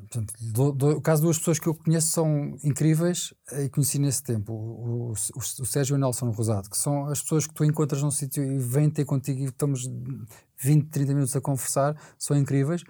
Portanto, 0.00 0.34
do, 0.40 0.72
do, 0.72 0.90
o 0.90 1.00
caso 1.00 1.22
de 1.22 1.26
duas 1.26 1.38
pessoas 1.38 1.58
que 1.58 1.66
eu 1.66 1.74
conheço 1.74 2.08
são 2.08 2.56
incríveis 2.62 3.34
e 3.52 3.68
conheci 3.68 3.98
nesse 3.98 4.22
tempo, 4.22 4.52
o, 4.52 5.10
o, 5.10 5.12
o 5.12 5.66
Sérgio 5.66 5.94
e 5.94 5.96
o 5.96 6.00
Nelson 6.00 6.30
Rosado, 6.30 6.70
que 6.70 6.76
são 6.76 7.06
as 7.06 7.20
pessoas 7.20 7.46
que 7.46 7.54
tu 7.54 7.64
encontras 7.64 8.02
num 8.02 8.10
sítio 8.10 8.42
e 8.44 8.58
vêm 8.58 8.88
ter 8.88 9.04
contigo 9.04 9.40
e 9.40 9.44
estamos 9.46 9.90
20, 10.58 10.88
30 10.88 11.14
minutos 11.14 11.34
a 11.34 11.40
conversar, 11.40 11.96
são 12.18 12.36
incríveis. 12.36 12.84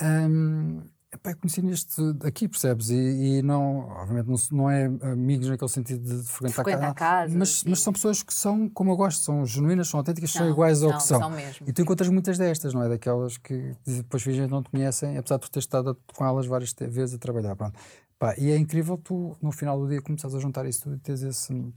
Um, 0.00 0.82
Epá, 1.10 1.34
conheci 1.34 1.62
neste 1.62 2.02
aqui, 2.22 2.46
percebes? 2.46 2.90
E, 2.90 2.94
e, 2.94 3.42
não, 3.42 3.88
obviamente, 3.88 4.28
não, 4.28 4.58
não 4.58 4.70
é 4.70 4.84
amigos 5.10 5.48
naquele 5.48 5.70
sentido 5.70 6.02
de 6.02 6.22
frequentar 6.22 6.94
casa, 6.94 7.34
mas, 7.34 7.64
mas 7.64 7.80
são 7.80 7.94
pessoas 7.94 8.22
que 8.22 8.34
são 8.34 8.68
como 8.68 8.90
eu 8.92 8.96
gosto, 8.96 9.24
são 9.24 9.46
genuínas, 9.46 9.88
são 9.88 10.00
autênticas, 10.00 10.30
são 10.30 10.46
iguais 10.50 10.82
ao 10.82 10.92
que 10.92 11.02
são. 11.02 11.18
são 11.18 11.30
mesmo. 11.30 11.66
E 11.66 11.72
tu 11.72 11.80
encontras 11.80 12.10
muitas 12.10 12.36
destas, 12.36 12.74
não 12.74 12.82
é? 12.82 12.90
Daquelas 12.90 13.38
que 13.38 13.74
depois 13.86 14.22
que 14.22 14.46
não 14.48 14.62
te 14.62 14.70
conhecem, 14.70 15.16
apesar 15.16 15.36
de 15.36 15.42
tu 15.42 15.50
teres 15.50 15.64
estado 15.64 15.96
com 16.14 16.26
elas 16.26 16.46
várias 16.46 16.74
vezes 16.78 17.14
a 17.14 17.18
trabalhar. 17.18 17.56
Pronto. 17.56 17.78
Pá, 18.18 18.34
e 18.36 18.50
é 18.50 18.56
incrível 18.58 18.98
tu, 18.98 19.34
no 19.40 19.50
final 19.50 19.78
do 19.78 19.88
dia, 19.88 20.02
começares 20.02 20.34
a 20.34 20.40
juntar 20.40 20.66
isso 20.66 20.82
tudo 20.82 20.96
e 20.96 20.98
teres 20.98 21.22
esse. 21.22 21.72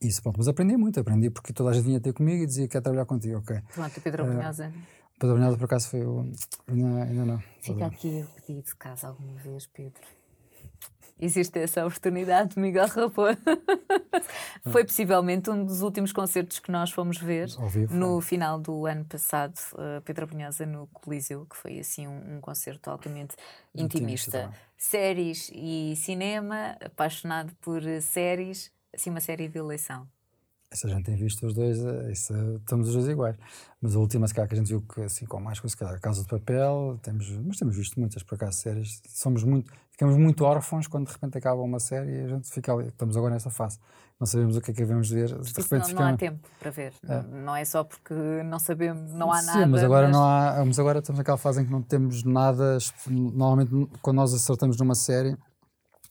Isso, 0.00 0.22
pronto. 0.22 0.36
Mas 0.38 0.46
aprendi 0.46 0.76
muito, 0.76 1.00
aprendi 1.00 1.30
porque 1.30 1.52
toda 1.52 1.70
a 1.70 1.72
gente 1.72 1.84
vinha 1.84 2.00
ter 2.00 2.12
comigo 2.12 2.44
e 2.44 2.46
dizia 2.46 2.68
que 2.68 2.72
quer 2.72 2.80
trabalhar 2.80 3.06
contigo, 3.06 3.38
ok. 3.38 3.60
Pronto, 3.74 4.00
Pedro 4.00 4.24
uh, 4.24 4.72
Padronhada, 5.18 5.56
por 5.56 5.64
acaso, 5.64 5.88
foi 5.88 6.04
o. 6.04 6.30
Ainda, 6.66 7.02
ainda 7.02 7.24
não. 7.24 7.42
Fica 7.60 7.86
aqui 7.86 8.24
o 8.24 8.40
pedido, 8.40 8.76
caso 8.78 9.06
alguma 9.06 9.34
vez, 9.34 9.66
Pedro. 9.66 10.00
Existe 11.20 11.58
essa 11.58 11.84
oportunidade, 11.84 12.56
Miguel 12.58 12.86
Raposo. 12.86 13.38
foi 14.70 14.84
possivelmente 14.84 15.50
um 15.50 15.64
dos 15.64 15.82
últimos 15.82 16.12
concertos 16.12 16.60
que 16.60 16.70
nós 16.70 16.92
fomos 16.92 17.18
ver 17.18 17.48
vivo, 17.68 17.92
no 17.92 18.20
final 18.20 18.60
do 18.60 18.86
ano 18.86 19.04
passado, 19.04 19.58
uh, 19.72 20.00
Pedro 20.04 20.24
Abunhosa 20.24 20.64
no 20.64 20.86
Coliseu, 20.88 21.44
que 21.46 21.56
foi 21.56 21.80
assim 21.80 22.06
um, 22.06 22.36
um 22.36 22.40
concerto 22.40 22.88
altamente 22.88 23.34
intimista. 23.74 24.38
intimista 24.38 24.68
séries 24.76 25.50
e 25.52 25.94
cinema, 25.96 26.76
apaixonado 26.80 27.52
por 27.60 27.82
séries, 28.00 28.70
assim 28.94 29.10
uma 29.10 29.20
série 29.20 29.48
de 29.48 29.58
eleição. 29.58 30.06
Essa 30.70 30.86
a 30.86 30.90
gente 30.90 31.04
tem 31.04 31.16
visto 31.16 31.46
os 31.46 31.54
dois, 31.54 31.82
eh, 31.82 32.12
isso, 32.12 32.34
estamos 32.56 32.88
os 32.88 32.94
dois 32.94 33.08
iguais. 33.08 33.36
Mas 33.80 33.96
a 33.96 33.98
última, 33.98 34.28
se 34.28 34.34
calhar, 34.34 34.46
que 34.48 34.54
a 34.54 34.58
gente 34.58 34.68
viu 34.68 34.82
que, 34.82 35.00
assim, 35.00 35.24
com 35.24 35.40
mais 35.40 35.58
coisas, 35.58 35.74
que 35.74 35.82
a 35.82 35.98
Casa 35.98 36.22
de 36.22 36.28
Papel, 36.28 36.98
temos, 37.02 37.30
mas 37.30 37.56
temos 37.56 37.74
visto 37.74 37.98
muitas, 37.98 38.22
por 38.22 38.34
acaso, 38.34 38.58
séries. 38.58 39.00
Somos 39.08 39.44
muito, 39.44 39.72
ficamos 39.90 40.16
muito 40.16 40.44
órfãos 40.44 40.86
quando 40.86 41.06
de 41.06 41.12
repente 41.12 41.38
acaba 41.38 41.62
uma 41.62 41.80
série 41.80 42.10
e 42.10 42.20
a 42.20 42.28
gente 42.28 42.50
fica 42.50 42.72
ali. 42.72 42.88
Estamos 42.88 43.16
agora 43.16 43.32
nessa 43.32 43.50
fase. 43.50 43.78
Não 44.20 44.26
sabemos 44.26 44.56
o 44.56 44.60
que 44.60 44.72
é 44.72 44.74
que 44.74 44.80
devemos 44.80 45.08
ver. 45.08 45.28
De 45.28 45.34
repente 45.34 45.72
não, 45.72 45.80
ficamos... 45.80 45.92
não 45.94 46.06
há 46.06 46.16
tempo 46.16 46.48
para 46.58 46.70
ver. 46.70 46.92
É. 47.08 47.22
Não 47.22 47.56
é 47.56 47.64
só 47.64 47.84
porque 47.84 48.14
não 48.44 48.58
sabemos, 48.58 49.12
não 49.14 49.32
há 49.32 49.40
Sim, 49.40 49.46
nada. 49.46 49.66
mas 49.68 49.82
agora, 49.82 50.08
mas... 50.08 50.16
Não 50.16 50.24
há, 50.24 50.64
mas 50.66 50.78
agora 50.78 50.98
estamos 50.98 51.18
naquela 51.18 51.38
fase 51.38 51.62
em 51.62 51.64
que 51.64 51.70
não 51.70 51.80
temos 51.80 52.24
nada. 52.24 52.76
Normalmente, 53.06 53.70
quando 54.02 54.16
nós 54.16 54.34
acertamos 54.34 54.76
numa 54.76 54.96
série 54.96 55.34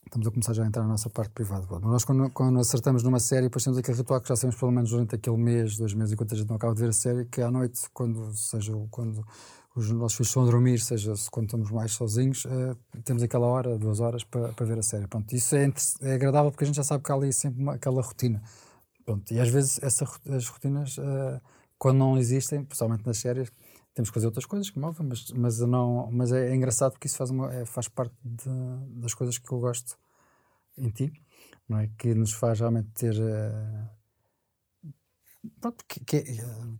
estamos 0.08 0.26
a 0.26 0.30
começar 0.30 0.52
já 0.54 0.64
a 0.64 0.66
entrar 0.66 0.82
na 0.82 0.88
nossa 0.88 1.08
parte 1.08 1.30
privada. 1.30 1.66
Nós, 1.80 2.04
quando, 2.04 2.30
quando 2.30 2.58
acertamos 2.58 3.02
numa 3.02 3.20
série, 3.20 3.42
depois 3.42 3.62
temos 3.62 3.78
aquele 3.78 3.96
ritual 3.96 4.20
que 4.20 4.28
já 4.28 4.36
sabemos 4.36 4.58
pelo 4.58 4.72
menos 4.72 4.90
durante 4.90 5.14
aquele 5.14 5.36
mês, 5.36 5.76
dois 5.76 5.94
meses, 5.94 6.12
enquanto 6.12 6.34
a 6.34 6.36
gente 6.36 6.48
não 6.48 6.56
acaba 6.56 6.74
de 6.74 6.80
ver 6.80 6.88
a 6.88 6.92
série, 6.92 7.24
que 7.26 7.40
é 7.40 7.44
à 7.44 7.50
noite, 7.50 7.80
quando, 7.92 8.34
seja 8.34 8.72
quando 8.90 9.24
os 9.76 9.90
nossos 9.90 10.16
filhos 10.16 10.28
estão 10.28 10.42
a 10.42 10.46
dormir, 10.46 10.80
seja 10.80 11.14
quando 11.30 11.46
estamos 11.46 11.70
mais 11.70 11.92
sozinhos, 11.92 12.44
uh, 12.46 12.76
temos 13.04 13.22
aquela 13.22 13.46
hora, 13.46 13.78
duas 13.78 14.00
horas 14.00 14.24
para, 14.24 14.52
para 14.52 14.66
ver 14.66 14.78
a 14.78 14.82
série. 14.82 15.06
Pronto, 15.06 15.32
isso 15.34 15.54
é, 15.54 15.70
é, 16.02 16.14
agradável 16.14 16.50
porque 16.50 16.64
a 16.64 16.66
gente 16.66 16.76
já 16.76 16.84
sabe 16.84 17.04
que 17.04 17.12
há 17.12 17.14
ali 17.14 17.32
sempre 17.32 17.62
uma, 17.62 17.74
aquela 17.74 18.02
rotina. 18.02 18.42
Pronto, 19.04 19.32
e 19.32 19.38
às 19.38 19.48
vezes 19.48 19.78
essa, 19.82 20.04
as 20.30 20.48
rotinas, 20.48 20.98
uh, 20.98 21.40
quando 21.78 21.98
não 21.98 22.18
existem, 22.18 22.64
principalmente 22.64 23.06
nas 23.06 23.18
séries, 23.18 23.50
temos 23.98 24.10
que 24.10 24.14
fazer 24.14 24.26
outras 24.26 24.46
coisas, 24.46 24.70
como 24.70 24.86
óbvio, 24.86 25.04
mas, 25.04 25.28
mas, 25.32 25.58
não, 25.58 26.08
mas 26.12 26.30
é, 26.30 26.50
é 26.50 26.54
engraçado 26.54 26.92
porque 26.92 27.08
isso 27.08 27.16
faz, 27.16 27.30
uma, 27.30 27.52
é, 27.52 27.64
faz 27.64 27.88
parte 27.88 28.14
de, 28.24 28.48
das 29.00 29.12
coisas 29.12 29.38
que 29.38 29.52
eu 29.52 29.58
gosto 29.58 29.98
em 30.78 30.88
ti, 30.88 31.12
não 31.68 31.80
é? 31.80 31.90
que 31.98 32.14
nos 32.14 32.32
faz 32.32 32.60
realmente 32.60 32.90
ter. 32.90 33.14
Uh, 33.14 35.00
pronto, 35.60 35.84
que, 35.88 35.98
que, 36.04 36.24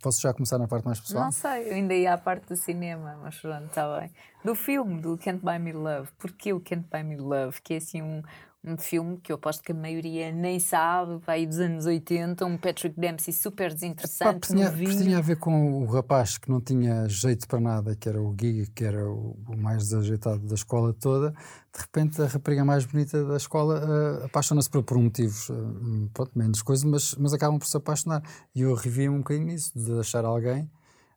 posso 0.00 0.20
já 0.20 0.32
começar 0.32 0.58
na 0.58 0.68
parte 0.68 0.84
mais 0.84 1.00
pessoal? 1.00 1.24
Não 1.24 1.32
sei, 1.32 1.70
eu 1.70 1.74
ainda 1.74 1.92
ia 1.92 2.14
à 2.14 2.18
parte 2.18 2.46
do 2.46 2.54
cinema, 2.54 3.18
mas 3.20 3.36
pronto, 3.40 3.66
está 3.66 3.98
bem. 3.98 4.12
Do 4.44 4.54
filme, 4.54 5.00
do 5.00 5.18
Can't 5.18 5.44
Buy 5.44 5.58
Me 5.58 5.72
Love. 5.72 6.12
Porquê 6.18 6.52
o 6.52 6.60
Can't 6.60 6.86
Buy 6.88 7.02
Me 7.02 7.16
Love? 7.16 7.60
Que 7.62 7.74
é 7.74 7.76
assim 7.78 8.00
um, 8.00 8.22
um 8.64 8.76
filme 8.76 9.18
que 9.18 9.30
eu 9.30 9.36
aposto 9.36 9.62
que 9.62 9.72
a 9.72 9.74
maioria 9.74 10.32
nem 10.32 10.58
sabe, 10.58 11.18
vai 11.24 11.46
dos 11.46 11.58
anos 11.58 11.86
80, 11.86 12.44
um 12.44 12.58
Patrick 12.58 12.98
Dempsey 12.98 13.32
super 13.32 13.72
desinteressante. 13.72 14.48
Pá, 14.48 14.54
tinha, 14.54 14.70
tinha 14.72 15.18
a 15.18 15.20
ver 15.20 15.36
com 15.36 15.82
o 15.82 15.86
rapaz 15.86 16.38
que 16.38 16.50
não 16.50 16.60
tinha 16.60 17.08
jeito 17.08 17.46
para 17.46 17.60
nada, 17.60 17.94
que 17.94 18.08
era 18.08 18.20
o 18.20 18.32
Gui, 18.32 18.66
que 18.74 18.84
era 18.84 19.08
o, 19.08 19.38
o 19.48 19.56
mais 19.56 19.84
desajeitado 19.84 20.40
da 20.40 20.54
escola 20.54 20.92
toda. 20.92 21.30
De 21.30 21.80
repente, 21.80 22.20
a 22.20 22.26
rapariga 22.26 22.64
mais 22.64 22.84
bonita 22.84 23.24
da 23.24 23.36
escola 23.36 23.80
uh, 23.80 24.24
apaixona-se 24.24 24.68
por, 24.68 24.82
por 24.82 24.98
motivos, 24.98 25.48
uh, 25.50 26.10
pronto, 26.12 26.32
menos 26.36 26.60
coisas, 26.60 26.84
mas, 26.84 27.14
mas 27.14 27.32
acabam 27.32 27.58
por 27.58 27.66
se 27.66 27.76
apaixonar. 27.76 28.22
E 28.54 28.62
eu 28.62 28.74
revi 28.74 29.08
um 29.08 29.18
bocadinho 29.18 29.46
nisso, 29.46 29.72
de 29.78 30.00
achar 30.00 30.24
alguém 30.24 30.68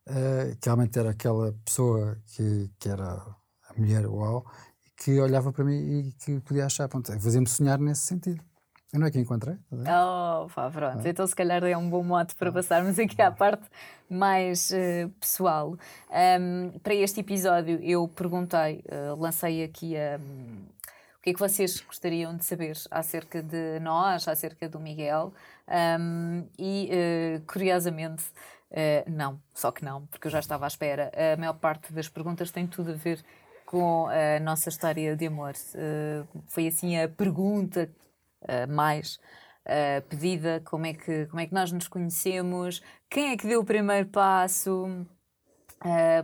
uh, 0.08 0.56
que 0.60 0.66
realmente 0.66 0.96
era 0.98 1.10
aquela 1.10 1.52
pessoa 1.64 2.16
que, 2.26 2.70
que 2.78 2.88
era 2.88 3.14
a 3.68 3.80
mulher, 3.80 4.06
uau, 4.06 4.46
que 5.02 5.20
olhava 5.20 5.52
para 5.52 5.64
mim 5.64 5.98
e 5.98 6.12
que 6.12 6.40
podia 6.40 6.66
achar, 6.66 6.88
fazia-me 6.88 7.48
sonhar 7.48 7.78
nesse 7.78 8.02
sentido. 8.02 8.42
Eu 8.92 9.00
não 9.00 9.06
é 9.06 9.10
que 9.10 9.18
encontrei. 9.18 9.56
Tá 9.84 10.42
oh, 10.42 10.48
pá, 10.54 10.70
pronto. 10.70 11.06
É. 11.06 11.10
Então, 11.10 11.26
se 11.26 11.34
calhar 11.34 11.64
é 11.64 11.76
um 11.76 11.88
bom 11.88 12.04
modo 12.04 12.34
para 12.36 12.52
passarmos 12.52 12.98
aqui 12.98 13.20
à 13.22 13.30
parte 13.30 13.64
mais 14.08 14.70
uh, 14.70 15.08
pessoal. 15.18 15.76
Um, 16.40 16.78
para 16.80 16.94
este 16.94 17.20
episódio, 17.20 17.80
eu 17.82 18.06
perguntei, 18.06 18.84
uh, 18.92 19.18
lancei 19.18 19.64
aqui 19.64 19.96
a. 19.96 20.18
Um, 20.18 20.66
o 21.18 21.22
que 21.22 21.30
é 21.30 21.32
que 21.32 21.38
vocês 21.38 21.80
gostariam 21.80 22.36
de 22.36 22.44
saber 22.44 22.76
acerca 22.90 23.40
de 23.42 23.78
nós, 23.80 24.26
acerca 24.26 24.68
do 24.68 24.80
Miguel? 24.80 25.32
Um, 26.00 26.44
e, 26.58 26.90
uh, 26.90 27.42
curiosamente, 27.46 28.24
não, 29.06 29.38
só 29.54 29.70
que 29.70 29.84
não, 29.84 30.06
porque 30.06 30.26
eu 30.26 30.30
já 30.30 30.40
estava 30.40 30.64
à 30.64 30.68
espera. 30.68 31.12
A 31.14 31.36
maior 31.36 31.52
parte 31.52 31.92
das 31.92 32.08
perguntas 32.08 32.50
tem 32.50 32.66
tudo 32.66 32.90
a 32.90 32.94
ver 32.94 33.22
com 33.72 34.06
a 34.08 34.38
nossa 34.38 34.68
história 34.68 35.16
de 35.16 35.26
amor. 35.26 35.54
Uh, 35.74 36.42
foi 36.46 36.66
assim 36.66 37.00
a 37.00 37.08
pergunta 37.08 37.88
uh, 38.42 38.70
mais 38.70 39.18
uh, 39.64 40.02
pedida: 40.10 40.60
como 40.66 40.84
é, 40.84 40.92
que, 40.92 41.24
como 41.26 41.40
é 41.40 41.46
que 41.46 41.54
nós 41.54 41.72
nos 41.72 41.88
conhecemos? 41.88 42.82
Quem 43.08 43.30
é 43.30 43.36
que 43.36 43.46
deu 43.46 43.60
o 43.60 43.64
primeiro 43.64 44.06
passo? 44.08 45.06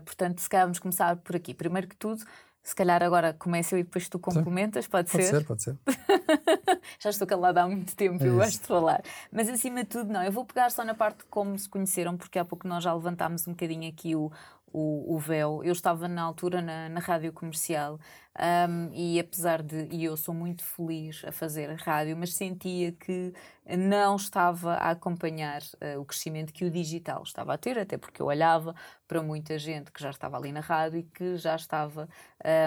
portanto, 0.04 0.40
se 0.40 0.48
calhar 0.48 0.66
vamos 0.66 0.78
começar 0.78 1.16
por 1.16 1.34
aqui. 1.34 1.52
Primeiro 1.52 1.88
que 1.88 1.96
tudo, 1.96 2.22
se 2.62 2.76
calhar 2.76 3.02
agora 3.02 3.32
começo 3.32 3.74
eu 3.74 3.80
e 3.80 3.82
depois 3.82 4.08
tu 4.08 4.20
complementas, 4.20 4.86
pode, 4.86 5.10
pode 5.10 5.24
ser? 5.24 5.44
Pode 5.44 5.62
ser, 5.64 5.74
pode 5.74 5.96
ser. 5.96 6.80
Já 7.00 7.10
estou 7.10 7.26
calada 7.26 7.62
há 7.62 7.66
muito 7.66 7.96
tempo, 7.96 8.22
é 8.22 8.28
eu 8.28 8.36
gosto 8.36 8.60
de 8.60 8.66
falar. 8.68 9.02
Mas 9.32 9.48
acima 9.48 9.82
de 9.82 9.88
tudo, 9.88 10.12
não, 10.12 10.22
eu 10.22 10.30
vou 10.30 10.44
pegar 10.44 10.70
só 10.70 10.84
na 10.84 10.94
parte 10.94 11.18
de 11.18 11.24
como 11.24 11.58
se 11.58 11.68
conheceram, 11.68 12.16
porque 12.16 12.38
há 12.38 12.44
pouco 12.44 12.68
nós 12.68 12.84
já 12.84 12.94
levantámos 12.94 13.48
um 13.48 13.52
bocadinho 13.52 13.88
aqui 13.88 14.14
o, 14.14 14.30
o, 14.72 15.14
o 15.14 15.18
véu. 15.18 15.62
Eu 15.64 15.72
estava 15.72 16.08
na 16.08 16.22
altura 16.22 16.60
na, 16.60 16.88
na 16.88 17.00
rádio 17.00 17.32
comercial 17.32 17.98
um, 18.38 18.90
e 18.92 19.18
apesar 19.18 19.62
de. 19.62 19.88
E 19.90 20.04
eu 20.04 20.16
sou 20.16 20.32
muito 20.32 20.62
feliz 20.62 21.24
a 21.24 21.32
fazer 21.32 21.72
rádio, 21.74 22.16
mas 22.16 22.34
sentia 22.34 22.92
que 22.92 23.32
não 23.66 24.14
estava 24.14 24.74
a 24.74 24.90
acompanhar 24.90 25.60
uh, 25.62 26.00
o 26.00 26.04
crescimento 26.04 26.52
que 26.52 26.64
o 26.64 26.70
digital 26.70 27.22
estava 27.24 27.54
a 27.54 27.58
ter, 27.58 27.78
até 27.78 27.98
porque 27.98 28.22
eu 28.22 28.26
olhava 28.26 28.74
para 29.08 29.20
muita 29.22 29.58
gente 29.58 29.90
que 29.90 30.00
já 30.00 30.10
estava 30.10 30.36
ali 30.36 30.52
na 30.52 30.60
rádio 30.60 31.00
e 31.00 31.02
que 31.02 31.36
já 31.36 31.56
estava, 31.56 32.08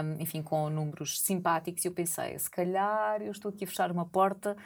um, 0.04 0.22
enfim, 0.22 0.42
com 0.42 0.70
números 0.70 1.22
simpáticos. 1.22 1.86
E 1.86 1.88
eu 1.88 1.94
pensei, 1.94 2.38
se 2.38 2.50
calhar 2.50 3.22
eu 3.22 3.32
estou 3.32 3.50
aqui 3.50 3.64
a 3.64 3.68
fechar 3.68 3.92
uma 3.92 4.06
porta 4.06 4.58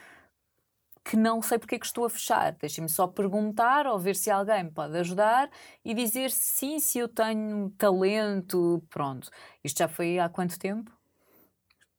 que 1.06 1.16
não 1.16 1.39
sei 1.39 1.60
porque 1.60 1.76
é 1.76 1.80
que 1.80 1.86
estou 1.86 2.03
a 2.03 2.10
fechar. 2.10 2.53
Deixem-me 2.53 2.89
só 2.89 3.06
perguntar 3.08 3.86
ou 3.86 3.99
ver 3.99 4.16
se 4.16 4.32
alguém 4.32 4.64
me 4.64 4.72
pode 4.72 4.97
ajudar 4.97 5.51
e 5.84 5.93
dizer 5.93 6.32
sim, 6.32 6.80
se 6.80 6.97
eu 6.97 7.08
tenho 7.08 7.70
talento. 7.78 8.84
Pronto. 8.89 9.30
Isto 9.64 9.78
já 9.78 9.88
foi 9.88 10.18
há 10.18 10.28
quanto 10.28 10.58
tempo? 10.58 10.91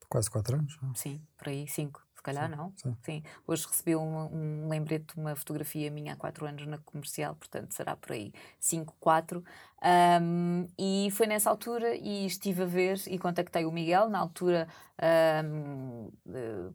Quase 0.09 0.29
quatro 0.29 0.57
anos. 0.57 0.77
Sim, 0.93 1.21
por 1.37 1.47
aí, 1.47 1.65
cinco. 1.69 2.05
Se 2.15 2.21
calhar 2.21 2.49
sim, 2.49 2.55
não. 2.57 2.73
Sim. 2.75 2.97
sim. 3.01 3.23
Hoje 3.47 3.65
recebi 3.65 3.95
um, 3.95 4.65
um 4.65 4.67
lembrete 4.67 5.13
de 5.13 5.21
uma 5.21 5.35
fotografia 5.37 5.89
minha 5.89 6.11
há 6.13 6.15
quatro 6.17 6.45
anos 6.45 6.65
na 6.67 6.77
comercial, 6.79 7.33
portanto 7.35 7.73
será 7.73 7.95
por 7.95 8.11
aí 8.11 8.33
cinco, 8.59 8.93
quatro. 8.99 9.41
Um, 10.21 10.67
e 10.77 11.09
foi 11.11 11.27
nessa 11.27 11.49
altura 11.49 11.95
e 11.95 12.25
estive 12.25 12.63
a 12.63 12.65
ver 12.65 13.01
e 13.07 13.17
contactei 13.17 13.65
o 13.65 13.71
Miguel. 13.71 14.09
Na 14.09 14.19
altura 14.19 14.67
um, 15.45 16.09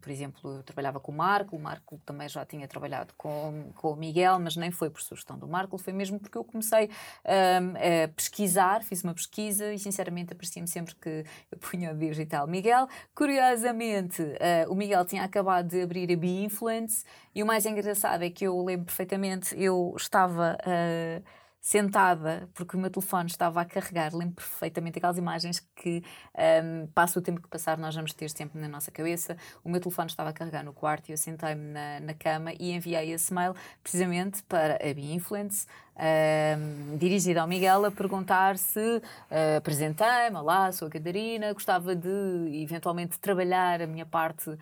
por 0.01 0.11
exemplo, 0.11 0.57
eu 0.59 0.63
trabalhava 0.63 1.01
com 1.01 1.11
o 1.11 1.15
Marco, 1.15 1.57
o 1.57 1.59
Marco 1.59 2.01
também 2.07 2.29
já 2.29 2.45
tinha 2.45 2.69
trabalhado 2.69 3.13
com, 3.17 3.73
com 3.75 3.93
o 3.93 3.97
Miguel, 3.97 4.39
mas 4.39 4.57
nem 4.57 4.71
foi 4.71 4.91
por 4.91 5.03
sugestão 5.03 5.37
do 5.39 5.49
Marco, 5.49 5.77
foi 5.77 5.93
mesmo 5.93 6.21
porque 6.21 6.39
eu 6.39 6.45
comecei 6.45 6.89
um, 7.25 8.05
a 8.05 8.09
pesquisar, 8.09 8.83
fiz 8.85 9.03
uma 9.03 9.15
pesquisa 9.15 9.73
e 9.73 9.79
sinceramente 9.79 10.33
aprecia-me 10.33 10.69
sempre 10.69 10.95
que 10.95 11.25
eu 11.51 11.59
punha 11.59 11.93
o 11.93 11.97
digital 11.97 12.47
Miguel. 12.47 12.87
Curiosamente, 13.15 14.23
uh, 14.23 14.71
o 14.71 14.75
Miguel 14.75 15.05
tinha 15.05 15.25
acabado 15.25 15.69
de 15.69 15.83
abrir 15.83 16.13
a 16.13 16.17
Be 16.17 16.45
Influence 16.45 17.05
e 17.35 17.43
o 17.43 17.47
mais 17.47 17.67
engraçado 17.67 18.23
é 18.23 18.31
que 18.31 18.45
eu 18.45 18.63
lembro 18.63 18.87
perfeitamente, 18.87 19.55
eu 19.61 19.95
estava. 19.97 20.57
Uh, 20.65 21.42
sentada, 21.63 22.49
porque 22.55 22.77
o 22.77 22.81
meu 22.81 22.91
telefone 22.91 23.31
estava 23.31 23.61
a 23.61 23.65
carregar, 23.65 24.13
lembro 24.13 24.35
perfeitamente 24.35 24.99
aquelas 24.99 25.17
imagens 25.17 25.61
que 25.77 26.03
um, 26.65 26.89
passa 26.89 27.21
o 27.21 27.23
tempo 27.23 27.41
que 27.41 27.49
passar, 27.49 27.79
nós 27.79 27.95
vamos 27.95 28.13
ter 28.13 28.29
sempre 28.31 28.61
na 28.61 28.67
nossa 28.67 28.91
cabeça. 28.91 29.37
O 29.63 29.71
meu 29.71 29.81
telefone 29.81 30.09
estava 30.09 30.31
a 30.31 30.33
carregar 30.33 30.65
no 30.65 30.73
quarto 30.73 31.09
e 31.09 31.13
eu 31.13 31.17
sentei-me 31.17 31.73
na, 31.73 32.01
na 32.01 32.15
cama 32.15 32.53
e 32.59 32.73
enviei 32.73 33.13
esse 33.13 33.33
mail 33.33 33.55
precisamente 33.81 34.43
para 34.43 34.75
a 34.75 34.93
Be 34.93 35.13
Influence, 35.13 35.69
um, 35.97 36.97
dirigida 36.97 37.43
ao 37.43 37.49
Miguel, 37.49 37.85
a 37.85 37.91
perguntar 37.91 38.57
se 38.57 38.79
uh, 38.79 39.57
apresentei-me, 39.59 40.37
olá, 40.37 40.73
sou 40.73 40.89
a 40.89 40.91
Catarina, 40.91 41.53
gostava 41.53 41.95
de 41.95 42.09
eventualmente 42.63 43.19
trabalhar 43.19 43.83
a 43.83 43.87
minha 43.87 44.07
parte 44.07 44.51
uh, 44.51 44.59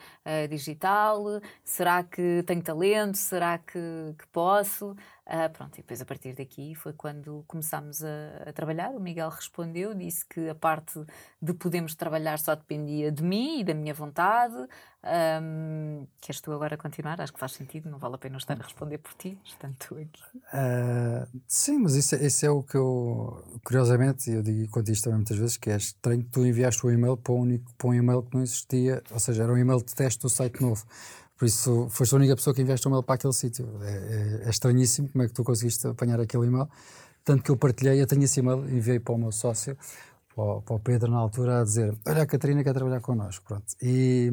digital, 0.49 1.41
será 1.65 2.03
que 2.03 2.43
tenho 2.47 2.63
talento, 2.63 3.17
será 3.17 3.59
que, 3.59 4.15
que 4.19 4.27
posso? 4.33 4.97
Uh, 5.31 5.49
pronto, 5.53 5.75
e 5.75 5.77
depois 5.77 6.01
a 6.01 6.05
partir 6.05 6.35
daqui 6.35 6.75
foi 6.75 6.93
quando 6.93 7.45
começámos 7.47 8.03
a, 8.03 8.49
a, 8.49 8.53
trabalhar. 8.53 8.91
O 8.91 8.99
Miguel 8.99 9.29
respondeu, 9.29 9.95
disse 9.95 10.27
que 10.27 10.49
a 10.49 10.57
parte 10.57 11.01
de 11.41 11.55
podermos 11.55 11.95
trabalhar 11.95 12.37
só 12.41 12.53
dependia 12.57 13.13
de 13.13 13.23
mim 13.23 13.61
e 13.61 13.65
da 13.65 13.73
minha 13.73 13.95
vontade. 13.95 14.57
Um, 15.03 16.07
queres 16.21 16.43
tu 16.43 16.53
agora 16.53 16.77
continuar? 16.77 17.21
Acho 17.21 17.33
que 17.33 17.41
faz 17.41 17.53
sentido, 17.53 17.89
não 17.89 17.99
vale 17.99 18.17
a 18.17 18.19
pena 18.19 18.37
estar 18.37 18.59
a 18.61 18.63
responder 18.63 18.99
por 18.99 19.15
ti, 19.15 19.39
estando 19.45 19.75
tu 19.79 19.95
aqui. 19.95 20.23
Uh, 20.37 21.41
sim, 21.49 21.79
mas 21.79 21.95
isso, 21.95 22.17
isso, 22.17 22.45
é 22.45 22.51
o 22.51 22.63
que 22.63 22.77
eu, 22.77 23.43
curiosamente, 23.65 24.31
eu 24.31 24.43
digo 24.43 24.71
conto 24.71 24.91
isto 24.91 25.05
também 25.05 25.19
muitas 25.19 25.39
vezes, 25.39 25.57
que 25.57 25.71
é 25.71 25.77
estranho 25.77 26.23
que 26.23 26.29
tu 26.29 26.45
enviaste 26.45 26.85
o 26.87 26.91
e-mail 26.91 27.17
para 27.17 27.33
um, 27.33 27.59
para 27.79 27.89
um 27.89 27.95
e-mail 27.95 28.23
que 28.23 28.35
não 28.35 28.43
existia, 28.43 29.03
ou 29.11 29.19
seja, 29.19 29.45
era 29.45 29.53
um 29.53 29.57
e-mail 29.57 29.83
de 29.83 29.95
teste 29.95 30.21
do 30.21 30.29
site 30.29 30.61
novo. 30.61 30.85
Por 31.39 31.47
isso, 31.47 31.89
foste 31.89 32.15
a 32.15 32.19
única 32.19 32.37
pessoa 32.37 32.53
que 32.53 32.61
enviaste 32.61 32.87
um 32.87 32.91
e-mail 32.91 33.03
para 33.03 33.15
aquele 33.15 33.33
sítio. 33.33 33.67
É, 33.83 33.91
é, 33.91 34.43
é, 34.45 34.51
estranhíssimo 34.51 35.09
como 35.09 35.25
é 35.25 35.27
que 35.27 35.33
tu 35.33 35.43
conseguiste 35.43 35.87
apanhar 35.87 36.21
aquele 36.21 36.47
e-mail. 36.47 36.69
Tanto 37.25 37.43
que 37.43 37.51
eu 37.51 37.57
partilhei, 37.57 38.01
eu 38.01 38.07
tenho 38.07 38.23
esse 38.23 38.41
e-mail, 38.41 38.69
enviei 38.69 39.01
para 39.01 39.15
o 39.15 39.19
meu 39.19 39.33
sócio, 39.33 39.79
para 40.35 40.45
o, 40.45 40.61
para 40.61 40.75
o 40.77 40.79
Pedro, 40.79 41.11
na 41.11 41.17
altura, 41.17 41.61
a 41.61 41.65
dizer: 41.65 41.97
Olha, 42.07 42.23
a 42.23 42.27
Catarina 42.27 42.63
quer 42.63 42.75
trabalhar 42.75 43.01
connosco. 43.01 43.47
Pronto. 43.47 43.65
E, 43.81 44.31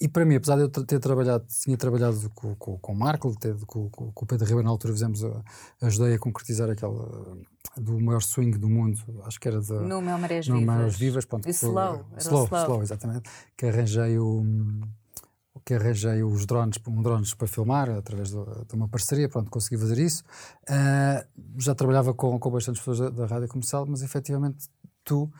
e 0.00 0.08
para 0.08 0.24
mim, 0.24 0.36
apesar 0.36 0.56
de 0.56 0.62
eu 0.62 0.68
ter 0.68 1.00
trabalhado, 1.00 1.44
tinha 1.62 1.76
trabalhado 1.76 2.30
com, 2.30 2.54
com, 2.54 2.78
com 2.78 2.92
o 2.92 2.96
Marco, 2.96 3.34
ter, 3.38 3.54
com, 3.66 3.90
com, 3.90 4.12
o 4.14 4.26
Pedro 4.26 4.46
Ribeiro, 4.46 4.64
na 4.64 4.70
altura 4.70 4.92
fizemos, 4.92 5.24
a, 5.24 5.42
ajudei 5.82 6.14
a 6.14 6.18
concretizar 6.18 6.70
aquela 6.70 7.36
do 7.76 8.00
maior 8.00 8.22
swing 8.22 8.56
do 8.56 8.68
mundo, 8.68 8.98
acho 9.24 9.40
que 9.40 9.48
era 9.48 9.60
de. 9.60 9.72
No 9.72 10.00
Mel 10.00 10.18
Marés 10.18 10.46
Vivas. 10.46 10.64
Marés 10.64 10.96
Vivas, 10.96 11.24
pronto. 11.24 11.48
slow, 11.48 12.04
slow, 12.18 12.46
slow, 12.46 12.62
slow, 12.62 12.82
exatamente. 12.82 13.30
Que 13.56 13.66
arranjei 13.66 14.18
o 14.18 14.44
que 15.68 15.74
arranjei 15.74 16.22
os 16.22 16.46
drones, 16.46 16.78
um 16.86 17.02
drones 17.02 17.34
para 17.34 17.46
filmar 17.46 17.90
através 17.90 18.30
de, 18.30 18.36
de 18.36 18.74
uma 18.74 18.88
parceria, 18.88 19.28
pronto, 19.28 19.50
consegui 19.50 19.76
fazer 19.76 19.98
isso. 19.98 20.24
Uh, 20.62 21.60
já 21.60 21.74
trabalhava 21.74 22.14
com, 22.14 22.38
com 22.38 22.50
bastantes 22.50 22.80
pessoas 22.80 22.98
da, 23.00 23.10
da, 23.10 23.26
rádio 23.26 23.48
comercial, 23.48 23.84
mas 23.86 24.00
efetivamente 24.00 24.66
tu 25.04 25.30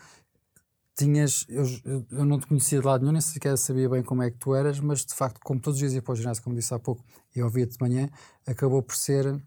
tinhas, 0.99 1.45
eu, 1.47 1.63
eu 2.11 2.25
não 2.25 2.37
te 2.39 2.45
conhecia 2.47 2.79
de 2.79 2.85
lado 2.85 3.01
nenhum, 3.01 3.13
nem 3.13 3.21
sequer 3.21 3.57
sabia 3.57 3.87
bem 3.89 4.03
como 4.03 4.21
é 4.21 4.29
que 4.29 4.37
tu 4.37 4.53
eras, 4.53 4.79
mas 4.79 5.05
de 5.05 5.13
facto, 5.13 5.39
como 5.41 5.59
todos 5.59 5.77
os 5.77 5.79
dias 5.79 5.93
ia 5.93 6.01
para 6.01 6.11
o 6.11 6.15
ginásio, 6.15 6.43
como 6.43 6.55
disse 6.55 6.73
há 6.73 6.79
pouco, 6.79 7.03
e 7.33 7.41
ouvia-te 7.41 7.77
de 7.77 7.81
manhã, 7.81 8.09
acabou 8.45 8.83
por 8.83 8.95
ser, 8.95 9.41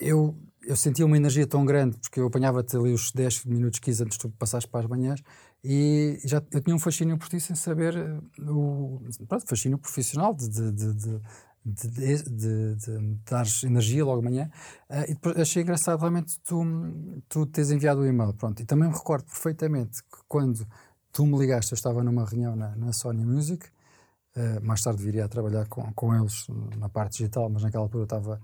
eu, 0.00 0.36
eu 0.64 0.74
sentia 0.74 1.06
uma 1.06 1.16
energia 1.16 1.46
tão 1.46 1.64
grande, 1.64 1.98
porque 1.98 2.18
eu 2.18 2.26
apanhava-te 2.26 2.76
ali 2.76 2.92
os 2.92 3.12
10 3.12 3.44
minutos, 3.44 3.78
15 3.78 4.02
antes 4.02 4.18
de 4.18 4.22
tu 4.22 4.30
passares 4.30 4.66
para 4.66 4.80
as 4.80 4.86
manhãs, 4.86 5.22
e 5.62 6.18
já 6.24 6.42
eu 6.52 6.60
tinha 6.60 6.74
um 6.74 6.78
fascínio 6.78 7.16
por 7.16 7.28
ti 7.28 7.40
sem 7.40 7.54
saber 7.56 7.96
eh, 7.96 8.20
o 8.50 9.00
pronto, 9.28 9.46
fascínio 9.46 9.78
profissional 9.78 10.34
de, 10.34 10.48
de, 10.48 10.72
de, 10.72 10.94
de, 10.94 11.20
de, 11.66 12.74
de 12.74 13.18
dares 13.28 13.64
energia 13.64 14.04
logo 14.04 14.20
de 14.20 14.28
manhã. 14.28 14.50
Uh, 14.88 15.10
e 15.10 15.14
depois 15.14 15.36
achei 15.36 15.62
engraçado 15.62 15.98
realmente 15.98 16.38
tu, 16.40 16.64
tu 17.28 17.46
teres 17.46 17.70
enviado 17.70 18.00
o 18.00 18.06
e-mail. 18.06 18.32
Pronto. 18.34 18.62
E 18.62 18.64
também 18.64 18.88
me 18.88 18.94
recordo 18.94 19.24
perfeitamente 19.24 20.02
que 20.02 20.18
quando 20.28 20.66
tu 21.12 21.26
me 21.26 21.36
ligaste, 21.36 21.72
eu 21.72 21.76
estava 21.76 22.04
numa 22.04 22.24
reunião 22.24 22.54
na, 22.54 22.76
na 22.76 22.92
Sony 22.92 23.24
Music. 23.24 23.66
Uh, 24.36 24.64
mais 24.64 24.82
tarde 24.82 25.02
viria 25.02 25.24
a 25.24 25.28
trabalhar 25.28 25.66
com, 25.66 25.92
com 25.92 26.14
eles 26.14 26.46
na 26.76 26.88
parte 26.88 27.18
digital, 27.18 27.48
mas 27.48 27.62
naquela 27.62 27.84
altura 27.84 28.04
estava, 28.04 28.40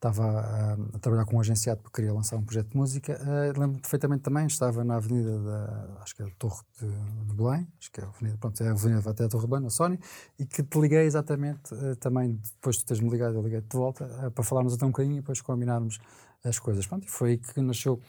estava 0.00 0.24
a, 0.24 0.72
a, 0.72 0.98
trabalhar 0.98 1.26
com 1.26 1.36
um 1.36 1.40
agenciado 1.40 1.82
porque 1.82 2.00
queria 2.00 2.14
lançar 2.14 2.36
um 2.36 2.42
projeto 2.42 2.70
de 2.70 2.76
música. 2.76 3.20
Uh, 3.22 3.60
lembro 3.60 3.80
perfeitamente 3.80 4.22
também, 4.22 4.46
estava 4.46 4.82
na 4.82 4.96
avenida 4.96 5.38
da, 5.38 5.98
acho 6.00 6.16
que 6.16 6.22
é 6.22 6.26
a 6.26 6.30
Torre 6.38 6.62
de, 6.80 6.88
de, 7.26 7.34
Belém, 7.34 7.68
acho 7.78 7.92
que 7.92 8.00
é 8.00 8.04
a 8.04 8.08
avenida, 8.08 8.38
pronto, 8.38 8.62
é 8.62 8.68
a 8.68 8.70
avenida 8.72 9.10
até 9.10 9.24
a 9.24 9.28
Torre 9.28 9.42
de 9.42 9.48
Belém, 9.50 9.64
na 9.64 9.70
Sony, 9.70 10.00
e 10.38 10.46
que 10.46 10.62
te 10.62 10.80
liguei 10.80 11.04
exatamente, 11.04 11.74
uh, 11.74 11.94
também 11.96 12.40
depois 12.54 12.76
de 12.76 12.86
teres-me 12.86 13.10
ligado, 13.10 13.34
eu 13.34 13.42
liguei-te 13.42 13.68
de 13.68 13.76
volta, 13.76 14.06
uh, 14.06 14.30
para 14.30 14.42
falarmos 14.42 14.72
até 14.72 14.86
um 14.86 14.90
bocadinho 14.90 15.16
e 15.16 15.20
depois 15.20 15.42
combinarmos 15.42 15.98
as 16.42 16.58
coisas. 16.58 16.86
Pronto, 16.86 17.06
e 17.06 17.10
foi 17.10 17.30
aí 17.32 17.38
que 17.38 17.60
nasceu 17.60 18.00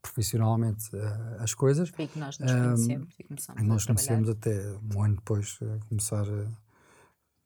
profissionalmente 0.00 0.90
as 1.38 1.54
coisas. 1.54 1.90
Foi 1.90 2.04
aí 2.04 2.08
que 2.08 2.18
nós 2.18 2.38
nos 2.38 2.50
conhecemos 2.50 3.14
e 3.18 3.24
começamos 3.24 3.62
Nós 3.62 3.86
conhecemos 3.86 4.28
até 4.30 4.76
um 4.94 5.02
ano 5.02 5.16
depois 5.16 5.58
a 5.62 5.86
começar 5.88 6.26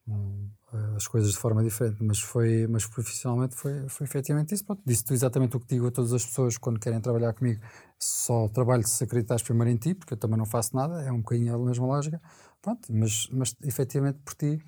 um, 0.08 0.50
as 0.96 1.06
coisas 1.08 1.32
de 1.32 1.38
forma 1.38 1.62
diferente, 1.62 1.96
mas 2.02 2.20
foi, 2.20 2.66
mas 2.66 2.86
profissionalmente 2.86 3.54
foi, 3.54 3.88
foi 3.88 4.06
efetivamente 4.06 4.54
isso. 4.54 4.64
Pronto, 4.64 4.82
disse 4.84 5.04
exatamente 5.12 5.56
o 5.56 5.60
que 5.60 5.66
digo 5.66 5.86
a 5.86 5.90
todas 5.90 6.12
as 6.12 6.24
pessoas 6.26 6.58
quando 6.58 6.78
querem 6.78 7.00
trabalhar 7.00 7.32
comigo. 7.32 7.60
Só 7.98 8.48
trabalho 8.48 8.86
se 8.86 9.02
acreditares 9.02 9.42
primeiro 9.42 9.70
em 9.70 9.76
ti, 9.76 9.94
porque 9.94 10.12
eu 10.12 10.18
também 10.18 10.36
não 10.36 10.44
faço 10.44 10.76
nada, 10.76 11.02
é 11.02 11.10
um 11.10 11.18
bocadinho 11.18 11.54
a 11.54 11.58
mesma 11.58 11.86
lógica. 11.86 12.20
Pronto, 12.60 12.92
mas, 12.92 13.28
mas 13.32 13.54
efetivamente 13.62 14.18
por 14.24 14.34
ti 14.34 14.60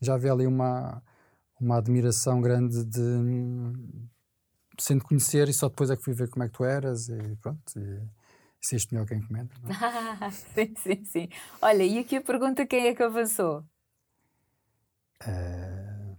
já 0.00 0.14
havia 0.14 0.32
ali 0.32 0.46
uma, 0.46 1.02
uma 1.60 1.78
admiração 1.78 2.40
grande 2.40 2.84
de 2.84 3.00
sem 4.78 4.96
te 4.96 5.04
conhecer 5.04 5.48
e 5.48 5.52
só 5.52 5.68
depois 5.68 5.90
é 5.90 5.96
que 5.96 6.04
fui 6.04 6.14
ver 6.14 6.28
como 6.28 6.44
é 6.44 6.48
que 6.48 6.54
tu 6.54 6.64
eras 6.64 7.08
e 7.08 7.36
pronto. 7.40 7.60
E, 7.76 8.00
se 8.60 8.76
este 8.76 8.92
melhor 8.92 9.06
quem 9.06 9.20
comenta. 9.22 9.54
É? 9.64 10.30
sim, 10.30 10.74
sim, 10.76 11.04
sim. 11.04 11.28
Olha, 11.62 11.84
e 11.84 11.98
aqui 11.98 12.16
a 12.16 12.20
pergunta: 12.20 12.66
quem 12.66 12.86
é 12.88 12.94
que 12.94 13.02
avançou? 13.02 13.64
Uh... 15.26 16.16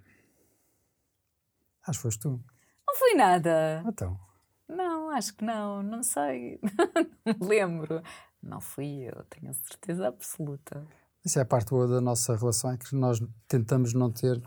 Acho 1.87 1.99
que 1.99 2.03
foste 2.03 2.19
tu. 2.19 2.43
Não 2.87 2.95
fui 2.95 3.13
nada. 3.15 3.83
Então. 3.87 4.19
Não, 4.67 5.09
acho 5.09 5.35
que 5.35 5.43
não, 5.43 5.81
não 5.81 6.03
sei. 6.03 6.59
não 7.25 7.33
me 7.39 7.47
lembro. 7.47 8.03
Não 8.41 8.61
fui 8.61 9.09
eu, 9.09 9.23
tenho 9.29 9.53
certeza 9.53 10.07
absoluta. 10.07 10.85
Isso 11.25 11.39
é 11.39 11.41
a 11.41 11.45
parte 11.45 11.69
boa 11.71 11.87
da 11.87 11.99
nossa 11.99 12.35
relação, 12.35 12.71
é 12.71 12.77
que 12.77 12.95
nós 12.95 13.19
tentamos 13.47 13.93
não 13.93 14.11
ter 14.11 14.41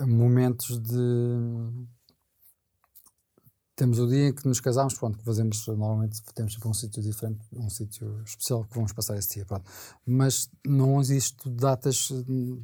momentos 0.00 0.78
de 0.78 1.88
temos 3.76 3.98
o 3.98 4.06
dia 4.06 4.28
em 4.28 4.32
que 4.32 4.46
nos 4.46 4.60
casamos, 4.60 4.94
pronto, 4.94 5.18
que 5.18 5.24
fazemos, 5.24 5.66
normalmente 5.66 6.22
temos 6.34 6.52
sempre 6.52 6.68
um 6.68 6.74
sítio 6.74 7.02
diferente, 7.02 7.40
um 7.52 7.68
sítio 7.68 8.22
especial 8.24 8.64
que 8.64 8.74
vamos 8.74 8.92
passar 8.92 9.16
esse 9.16 9.34
dia, 9.34 9.44
pronto. 9.44 9.64
Mas 10.06 10.48
não 10.64 11.00
existe 11.00 11.48
datas, 11.50 12.08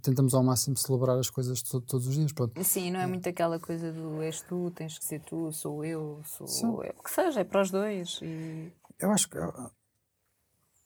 tentamos 0.03 0.35
ao 0.35 0.43
máximo 0.43 0.77
celebrar 0.77 1.19
as 1.19 1.29
coisas 1.29 1.63
todos 1.63 2.07
os 2.07 2.15
dias, 2.15 2.33
pronto. 2.33 2.63
Sim, 2.63 2.93
não 2.93 3.01
é 3.01 3.07
muito 3.07 3.29
aquela 3.29 3.59
coisa 3.59 3.93
do 3.93 4.23
és 4.23 4.41
tu, 4.43 4.71
tens 4.71 4.99
que 4.99 5.05
ser 5.05 5.21
tu, 5.21 5.51
sou 5.53 5.85
eu, 5.85 6.21
sou 6.25 6.47
Sim. 6.47 6.67
eu, 6.67 6.95
o 6.97 7.03
que 7.03 7.11
seja, 7.11 7.41
é 7.41 7.45
para 7.45 7.63
os 7.63 7.71
dois. 7.71 8.21
E... 8.23 8.73
Eu 8.99 9.11
acho 9.11 9.29
que 9.29 9.39
o, 9.39 9.71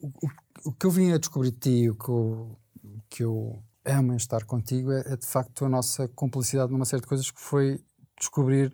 o, 0.01 0.29
o, 0.67 0.73
que 0.73 0.87
eu 0.87 0.91
vim 0.91 1.13
a 1.13 1.19
descobrir 1.19 1.51
de 1.51 1.59
ti, 1.59 1.91
o 1.91 1.95
que 1.95 2.09
eu, 2.09 2.59
que 3.11 3.25
eu 3.25 3.63
amo 3.85 4.15
em 4.15 4.17
estar 4.17 4.45
contigo, 4.45 4.91
é, 4.91 5.01
é 5.13 5.17
de 5.17 5.27
facto 5.27 5.67
a 5.67 5.69
nossa 5.69 6.09
complicidade 6.09 6.73
numa 6.73 6.87
série 6.87 7.03
de 7.03 7.09
coisas 7.09 7.31
que 7.31 7.41
foi 7.41 7.79
descobrir 8.19 8.73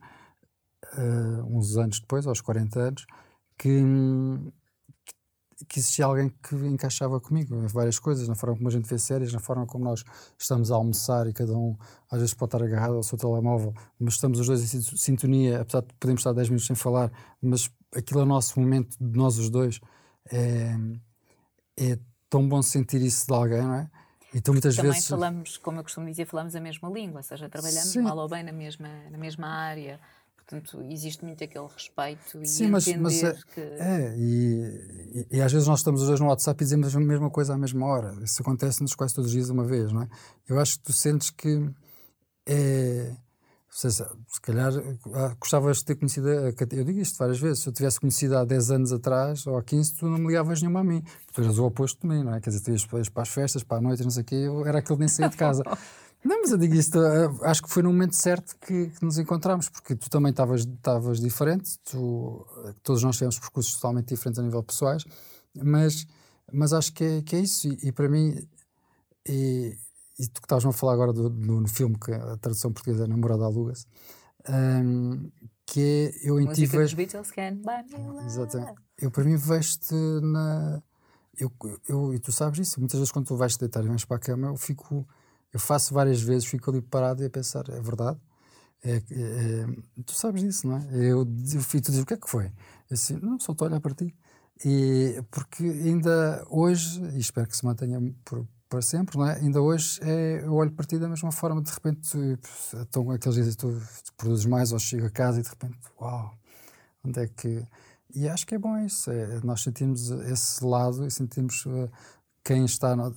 uh, 0.96 1.56
uns 1.56 1.76
anos 1.76 2.00
depois, 2.00 2.26
aos 2.26 2.40
40 2.40 2.80
anos, 2.80 3.06
que, 3.58 3.82
que 5.68 5.78
existia 5.78 6.06
alguém 6.06 6.30
que 6.42 6.54
encaixava 6.54 7.20
comigo 7.20 7.54
em 7.54 7.66
várias 7.66 7.98
coisas, 7.98 8.26
na 8.28 8.34
forma 8.34 8.56
como 8.56 8.68
a 8.68 8.72
gente 8.72 8.88
vê 8.88 8.98
séries, 8.98 9.32
na 9.32 9.40
forma 9.40 9.66
como 9.66 9.84
nós 9.84 10.04
estamos 10.38 10.70
a 10.70 10.74
almoçar 10.74 11.26
e 11.26 11.32
cada 11.32 11.52
um 11.52 11.76
às 12.10 12.20
vezes 12.20 12.34
pode 12.34 12.54
estar 12.54 12.64
agarrado 12.64 12.94
ao 12.94 13.02
seu 13.02 13.18
telemóvel, 13.18 13.74
mas 13.98 14.14
estamos 14.14 14.40
os 14.40 14.46
dois 14.46 14.74
em 14.74 14.80
sintonia, 14.96 15.60
apesar 15.60 15.82
de 15.82 15.94
podermos 15.94 16.20
estar 16.20 16.32
10 16.32 16.48
minutos 16.48 16.66
sem 16.66 16.76
falar, 16.76 17.12
mas 17.42 17.70
aquilo 17.94 18.20
é 18.20 18.22
o 18.22 18.26
nosso 18.26 18.58
momento 18.58 18.96
de 18.98 19.18
nós 19.18 19.38
os 19.38 19.50
dois. 19.50 19.80
É, 20.32 20.76
é 21.78 21.98
tão 22.28 22.48
bom 22.48 22.62
sentir 22.62 23.02
isso 23.02 23.26
de 23.26 23.34
alguém, 23.34 23.62
não 23.62 23.74
é? 23.74 23.90
Então 24.32 24.54
muitas 24.54 24.76
Também 24.76 24.92
vezes 24.92 25.08
falamos, 25.08 25.56
como 25.56 25.80
eu 25.80 25.82
costumo 25.82 26.06
dizer, 26.06 26.24
falamos 26.24 26.54
a 26.54 26.60
mesma 26.60 26.88
língua, 26.88 27.18
ou 27.18 27.22
seja, 27.22 27.48
trabalhamos 27.48 27.90
Sim. 27.90 28.02
mal 28.02 28.16
ou 28.16 28.28
bem 28.28 28.44
na 28.44 28.52
mesma, 28.52 28.88
na 29.10 29.18
mesma 29.18 29.48
área. 29.48 29.98
Portanto, 30.50 30.82
existe 30.90 31.24
muito 31.24 31.44
aquele 31.44 31.68
respeito 31.68 32.44
Sim, 32.44 32.64
e 32.64 32.68
mas, 32.70 32.88
entender 32.88 33.02
mas 33.02 33.22
é, 33.22 33.38
que... 33.54 33.60
É, 33.60 34.14
e, 34.18 35.26
e, 35.30 35.36
e, 35.36 35.40
às 35.40 35.52
vezes 35.52 35.68
nós 35.68 35.78
estamos 35.78 36.00
os 36.00 36.08
dois 36.08 36.18
no 36.18 36.26
WhatsApp 36.26 36.60
e 36.60 36.64
dizemos 36.64 36.96
a 36.96 36.98
mesma 36.98 37.30
coisa 37.30 37.54
à 37.54 37.56
mesma 37.56 37.86
hora. 37.86 38.16
Isso 38.20 38.42
acontece-nos 38.42 38.96
quase 38.96 39.14
todos 39.14 39.30
os 39.30 39.32
dias 39.32 39.48
uma 39.48 39.64
vez, 39.64 39.92
não 39.92 40.02
é? 40.02 40.08
Eu 40.48 40.58
acho 40.58 40.76
que 40.78 40.86
tu 40.86 40.92
sentes 40.92 41.30
que 41.30 41.70
é... 42.46 43.14
Se 43.70 44.40
calhar 44.42 44.72
ah, 45.14 45.36
gostavas 45.38 45.76
de 45.76 45.84
ter 45.84 45.94
conhecido 45.94 46.28
Eu 46.28 46.84
digo 46.84 46.98
isto 46.98 47.16
várias 47.16 47.38
vezes. 47.38 47.60
Se 47.60 47.68
eu 47.68 47.72
tivesse 47.72 48.00
conhecido 48.00 48.36
há 48.36 48.44
10 48.44 48.72
anos 48.72 48.92
atrás 48.92 49.46
ou 49.46 49.56
há 49.56 49.62
15, 49.62 49.94
tu 49.94 50.06
não 50.06 50.18
me 50.18 50.26
ligavas 50.26 50.60
nenhuma 50.60 50.80
a 50.80 50.84
mim. 50.84 51.04
Tu 51.32 51.40
eras 51.40 51.56
o 51.56 51.64
oposto 51.64 52.00
de 52.00 52.08
mim, 52.08 52.24
não 52.24 52.34
é? 52.34 52.40
Quer 52.40 52.50
dizer, 52.50 52.64
tu 52.64 52.72
ias 52.72 53.08
para 53.08 53.22
as 53.22 53.28
festas, 53.28 53.62
para 53.62 53.78
a 53.78 53.80
noite, 53.80 54.02
não 54.02 54.10
sei 54.10 54.22
o 54.22 54.26
quê. 54.26 54.34
Eu 54.34 54.66
era 54.66 54.80
aquele 54.80 54.96
que 54.96 55.00
nem 55.00 55.08
saía 55.08 55.28
de 55.28 55.36
casa. 55.36 55.62
Não, 56.22 56.42
mas 56.42 56.50
eu 56.50 56.58
digo 56.58 56.74
isto, 56.74 57.02
eh, 57.02 57.30
acho 57.42 57.62
que 57.62 57.70
foi 57.70 57.82
no 57.82 57.90
momento 57.90 58.14
certo 58.14 58.54
que, 58.60 58.88
que 58.88 59.04
nos 59.04 59.18
encontramos, 59.18 59.68
porque 59.70 59.96
tu 59.96 60.10
também 60.10 60.30
estavas 60.30 61.18
diferente, 61.18 61.78
tu, 61.78 62.46
eh, 62.66 62.74
todos 62.82 63.02
nós 63.02 63.16
tivemos 63.16 63.38
percursos 63.38 63.74
totalmente 63.74 64.08
diferentes 64.08 64.38
a 64.38 64.42
nível 64.42 64.62
pessoais, 64.62 65.04
mas, 65.54 66.06
mas 66.52 66.74
acho 66.74 66.92
que 66.92 67.04
é, 67.04 67.22
que 67.22 67.36
é 67.36 67.40
isso, 67.40 67.68
e, 67.68 67.88
e 67.88 67.92
para 67.92 68.08
mim, 68.08 68.36
e, 69.26 69.74
e 70.18 70.28
tu 70.28 70.42
que 70.42 70.44
estás 70.44 70.64
a 70.64 70.72
falar 70.72 70.92
agora 70.92 71.12
do, 71.12 71.30
do, 71.30 71.60
no 71.60 71.68
filme, 71.68 71.96
que 71.98 72.12
a 72.12 72.36
tradução 72.36 72.70
portuguesa 72.70 73.04
é 73.04 73.06
Namorada 73.06 73.44
Aluga-se, 73.44 73.86
um, 74.46 75.30
que 75.64 75.80
é, 75.80 76.28
eu 76.28 76.38
em 76.38 76.52
ti 76.52 76.66
vejo... 76.66 76.96
Beatles 76.96 77.30
can 77.30 77.60
Exatamente. 78.26 78.74
Eu 78.98 79.10
para 79.10 79.24
mim 79.24 79.36
vejo-te 79.36 79.94
na... 79.94 80.82
Eu, 81.38 81.50
eu, 81.88 82.12
e 82.12 82.18
tu 82.18 82.30
sabes 82.30 82.58
isso, 82.58 82.78
muitas 82.78 82.98
vezes 82.98 83.10
quando 83.10 83.26
tu 83.26 83.36
vais 83.36 83.54
te 83.54 83.60
deitar 83.60 83.82
e 83.82 83.88
vais 83.88 84.04
para 84.04 84.16
a 84.16 84.20
cama, 84.20 84.48
eu 84.48 84.56
fico 84.56 85.06
eu 85.52 85.60
faço 85.60 85.92
várias 85.94 86.22
vezes, 86.22 86.46
fico 86.46 86.70
ali 86.70 86.80
parado 86.80 87.22
e 87.22 87.26
a 87.26 87.30
pensar, 87.30 87.68
é 87.68 87.80
verdade? 87.80 88.18
É, 88.82 88.92
é, 88.92 88.96
é, 88.96 90.02
tu 90.04 90.12
sabes 90.12 90.42
disso, 90.42 90.66
não 90.66 90.78
é? 90.78 90.88
Eu, 90.92 91.18
eu, 91.20 91.26
e 91.74 91.80
tu 91.80 92.00
o 92.00 92.06
que 92.06 92.14
é 92.14 92.16
que 92.16 92.30
foi? 92.30 92.50
Assim, 92.90 93.14
não, 93.20 93.38
só 93.38 93.52
estou 93.52 93.66
a 93.66 93.70
olhar 93.70 93.80
para 93.80 93.94
ti. 93.94 94.14
E, 94.64 95.22
porque 95.30 95.64
ainda 95.64 96.44
hoje, 96.48 97.02
e 97.14 97.18
espero 97.18 97.46
que 97.46 97.56
se 97.56 97.64
mantenha 97.64 98.00
por, 98.24 98.46
para 98.68 98.80
sempre, 98.82 99.18
não 99.18 99.26
é? 99.26 99.36
Ainda 99.36 99.60
hoje 99.60 100.00
é, 100.02 100.42
eu 100.44 100.54
olho 100.54 100.70
para 100.70 100.86
ti 100.86 100.98
da 100.98 101.08
mesma 101.08 101.32
forma, 101.32 101.60
de 101.60 101.70
repente, 101.70 102.16
estão 102.74 103.10
aqueles 103.10 103.34
dias 103.34 103.56
tu, 103.56 103.70
tu 104.04 104.14
produzes 104.16 104.46
mais, 104.46 104.72
ou 104.72 104.78
chego 104.78 105.06
a 105.06 105.10
casa 105.10 105.40
e 105.40 105.42
de 105.42 105.48
repente, 105.48 105.78
uau, 106.00 106.34
onde 107.04 107.20
é 107.20 107.26
que. 107.26 107.66
E 108.14 108.28
acho 108.28 108.46
que 108.46 108.54
é 108.54 108.58
bom 108.58 108.76
isso, 108.78 109.10
é, 109.10 109.40
nós 109.44 109.62
sentimos 109.62 110.10
esse 110.10 110.64
lado 110.64 111.06
e 111.06 111.10
sentimos 111.10 111.64
uh, 111.66 111.90
quem 112.44 112.64
está. 112.64 112.96
No, 112.96 113.12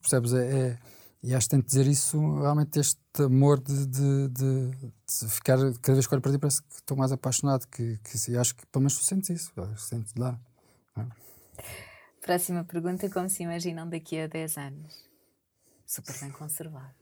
percebes? 0.00 0.32
é, 0.32 0.44
é 0.44 0.78
e 1.22 1.34
acho 1.34 1.48
que 1.48 1.56
tento 1.56 1.66
dizer 1.66 1.86
isso, 1.86 2.18
realmente, 2.40 2.78
este 2.78 2.98
amor 3.18 3.60
de, 3.60 3.86
de, 3.86 4.28
de, 4.28 4.70
de, 4.70 5.28
ficar 5.28 5.58
cada 5.82 5.94
vez 5.94 6.06
que 6.06 6.14
olho 6.14 6.22
para 6.22 6.32
ti, 6.32 6.38
parece 6.38 6.62
que 6.62 6.74
estou 6.74 6.96
mais 6.96 7.10
apaixonado. 7.10 7.66
Que, 7.66 7.98
que 7.98 8.36
acho 8.36 8.54
que 8.54 8.64
pelo 8.66 8.82
menos 8.82 8.96
tu 8.96 9.04
sentes 9.04 9.30
isso, 9.30 9.52
sentes 9.76 10.14
lá. 10.14 10.38
É? 10.96 11.04
Próxima 12.20 12.62
pergunta: 12.64 13.10
como 13.10 13.28
se 13.28 13.42
imaginam 13.42 13.88
daqui 13.88 14.20
a 14.20 14.28
10 14.28 14.58
anos? 14.58 15.08
Super 15.84 16.20
bem 16.20 16.30
conservados. 16.30 16.94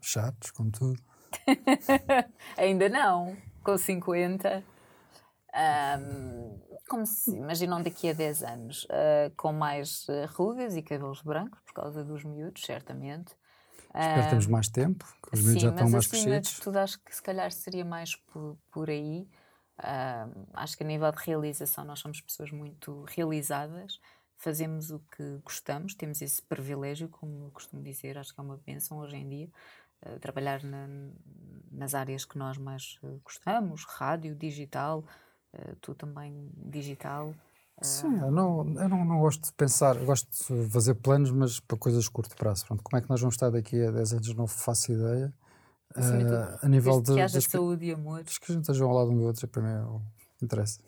Chatos, 0.00 0.50
como 0.50 0.72
tudo. 0.72 1.00
Ainda 2.56 2.88
não, 2.88 3.36
com 3.62 3.78
50. 3.78 4.64
Um, 5.54 6.60
como 6.88 7.06
se 7.06 7.30
imaginam 7.36 7.82
daqui 7.82 8.08
a 8.08 8.12
10 8.12 8.42
anos, 8.42 8.84
uh, 8.84 9.34
com 9.36 9.52
mais 9.52 10.06
uh, 10.08 10.26
rugas 10.34 10.76
e 10.76 10.82
cabelos 10.82 11.22
brancos, 11.22 11.60
por 11.60 11.74
causa 11.74 12.04
dos 12.04 12.24
miúdos, 12.24 12.62
certamente. 12.62 13.34
Espero 13.88 14.22
que 14.22 14.28
temos 14.30 14.46
ah, 14.46 14.50
mais 14.50 14.68
tempo, 14.68 15.04
que 15.22 15.34
os 15.34 15.42
miúdos 15.42 15.62
já 15.62 15.70
estão 15.70 15.90
mais 15.90 16.06
crescidos. 16.06 16.34
Mas 16.34 16.56
de 16.56 16.60
tudo 16.60 16.76
acho 16.78 17.00
que 17.00 17.14
se 17.14 17.22
calhar 17.22 17.50
seria 17.50 17.84
mais 17.84 18.14
por, 18.14 18.58
por 18.70 18.90
aí. 18.90 19.26
Uh, 19.78 20.46
acho 20.54 20.76
que 20.76 20.82
a 20.82 20.86
nível 20.86 21.10
de 21.10 21.18
realização 21.24 21.84
nós 21.84 22.00
somos 22.00 22.20
pessoas 22.20 22.50
muito 22.50 23.04
realizadas, 23.04 24.00
fazemos 24.36 24.90
o 24.90 24.98
que 25.16 25.38
gostamos, 25.44 25.94
temos 25.94 26.20
esse 26.20 26.42
privilégio, 26.42 27.08
como 27.08 27.50
costumo 27.50 27.82
dizer, 27.82 28.18
acho 28.18 28.34
que 28.34 28.40
é 28.40 28.42
uma 28.42 28.56
bênção 28.58 28.98
hoje 28.98 29.16
em 29.16 29.28
dia, 29.28 29.48
uh, 30.04 30.18
trabalhar 30.18 30.62
na, 30.62 30.86
nas 31.70 31.94
áreas 31.94 32.24
que 32.24 32.36
nós 32.36 32.58
mais 32.58 32.98
gostamos, 33.24 33.84
rádio, 33.84 34.34
digital, 34.34 35.04
tu 35.80 35.94
também 35.94 36.50
digital. 36.56 37.34
Sim, 37.80 38.18
eu, 38.18 38.30
não, 38.30 38.66
eu 38.80 38.88
não, 38.88 39.04
não 39.04 39.20
gosto 39.20 39.44
de 39.44 39.52
pensar, 39.52 39.96
gosto 39.98 40.28
de 40.30 40.68
fazer 40.70 40.94
planos, 40.94 41.30
mas 41.30 41.60
para 41.60 41.78
coisas 41.78 42.04
de 42.04 42.10
curto 42.10 42.34
prazo. 42.34 42.66
Pronto, 42.66 42.82
como 42.82 42.98
é 42.98 43.00
que 43.00 43.08
nós 43.08 43.20
vamos 43.20 43.36
estar 43.36 43.50
daqui 43.50 43.80
a 43.80 43.90
10 43.90 44.14
anos? 44.14 44.34
Não 44.34 44.46
faço 44.48 44.92
ideia. 44.92 45.32
Uh, 45.96 46.58
a 46.60 46.68
nível 46.68 47.00
de. 47.00 47.14
Que 47.14 47.20
haja 47.20 47.40
saúde 47.40 47.86
e 47.86 47.92
amor. 47.92 48.22
Diz 48.24 48.38
que 48.38 48.50
a 48.50 48.54
gente 48.54 48.62
esteja 48.62 48.84
ao 48.84 48.92
lado 48.92 49.10
um 49.10 49.16
do 49.16 49.22
outro, 49.22 49.46
para 49.46 49.62
mim 49.62 49.70
é 49.70 49.82
o 49.84 50.02
que 50.38 50.44
interessa. 50.44 50.80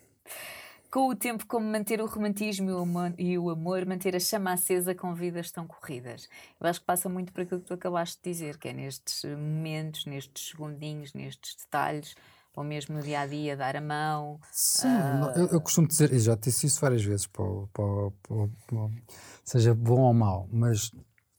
Com 0.91 1.09
o 1.09 1.15
tempo, 1.15 1.47
como 1.47 1.65
manter 1.65 2.01
o 2.03 2.07
romantismo 2.07 2.69
e 2.69 2.73
o, 2.73 2.79
amor, 2.81 3.15
e 3.17 3.39
o 3.39 3.49
amor, 3.49 3.87
manter 3.87 4.17
a 4.17 4.21
chama 4.21 4.53
acesa 4.53 4.93
com 4.93 5.15
vidas 5.15 5.53
tão 5.53 5.65
corridas. 5.65 6.29
Eu 6.61 6.67
acho 6.67 6.81
que 6.81 6.87
passa 6.87 7.09
muito 7.09 7.33
por 7.33 7.43
aquilo 7.43 7.61
que 7.61 7.69
tu 7.69 7.75
acabaste 7.75 8.19
de 8.21 8.29
dizer, 8.29 8.59
que 8.59 8.69
é 8.69 8.73
nestes 8.73 9.25
momentos, 9.25 10.05
nestes 10.05 10.49
segundinhos, 10.49 11.15
nestes 11.15 11.55
detalhes, 11.55 12.17
ou 12.57 12.65
mesmo 12.65 12.97
no 12.97 13.03
dia 13.03 13.21
a 13.21 13.27
dia, 13.27 13.57
dar 13.57 13.77
a 13.77 13.81
mão? 13.81 14.41
Sim, 14.53 14.89
uh... 14.89 15.39
eu, 15.39 15.47
eu, 15.49 15.61
costumo 15.61 15.87
dizer, 15.87 16.13
e 16.13 16.19
já 16.19 16.35
disse 16.35 16.67
isso 16.67 16.81
várias 16.81 17.05
vezes, 17.05 17.27
para, 17.27 17.45
para, 17.73 18.11
para, 18.23 18.49
para, 18.67 18.91
seja 19.45 19.75
bom 19.75 20.01
ou 20.01 20.15
mau, 20.15 20.49
mas 20.53 20.91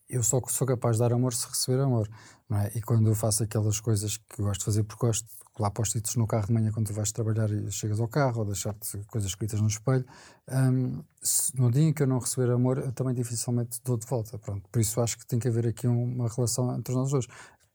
eu 0.10 0.22
só 0.24 0.42
sou 0.48 0.68
capaz 0.68 0.98
de 0.98 1.00
dar 1.02 1.14
amor 1.14 1.34
se 1.34 1.48
receber 1.48 1.82
amor. 1.82 2.10
É? 2.54 2.78
E 2.78 2.82
quando 2.82 3.08
eu 3.08 3.16
faço 3.16 3.44
aquelas 3.44 3.80
coisas 3.80 4.18
que 4.18 4.42
gosto 4.42 4.60
de 4.60 4.66
fazer 4.66 4.84
porque 4.84 5.06
gosto, 5.06 5.26
lá 5.58 5.72
post-its 5.72 6.18
no 6.18 6.28
carro 6.28 6.48
de 6.48 6.54
manhã 6.54 6.70
quando 6.72 6.88
tu 6.88 6.94
vais 6.94 7.10
trabalhar 7.12 7.50
e 7.50 7.72
chegas 7.72 8.02
ao 8.02 8.10
carro, 8.10 8.40
ou 8.40 8.46
deixar-te 8.46 8.98
coisas 9.06 9.30
escritas 9.30 9.62
no 9.62 9.68
espelho, 9.68 10.06
um, 10.50 11.02
se, 11.22 11.56
no 11.58 11.72
dia 11.72 11.84
em 11.84 11.94
que 11.94 12.04
eu 12.04 12.08
não 12.08 12.20
receber 12.20 12.52
amor, 12.52 12.78
eu 12.80 12.92
também 12.92 13.14
dificilmente 13.14 13.80
dou 13.86 13.98
de 13.98 14.06
volta. 14.06 14.38
Pronto. 14.38 14.68
Por 14.70 14.82
isso 14.82 15.00
acho 15.00 15.18
que 15.18 15.26
tem 15.26 15.40
que 15.40 15.48
haver 15.48 15.66
aqui 15.68 15.88
uma 15.88 16.28
relação 16.28 16.76
entre 16.78 16.94
nós 16.94 17.10
dois. 17.10 17.26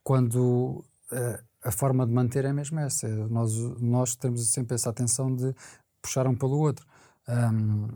Quando 0.03 0.85
uh, 1.11 1.45
a 1.67 1.73
forma 1.73 2.07
de 2.07 2.13
manter 2.13 2.45
é 2.45 2.53
mesmo 2.53 2.79
essa, 2.79 3.09
é 3.09 3.11
nós, 3.11 3.53
nós 3.81 4.15
temos 4.15 4.49
sempre 4.51 4.77
essa 4.77 4.91
atenção 4.91 5.35
de 5.35 5.53
puxar 6.01 6.27
um 6.29 6.35
pelo 6.35 6.59
outro. 6.59 6.87
Um, 7.29 7.89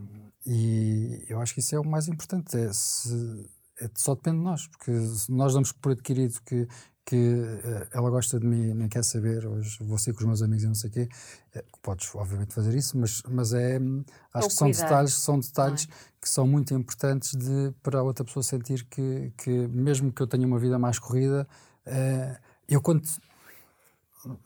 e 0.44 1.24
eu 1.28 1.40
acho 1.40 1.54
que 1.54 1.60
isso 1.60 1.76
é 1.76 1.78
o 1.78 1.86
mais 1.86 2.08
importante. 2.08 2.56
É 2.56 2.72
se, 2.72 3.48
é, 3.80 3.88
só 3.94 4.16
depende 4.16 4.38
de 4.38 4.44
nós, 4.44 4.66
porque 4.66 4.90
nós 5.28 5.54
damos 5.54 5.70
por 5.70 5.92
adquirido 5.92 6.40
que, 6.44 6.66
que 7.04 7.16
uh, 7.16 7.86
ela 7.92 8.10
gosta 8.10 8.40
de 8.40 8.46
mim 8.46 8.74
nem 8.74 8.88
quer 8.88 9.04
saber, 9.04 9.46
hoje 9.46 9.78
vou 9.84 9.96
sair 9.98 10.14
com 10.14 10.20
os 10.20 10.26
meus 10.26 10.42
amigos 10.42 10.64
e 10.64 10.66
não 10.66 10.74
sei 10.74 10.90
o 10.90 10.92
quê, 10.92 11.08
é, 11.54 11.64
podes 11.80 12.12
obviamente 12.16 12.52
fazer 12.52 12.74
isso, 12.76 12.98
mas, 12.98 13.22
mas 13.28 13.52
é, 13.52 13.78
acho 14.34 14.48
que 14.48 14.54
são 14.54 14.70
detalhes, 14.70 15.14
são 15.14 15.38
detalhes 15.38 15.88
é? 15.88 16.20
que 16.20 16.28
são 16.28 16.46
muito 16.46 16.74
importantes 16.74 17.36
de, 17.36 17.72
para 17.84 18.00
a 18.00 18.02
outra 18.02 18.24
pessoa 18.24 18.42
sentir 18.42 18.84
que, 18.86 19.32
que 19.38 19.68
mesmo 19.68 20.12
que 20.12 20.20
eu 20.20 20.26
tenha 20.26 20.46
uma 20.46 20.58
vida 20.58 20.76
mais 20.78 20.98
corrida, 20.98 21.46
uh, 21.86 22.36
eu 22.68 22.80
quando 22.80 23.02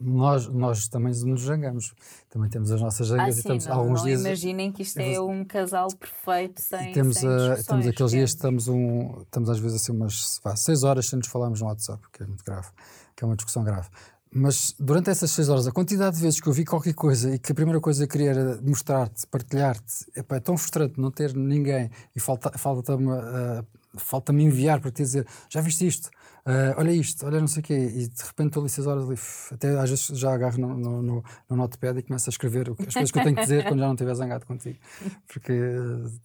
nós, 0.00 0.46
nós 0.48 0.88
também 0.88 1.12
nos 1.24 1.42
zangamos. 1.42 1.94
Também 2.30 2.48
temos 2.48 2.70
as 2.70 2.80
nossas 2.80 3.08
zangas 3.08 3.26
ah, 3.26 3.30
e 3.30 3.32
sim, 3.32 3.38
estamos 3.40 3.66
não, 3.66 3.74
alguns 3.74 4.00
não 4.00 4.06
dias. 4.06 4.20
imaginem 4.20 4.72
que 4.72 4.82
isto 4.82 4.98
é 4.98 5.20
um 5.20 5.44
casal 5.44 5.88
perfeito 5.94 6.60
sem. 6.60 6.92
temos, 6.92 7.16
sem 7.16 7.28
a, 7.28 7.62
temos 7.62 7.86
aqueles 7.86 8.12
dias 8.12 8.30
que 8.30 8.36
estamos, 8.36 8.68
um, 8.68 9.22
estamos 9.22 9.50
às 9.50 9.58
vezes 9.58 9.82
assim 9.82 9.92
umas 9.92 10.40
vá, 10.42 10.54
seis 10.56 10.82
horas 10.82 11.06
sem 11.06 11.18
nos 11.18 11.28
falarmos 11.28 11.60
no 11.60 11.66
WhatsApp, 11.66 12.02
que 12.12 12.22
é 12.22 12.26
muito 12.26 12.44
grave, 12.44 12.68
que 13.16 13.24
é 13.24 13.26
uma 13.26 13.36
discussão 13.36 13.64
grave. 13.64 13.88
Mas 14.36 14.74
durante 14.80 15.10
essas 15.10 15.30
seis 15.30 15.48
horas, 15.48 15.66
a 15.68 15.72
quantidade 15.72 16.16
de 16.16 16.22
vezes 16.22 16.40
que 16.40 16.48
eu 16.48 16.52
vi 16.52 16.64
qualquer 16.64 16.94
coisa 16.94 17.32
e 17.32 17.38
que 17.38 17.52
a 17.52 17.54
primeira 17.54 17.80
coisa 17.80 18.04
que 18.04 18.12
queria 18.12 18.30
era 18.30 18.60
mostrar-te, 18.62 19.24
partilhar-te, 19.28 20.06
é 20.12 20.40
tão 20.40 20.56
frustrante 20.56 21.00
não 21.00 21.10
ter 21.10 21.34
ninguém 21.36 21.88
e 22.16 22.20
falta-me 22.20 22.58
falta 22.58 22.96
uh, 22.96 23.64
falta 23.96 24.32
enviar 24.32 24.80
para 24.80 24.90
te 24.90 25.02
dizer 25.02 25.26
já 25.48 25.60
viste 25.60 25.86
isto? 25.86 26.10
Uh, 26.46 26.76
olha 26.76 26.92
isto, 26.92 27.24
olha 27.24 27.40
não 27.40 27.46
sei 27.46 27.60
o 27.60 27.64
quê, 27.64 27.74
e 27.74 28.06
de 28.06 28.22
repente 28.22 28.48
estou 28.48 28.62
ali 28.62 28.68
seis 28.68 28.86
horas 28.86 29.04
ali, 29.04 29.18
até 29.50 29.78
às 29.78 29.88
vezes 29.88 30.06
já 30.08 30.34
agarro 30.34 30.58
no, 30.58 30.76
no, 30.76 31.02
no, 31.02 31.24
no 31.48 31.56
notepad 31.56 31.98
e 31.98 32.02
começo 32.02 32.28
a 32.28 32.32
escrever 32.32 32.68
as 32.70 32.76
coisas 32.76 33.10
que 33.10 33.18
eu 33.18 33.22
tenho 33.22 33.34
que 33.34 33.42
dizer 33.42 33.64
quando 33.64 33.80
já 33.80 33.86
não 33.86 33.94
estiver 33.94 34.14
zangado 34.14 34.44
contigo, 34.44 34.78
porque 35.26 35.52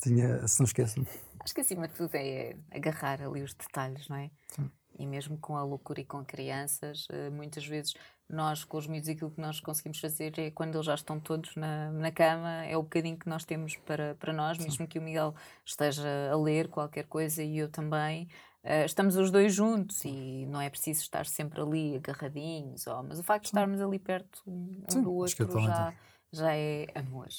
tinha, 0.02 0.46
se 0.46 0.60
não 0.60 0.66
esqueço. 0.66 1.02
Acho 1.40 1.56
que 1.56 1.62
acima 1.62 1.88
de 1.88 1.94
tudo 1.94 2.14
é 2.16 2.58
agarrar 2.70 3.22
ali 3.22 3.42
os 3.42 3.54
detalhes, 3.54 4.10
não 4.10 4.18
é? 4.18 4.30
Sim. 4.50 4.70
E 4.98 5.08
mesmo 5.08 5.38
com 5.38 5.56
a 5.56 5.64
loucura 5.64 6.02
e 6.02 6.06
com 6.06 6.26
crianças, 6.26 7.08
eh, 7.10 7.30
muitas 7.30 7.66
vezes 7.66 7.94
nós, 8.30 8.64
com 8.64 8.78
os 8.78 8.86
miúdos, 8.86 9.10
aquilo 9.10 9.32
que 9.32 9.42
nós 9.42 9.60
conseguimos 9.60 10.00
fazer 10.00 10.38
é 10.38 10.52
quando 10.52 10.76
eles 10.76 10.86
já 10.86 10.94
estão 10.94 11.20
todos 11.20 11.56
na, 11.56 11.92
na 11.92 12.12
cama, 12.12 12.64
é 12.66 12.78
o 12.78 12.84
bocadinho 12.84 13.18
que 13.18 13.28
nós 13.28 13.44
temos 13.44 13.76
para, 13.78 14.16
para 14.16 14.32
nós, 14.32 14.58
mesmo 14.58 14.88
que 14.88 15.00
o 15.00 15.02
Miguel 15.02 15.34
esteja 15.66 16.32
a 16.32 16.38
ler 16.38 16.68
qualquer 16.68 17.06
coisa 17.06 17.42
e 17.44 17.58
eu 17.58 17.70
também. 17.70 18.28
Uh, 18.64 18.86
estamos 18.86 19.16
os 19.16 19.32
dois 19.32 19.54
juntos 19.54 20.04
e 20.04 20.46
não 20.46 20.62
é 20.62 20.70
preciso 20.70 21.02
estar 21.02 21.26
sempre 21.26 21.62
ali 21.62 21.96
agarradinhos, 21.96 22.86
oh, 22.88 23.02
mas 23.04 23.18
o 23.18 23.24
facto 23.24 23.44
de 23.44 23.48
estarmos 23.50 23.82
ali 23.82 23.98
perto 23.98 24.42
um, 24.46 24.84
um 24.94 25.02
do 25.02 25.14
outro 25.14 25.62
já, 25.62 25.94
já 26.32 26.54
é 26.54 26.88
amor. 26.94 27.30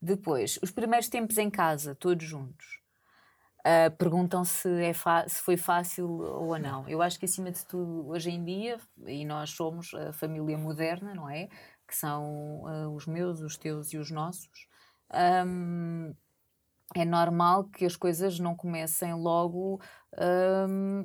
Depois, 0.00 0.58
os 0.62 0.70
primeiros 0.70 1.08
tempos 1.08 1.38
em 1.38 1.48
casa, 1.48 1.94
todos 1.94 2.26
juntos. 2.26 2.83
Uh, 3.66 3.90
perguntam 3.96 4.44
se, 4.44 4.68
é 4.68 4.92
se 5.26 5.40
foi 5.40 5.56
fácil 5.56 6.06
ou 6.06 6.58
não. 6.58 6.86
Eu 6.86 7.00
acho 7.00 7.18
que, 7.18 7.24
acima 7.24 7.50
de 7.50 7.64
tudo, 7.64 8.08
hoje 8.08 8.30
em 8.30 8.44
dia, 8.44 8.78
e 9.06 9.24
nós 9.24 9.50
somos 9.50 9.94
a 9.94 10.12
família 10.12 10.58
moderna, 10.58 11.14
não 11.14 11.30
é? 11.30 11.48
Que 11.88 11.96
são 11.96 12.62
uh, 12.64 12.94
os 12.94 13.06
meus, 13.06 13.40
os 13.40 13.56
teus 13.56 13.92
e 13.92 13.96
os 13.96 14.10
nossos. 14.10 14.68
Um, 15.46 16.14
é 16.94 17.04
normal 17.06 17.64
que 17.64 17.86
as 17.86 17.96
coisas 17.96 18.38
não 18.38 18.54
comecem 18.54 19.14
logo. 19.14 19.80
Um, 20.68 21.04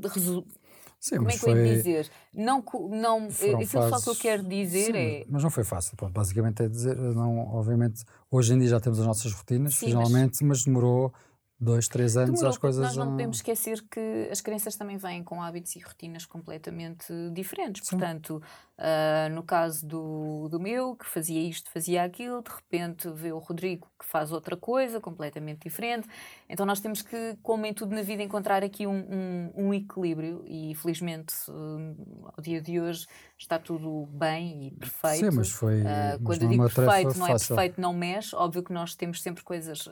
Sim, 0.99 1.15
Como 1.15 1.29
é 1.29 1.33
que 1.33 1.39
foi... 1.39 1.51
eu 1.51 1.65
ia 1.65 1.75
dizer? 1.75 2.11
Não, 2.33 2.61
não, 2.89 3.27
aquilo 3.27 3.65
fases... 3.65 3.89
só 3.89 3.99
que 4.01 4.09
eu 4.09 4.21
quero 4.21 4.43
dizer 4.43 4.87
Sim, 4.87 4.97
é. 4.97 5.25
Mas 5.29 5.41
não 5.41 5.49
foi 5.49 5.63
fácil. 5.63 5.95
Pronto, 5.95 6.11
basicamente 6.11 6.61
é 6.61 6.67
dizer, 6.67 6.97
não, 6.97 7.39
obviamente, 7.55 8.03
hoje 8.29 8.53
em 8.53 8.59
dia 8.59 8.67
já 8.67 8.79
temos 8.81 8.99
as 8.99 9.05
nossas 9.05 9.31
rotinas, 9.31 9.75
Sim, 9.75 9.87
finalmente, 9.87 10.43
mas... 10.43 10.57
mas 10.57 10.63
demorou 10.65 11.13
dois, 11.59 11.87
três 11.87 12.15
anos 12.15 12.31
Demorou, 12.31 12.49
as 12.49 12.57
coisas. 12.57 12.83
Nós 12.83 12.95
não 12.95 13.11
podemos 13.11 13.37
esquecer 13.37 13.83
que 13.89 14.29
as 14.31 14.39
crianças 14.41 14.75
também 14.75 14.97
vêm 14.97 15.23
com 15.23 15.41
hábitos 15.41 15.75
e 15.75 15.79
rotinas 15.79 16.25
completamente 16.25 17.13
diferentes. 17.33 17.87
Sim. 17.87 17.97
Portanto, 17.97 18.41
uh, 18.79 19.33
no 19.33 19.43
caso 19.43 19.85
do, 19.85 20.47
do 20.49 20.59
meu, 20.59 20.95
que 20.95 21.05
fazia 21.05 21.41
isto, 21.41 21.69
fazia 21.69 22.03
aquilo, 22.03 22.41
de 22.41 22.49
repente 22.49 23.09
vê 23.11 23.31
o 23.31 23.37
Rodrigo 23.37 23.87
que 23.99 24.05
faz 24.05 24.31
outra 24.31 24.55
coisa 24.55 24.99
completamente 24.99 25.63
diferente. 25.63 26.07
Então 26.47 26.65
nós 26.65 26.79
temos 26.79 27.01
que, 27.01 27.37
como 27.43 27.65
em 27.65 27.73
tudo 27.73 27.93
na 27.93 28.01
vida, 28.01 28.23
encontrar 28.23 28.63
aqui 28.63 28.87
um, 28.87 28.97
um, 28.97 29.51
um 29.55 29.73
equilíbrio 29.73 30.43
e 30.47 30.73
felizmente 30.75 31.33
uh, 31.49 32.31
ao 32.35 32.41
dia 32.41 32.61
de 32.61 32.79
hoje 32.79 33.05
está 33.37 33.57
tudo 33.57 34.05
bem 34.11 34.67
e 34.67 34.71
perfeito. 34.71 35.31
Sim, 35.31 35.37
mas 35.37 35.49
foi. 35.49 35.81
Uh, 35.81 36.23
quando 36.23 36.43
eu 36.43 36.49
digo 36.49 36.69
perfeito, 36.69 37.17
não 37.17 37.27
é 37.27 37.29
perfeito, 37.29 37.81
não 37.81 37.93
mexe. 37.93 38.35
Óbvio 38.35 38.63
que 38.63 38.73
nós 38.73 38.95
temos 38.95 39.21
sempre 39.21 39.43
coisas 39.43 39.87
uh, 39.87 39.91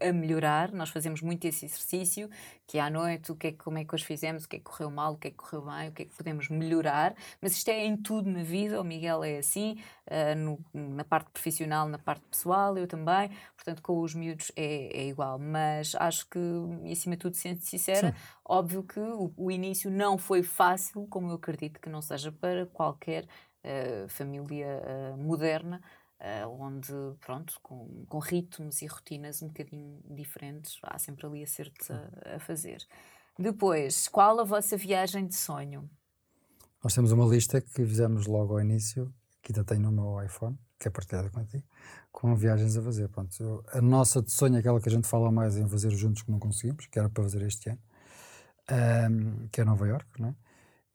a 0.00 0.12
melhorar, 0.12 0.72
nós 0.72 0.90
fazemos 0.90 1.20
muito 1.20 1.44
esse 1.46 1.66
exercício, 1.66 2.30
que 2.66 2.78
é 2.78 2.80
à 2.80 2.90
noite, 2.90 3.32
o 3.32 3.36
que 3.36 3.48
é, 3.48 3.52
como 3.52 3.78
é 3.78 3.84
que 3.84 3.94
hoje 3.94 4.04
fizemos, 4.04 4.44
o 4.44 4.48
que 4.48 4.56
é 4.56 4.58
que 4.58 4.64
correu 4.64 4.90
mal, 4.90 5.14
o 5.14 5.16
que 5.16 5.28
é 5.28 5.30
que 5.30 5.36
correu 5.36 5.62
bem, 5.62 5.88
o 5.88 5.92
que 5.92 6.02
é 6.02 6.04
que 6.04 6.14
podemos 6.14 6.48
melhorar. 6.48 7.14
Mas 7.40 7.52
isto 7.52 7.68
é 7.68 7.84
em 7.84 7.96
tudo 7.96 8.15
na 8.22 8.42
vida, 8.42 8.80
o 8.80 8.84
Miguel 8.84 9.22
é 9.24 9.38
assim, 9.38 9.78
uh, 10.06 10.34
no, 10.36 10.58
na 10.72 11.04
parte 11.04 11.30
profissional, 11.30 11.88
na 11.88 11.98
parte 11.98 12.24
pessoal, 12.30 12.76
eu 12.76 12.86
também. 12.86 13.30
Portanto, 13.54 13.82
com 13.82 14.00
os 14.00 14.14
miúdos 14.14 14.50
é, 14.56 15.00
é 15.00 15.08
igual. 15.08 15.38
Mas 15.38 15.94
acho 15.96 16.28
que, 16.28 16.38
e 16.84 16.92
acima 16.92 17.16
de 17.16 17.20
tudo, 17.20 17.34
sendo 17.34 17.60
sincera, 17.60 18.12
Sim. 18.12 18.18
óbvio 18.44 18.82
que 18.82 19.00
o, 19.00 19.32
o, 19.36 19.50
início 19.50 19.90
não 19.90 20.16
foi 20.16 20.42
fácil, 20.42 21.06
como 21.08 21.30
eu 21.30 21.34
acredito 21.34 21.80
que 21.80 21.88
não 21.88 22.00
seja 22.00 22.30
para 22.32 22.66
qualquer 22.66 23.24
uh, 23.24 24.08
família 24.08 24.82
uh, 24.82 25.16
moderna. 25.16 25.82
Uh, 26.18 26.48
onde, 26.48 26.92
pronto, 27.20 27.60
com, 27.62 28.06
com, 28.08 28.18
ritmos 28.18 28.80
e 28.80 28.86
rotinas 28.86 29.42
um 29.42 29.48
bocadinho 29.48 30.00
diferentes, 30.08 30.78
há 30.82 30.98
sempre 30.98 31.26
ali 31.26 31.42
acertos 31.42 31.90
a, 31.90 32.36
a 32.36 32.38
fazer. 32.38 32.78
Depois, 33.38 34.08
qual 34.08 34.40
a 34.40 34.44
vossa 34.44 34.78
viagem 34.78 35.26
de 35.26 35.34
sonho? 35.34 35.90
Nós 36.82 36.94
temos 36.94 37.12
uma 37.12 37.26
lista 37.26 37.60
que 37.60 37.70
fizemos 37.86 38.26
logo 38.26 38.54
ao 38.54 38.60
início, 38.60 39.12
que 39.42 39.52
ainda 39.52 39.64
tem 39.64 39.78
no 39.78 39.90
meu 39.90 40.22
iPhone, 40.22 40.58
que 40.78 40.88
é 40.88 40.90
partilhada 40.90 41.30
contigo, 41.30 41.64
com 42.12 42.34
viagens 42.34 42.76
a 42.76 42.82
fazer. 42.82 43.08
Pronto, 43.08 43.64
a 43.72 43.80
nossa 43.80 44.22
de 44.22 44.30
sonho, 44.30 44.58
aquela 44.58 44.80
que 44.80 44.88
a 44.88 44.92
gente 44.92 45.06
fala 45.06 45.30
mais 45.30 45.56
em 45.56 45.68
fazer 45.68 45.90
juntos 45.90 46.22
que 46.22 46.30
não 46.30 46.38
conseguimos, 46.38 46.86
que 46.86 46.98
era 46.98 47.08
para 47.08 47.22
fazer 47.22 47.42
este 47.42 47.70
ano, 47.70 47.80
um, 49.10 49.48
que 49.48 49.60
é 49.60 49.64
Nova 49.64 49.86
York, 49.86 50.06
não 50.20 50.28
é? 50.28 50.34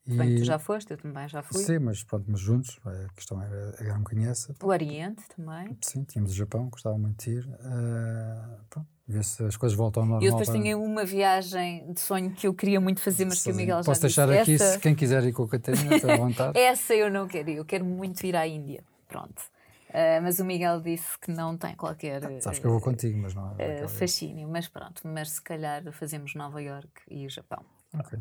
E... 0.04 0.16
Bem, 0.16 0.36
tu 0.36 0.44
já 0.44 0.58
foste, 0.58 0.90
eu 0.90 0.98
também 0.98 1.28
já 1.28 1.42
fui. 1.42 1.62
Sim, 1.62 1.78
mas 1.78 2.02
pronto, 2.02 2.24
mas 2.28 2.40
juntos, 2.40 2.80
a 2.84 3.12
questão 3.14 3.40
era, 3.40 3.76
era 3.78 3.94
um 3.94 4.02
conhece. 4.02 4.52
O 4.60 4.66
Oriente 4.66 5.22
também. 5.36 5.78
Sim, 5.80 6.02
tínhamos 6.02 6.32
o 6.32 6.34
Japão, 6.34 6.68
gostava 6.68 6.98
muito 6.98 7.24
de 7.24 7.30
ir. 7.30 7.46
Uh, 7.46 8.64
pronto, 8.68 8.88
ver 9.06 9.24
se 9.24 9.44
as 9.44 9.56
coisas 9.56 9.76
voltam 9.76 10.02
ao 10.02 10.08
normal. 10.08 10.26
Eu 10.26 10.32
depois 10.32 10.48
para... 10.48 10.60
tinha 10.60 10.78
uma 10.78 11.04
viagem 11.04 11.92
de 11.92 12.00
sonho 12.00 12.30
que 12.32 12.46
eu 12.46 12.54
queria 12.54 12.80
muito 12.80 13.00
fazer, 13.00 13.24
mas 13.24 13.42
que 13.42 13.50
o 13.50 13.54
Miguel 13.54 13.82
Posso 13.84 14.08
já 14.08 14.26
deixar 14.26 14.26
disse. 14.26 14.40
aqui, 14.40 14.54
Essa... 14.54 14.72
se 14.72 14.78
quem 14.78 14.94
quiser 14.94 15.24
ir 15.24 15.32
com 15.32 15.42
a 15.42 15.48
Catarina, 15.48 15.96
está 15.96 16.14
à 16.14 16.16
vontade. 16.16 16.58
Essa 16.60 16.94
eu 16.94 17.10
não 17.10 17.26
quero 17.26 17.50
ir, 17.50 17.56
eu 17.56 17.64
quero 17.64 17.84
muito 17.84 18.24
ir 18.24 18.36
à 18.36 18.46
Índia. 18.46 18.84
Pronto. 19.08 19.42
Uh, 19.90 20.22
mas 20.22 20.38
o 20.38 20.44
Miguel 20.44 20.80
disse 20.80 21.18
que 21.18 21.30
não 21.30 21.56
tem 21.56 21.76
qualquer. 21.76 22.24
Ah, 22.24 22.40
sabes 22.40 22.58
que 22.58 22.66
eu 22.66 22.70
vou 22.70 22.80
contigo, 22.80 23.18
mas 23.18 23.34
não 23.34 23.54
é. 23.58 23.84
Uh, 23.84 23.88
fascínio, 23.88 24.48
mas 24.48 24.66
pronto, 24.66 25.02
mas 25.04 25.32
se 25.32 25.42
calhar 25.42 25.82
fazemos 25.92 26.34
Nova 26.34 26.62
York 26.62 26.88
e 27.10 27.26
o 27.26 27.28
Japão. 27.28 27.62
Ok. 27.92 28.18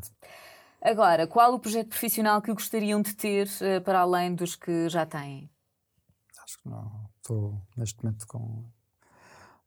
Agora, 0.81 1.27
qual 1.27 1.53
o 1.53 1.59
projeto 1.59 1.87
profissional 1.87 2.41
que 2.41 2.51
gostariam 2.51 3.01
de 3.01 3.15
ter 3.15 3.47
uh, 3.47 3.81
para 3.85 3.99
além 3.99 4.35
dos 4.35 4.57
que 4.57 4.89
já 4.89 5.05
têm? 5.05 5.49
Acho 6.43 6.57
que 6.61 6.67
não. 6.67 7.09
Estou 7.17 7.61
neste 7.77 8.03
momento 8.03 8.27
com. 8.27 8.65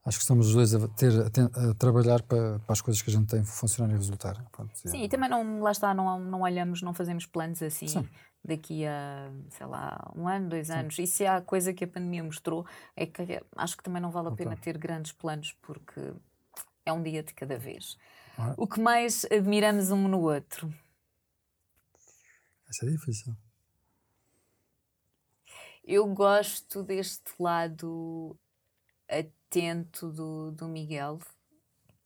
Acho 0.04 0.18
que 0.18 0.22
estamos 0.22 0.48
os 0.48 0.54
dois 0.54 0.74
a, 0.74 0.86
ter, 0.88 1.12
a, 1.12 1.70
a 1.70 1.74
trabalhar 1.74 2.22
para, 2.22 2.58
para, 2.58 2.72
as 2.72 2.82
coisas 2.82 3.00
que 3.00 3.08
a 3.08 3.12
gente 3.12 3.26
tem 3.26 3.42
funcionar 3.42 3.90
e 3.90 3.96
resultar. 3.96 4.44
Pronto, 4.52 4.70
Sim, 4.74 5.00
é. 5.00 5.04
e 5.04 5.08
também 5.08 5.30
não, 5.30 5.60
lá 5.60 5.72
está, 5.72 5.94
não, 5.94 6.20
não 6.20 6.42
olhamos, 6.42 6.82
não 6.82 6.92
fazemos 6.92 7.24
planos 7.24 7.62
assim 7.62 7.88
Sim. 7.88 8.08
daqui 8.44 8.84
a, 8.84 9.30
sei 9.48 9.64
lá, 9.66 10.12
um 10.14 10.28
ano, 10.28 10.50
dois 10.50 10.66
Sim. 10.66 10.74
anos. 10.74 10.98
E 10.98 11.06
se 11.06 11.26
há 11.26 11.40
coisa 11.40 11.72
que 11.72 11.84
a 11.84 11.88
pandemia 11.88 12.22
mostrou, 12.22 12.66
é 12.94 13.06
que 13.06 13.42
acho 13.56 13.78
que 13.78 13.82
também 13.82 14.02
não 14.02 14.10
vale 14.10 14.28
a 14.28 14.32
pena 14.32 14.54
ter 14.56 14.76
grandes 14.76 15.10
planos, 15.12 15.56
porque 15.62 16.12
é 16.84 16.92
um 16.92 17.02
dia 17.02 17.22
de 17.22 17.32
cada 17.32 17.58
vez. 17.58 17.96
Ah. 18.36 18.52
O 18.58 18.66
que 18.66 18.80
mais 18.80 19.24
admiramos 19.32 19.90
um 19.90 20.06
no 20.06 20.20
outro? 20.20 20.72
Isso 22.68 22.84
é 22.84 22.90
difícil. 22.90 23.34
Eu 25.82 26.06
gosto 26.08 26.82
deste 26.82 27.32
lado 27.38 28.38
atento 29.54 30.10
do, 30.10 30.50
do 30.50 30.66
Miguel, 30.66 31.20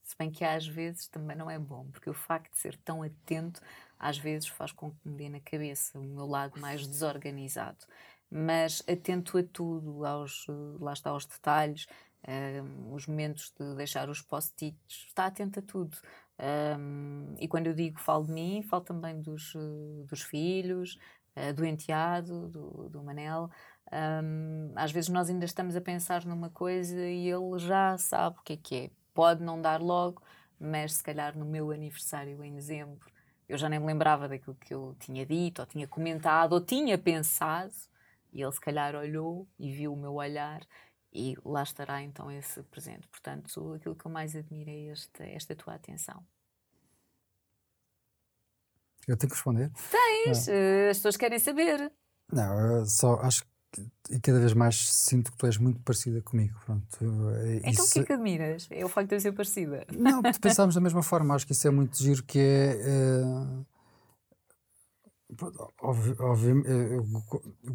se 0.02 0.14
bem 0.18 0.30
que 0.30 0.44
às 0.44 0.66
vezes 0.66 1.08
também 1.08 1.34
não 1.34 1.50
é 1.50 1.58
bom, 1.58 1.86
porque 1.90 2.10
o 2.10 2.14
facto 2.14 2.52
de 2.52 2.58
ser 2.58 2.76
tão 2.76 3.02
atento 3.02 3.60
às 3.98 4.18
vezes 4.18 4.48
faz 4.48 4.70
com 4.70 4.90
que 4.90 5.08
me 5.08 5.16
dê 5.16 5.28
na 5.30 5.40
cabeça 5.40 5.98
o 5.98 6.02
meu 6.02 6.26
lado 6.26 6.60
mais 6.60 6.86
desorganizado. 6.86 7.86
Mas 8.30 8.82
atento 8.86 9.38
a 9.38 9.42
tudo, 9.42 10.04
aos, 10.04 10.46
lá 10.78 10.92
está, 10.92 11.10
aos 11.10 11.24
detalhes, 11.24 11.86
um, 12.28 12.92
os 12.92 13.06
momentos 13.06 13.52
de 13.58 13.74
deixar 13.74 14.10
os 14.10 14.20
post-its, 14.20 15.06
está 15.06 15.26
atento 15.26 15.60
a 15.60 15.62
tudo. 15.62 15.96
Um, 16.78 17.34
e 17.40 17.48
quando 17.48 17.68
eu 17.68 17.74
digo 17.74 17.98
falo 17.98 18.26
de 18.26 18.32
mim, 18.32 18.62
falo 18.62 18.84
também 18.84 19.20
dos, 19.20 19.54
dos 20.06 20.20
filhos, 20.20 20.98
uh, 21.34 21.54
do 21.54 21.64
enteado, 21.64 22.48
do, 22.48 22.90
do 22.90 23.02
Manel. 23.02 23.50
Um, 23.90 24.72
às 24.76 24.92
vezes 24.92 25.08
nós 25.08 25.30
ainda 25.30 25.44
estamos 25.44 25.74
a 25.74 25.80
pensar 25.80 26.24
numa 26.24 26.50
coisa 26.50 27.00
e 27.00 27.28
ele 27.28 27.58
já 27.58 27.96
sabe 27.96 28.38
o 28.38 28.42
que 28.42 28.52
é 28.52 28.56
que 28.56 28.76
é 28.76 28.90
pode 29.14 29.42
não 29.42 29.60
dar 29.60 29.80
logo, 29.80 30.22
mas 30.60 30.94
se 30.94 31.02
calhar 31.02 31.36
no 31.36 31.44
meu 31.44 31.70
aniversário 31.70 32.44
em 32.44 32.54
dezembro 32.54 33.10
eu 33.48 33.56
já 33.56 33.68
nem 33.68 33.80
me 33.80 33.86
lembrava 33.86 34.28
daquilo 34.28 34.54
que 34.56 34.74
eu 34.74 34.94
tinha 35.00 35.24
dito, 35.24 35.60
ou 35.60 35.66
tinha 35.66 35.88
comentado, 35.88 36.52
ou 36.52 36.60
tinha 36.60 36.98
pensado, 36.98 37.72
e 38.30 38.42
ele 38.42 38.52
se 38.52 38.60
calhar 38.60 38.94
olhou 38.94 39.48
e 39.58 39.72
viu 39.72 39.94
o 39.94 39.96
meu 39.96 40.14
olhar 40.14 40.60
e 41.10 41.34
lá 41.42 41.62
estará 41.62 42.02
então 42.02 42.30
esse 42.30 42.62
presente. 42.64 43.08
Portanto, 43.08 43.74
aquilo 43.74 43.96
que 43.96 44.04
eu 44.04 44.10
mais 44.10 44.36
admiro 44.36 44.68
é 44.68 44.88
esta, 44.88 45.24
esta 45.24 45.56
tua 45.56 45.74
atenção. 45.74 46.22
Eu 49.06 49.16
tenho 49.16 49.30
que 49.30 49.36
responder? 49.36 49.72
Tens, 49.90 50.46
não. 50.46 50.90
as 50.90 50.98
pessoas 50.98 51.16
querem 51.16 51.38
saber. 51.38 51.90
Não, 52.30 52.84
só 52.84 53.14
acho 53.22 53.42
que 53.42 53.50
e 54.10 54.18
cada 54.20 54.40
vez 54.40 54.54
mais 54.54 54.88
sinto 54.88 55.30
que 55.30 55.36
tu 55.36 55.46
és 55.46 55.58
muito 55.58 55.80
parecida 55.80 56.22
comigo. 56.22 56.58
Pronto, 56.64 56.86
então 57.62 57.70
isso... 57.70 57.82
o 57.82 57.92
que 57.92 57.98
é 58.00 58.04
que 58.04 58.12
admiras? 58.12 58.66
É 58.70 58.84
o 58.84 58.88
facto 58.88 59.10
de 59.10 59.16
eu 59.16 59.20
ser 59.20 59.32
parecida? 59.32 59.86
Não, 59.92 60.22
pensámos 60.40 60.74
da 60.74 60.80
mesma 60.80 61.02
forma. 61.02 61.34
Acho 61.34 61.46
que 61.46 61.52
isso 61.52 61.68
é 61.68 61.70
muito 61.70 61.96
giro 62.02 62.22
que 62.22 62.38
é. 62.38 63.24
Uh... 63.24 63.66
Óbvio, 65.82 66.64
eu 66.66 67.04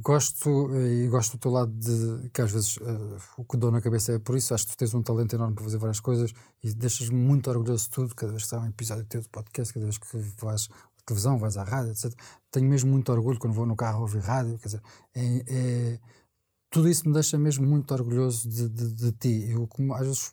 gosto 0.02 0.76
e 0.76 1.08
gosto 1.08 1.38
do 1.38 1.40
teu 1.40 1.52
lado 1.52 1.72
de 1.72 2.28
que 2.32 2.42
às 2.42 2.52
vezes 2.52 2.78
uh, 2.78 3.18
o 3.38 3.46
que 3.46 3.58
dou 3.58 3.72
na 3.72 3.80
cabeça 3.80 4.14
é 4.14 4.18
por 4.18 4.36
isso. 4.36 4.56
Acho 4.56 4.66
que 4.66 4.72
tu 4.72 4.78
tens 4.78 4.92
um 4.96 5.04
talento 5.04 5.36
enorme 5.36 5.54
para 5.54 5.64
fazer 5.64 5.78
várias 5.78 6.00
coisas 6.00 6.34
e 6.64 6.74
deixas-me 6.74 7.16
muito 7.16 7.52
orgulhoso 7.52 7.84
de 7.84 7.90
tudo. 7.92 8.16
Cada 8.16 8.32
vez 8.32 8.50
que 8.50 8.56
há 8.56 8.60
um 8.60 8.66
episódio 8.66 9.06
teu 9.06 9.22
de 9.22 9.30
podcast, 9.30 9.72
cada 9.72 9.86
vez 9.86 10.00
que 10.00 10.18
vais 10.44 10.68
televisão, 11.06 11.38
vais 11.38 11.58
à 11.58 11.64
rádio, 11.64 11.92
etc. 11.92 12.14
Tenho 12.52 12.70
mesmo 12.70 12.92
muito 12.92 13.12
orgulho 13.12 13.40
quando 13.40 13.54
vou 13.54 13.66
no 13.66 13.76
carro 13.76 14.02
ouvir 14.02 14.20
rádio, 14.20 14.58
quer 14.58 14.68
dizer, 14.68 14.82
é, 15.16 15.44
é, 15.48 16.00
tudo 16.70 16.90
isso 16.90 17.08
me 17.08 17.14
deixa 17.14 17.38
mesmo 17.38 17.66
muito 17.68 17.94
orgulhoso 17.94 18.50
de, 18.50 18.70
de, 18.70 18.94
de 18.94 19.12
ti. 19.14 19.52
Eu, 19.52 19.68
como, 19.68 19.94
às 19.94 20.08
vezes, 20.08 20.32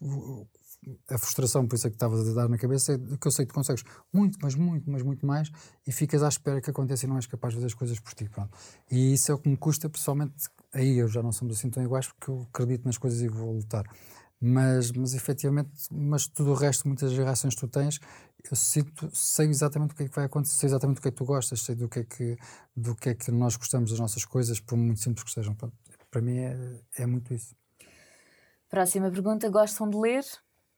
a 1.11 1.19
frustração, 1.19 1.67
por 1.67 1.77
isso 1.77 1.87
é 1.87 1.91
que 1.91 1.97
estavas 1.97 2.27
a 2.27 2.33
dar 2.33 2.49
na 2.49 2.57
cabeça, 2.57 2.95
é 2.95 2.99
que 2.99 3.27
eu 3.27 3.31
sei 3.31 3.45
que 3.45 3.53
consegues 3.53 3.85
muito, 4.13 4.39
mas 4.43 4.55
muito, 4.55 4.91
mas 4.91 5.03
muito 5.03 5.27
mais, 5.27 5.51
e 5.87 5.93
ficas 5.93 6.23
à 6.23 6.29
espera 6.29 6.61
que 6.61 6.71
aconteça 6.71 7.05
e 7.05 7.09
não 7.09 7.17
és 7.17 7.27
capaz 7.27 7.53
de 7.53 7.57
fazer 7.57 7.67
as 7.67 7.75
coisas 7.75 8.01
por 8.01 8.15
ti. 8.15 8.29
Pronto. 8.29 8.57
E 8.91 9.13
isso 9.13 9.31
é 9.31 9.35
o 9.35 9.39
que 9.39 9.49
me 9.49 9.57
custa, 9.57 9.89
pessoalmente, 9.89 10.49
aí 10.73 10.99
eu 10.99 11.09
já 11.09 11.23
não 11.23 11.33
somos 11.33 11.59
assim 11.59 11.69
tão 11.69 11.83
iguais, 11.83 12.09
porque 12.09 12.31
eu 12.31 12.47
acredito 12.51 12.85
nas 12.85 12.97
coisas 12.97 13.21
e 13.21 13.29
vou 13.29 13.57
lutar 13.57 13.85
mas, 14.41 14.91
mas 14.93 15.15
efetivamente, 15.15 15.71
mas 15.91 16.27
tudo 16.27 16.53
o 16.53 16.55
resto, 16.55 16.89
muitas 16.89 17.13
reações 17.13 17.55
que 17.55 17.61
tu 17.61 17.69
tens, 17.69 18.01
eu 18.49 18.57
sinto, 18.57 19.11
sei 19.13 19.49
exatamente 19.49 19.93
o 19.93 19.97
que 19.97 20.05
é 20.05 20.09
que 20.09 20.15
vai 20.15 20.25
acontecer, 20.25 20.57
sei 20.57 20.69
exatamente 20.69 20.99
o 20.99 21.03
que 21.03 21.09
é 21.09 21.11
que 21.11 21.17
tu 21.17 21.25
gostas, 21.25 21.61
sei 21.63 21.75
do 21.75 21.89
que 21.89 22.01
é 22.01 22.05
que, 22.05 22.37
do 22.77 22.95
que, 22.95 23.09
é 23.11 23.15
que 23.15 23.31
nós 23.31 23.57
gostamos 23.57 23.91
das 23.91 23.99
nossas 23.99 24.25
coisas, 24.25 24.61
por 24.61 24.77
muito 24.77 25.01
simples 25.01 25.25
que 25.25 25.31
sejam. 25.31 25.57
Para 26.11 26.23
mim 26.23 26.39
é, 26.39 26.81
é 26.99 27.07
muito 27.07 27.33
isso. 27.35 27.55
Próxima 28.69 29.11
pergunta: 29.11 29.49
gostam 29.49 29.91
de 29.91 29.97
ler? 29.97 30.25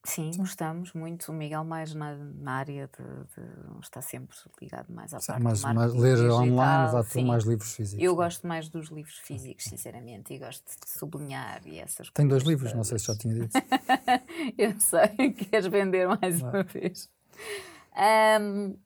Sim, 0.05 0.33
gostamos 0.37 0.93
muito. 0.95 1.31
O 1.31 1.35
Miguel 1.35 1.63
mais 1.63 1.95
na, 1.95 2.17
na 2.17 2.55
área 2.55 2.89
de, 2.89 3.05
de, 3.05 3.81
está 3.81 4.03
sempre 4.03 4.37
ligado 4.61 4.93
mais 4.93 5.15
à 5.15 5.21
Sim, 5.21 5.29
parte 5.29 5.43
mais, 5.45 5.63
mais 5.63 5.95
ler 5.95 6.17
digital. 6.17 6.43
online, 6.43 6.93
vá 6.93 7.05
tu 7.05 7.23
mais 7.23 7.45
livros 7.45 7.73
físicos. 7.73 8.05
Eu 8.05 8.17
gosto 8.17 8.45
mais 8.45 8.69
dos 8.69 8.89
livros 8.89 9.19
físicos, 9.19 9.65
sinceramente, 9.65 10.35
e 10.35 10.39
gosto 10.41 10.65
de 10.65 10.91
sublinhar 10.91 11.63
e 11.67 11.79
essas 11.79 12.11
Tenho 12.11 12.29
dois 12.29 12.43
livros, 12.43 12.73
não 12.75 12.83
sei 12.83 12.99
se 12.99 13.07
já 13.07 13.17
tinha 13.17 13.35
dito. 13.35 13.53
eu 14.59 14.81
sei, 14.81 15.33
queres 15.35 15.67
vender 15.69 16.09
mais 16.09 16.43
não. 16.43 16.51
uma 16.51 16.65
vez. 16.65 17.09
Um, 18.41 18.79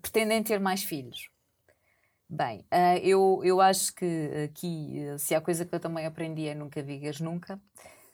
pretendem 0.00 0.42
ter 0.42 0.60
mais 0.60 0.82
filhos? 0.82 1.30
Bem, 2.28 2.60
uh, 2.72 2.98
eu, 3.02 3.40
eu 3.42 3.60
acho 3.60 3.94
que 3.94 4.30
aqui, 4.44 4.98
se 5.18 5.34
há 5.34 5.40
coisa 5.40 5.64
que 5.64 5.74
eu 5.74 5.80
também 5.80 6.06
aprendi 6.06 6.46
é 6.46 6.54
nunca 6.54 6.82
digas 6.82 7.20
nunca 7.20 7.60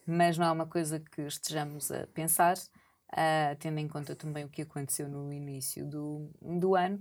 mas 0.06 0.38
não 0.38 0.46
é 0.46 0.52
uma 0.52 0.66
coisa 0.66 1.00
que 1.00 1.22
estejamos 1.22 1.90
a 1.90 2.06
pensar, 2.06 2.56
uh, 2.56 3.56
tendo 3.58 3.80
em 3.80 3.88
conta 3.88 4.14
também 4.14 4.44
o 4.44 4.48
que 4.48 4.62
aconteceu 4.62 5.08
no 5.08 5.32
início 5.32 5.84
do, 5.84 6.30
do 6.40 6.76
ano. 6.76 7.00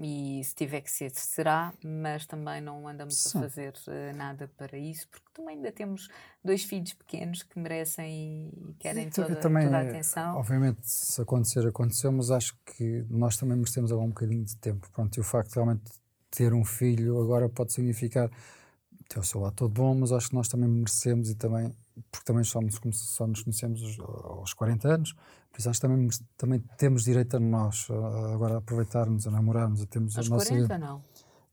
E 0.00 0.42
se 0.42 0.54
tiver 0.54 0.80
que 0.80 0.90
ser, 0.90 1.10
será, 1.10 1.72
mas 1.84 2.26
também 2.26 2.60
não 2.60 2.88
andamos 2.88 3.16
Sim. 3.16 3.38
a 3.38 3.42
fazer 3.42 3.74
uh, 3.86 4.16
nada 4.16 4.50
para 4.56 4.76
isso, 4.76 5.06
porque 5.08 5.26
também 5.32 5.56
ainda 5.56 5.70
temos 5.70 6.08
dois 6.42 6.64
filhos 6.64 6.94
pequenos 6.94 7.42
que 7.42 7.58
merecem 7.58 8.50
e 8.50 8.74
querem 8.78 9.10
toda, 9.10 9.36
também, 9.36 9.64
toda 9.66 9.78
a 9.78 9.82
atenção. 9.82 10.36
Obviamente, 10.36 10.80
se 10.82 11.20
acontecer, 11.20 11.66
aconteceu, 11.66 12.10
mas 12.10 12.30
acho 12.30 12.56
que 12.64 13.04
nós 13.08 13.36
também 13.36 13.56
merecemos 13.56 13.92
agora 13.92 14.06
um 14.06 14.10
bocadinho 14.10 14.44
de 14.44 14.56
tempo. 14.56 14.88
Pronto, 14.90 15.16
e 15.16 15.20
o 15.20 15.24
facto 15.24 15.50
de 15.50 15.54
realmente 15.56 15.84
ter 16.30 16.52
um 16.52 16.64
filho 16.64 17.20
agora 17.22 17.48
pode 17.48 17.72
significar 17.72 18.30
ter 19.08 19.18
o 19.18 19.22
seu 19.22 19.40
lado 19.40 19.54
todo 19.54 19.72
bom, 19.72 19.94
mas 19.94 20.12
acho 20.12 20.30
que 20.30 20.34
nós 20.34 20.48
também 20.48 20.68
merecemos 20.68 21.30
e 21.30 21.34
também 21.34 21.74
porque 22.10 22.24
também 22.24 22.44
somos, 22.44 22.80
só 22.92 23.26
nos 23.26 23.42
conhecemos 23.42 23.98
aos 24.00 24.52
40 24.52 24.88
anos, 24.88 25.14
por 25.54 25.60
isso 25.60 25.70
acho 25.70 25.80
que 25.80 25.86
também, 25.86 26.08
também 26.36 26.58
temos 26.76 27.04
direito 27.04 27.36
a 27.36 27.40
nós 27.40 27.86
agora 28.34 28.54
a 28.54 28.58
aproveitarmos, 28.58 29.24
a 29.28 29.30
namorarmos, 29.30 29.82
a 29.82 29.86
termos 29.86 30.18
aos 30.18 30.26
a 30.26 30.30
nossa 30.30 30.48
40 30.48 30.78
não? 30.78 31.04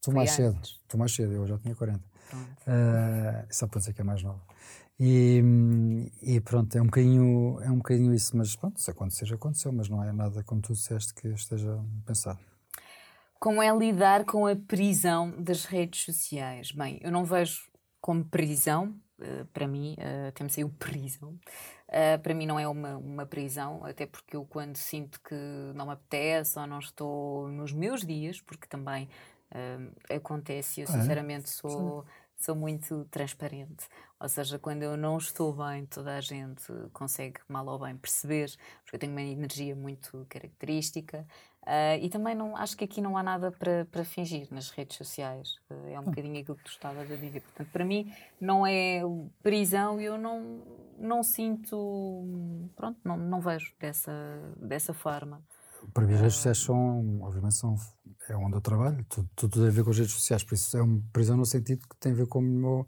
Tu 0.01 0.11
mais 0.11 0.31
cedo, 0.31 0.59
tu 0.87 0.97
mais 0.97 1.13
cedo, 1.13 1.33
eu 1.33 1.45
já 1.45 1.59
tinha 1.59 1.75
40. 1.75 1.99
Uh, 2.01 2.03
só 3.51 3.67
para 3.67 3.77
dizer 3.77 3.93
que 3.93 4.01
é 4.01 4.03
mais 4.03 4.23
nova. 4.23 4.41
E, 4.99 5.39
e, 6.19 6.41
pronto, 6.41 6.75
é 6.75 6.81
um, 6.81 6.85
bocadinho, 6.85 7.59
é 7.61 7.69
um 7.69 7.77
bocadinho 7.77 8.11
isso, 8.11 8.35
mas 8.35 8.55
pronto, 8.55 8.81
se 8.81 8.89
acontecer, 8.89 9.27
já 9.27 9.35
aconteceu, 9.35 9.71
mas 9.71 9.87
não 9.87 10.03
é 10.03 10.11
nada 10.11 10.43
como 10.43 10.61
tu 10.61 10.73
disseste 10.73 11.13
que 11.13 11.27
esteja 11.27 11.79
pensado. 12.03 12.39
Como 13.39 13.61
é 13.61 13.75
lidar 13.77 14.25
com 14.25 14.47
a 14.47 14.55
prisão 14.55 15.31
das 15.39 15.65
redes 15.65 16.05
sociais? 16.05 16.71
Bem, 16.71 16.99
eu 17.03 17.11
não 17.11 17.23
vejo 17.23 17.69
como 17.99 18.25
prisão, 18.25 18.99
eh, 19.21 19.45
para 19.53 19.67
mim, 19.67 19.95
uh, 19.99 20.31
temos 20.33 20.57
aí 20.57 20.63
o 20.63 20.69
prisão. 20.69 21.37
Uh, 21.91 22.17
para 22.21 22.33
mim 22.33 22.45
não 22.45 22.57
é 22.57 22.65
uma, 22.65 22.95
uma 22.95 23.25
prisão, 23.25 23.83
até 23.83 24.05
porque 24.05 24.37
eu 24.37 24.45
quando 24.45 24.77
sinto 24.77 25.19
que 25.19 25.35
não 25.75 25.87
me 25.87 25.91
apetece 25.91 26.57
ou 26.57 26.65
não 26.65 26.79
estou 26.79 27.49
nos 27.49 27.73
meus 27.73 28.05
dias, 28.05 28.39
porque 28.39 28.65
também 28.65 29.09
uh, 29.51 30.15
acontece, 30.15 30.79
eu 30.79 30.87
ah, 30.89 30.95
é? 30.95 31.01
sinceramente 31.01 31.49
sou, 31.49 32.05
sou 32.37 32.55
muito 32.55 33.05
transparente. 33.11 33.89
Ou 34.21 34.29
seja, 34.29 34.57
quando 34.57 34.83
eu 34.83 34.95
não 34.95 35.17
estou 35.17 35.51
bem, 35.51 35.85
toda 35.85 36.15
a 36.15 36.21
gente 36.21 36.71
consegue 36.93 37.41
mal 37.49 37.67
ou 37.67 37.79
bem 37.79 37.97
perceber, 37.97 38.55
porque 38.83 38.95
eu 38.95 38.99
tenho 38.99 39.11
uma 39.11 39.21
energia 39.21 39.75
muito 39.75 40.25
característica. 40.29 41.27
Uh, 41.63 42.01
e 42.01 42.09
também 42.09 42.33
não, 42.33 42.57
acho 42.57 42.75
que 42.75 42.83
aqui 42.83 42.99
não 43.01 43.15
há 43.15 43.21
nada 43.21 43.51
para, 43.51 43.85
para 43.91 44.03
fingir 44.03 44.47
nas 44.49 44.71
redes 44.71 44.97
sociais. 44.97 45.57
Uh, 45.69 45.89
é 45.89 45.99
um 45.99 46.01
hum. 46.01 46.05
bocadinho 46.05 46.39
aquilo 46.41 46.57
que 46.57 46.63
tu 46.63 46.71
estavas 46.71 47.11
a 47.11 47.15
dizer. 47.15 47.41
Portanto, 47.41 47.69
para 47.71 47.85
mim 47.85 48.11
não 48.39 48.65
é 48.65 49.01
prisão 49.43 50.01
e 50.01 50.05
eu 50.05 50.17
não, 50.17 50.63
não 50.97 51.21
sinto. 51.21 52.25
Pronto, 52.75 52.99
não, 53.03 53.15
não 53.15 53.39
vejo 53.39 53.73
dessa, 53.79 54.11
dessa 54.57 54.93
forma. 54.93 55.41
Para 55.93 56.05
mim, 56.05 56.13
as 56.13 56.21
redes 56.21 56.35
sociais 56.35 56.57
são, 56.59 57.21
obviamente, 57.21 57.55
são, 57.55 57.75
é 58.29 58.35
onde 58.35 58.55
eu 58.55 58.61
trabalho, 58.61 59.03
tudo, 59.09 59.29
tudo 59.35 59.59
tem 59.59 59.67
a 59.67 59.71
ver 59.71 59.83
com 59.83 59.89
as 59.89 59.97
redes 59.97 60.13
sociais, 60.13 60.43
por 60.43 60.53
isso 60.53 60.77
é 60.77 60.81
uma 60.81 61.01
prisão 61.11 61.35
no 61.35 61.45
sentido 61.45 61.87
que 61.87 61.95
tem 61.97 62.11
a 62.11 62.15
ver 62.15 62.27
com 62.27 62.37
o 62.37 62.41
meu 62.41 62.87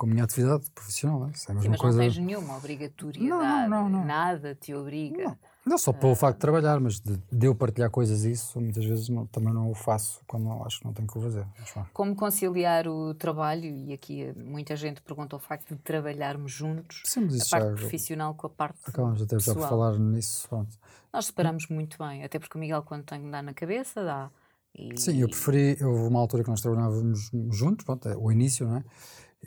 com 0.00 0.06
a 0.06 0.08
minha 0.08 0.24
atividade 0.24 0.70
profissional. 0.70 1.28
É? 1.28 1.32
Isso 1.32 1.50
é 1.50 1.52
a 1.52 1.54
mesma 1.54 1.62
Sim, 1.62 1.68
mas 1.68 1.80
coisa... 1.80 1.98
não 1.98 2.04
tens 2.04 2.18
nenhuma 2.18 2.56
obrigatoriedade, 2.56 3.68
não, 3.68 3.82
não, 3.82 3.98
não, 3.98 4.04
nada 4.06 4.54
te 4.54 4.72
obriga. 4.72 5.24
Não. 5.24 5.38
Não 5.64 5.76
só 5.76 5.92
pelo 5.92 6.14
facto 6.14 6.36
de 6.36 6.40
trabalhar, 6.40 6.80
mas 6.80 7.00
de, 7.00 7.20
de, 7.30 7.46
eu 7.46 7.54
partilhar 7.54 7.90
coisas 7.90 8.24
isso, 8.24 8.58
muitas 8.58 8.84
vezes 8.84 9.08
não, 9.10 9.26
também 9.26 9.52
não 9.52 9.70
o 9.70 9.74
faço 9.74 10.20
quando 10.26 10.44
não, 10.44 10.64
acho 10.64 10.78
que 10.78 10.86
não 10.86 10.94
tenho 10.94 11.06
que 11.06 11.18
o 11.18 11.20
fazer. 11.20 11.46
Como 11.92 12.16
conciliar 12.16 12.88
o 12.88 13.12
trabalho, 13.14 13.66
e 13.66 13.92
aqui 13.92 14.32
muita 14.36 14.74
gente 14.74 15.02
pergunta 15.02 15.36
o 15.36 15.38
facto 15.38 15.74
de 15.74 15.82
trabalharmos 15.82 16.50
juntos, 16.50 17.02
Sim, 17.04 17.26
a 17.26 17.50
parte 17.50 17.68
já, 17.68 17.74
profissional 17.74 18.34
com 18.34 18.46
a 18.46 18.50
parte 18.50 18.78
Acabamos 18.86 19.20
até 19.20 19.38
já 19.38 19.52
por 19.52 19.68
falar 19.68 19.98
nisso. 19.98 20.48
Pronto. 20.48 20.78
Nós 21.12 21.26
separamos 21.26 21.68
muito 21.68 21.98
bem, 21.98 22.24
até 22.24 22.38
porque 22.38 22.56
o 22.56 22.60
Miguel 22.60 22.82
quando 22.82 23.04
tem 23.04 23.22
que 23.22 23.30
dar 23.30 23.42
na 23.42 23.52
cabeça, 23.52 24.02
dá. 24.02 24.30
E... 24.74 24.98
Sim, 24.98 25.20
eu 25.20 25.28
preferi, 25.28 25.76
houve 25.84 26.08
uma 26.08 26.20
altura 26.20 26.42
que 26.42 26.50
nós 26.50 26.60
trabalhávamos 26.60 27.30
juntos, 27.50 27.84
pronto, 27.84 28.08
é 28.08 28.16
o 28.16 28.32
início, 28.32 28.66
não 28.66 28.76
é? 28.76 28.84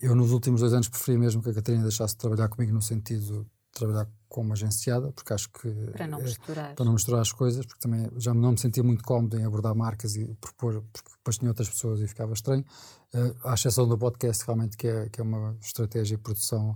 Eu 0.01 0.15
nos 0.15 0.31
últimos 0.31 0.61
dois 0.61 0.73
anos 0.73 0.89
preferi 0.89 1.17
mesmo 1.17 1.41
que 1.41 1.49
a 1.49 1.53
Catarina 1.53 1.83
deixasse 1.83 2.13
de 2.13 2.19
trabalhar 2.19 2.49
comigo 2.49 2.73
no 2.73 2.81
sentido 2.81 3.47
trabalhar 3.73 4.07
com 4.29 4.41
uma 4.41 4.53
agenciada, 4.53 5.11
porque 5.11 5.33
acho 5.33 5.49
que. 5.49 5.69
Para 5.91 6.07
não 6.07 6.21
misturar. 6.21 6.75
Para 6.75 6.85
não 6.85 6.93
misturar 6.93 7.21
as 7.21 7.31
coisas, 7.31 7.65
porque 7.65 7.81
também 7.81 8.09
já 8.17 8.33
não 8.33 8.51
me 8.51 8.57
sentia 8.57 8.83
muito 8.83 9.03
cómodo 9.03 9.37
em 9.37 9.45
abordar 9.45 9.75
marcas 9.75 10.15
e 10.15 10.33
propor, 10.35 10.83
porque 10.91 11.11
depois 11.17 11.37
tinha 11.37 11.51
outras 11.51 11.69
pessoas 11.69 12.01
e 12.01 12.07
ficava 12.07 12.33
estranho. 12.33 12.65
Uh, 13.13 13.47
à 13.47 13.53
exceção 13.53 13.87
do 13.87 13.97
podcast, 13.97 14.43
realmente, 14.45 14.75
que 14.75 14.87
é, 14.87 15.09
que 15.09 15.21
é 15.21 15.23
uma 15.23 15.55
estratégia 15.61 16.17
de 16.17 16.23
produção 16.23 16.75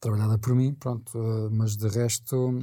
trabalhada 0.00 0.38
por 0.38 0.54
mim, 0.54 0.74
pronto, 0.74 1.18
uh, 1.18 1.50
mas 1.50 1.76
de 1.76 1.88
resto 1.88 2.54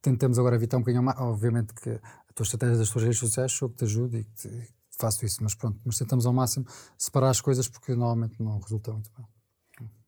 tentamos 0.00 0.38
agora 0.38 0.56
evitar 0.56 0.76
um 0.76 0.80
bocadinho 0.80 1.02
mais. 1.02 1.18
Obviamente 1.18 1.74
que 1.74 1.90
a 1.90 2.32
tua 2.34 2.44
estratégia 2.44 2.76
das 2.76 2.90
tuas 2.90 3.04
redes 3.04 3.18
sociais 3.18 3.52
sou 3.52 3.68
que 3.68 3.76
te 3.76 3.84
ajude 3.84 4.18
e 4.18 4.24
que 4.24 4.32
te, 4.32 4.74
faço 4.98 5.24
isso, 5.24 5.42
mas 5.42 5.54
pronto, 5.54 5.80
mas 5.84 5.96
tentamos 5.96 6.26
ao 6.26 6.32
máximo 6.32 6.66
separar 6.96 7.30
as 7.30 7.40
coisas 7.40 7.68
porque 7.68 7.94
normalmente 7.94 8.42
não 8.42 8.58
resulta 8.58 8.92
muito 8.92 9.10
bem. 9.16 9.26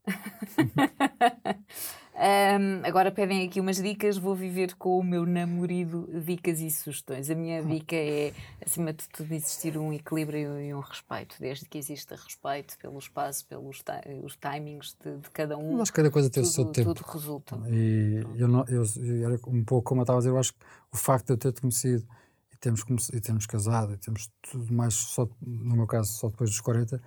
um, 2.20 2.86
agora 2.86 3.10
pedem 3.10 3.46
aqui 3.46 3.60
umas 3.60 3.82
dicas. 3.82 4.18
Vou 4.18 4.34
viver 4.34 4.74
com 4.74 4.98
o 4.98 5.02
meu 5.02 5.24
namorado 5.24 6.06
dicas 6.22 6.60
e 6.60 6.70
sugestões. 6.70 7.30
A 7.30 7.34
minha 7.34 7.62
dica 7.62 7.96
é, 7.96 8.34
acima 8.64 8.92
de 8.92 9.08
tudo, 9.08 9.32
existir 9.32 9.78
um 9.78 9.90
equilíbrio 9.90 10.60
e 10.60 10.74
um 10.74 10.80
respeito. 10.80 11.36
Desde 11.40 11.64
que 11.64 11.78
exista 11.78 12.16
respeito 12.16 12.76
pelo 12.78 12.98
espaço, 12.98 13.46
pelos 13.46 13.82
os 14.22 14.36
timings 14.36 14.94
de, 15.02 15.16
de, 15.16 15.30
cada 15.30 15.56
um. 15.56 15.82
que 15.82 15.92
cada 15.92 16.10
coisa 16.10 16.28
tem 16.28 16.42
o 16.42 16.46
seu 16.46 16.66
tempo. 16.66 16.94
Tudo 16.94 17.06
resulta. 17.10 17.58
E 17.70 18.22
eu, 18.36 18.48
não, 18.48 18.64
eu, 18.68 18.82
eu, 18.96 19.40
um 19.46 19.64
pouco 19.64 19.88
como 19.88 20.00
eu 20.00 20.04
estava 20.04 20.18
a 20.18 20.20
dizer, 20.20 20.30
eu 20.30 20.38
acho 20.38 20.52
que 20.52 20.60
o 20.92 20.96
facto 20.98 21.28
de 21.28 21.32
eu 21.32 21.38
ter-te 21.38 21.62
conhecido 21.62 22.06
e 22.52 22.56
termos, 22.58 23.08
e 23.08 23.20
termos 23.20 23.46
casado 23.46 23.94
e 23.94 23.96
temos 23.96 24.30
tudo 24.42 24.72
mais, 24.72 24.92
só, 24.92 25.26
no 25.40 25.76
meu 25.76 25.86
caso, 25.86 26.12
só 26.12 26.28
depois 26.28 26.50
dos 26.50 26.60
40 26.60 27.00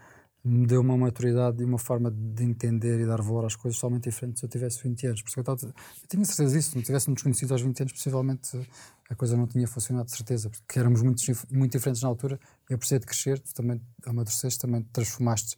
me 0.44 0.68
deu 0.68 0.82
uma 0.82 0.98
maturidade 0.98 1.62
e 1.62 1.66
uma 1.66 1.78
forma 1.78 2.12
de 2.12 2.44
entender 2.44 3.00
e 3.00 3.06
dar 3.06 3.22
valor 3.22 3.46
às 3.46 3.56
coisas 3.56 3.80
totalmente 3.80 4.10
diferente 4.10 4.40
se 4.40 4.46
eu 4.46 4.50
tivesse 4.50 4.84
20 4.84 5.08
anos. 5.08 5.22
Porque 5.22 5.40
eu, 5.40 5.44
tava, 5.44 5.66
eu 5.68 5.74
tinha 6.10 6.26
certeza 6.26 6.56
disso, 6.56 6.72
se 6.72 6.76
não 6.76 6.84
tivéssemos 6.84 7.22
conhecido 7.22 7.54
aos 7.54 7.62
20 7.62 7.80
anos, 7.82 7.94
possivelmente 7.94 8.70
a 9.10 9.16
coisa 9.16 9.38
não 9.38 9.48
tinha 9.48 9.66
funcionado 9.68 10.08
de 10.08 10.18
certeza, 10.18 10.50
porque 10.50 10.80
éramos 10.80 11.02
muito, 11.02 11.22
muito 11.50 11.72
diferentes 11.72 12.02
na 12.02 12.10
altura. 12.10 12.38
Eu 12.70 12.78
precisei 12.78 13.00
de 13.00 13.06
crescer, 13.06 13.40
tu 13.40 13.54
também 13.54 13.82
amadureceste, 14.06 14.60
também 14.60 14.82
te 14.82 14.90
transformaste. 14.90 15.58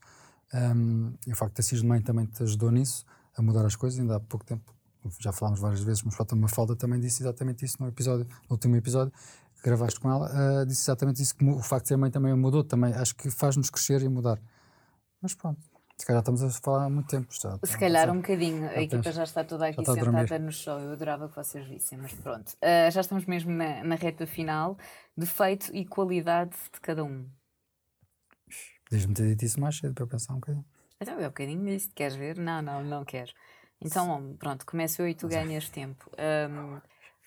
Um, 0.53 1.13
e 1.25 1.31
o 1.31 1.35
facto 1.35 1.51
de 1.51 1.55
ter 1.55 1.63
sido 1.63 1.85
mãe 1.87 2.01
também 2.01 2.27
te 2.27 2.43
ajudou 2.43 2.71
nisso, 2.71 3.03
a 3.35 3.41
mudar 3.41 3.65
as 3.65 3.75
coisas, 3.75 3.99
ainda 3.99 4.17
há 4.17 4.19
pouco 4.19 4.45
tempo. 4.45 4.73
Já 5.19 5.31
falámos 5.31 5.59
várias 5.59 5.81
vezes, 5.81 6.03
mas 6.03 6.15
falta 6.15 6.33
uma 6.33 6.47
falda 6.47 6.75
também 6.75 6.99
disse 6.99 7.21
exatamente 7.21 7.63
isso 7.63 7.77
no 7.79 7.87
episódio, 7.87 8.25
no 8.49 8.55
último 8.55 8.75
episódio 8.75 9.13
gravaste 9.65 9.99
com 9.99 10.11
ela, 10.11 10.29
uh, 10.61 10.65
disse 10.65 10.83
exatamente 10.83 11.23
isso, 11.23 11.35
que 11.35 11.43
o 11.43 11.59
facto 11.59 11.85
de 11.85 11.87
ser 11.89 11.97
mãe 11.97 12.11
também 12.11 12.33
mudou, 12.35 12.63
também 12.63 12.93
acho 12.93 13.15
que 13.15 13.31
faz-nos 13.31 13.71
crescer 13.71 14.03
e 14.03 14.07
mudar. 14.07 14.39
Mas 15.25 15.33
pronto, 15.33 15.59
se 15.97 16.05
calhar 16.05 16.19
estamos 16.19 16.43
a 16.43 16.51
falar 16.51 16.85
há 16.85 16.89
muito 16.89 17.07
tempo. 17.07 17.33
Já, 17.33 17.57
se 17.63 17.79
calhar 17.79 18.11
um 18.11 18.17
bocadinho. 18.17 18.69
A 18.69 18.79
equipa 18.79 19.11
já 19.11 19.23
está 19.23 19.43
toda 19.43 19.65
aqui 19.65 19.79
está 19.79 19.95
sentada 19.95 20.37
no 20.37 20.51
show. 20.51 20.77
Eu 20.77 20.91
adorava 20.91 21.27
que 21.27 21.35
vocês 21.35 21.65
vissem, 21.65 21.97
mas 21.97 22.13
pronto. 22.13 22.51
Uh, 22.51 22.91
já 22.91 23.01
estamos 23.01 23.25
mesmo 23.25 23.51
na, 23.51 23.83
na 23.83 23.95
reta 23.95 24.27
final. 24.27 24.77
Defeito 25.17 25.75
e 25.75 25.83
qualidade 25.83 26.55
de 26.71 26.79
cada 26.79 27.03
um. 27.03 27.27
Podias-me 28.87 29.15
ter 29.15 29.29
dito 29.29 29.45
isso 29.45 29.59
mais 29.59 29.77
cedo 29.77 29.95
para 29.95 30.03
eu 30.03 30.07
pensar 30.07 30.33
um 30.33 30.35
bocadinho. 30.35 30.65
Então, 31.01 31.15
é 31.15 31.23
um 31.23 31.29
bocadinho 31.29 31.65
disso. 31.65 31.89
Queres 31.95 32.15
ver? 32.15 32.37
Não, 32.37 32.61
não, 32.61 32.83
não 32.83 33.03
quero. 33.03 33.31
Então, 33.81 34.35
pronto, 34.37 34.63
começo 34.63 35.01
eu 35.01 35.07
e 35.07 35.15
tu 35.15 35.27
ganhas 35.27 35.69
tempo. 35.69 36.07
Um, 36.19 36.79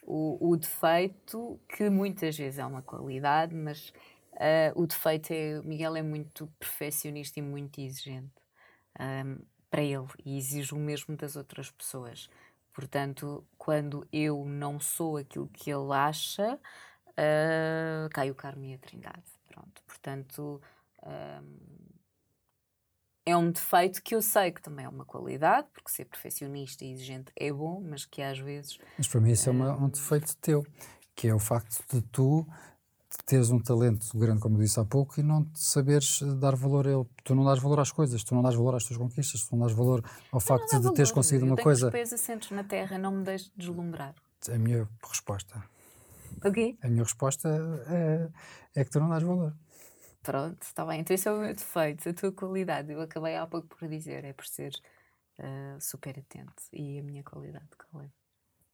o, 0.07 0.51
o 0.51 0.57
defeito, 0.57 1.59
que 1.69 1.91
muitas 1.91 2.39
vezes 2.39 2.61
é 2.61 2.65
uma 2.65 2.81
qualidade, 2.81 3.57
mas 3.57 3.93
Uh, 4.39 4.81
o 4.81 4.87
defeito 4.87 5.33
é, 5.33 5.59
o 5.59 5.65
Miguel 5.65 5.97
é 5.97 6.03
muito 6.03 6.47
perfeccionista 6.61 7.41
e 7.41 7.43
muito 7.43 7.81
exigente 7.81 8.31
um, 9.01 9.45
para 9.69 9.83
ele 9.83 10.07
e 10.25 10.39
exige 10.39 10.73
o 10.75 10.79
mesmo 10.79 11.17
das 11.17 11.35
outras 11.35 11.73
pessoas. 11.73 12.31
Portanto, 12.73 13.45
quando 13.59 14.07
eu 14.13 14.45
não 14.45 14.79
sou 14.79 15.17
aquilo 15.17 15.49
que 15.49 15.69
ele 15.69 15.93
acha, 15.93 16.55
uh, 16.55 18.09
cai 18.13 18.31
o 18.31 18.35
Carmo 18.35 18.65
e 18.65 18.75
a 18.75 18.79
Trindade. 18.79 19.25
Pronto, 19.49 19.83
portanto, 19.85 20.63
um, 21.05 21.89
é 23.27 23.37
um 23.37 23.51
defeito 23.51 24.01
que 24.03 24.15
eu 24.15 24.23
sei 24.23 24.53
que 24.53 24.63
também 24.63 24.85
é 24.85 24.89
uma 24.89 25.05
qualidade, 25.05 25.67
porque 25.73 25.91
ser 25.91 26.05
perfeccionista 26.05 26.85
e 26.85 26.93
exigente 26.93 27.33
é 27.37 27.53
bom, 27.53 27.83
mas 27.83 28.05
que 28.05 28.23
às 28.23 28.39
vezes. 28.39 28.79
Mas 28.97 29.09
para 29.09 29.21
mim 29.21 29.33
isso 29.33 29.49
é 29.49 29.53
uma, 29.53 29.77
um 29.77 29.89
defeito 29.89 30.37
teu, 30.37 30.65
que 31.17 31.27
é 31.27 31.35
o 31.35 31.41
facto 31.41 31.85
de 31.93 32.01
tu 32.03 32.47
teres 33.25 33.51
um 33.51 33.59
talento 33.59 34.07
grande, 34.17 34.41
como 34.41 34.57
eu 34.57 34.63
disse 34.63 34.79
há 34.79 34.85
pouco, 34.85 35.19
e 35.19 35.23
não 35.23 35.47
saberes 35.55 36.21
dar 36.39 36.55
valor 36.55 36.87
a 36.87 36.93
ele. 36.93 37.07
Tu 37.25 37.35
não 37.35 37.45
dás 37.45 37.59
valor 37.59 37.81
às 37.81 37.91
coisas, 37.91 38.23
tu 38.23 38.35
não 38.35 38.43
dás 38.43 38.55
valor 38.55 38.75
às 38.75 38.85
tuas 38.85 38.99
conquistas, 38.99 39.47
tu 39.47 39.57
não 39.57 39.67
dás 39.67 39.77
valor 39.77 40.05
ao 40.31 40.41
facto 40.41 40.71
de 40.71 40.83
valor. 40.83 40.95
teres 40.95 41.11
conseguido 41.11 41.47
eu 41.47 41.53
uma 41.53 41.63
coisa. 41.63 41.87
Os 41.87 41.93
pés 41.93 42.13
assentos 42.13 42.51
na 42.51 42.65
terra, 42.65 42.99
não 42.99 43.13
me 43.13 43.25
deixes 43.25 43.51
deslumbrar. 43.57 44.15
A 44.49 44.59
minha 44.59 44.89
resposta. 45.09 45.63
O 46.45 46.53
quê? 46.53 46.77
A 46.83 46.89
minha 46.89 47.03
resposta 47.03 47.49
é, 47.89 48.81
é 48.81 48.85
que 48.85 48.91
tu 48.91 49.01
não 49.01 49.09
dás 49.09 49.23
valor. 49.23 49.55
Pronto, 50.23 50.63
está 50.63 50.85
bem. 50.85 51.01
Então 51.01 51.15
esse 51.15 51.27
é 51.27 51.33
o 51.33 51.39
meu 51.39 51.55
defeito, 51.55 52.09
a 52.09 52.13
tua 52.13 52.33
qualidade. 52.33 52.93
Eu 52.93 53.01
acabei 53.01 53.37
há 53.37 53.47
pouco 53.47 53.69
por 53.69 53.89
dizer, 53.89 54.25
é 54.25 54.33
por 54.33 54.47
ser 54.47 54.73
uh, 55.39 55.81
super 55.81 56.19
atento. 56.19 56.63
E 56.73 56.99
a 56.99 57.03
minha 57.03 57.23
qualidade, 57.23 57.69
qual 57.91 58.05
é? 58.05 58.11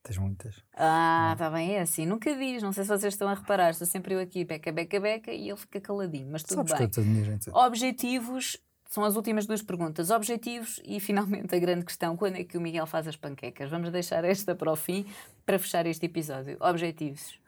Tens 0.05 0.19
muitas. 0.19 0.63
Ah, 0.75 1.31
está 1.33 1.49
bem, 1.51 1.77
é 1.77 1.81
assim. 1.81 2.05
Nunca 2.05 2.37
diz, 2.37 2.63
não 2.63 2.73
sei 2.73 2.85
se 2.85 2.91
vocês 2.91 3.15
estão 3.15 3.27
a 3.27 3.33
reparar, 3.33 3.71
estou 3.71 3.87
sempre 3.87 4.15
eu 4.15 4.21
aqui, 4.21 4.45
beca, 4.45 4.71
beca, 4.71 5.01
beca, 5.01 5.33
e 5.33 5.49
ele 5.49 5.57
fica 5.57 5.81
caladinho, 5.81 6.29
mas 6.31 6.43
tudo 6.43 6.57
Sabes 6.57 6.73
bem. 6.75 6.89
Que 6.91 6.99
eu 6.99 7.03
admiro, 7.03 7.33
então. 7.33 7.55
Objetivos 7.55 8.59
são 8.91 9.03
as 9.03 9.17
últimas 9.17 9.47
duas 9.47 9.63
perguntas. 9.63 10.11
Objetivos 10.11 10.79
e 10.85 11.01
finalmente 11.01 11.55
a 11.55 11.59
grande 11.59 11.87
questão: 11.87 12.19
quando 12.19 12.37
é 12.37 12.45
que 12.45 12.59
o 12.59 12.61
Miguel 12.61 12.87
faz 12.87 13.09
as 13.09 13.17
panquecas? 13.17 13.71
Vamos 13.71 13.91
deixar 13.91 14.25
esta 14.25 14.55
para 14.55 14.71
o 14.71 14.77
fim 14.77 15.07
para 15.47 15.59
fechar 15.59 15.87
este 15.87 16.05
episódio. 16.05 16.59
Objetivos. 16.61 17.41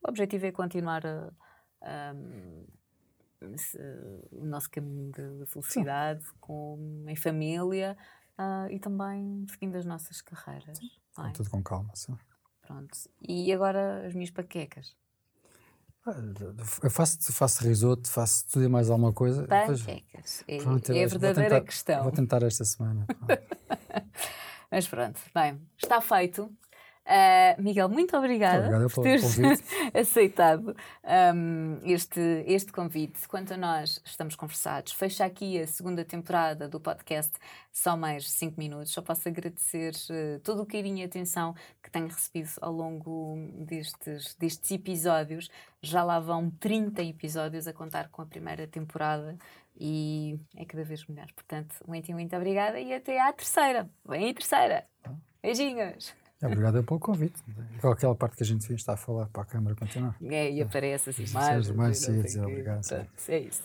O 0.00 0.08
objetivo 0.08 0.46
é 0.46 0.52
continuar 0.52 1.04
a, 1.04 1.32
a, 1.82 2.10
a, 2.12 3.46
o 4.30 4.44
nosso 4.44 4.70
caminho 4.70 5.10
de 5.10 5.46
felicidade 5.46 6.24
com, 6.40 7.04
em 7.08 7.16
família 7.16 7.96
uh, 8.38 8.70
e 8.70 8.78
também 8.78 9.44
seguindo 9.50 9.74
as 9.74 9.84
nossas 9.84 10.22
carreiras. 10.22 10.78
Sim. 10.78 10.90
É? 11.18 11.30
Tudo 11.30 11.50
com 11.50 11.62
calma, 11.62 11.94
sim. 11.94 12.16
Pronto. 12.62 12.98
E 13.20 13.52
agora 13.52 14.06
as 14.06 14.14
minhas 14.14 14.30
paquecas? 14.30 14.96
Ah, 16.06 16.12
eu 16.82 16.90
faço, 16.90 17.32
faço 17.32 17.64
risoto, 17.64 18.10
faço 18.10 18.46
tudo 18.48 18.64
e 18.64 18.68
mais 18.68 18.90
alguma 18.90 19.12
coisa. 19.12 19.46
Panquecas. 19.46 20.44
É, 20.46 20.58
pronto, 20.58 20.92
é 20.92 21.04
a 21.04 21.06
verdadeira 21.06 21.34
vou 21.34 21.48
tentar, 21.48 21.60
questão. 21.62 22.02
Vou 22.02 22.12
tentar 22.12 22.42
esta 22.42 22.64
semana. 22.64 23.06
Mas 24.70 24.86
pronto, 24.88 25.20
bem, 25.34 25.60
está 25.78 26.00
feito. 26.00 26.52
Uh, 27.06 27.62
Miguel, 27.62 27.88
muito 27.90 28.16
obrigada 28.16 28.88
por 28.88 29.02
teres 29.02 29.36
aceitado 29.92 30.74
um, 31.34 31.78
este, 31.84 32.20
este 32.46 32.72
convite. 32.72 33.28
Quanto 33.28 33.52
a 33.52 33.56
nós, 33.58 34.00
estamos 34.06 34.34
conversados. 34.34 34.92
Fecha 34.92 35.24
aqui 35.24 35.60
a 35.60 35.66
segunda 35.66 36.02
temporada 36.02 36.66
do 36.66 36.80
podcast 36.80 37.32
Só 37.70 37.94
Mais 37.94 38.30
5 38.30 38.58
Minutos. 38.58 38.90
Só 38.90 39.02
posso 39.02 39.28
agradecer 39.28 39.92
uh, 39.92 40.40
todo 40.40 40.62
o 40.62 40.66
carinho 40.66 40.98
e 40.98 41.04
atenção 41.04 41.54
que 41.82 41.90
tenho 41.90 42.06
recebido 42.06 42.50
ao 42.62 42.72
longo 42.72 43.36
destes, 43.58 44.34
destes 44.36 44.70
episódios. 44.70 45.50
Já 45.82 46.02
lá 46.02 46.18
vão 46.18 46.50
30 46.50 47.02
episódios 47.02 47.68
a 47.68 47.72
contar 47.74 48.08
com 48.08 48.22
a 48.22 48.26
primeira 48.26 48.66
temporada 48.66 49.36
e 49.78 50.38
é 50.56 50.64
cada 50.64 50.84
vez 50.84 51.04
melhor. 51.06 51.30
Portanto, 51.34 51.76
muito, 51.86 52.10
muito 52.12 52.34
obrigada 52.34 52.80
e 52.80 52.94
até 52.94 53.20
à 53.20 53.30
terceira. 53.30 53.90
Vem 54.06 54.30
a 54.30 54.34
terceira. 54.34 54.86
Beijinhos. 55.42 56.23
Obrigado 56.42 56.84
pelo 56.84 57.00
convite. 57.00 57.40
Igual 57.76 57.92
aquela 57.92 58.14
parte 58.14 58.36
que 58.36 58.42
a 58.42 58.46
gente 58.46 58.72
está 58.74 58.94
a 58.94 58.96
falar 58.96 59.26
para 59.26 59.42
a 59.42 59.46
câmara 59.46 59.74
continuar. 59.74 60.16
É, 60.22 60.50
e 60.50 60.62
aparece 60.62 61.10
assim 61.10 61.26
mais. 61.32 61.70
mais 61.70 61.98
cedo, 61.98 62.42
obrigado. 62.42 62.82
É 63.28 63.38
isso. 63.38 63.62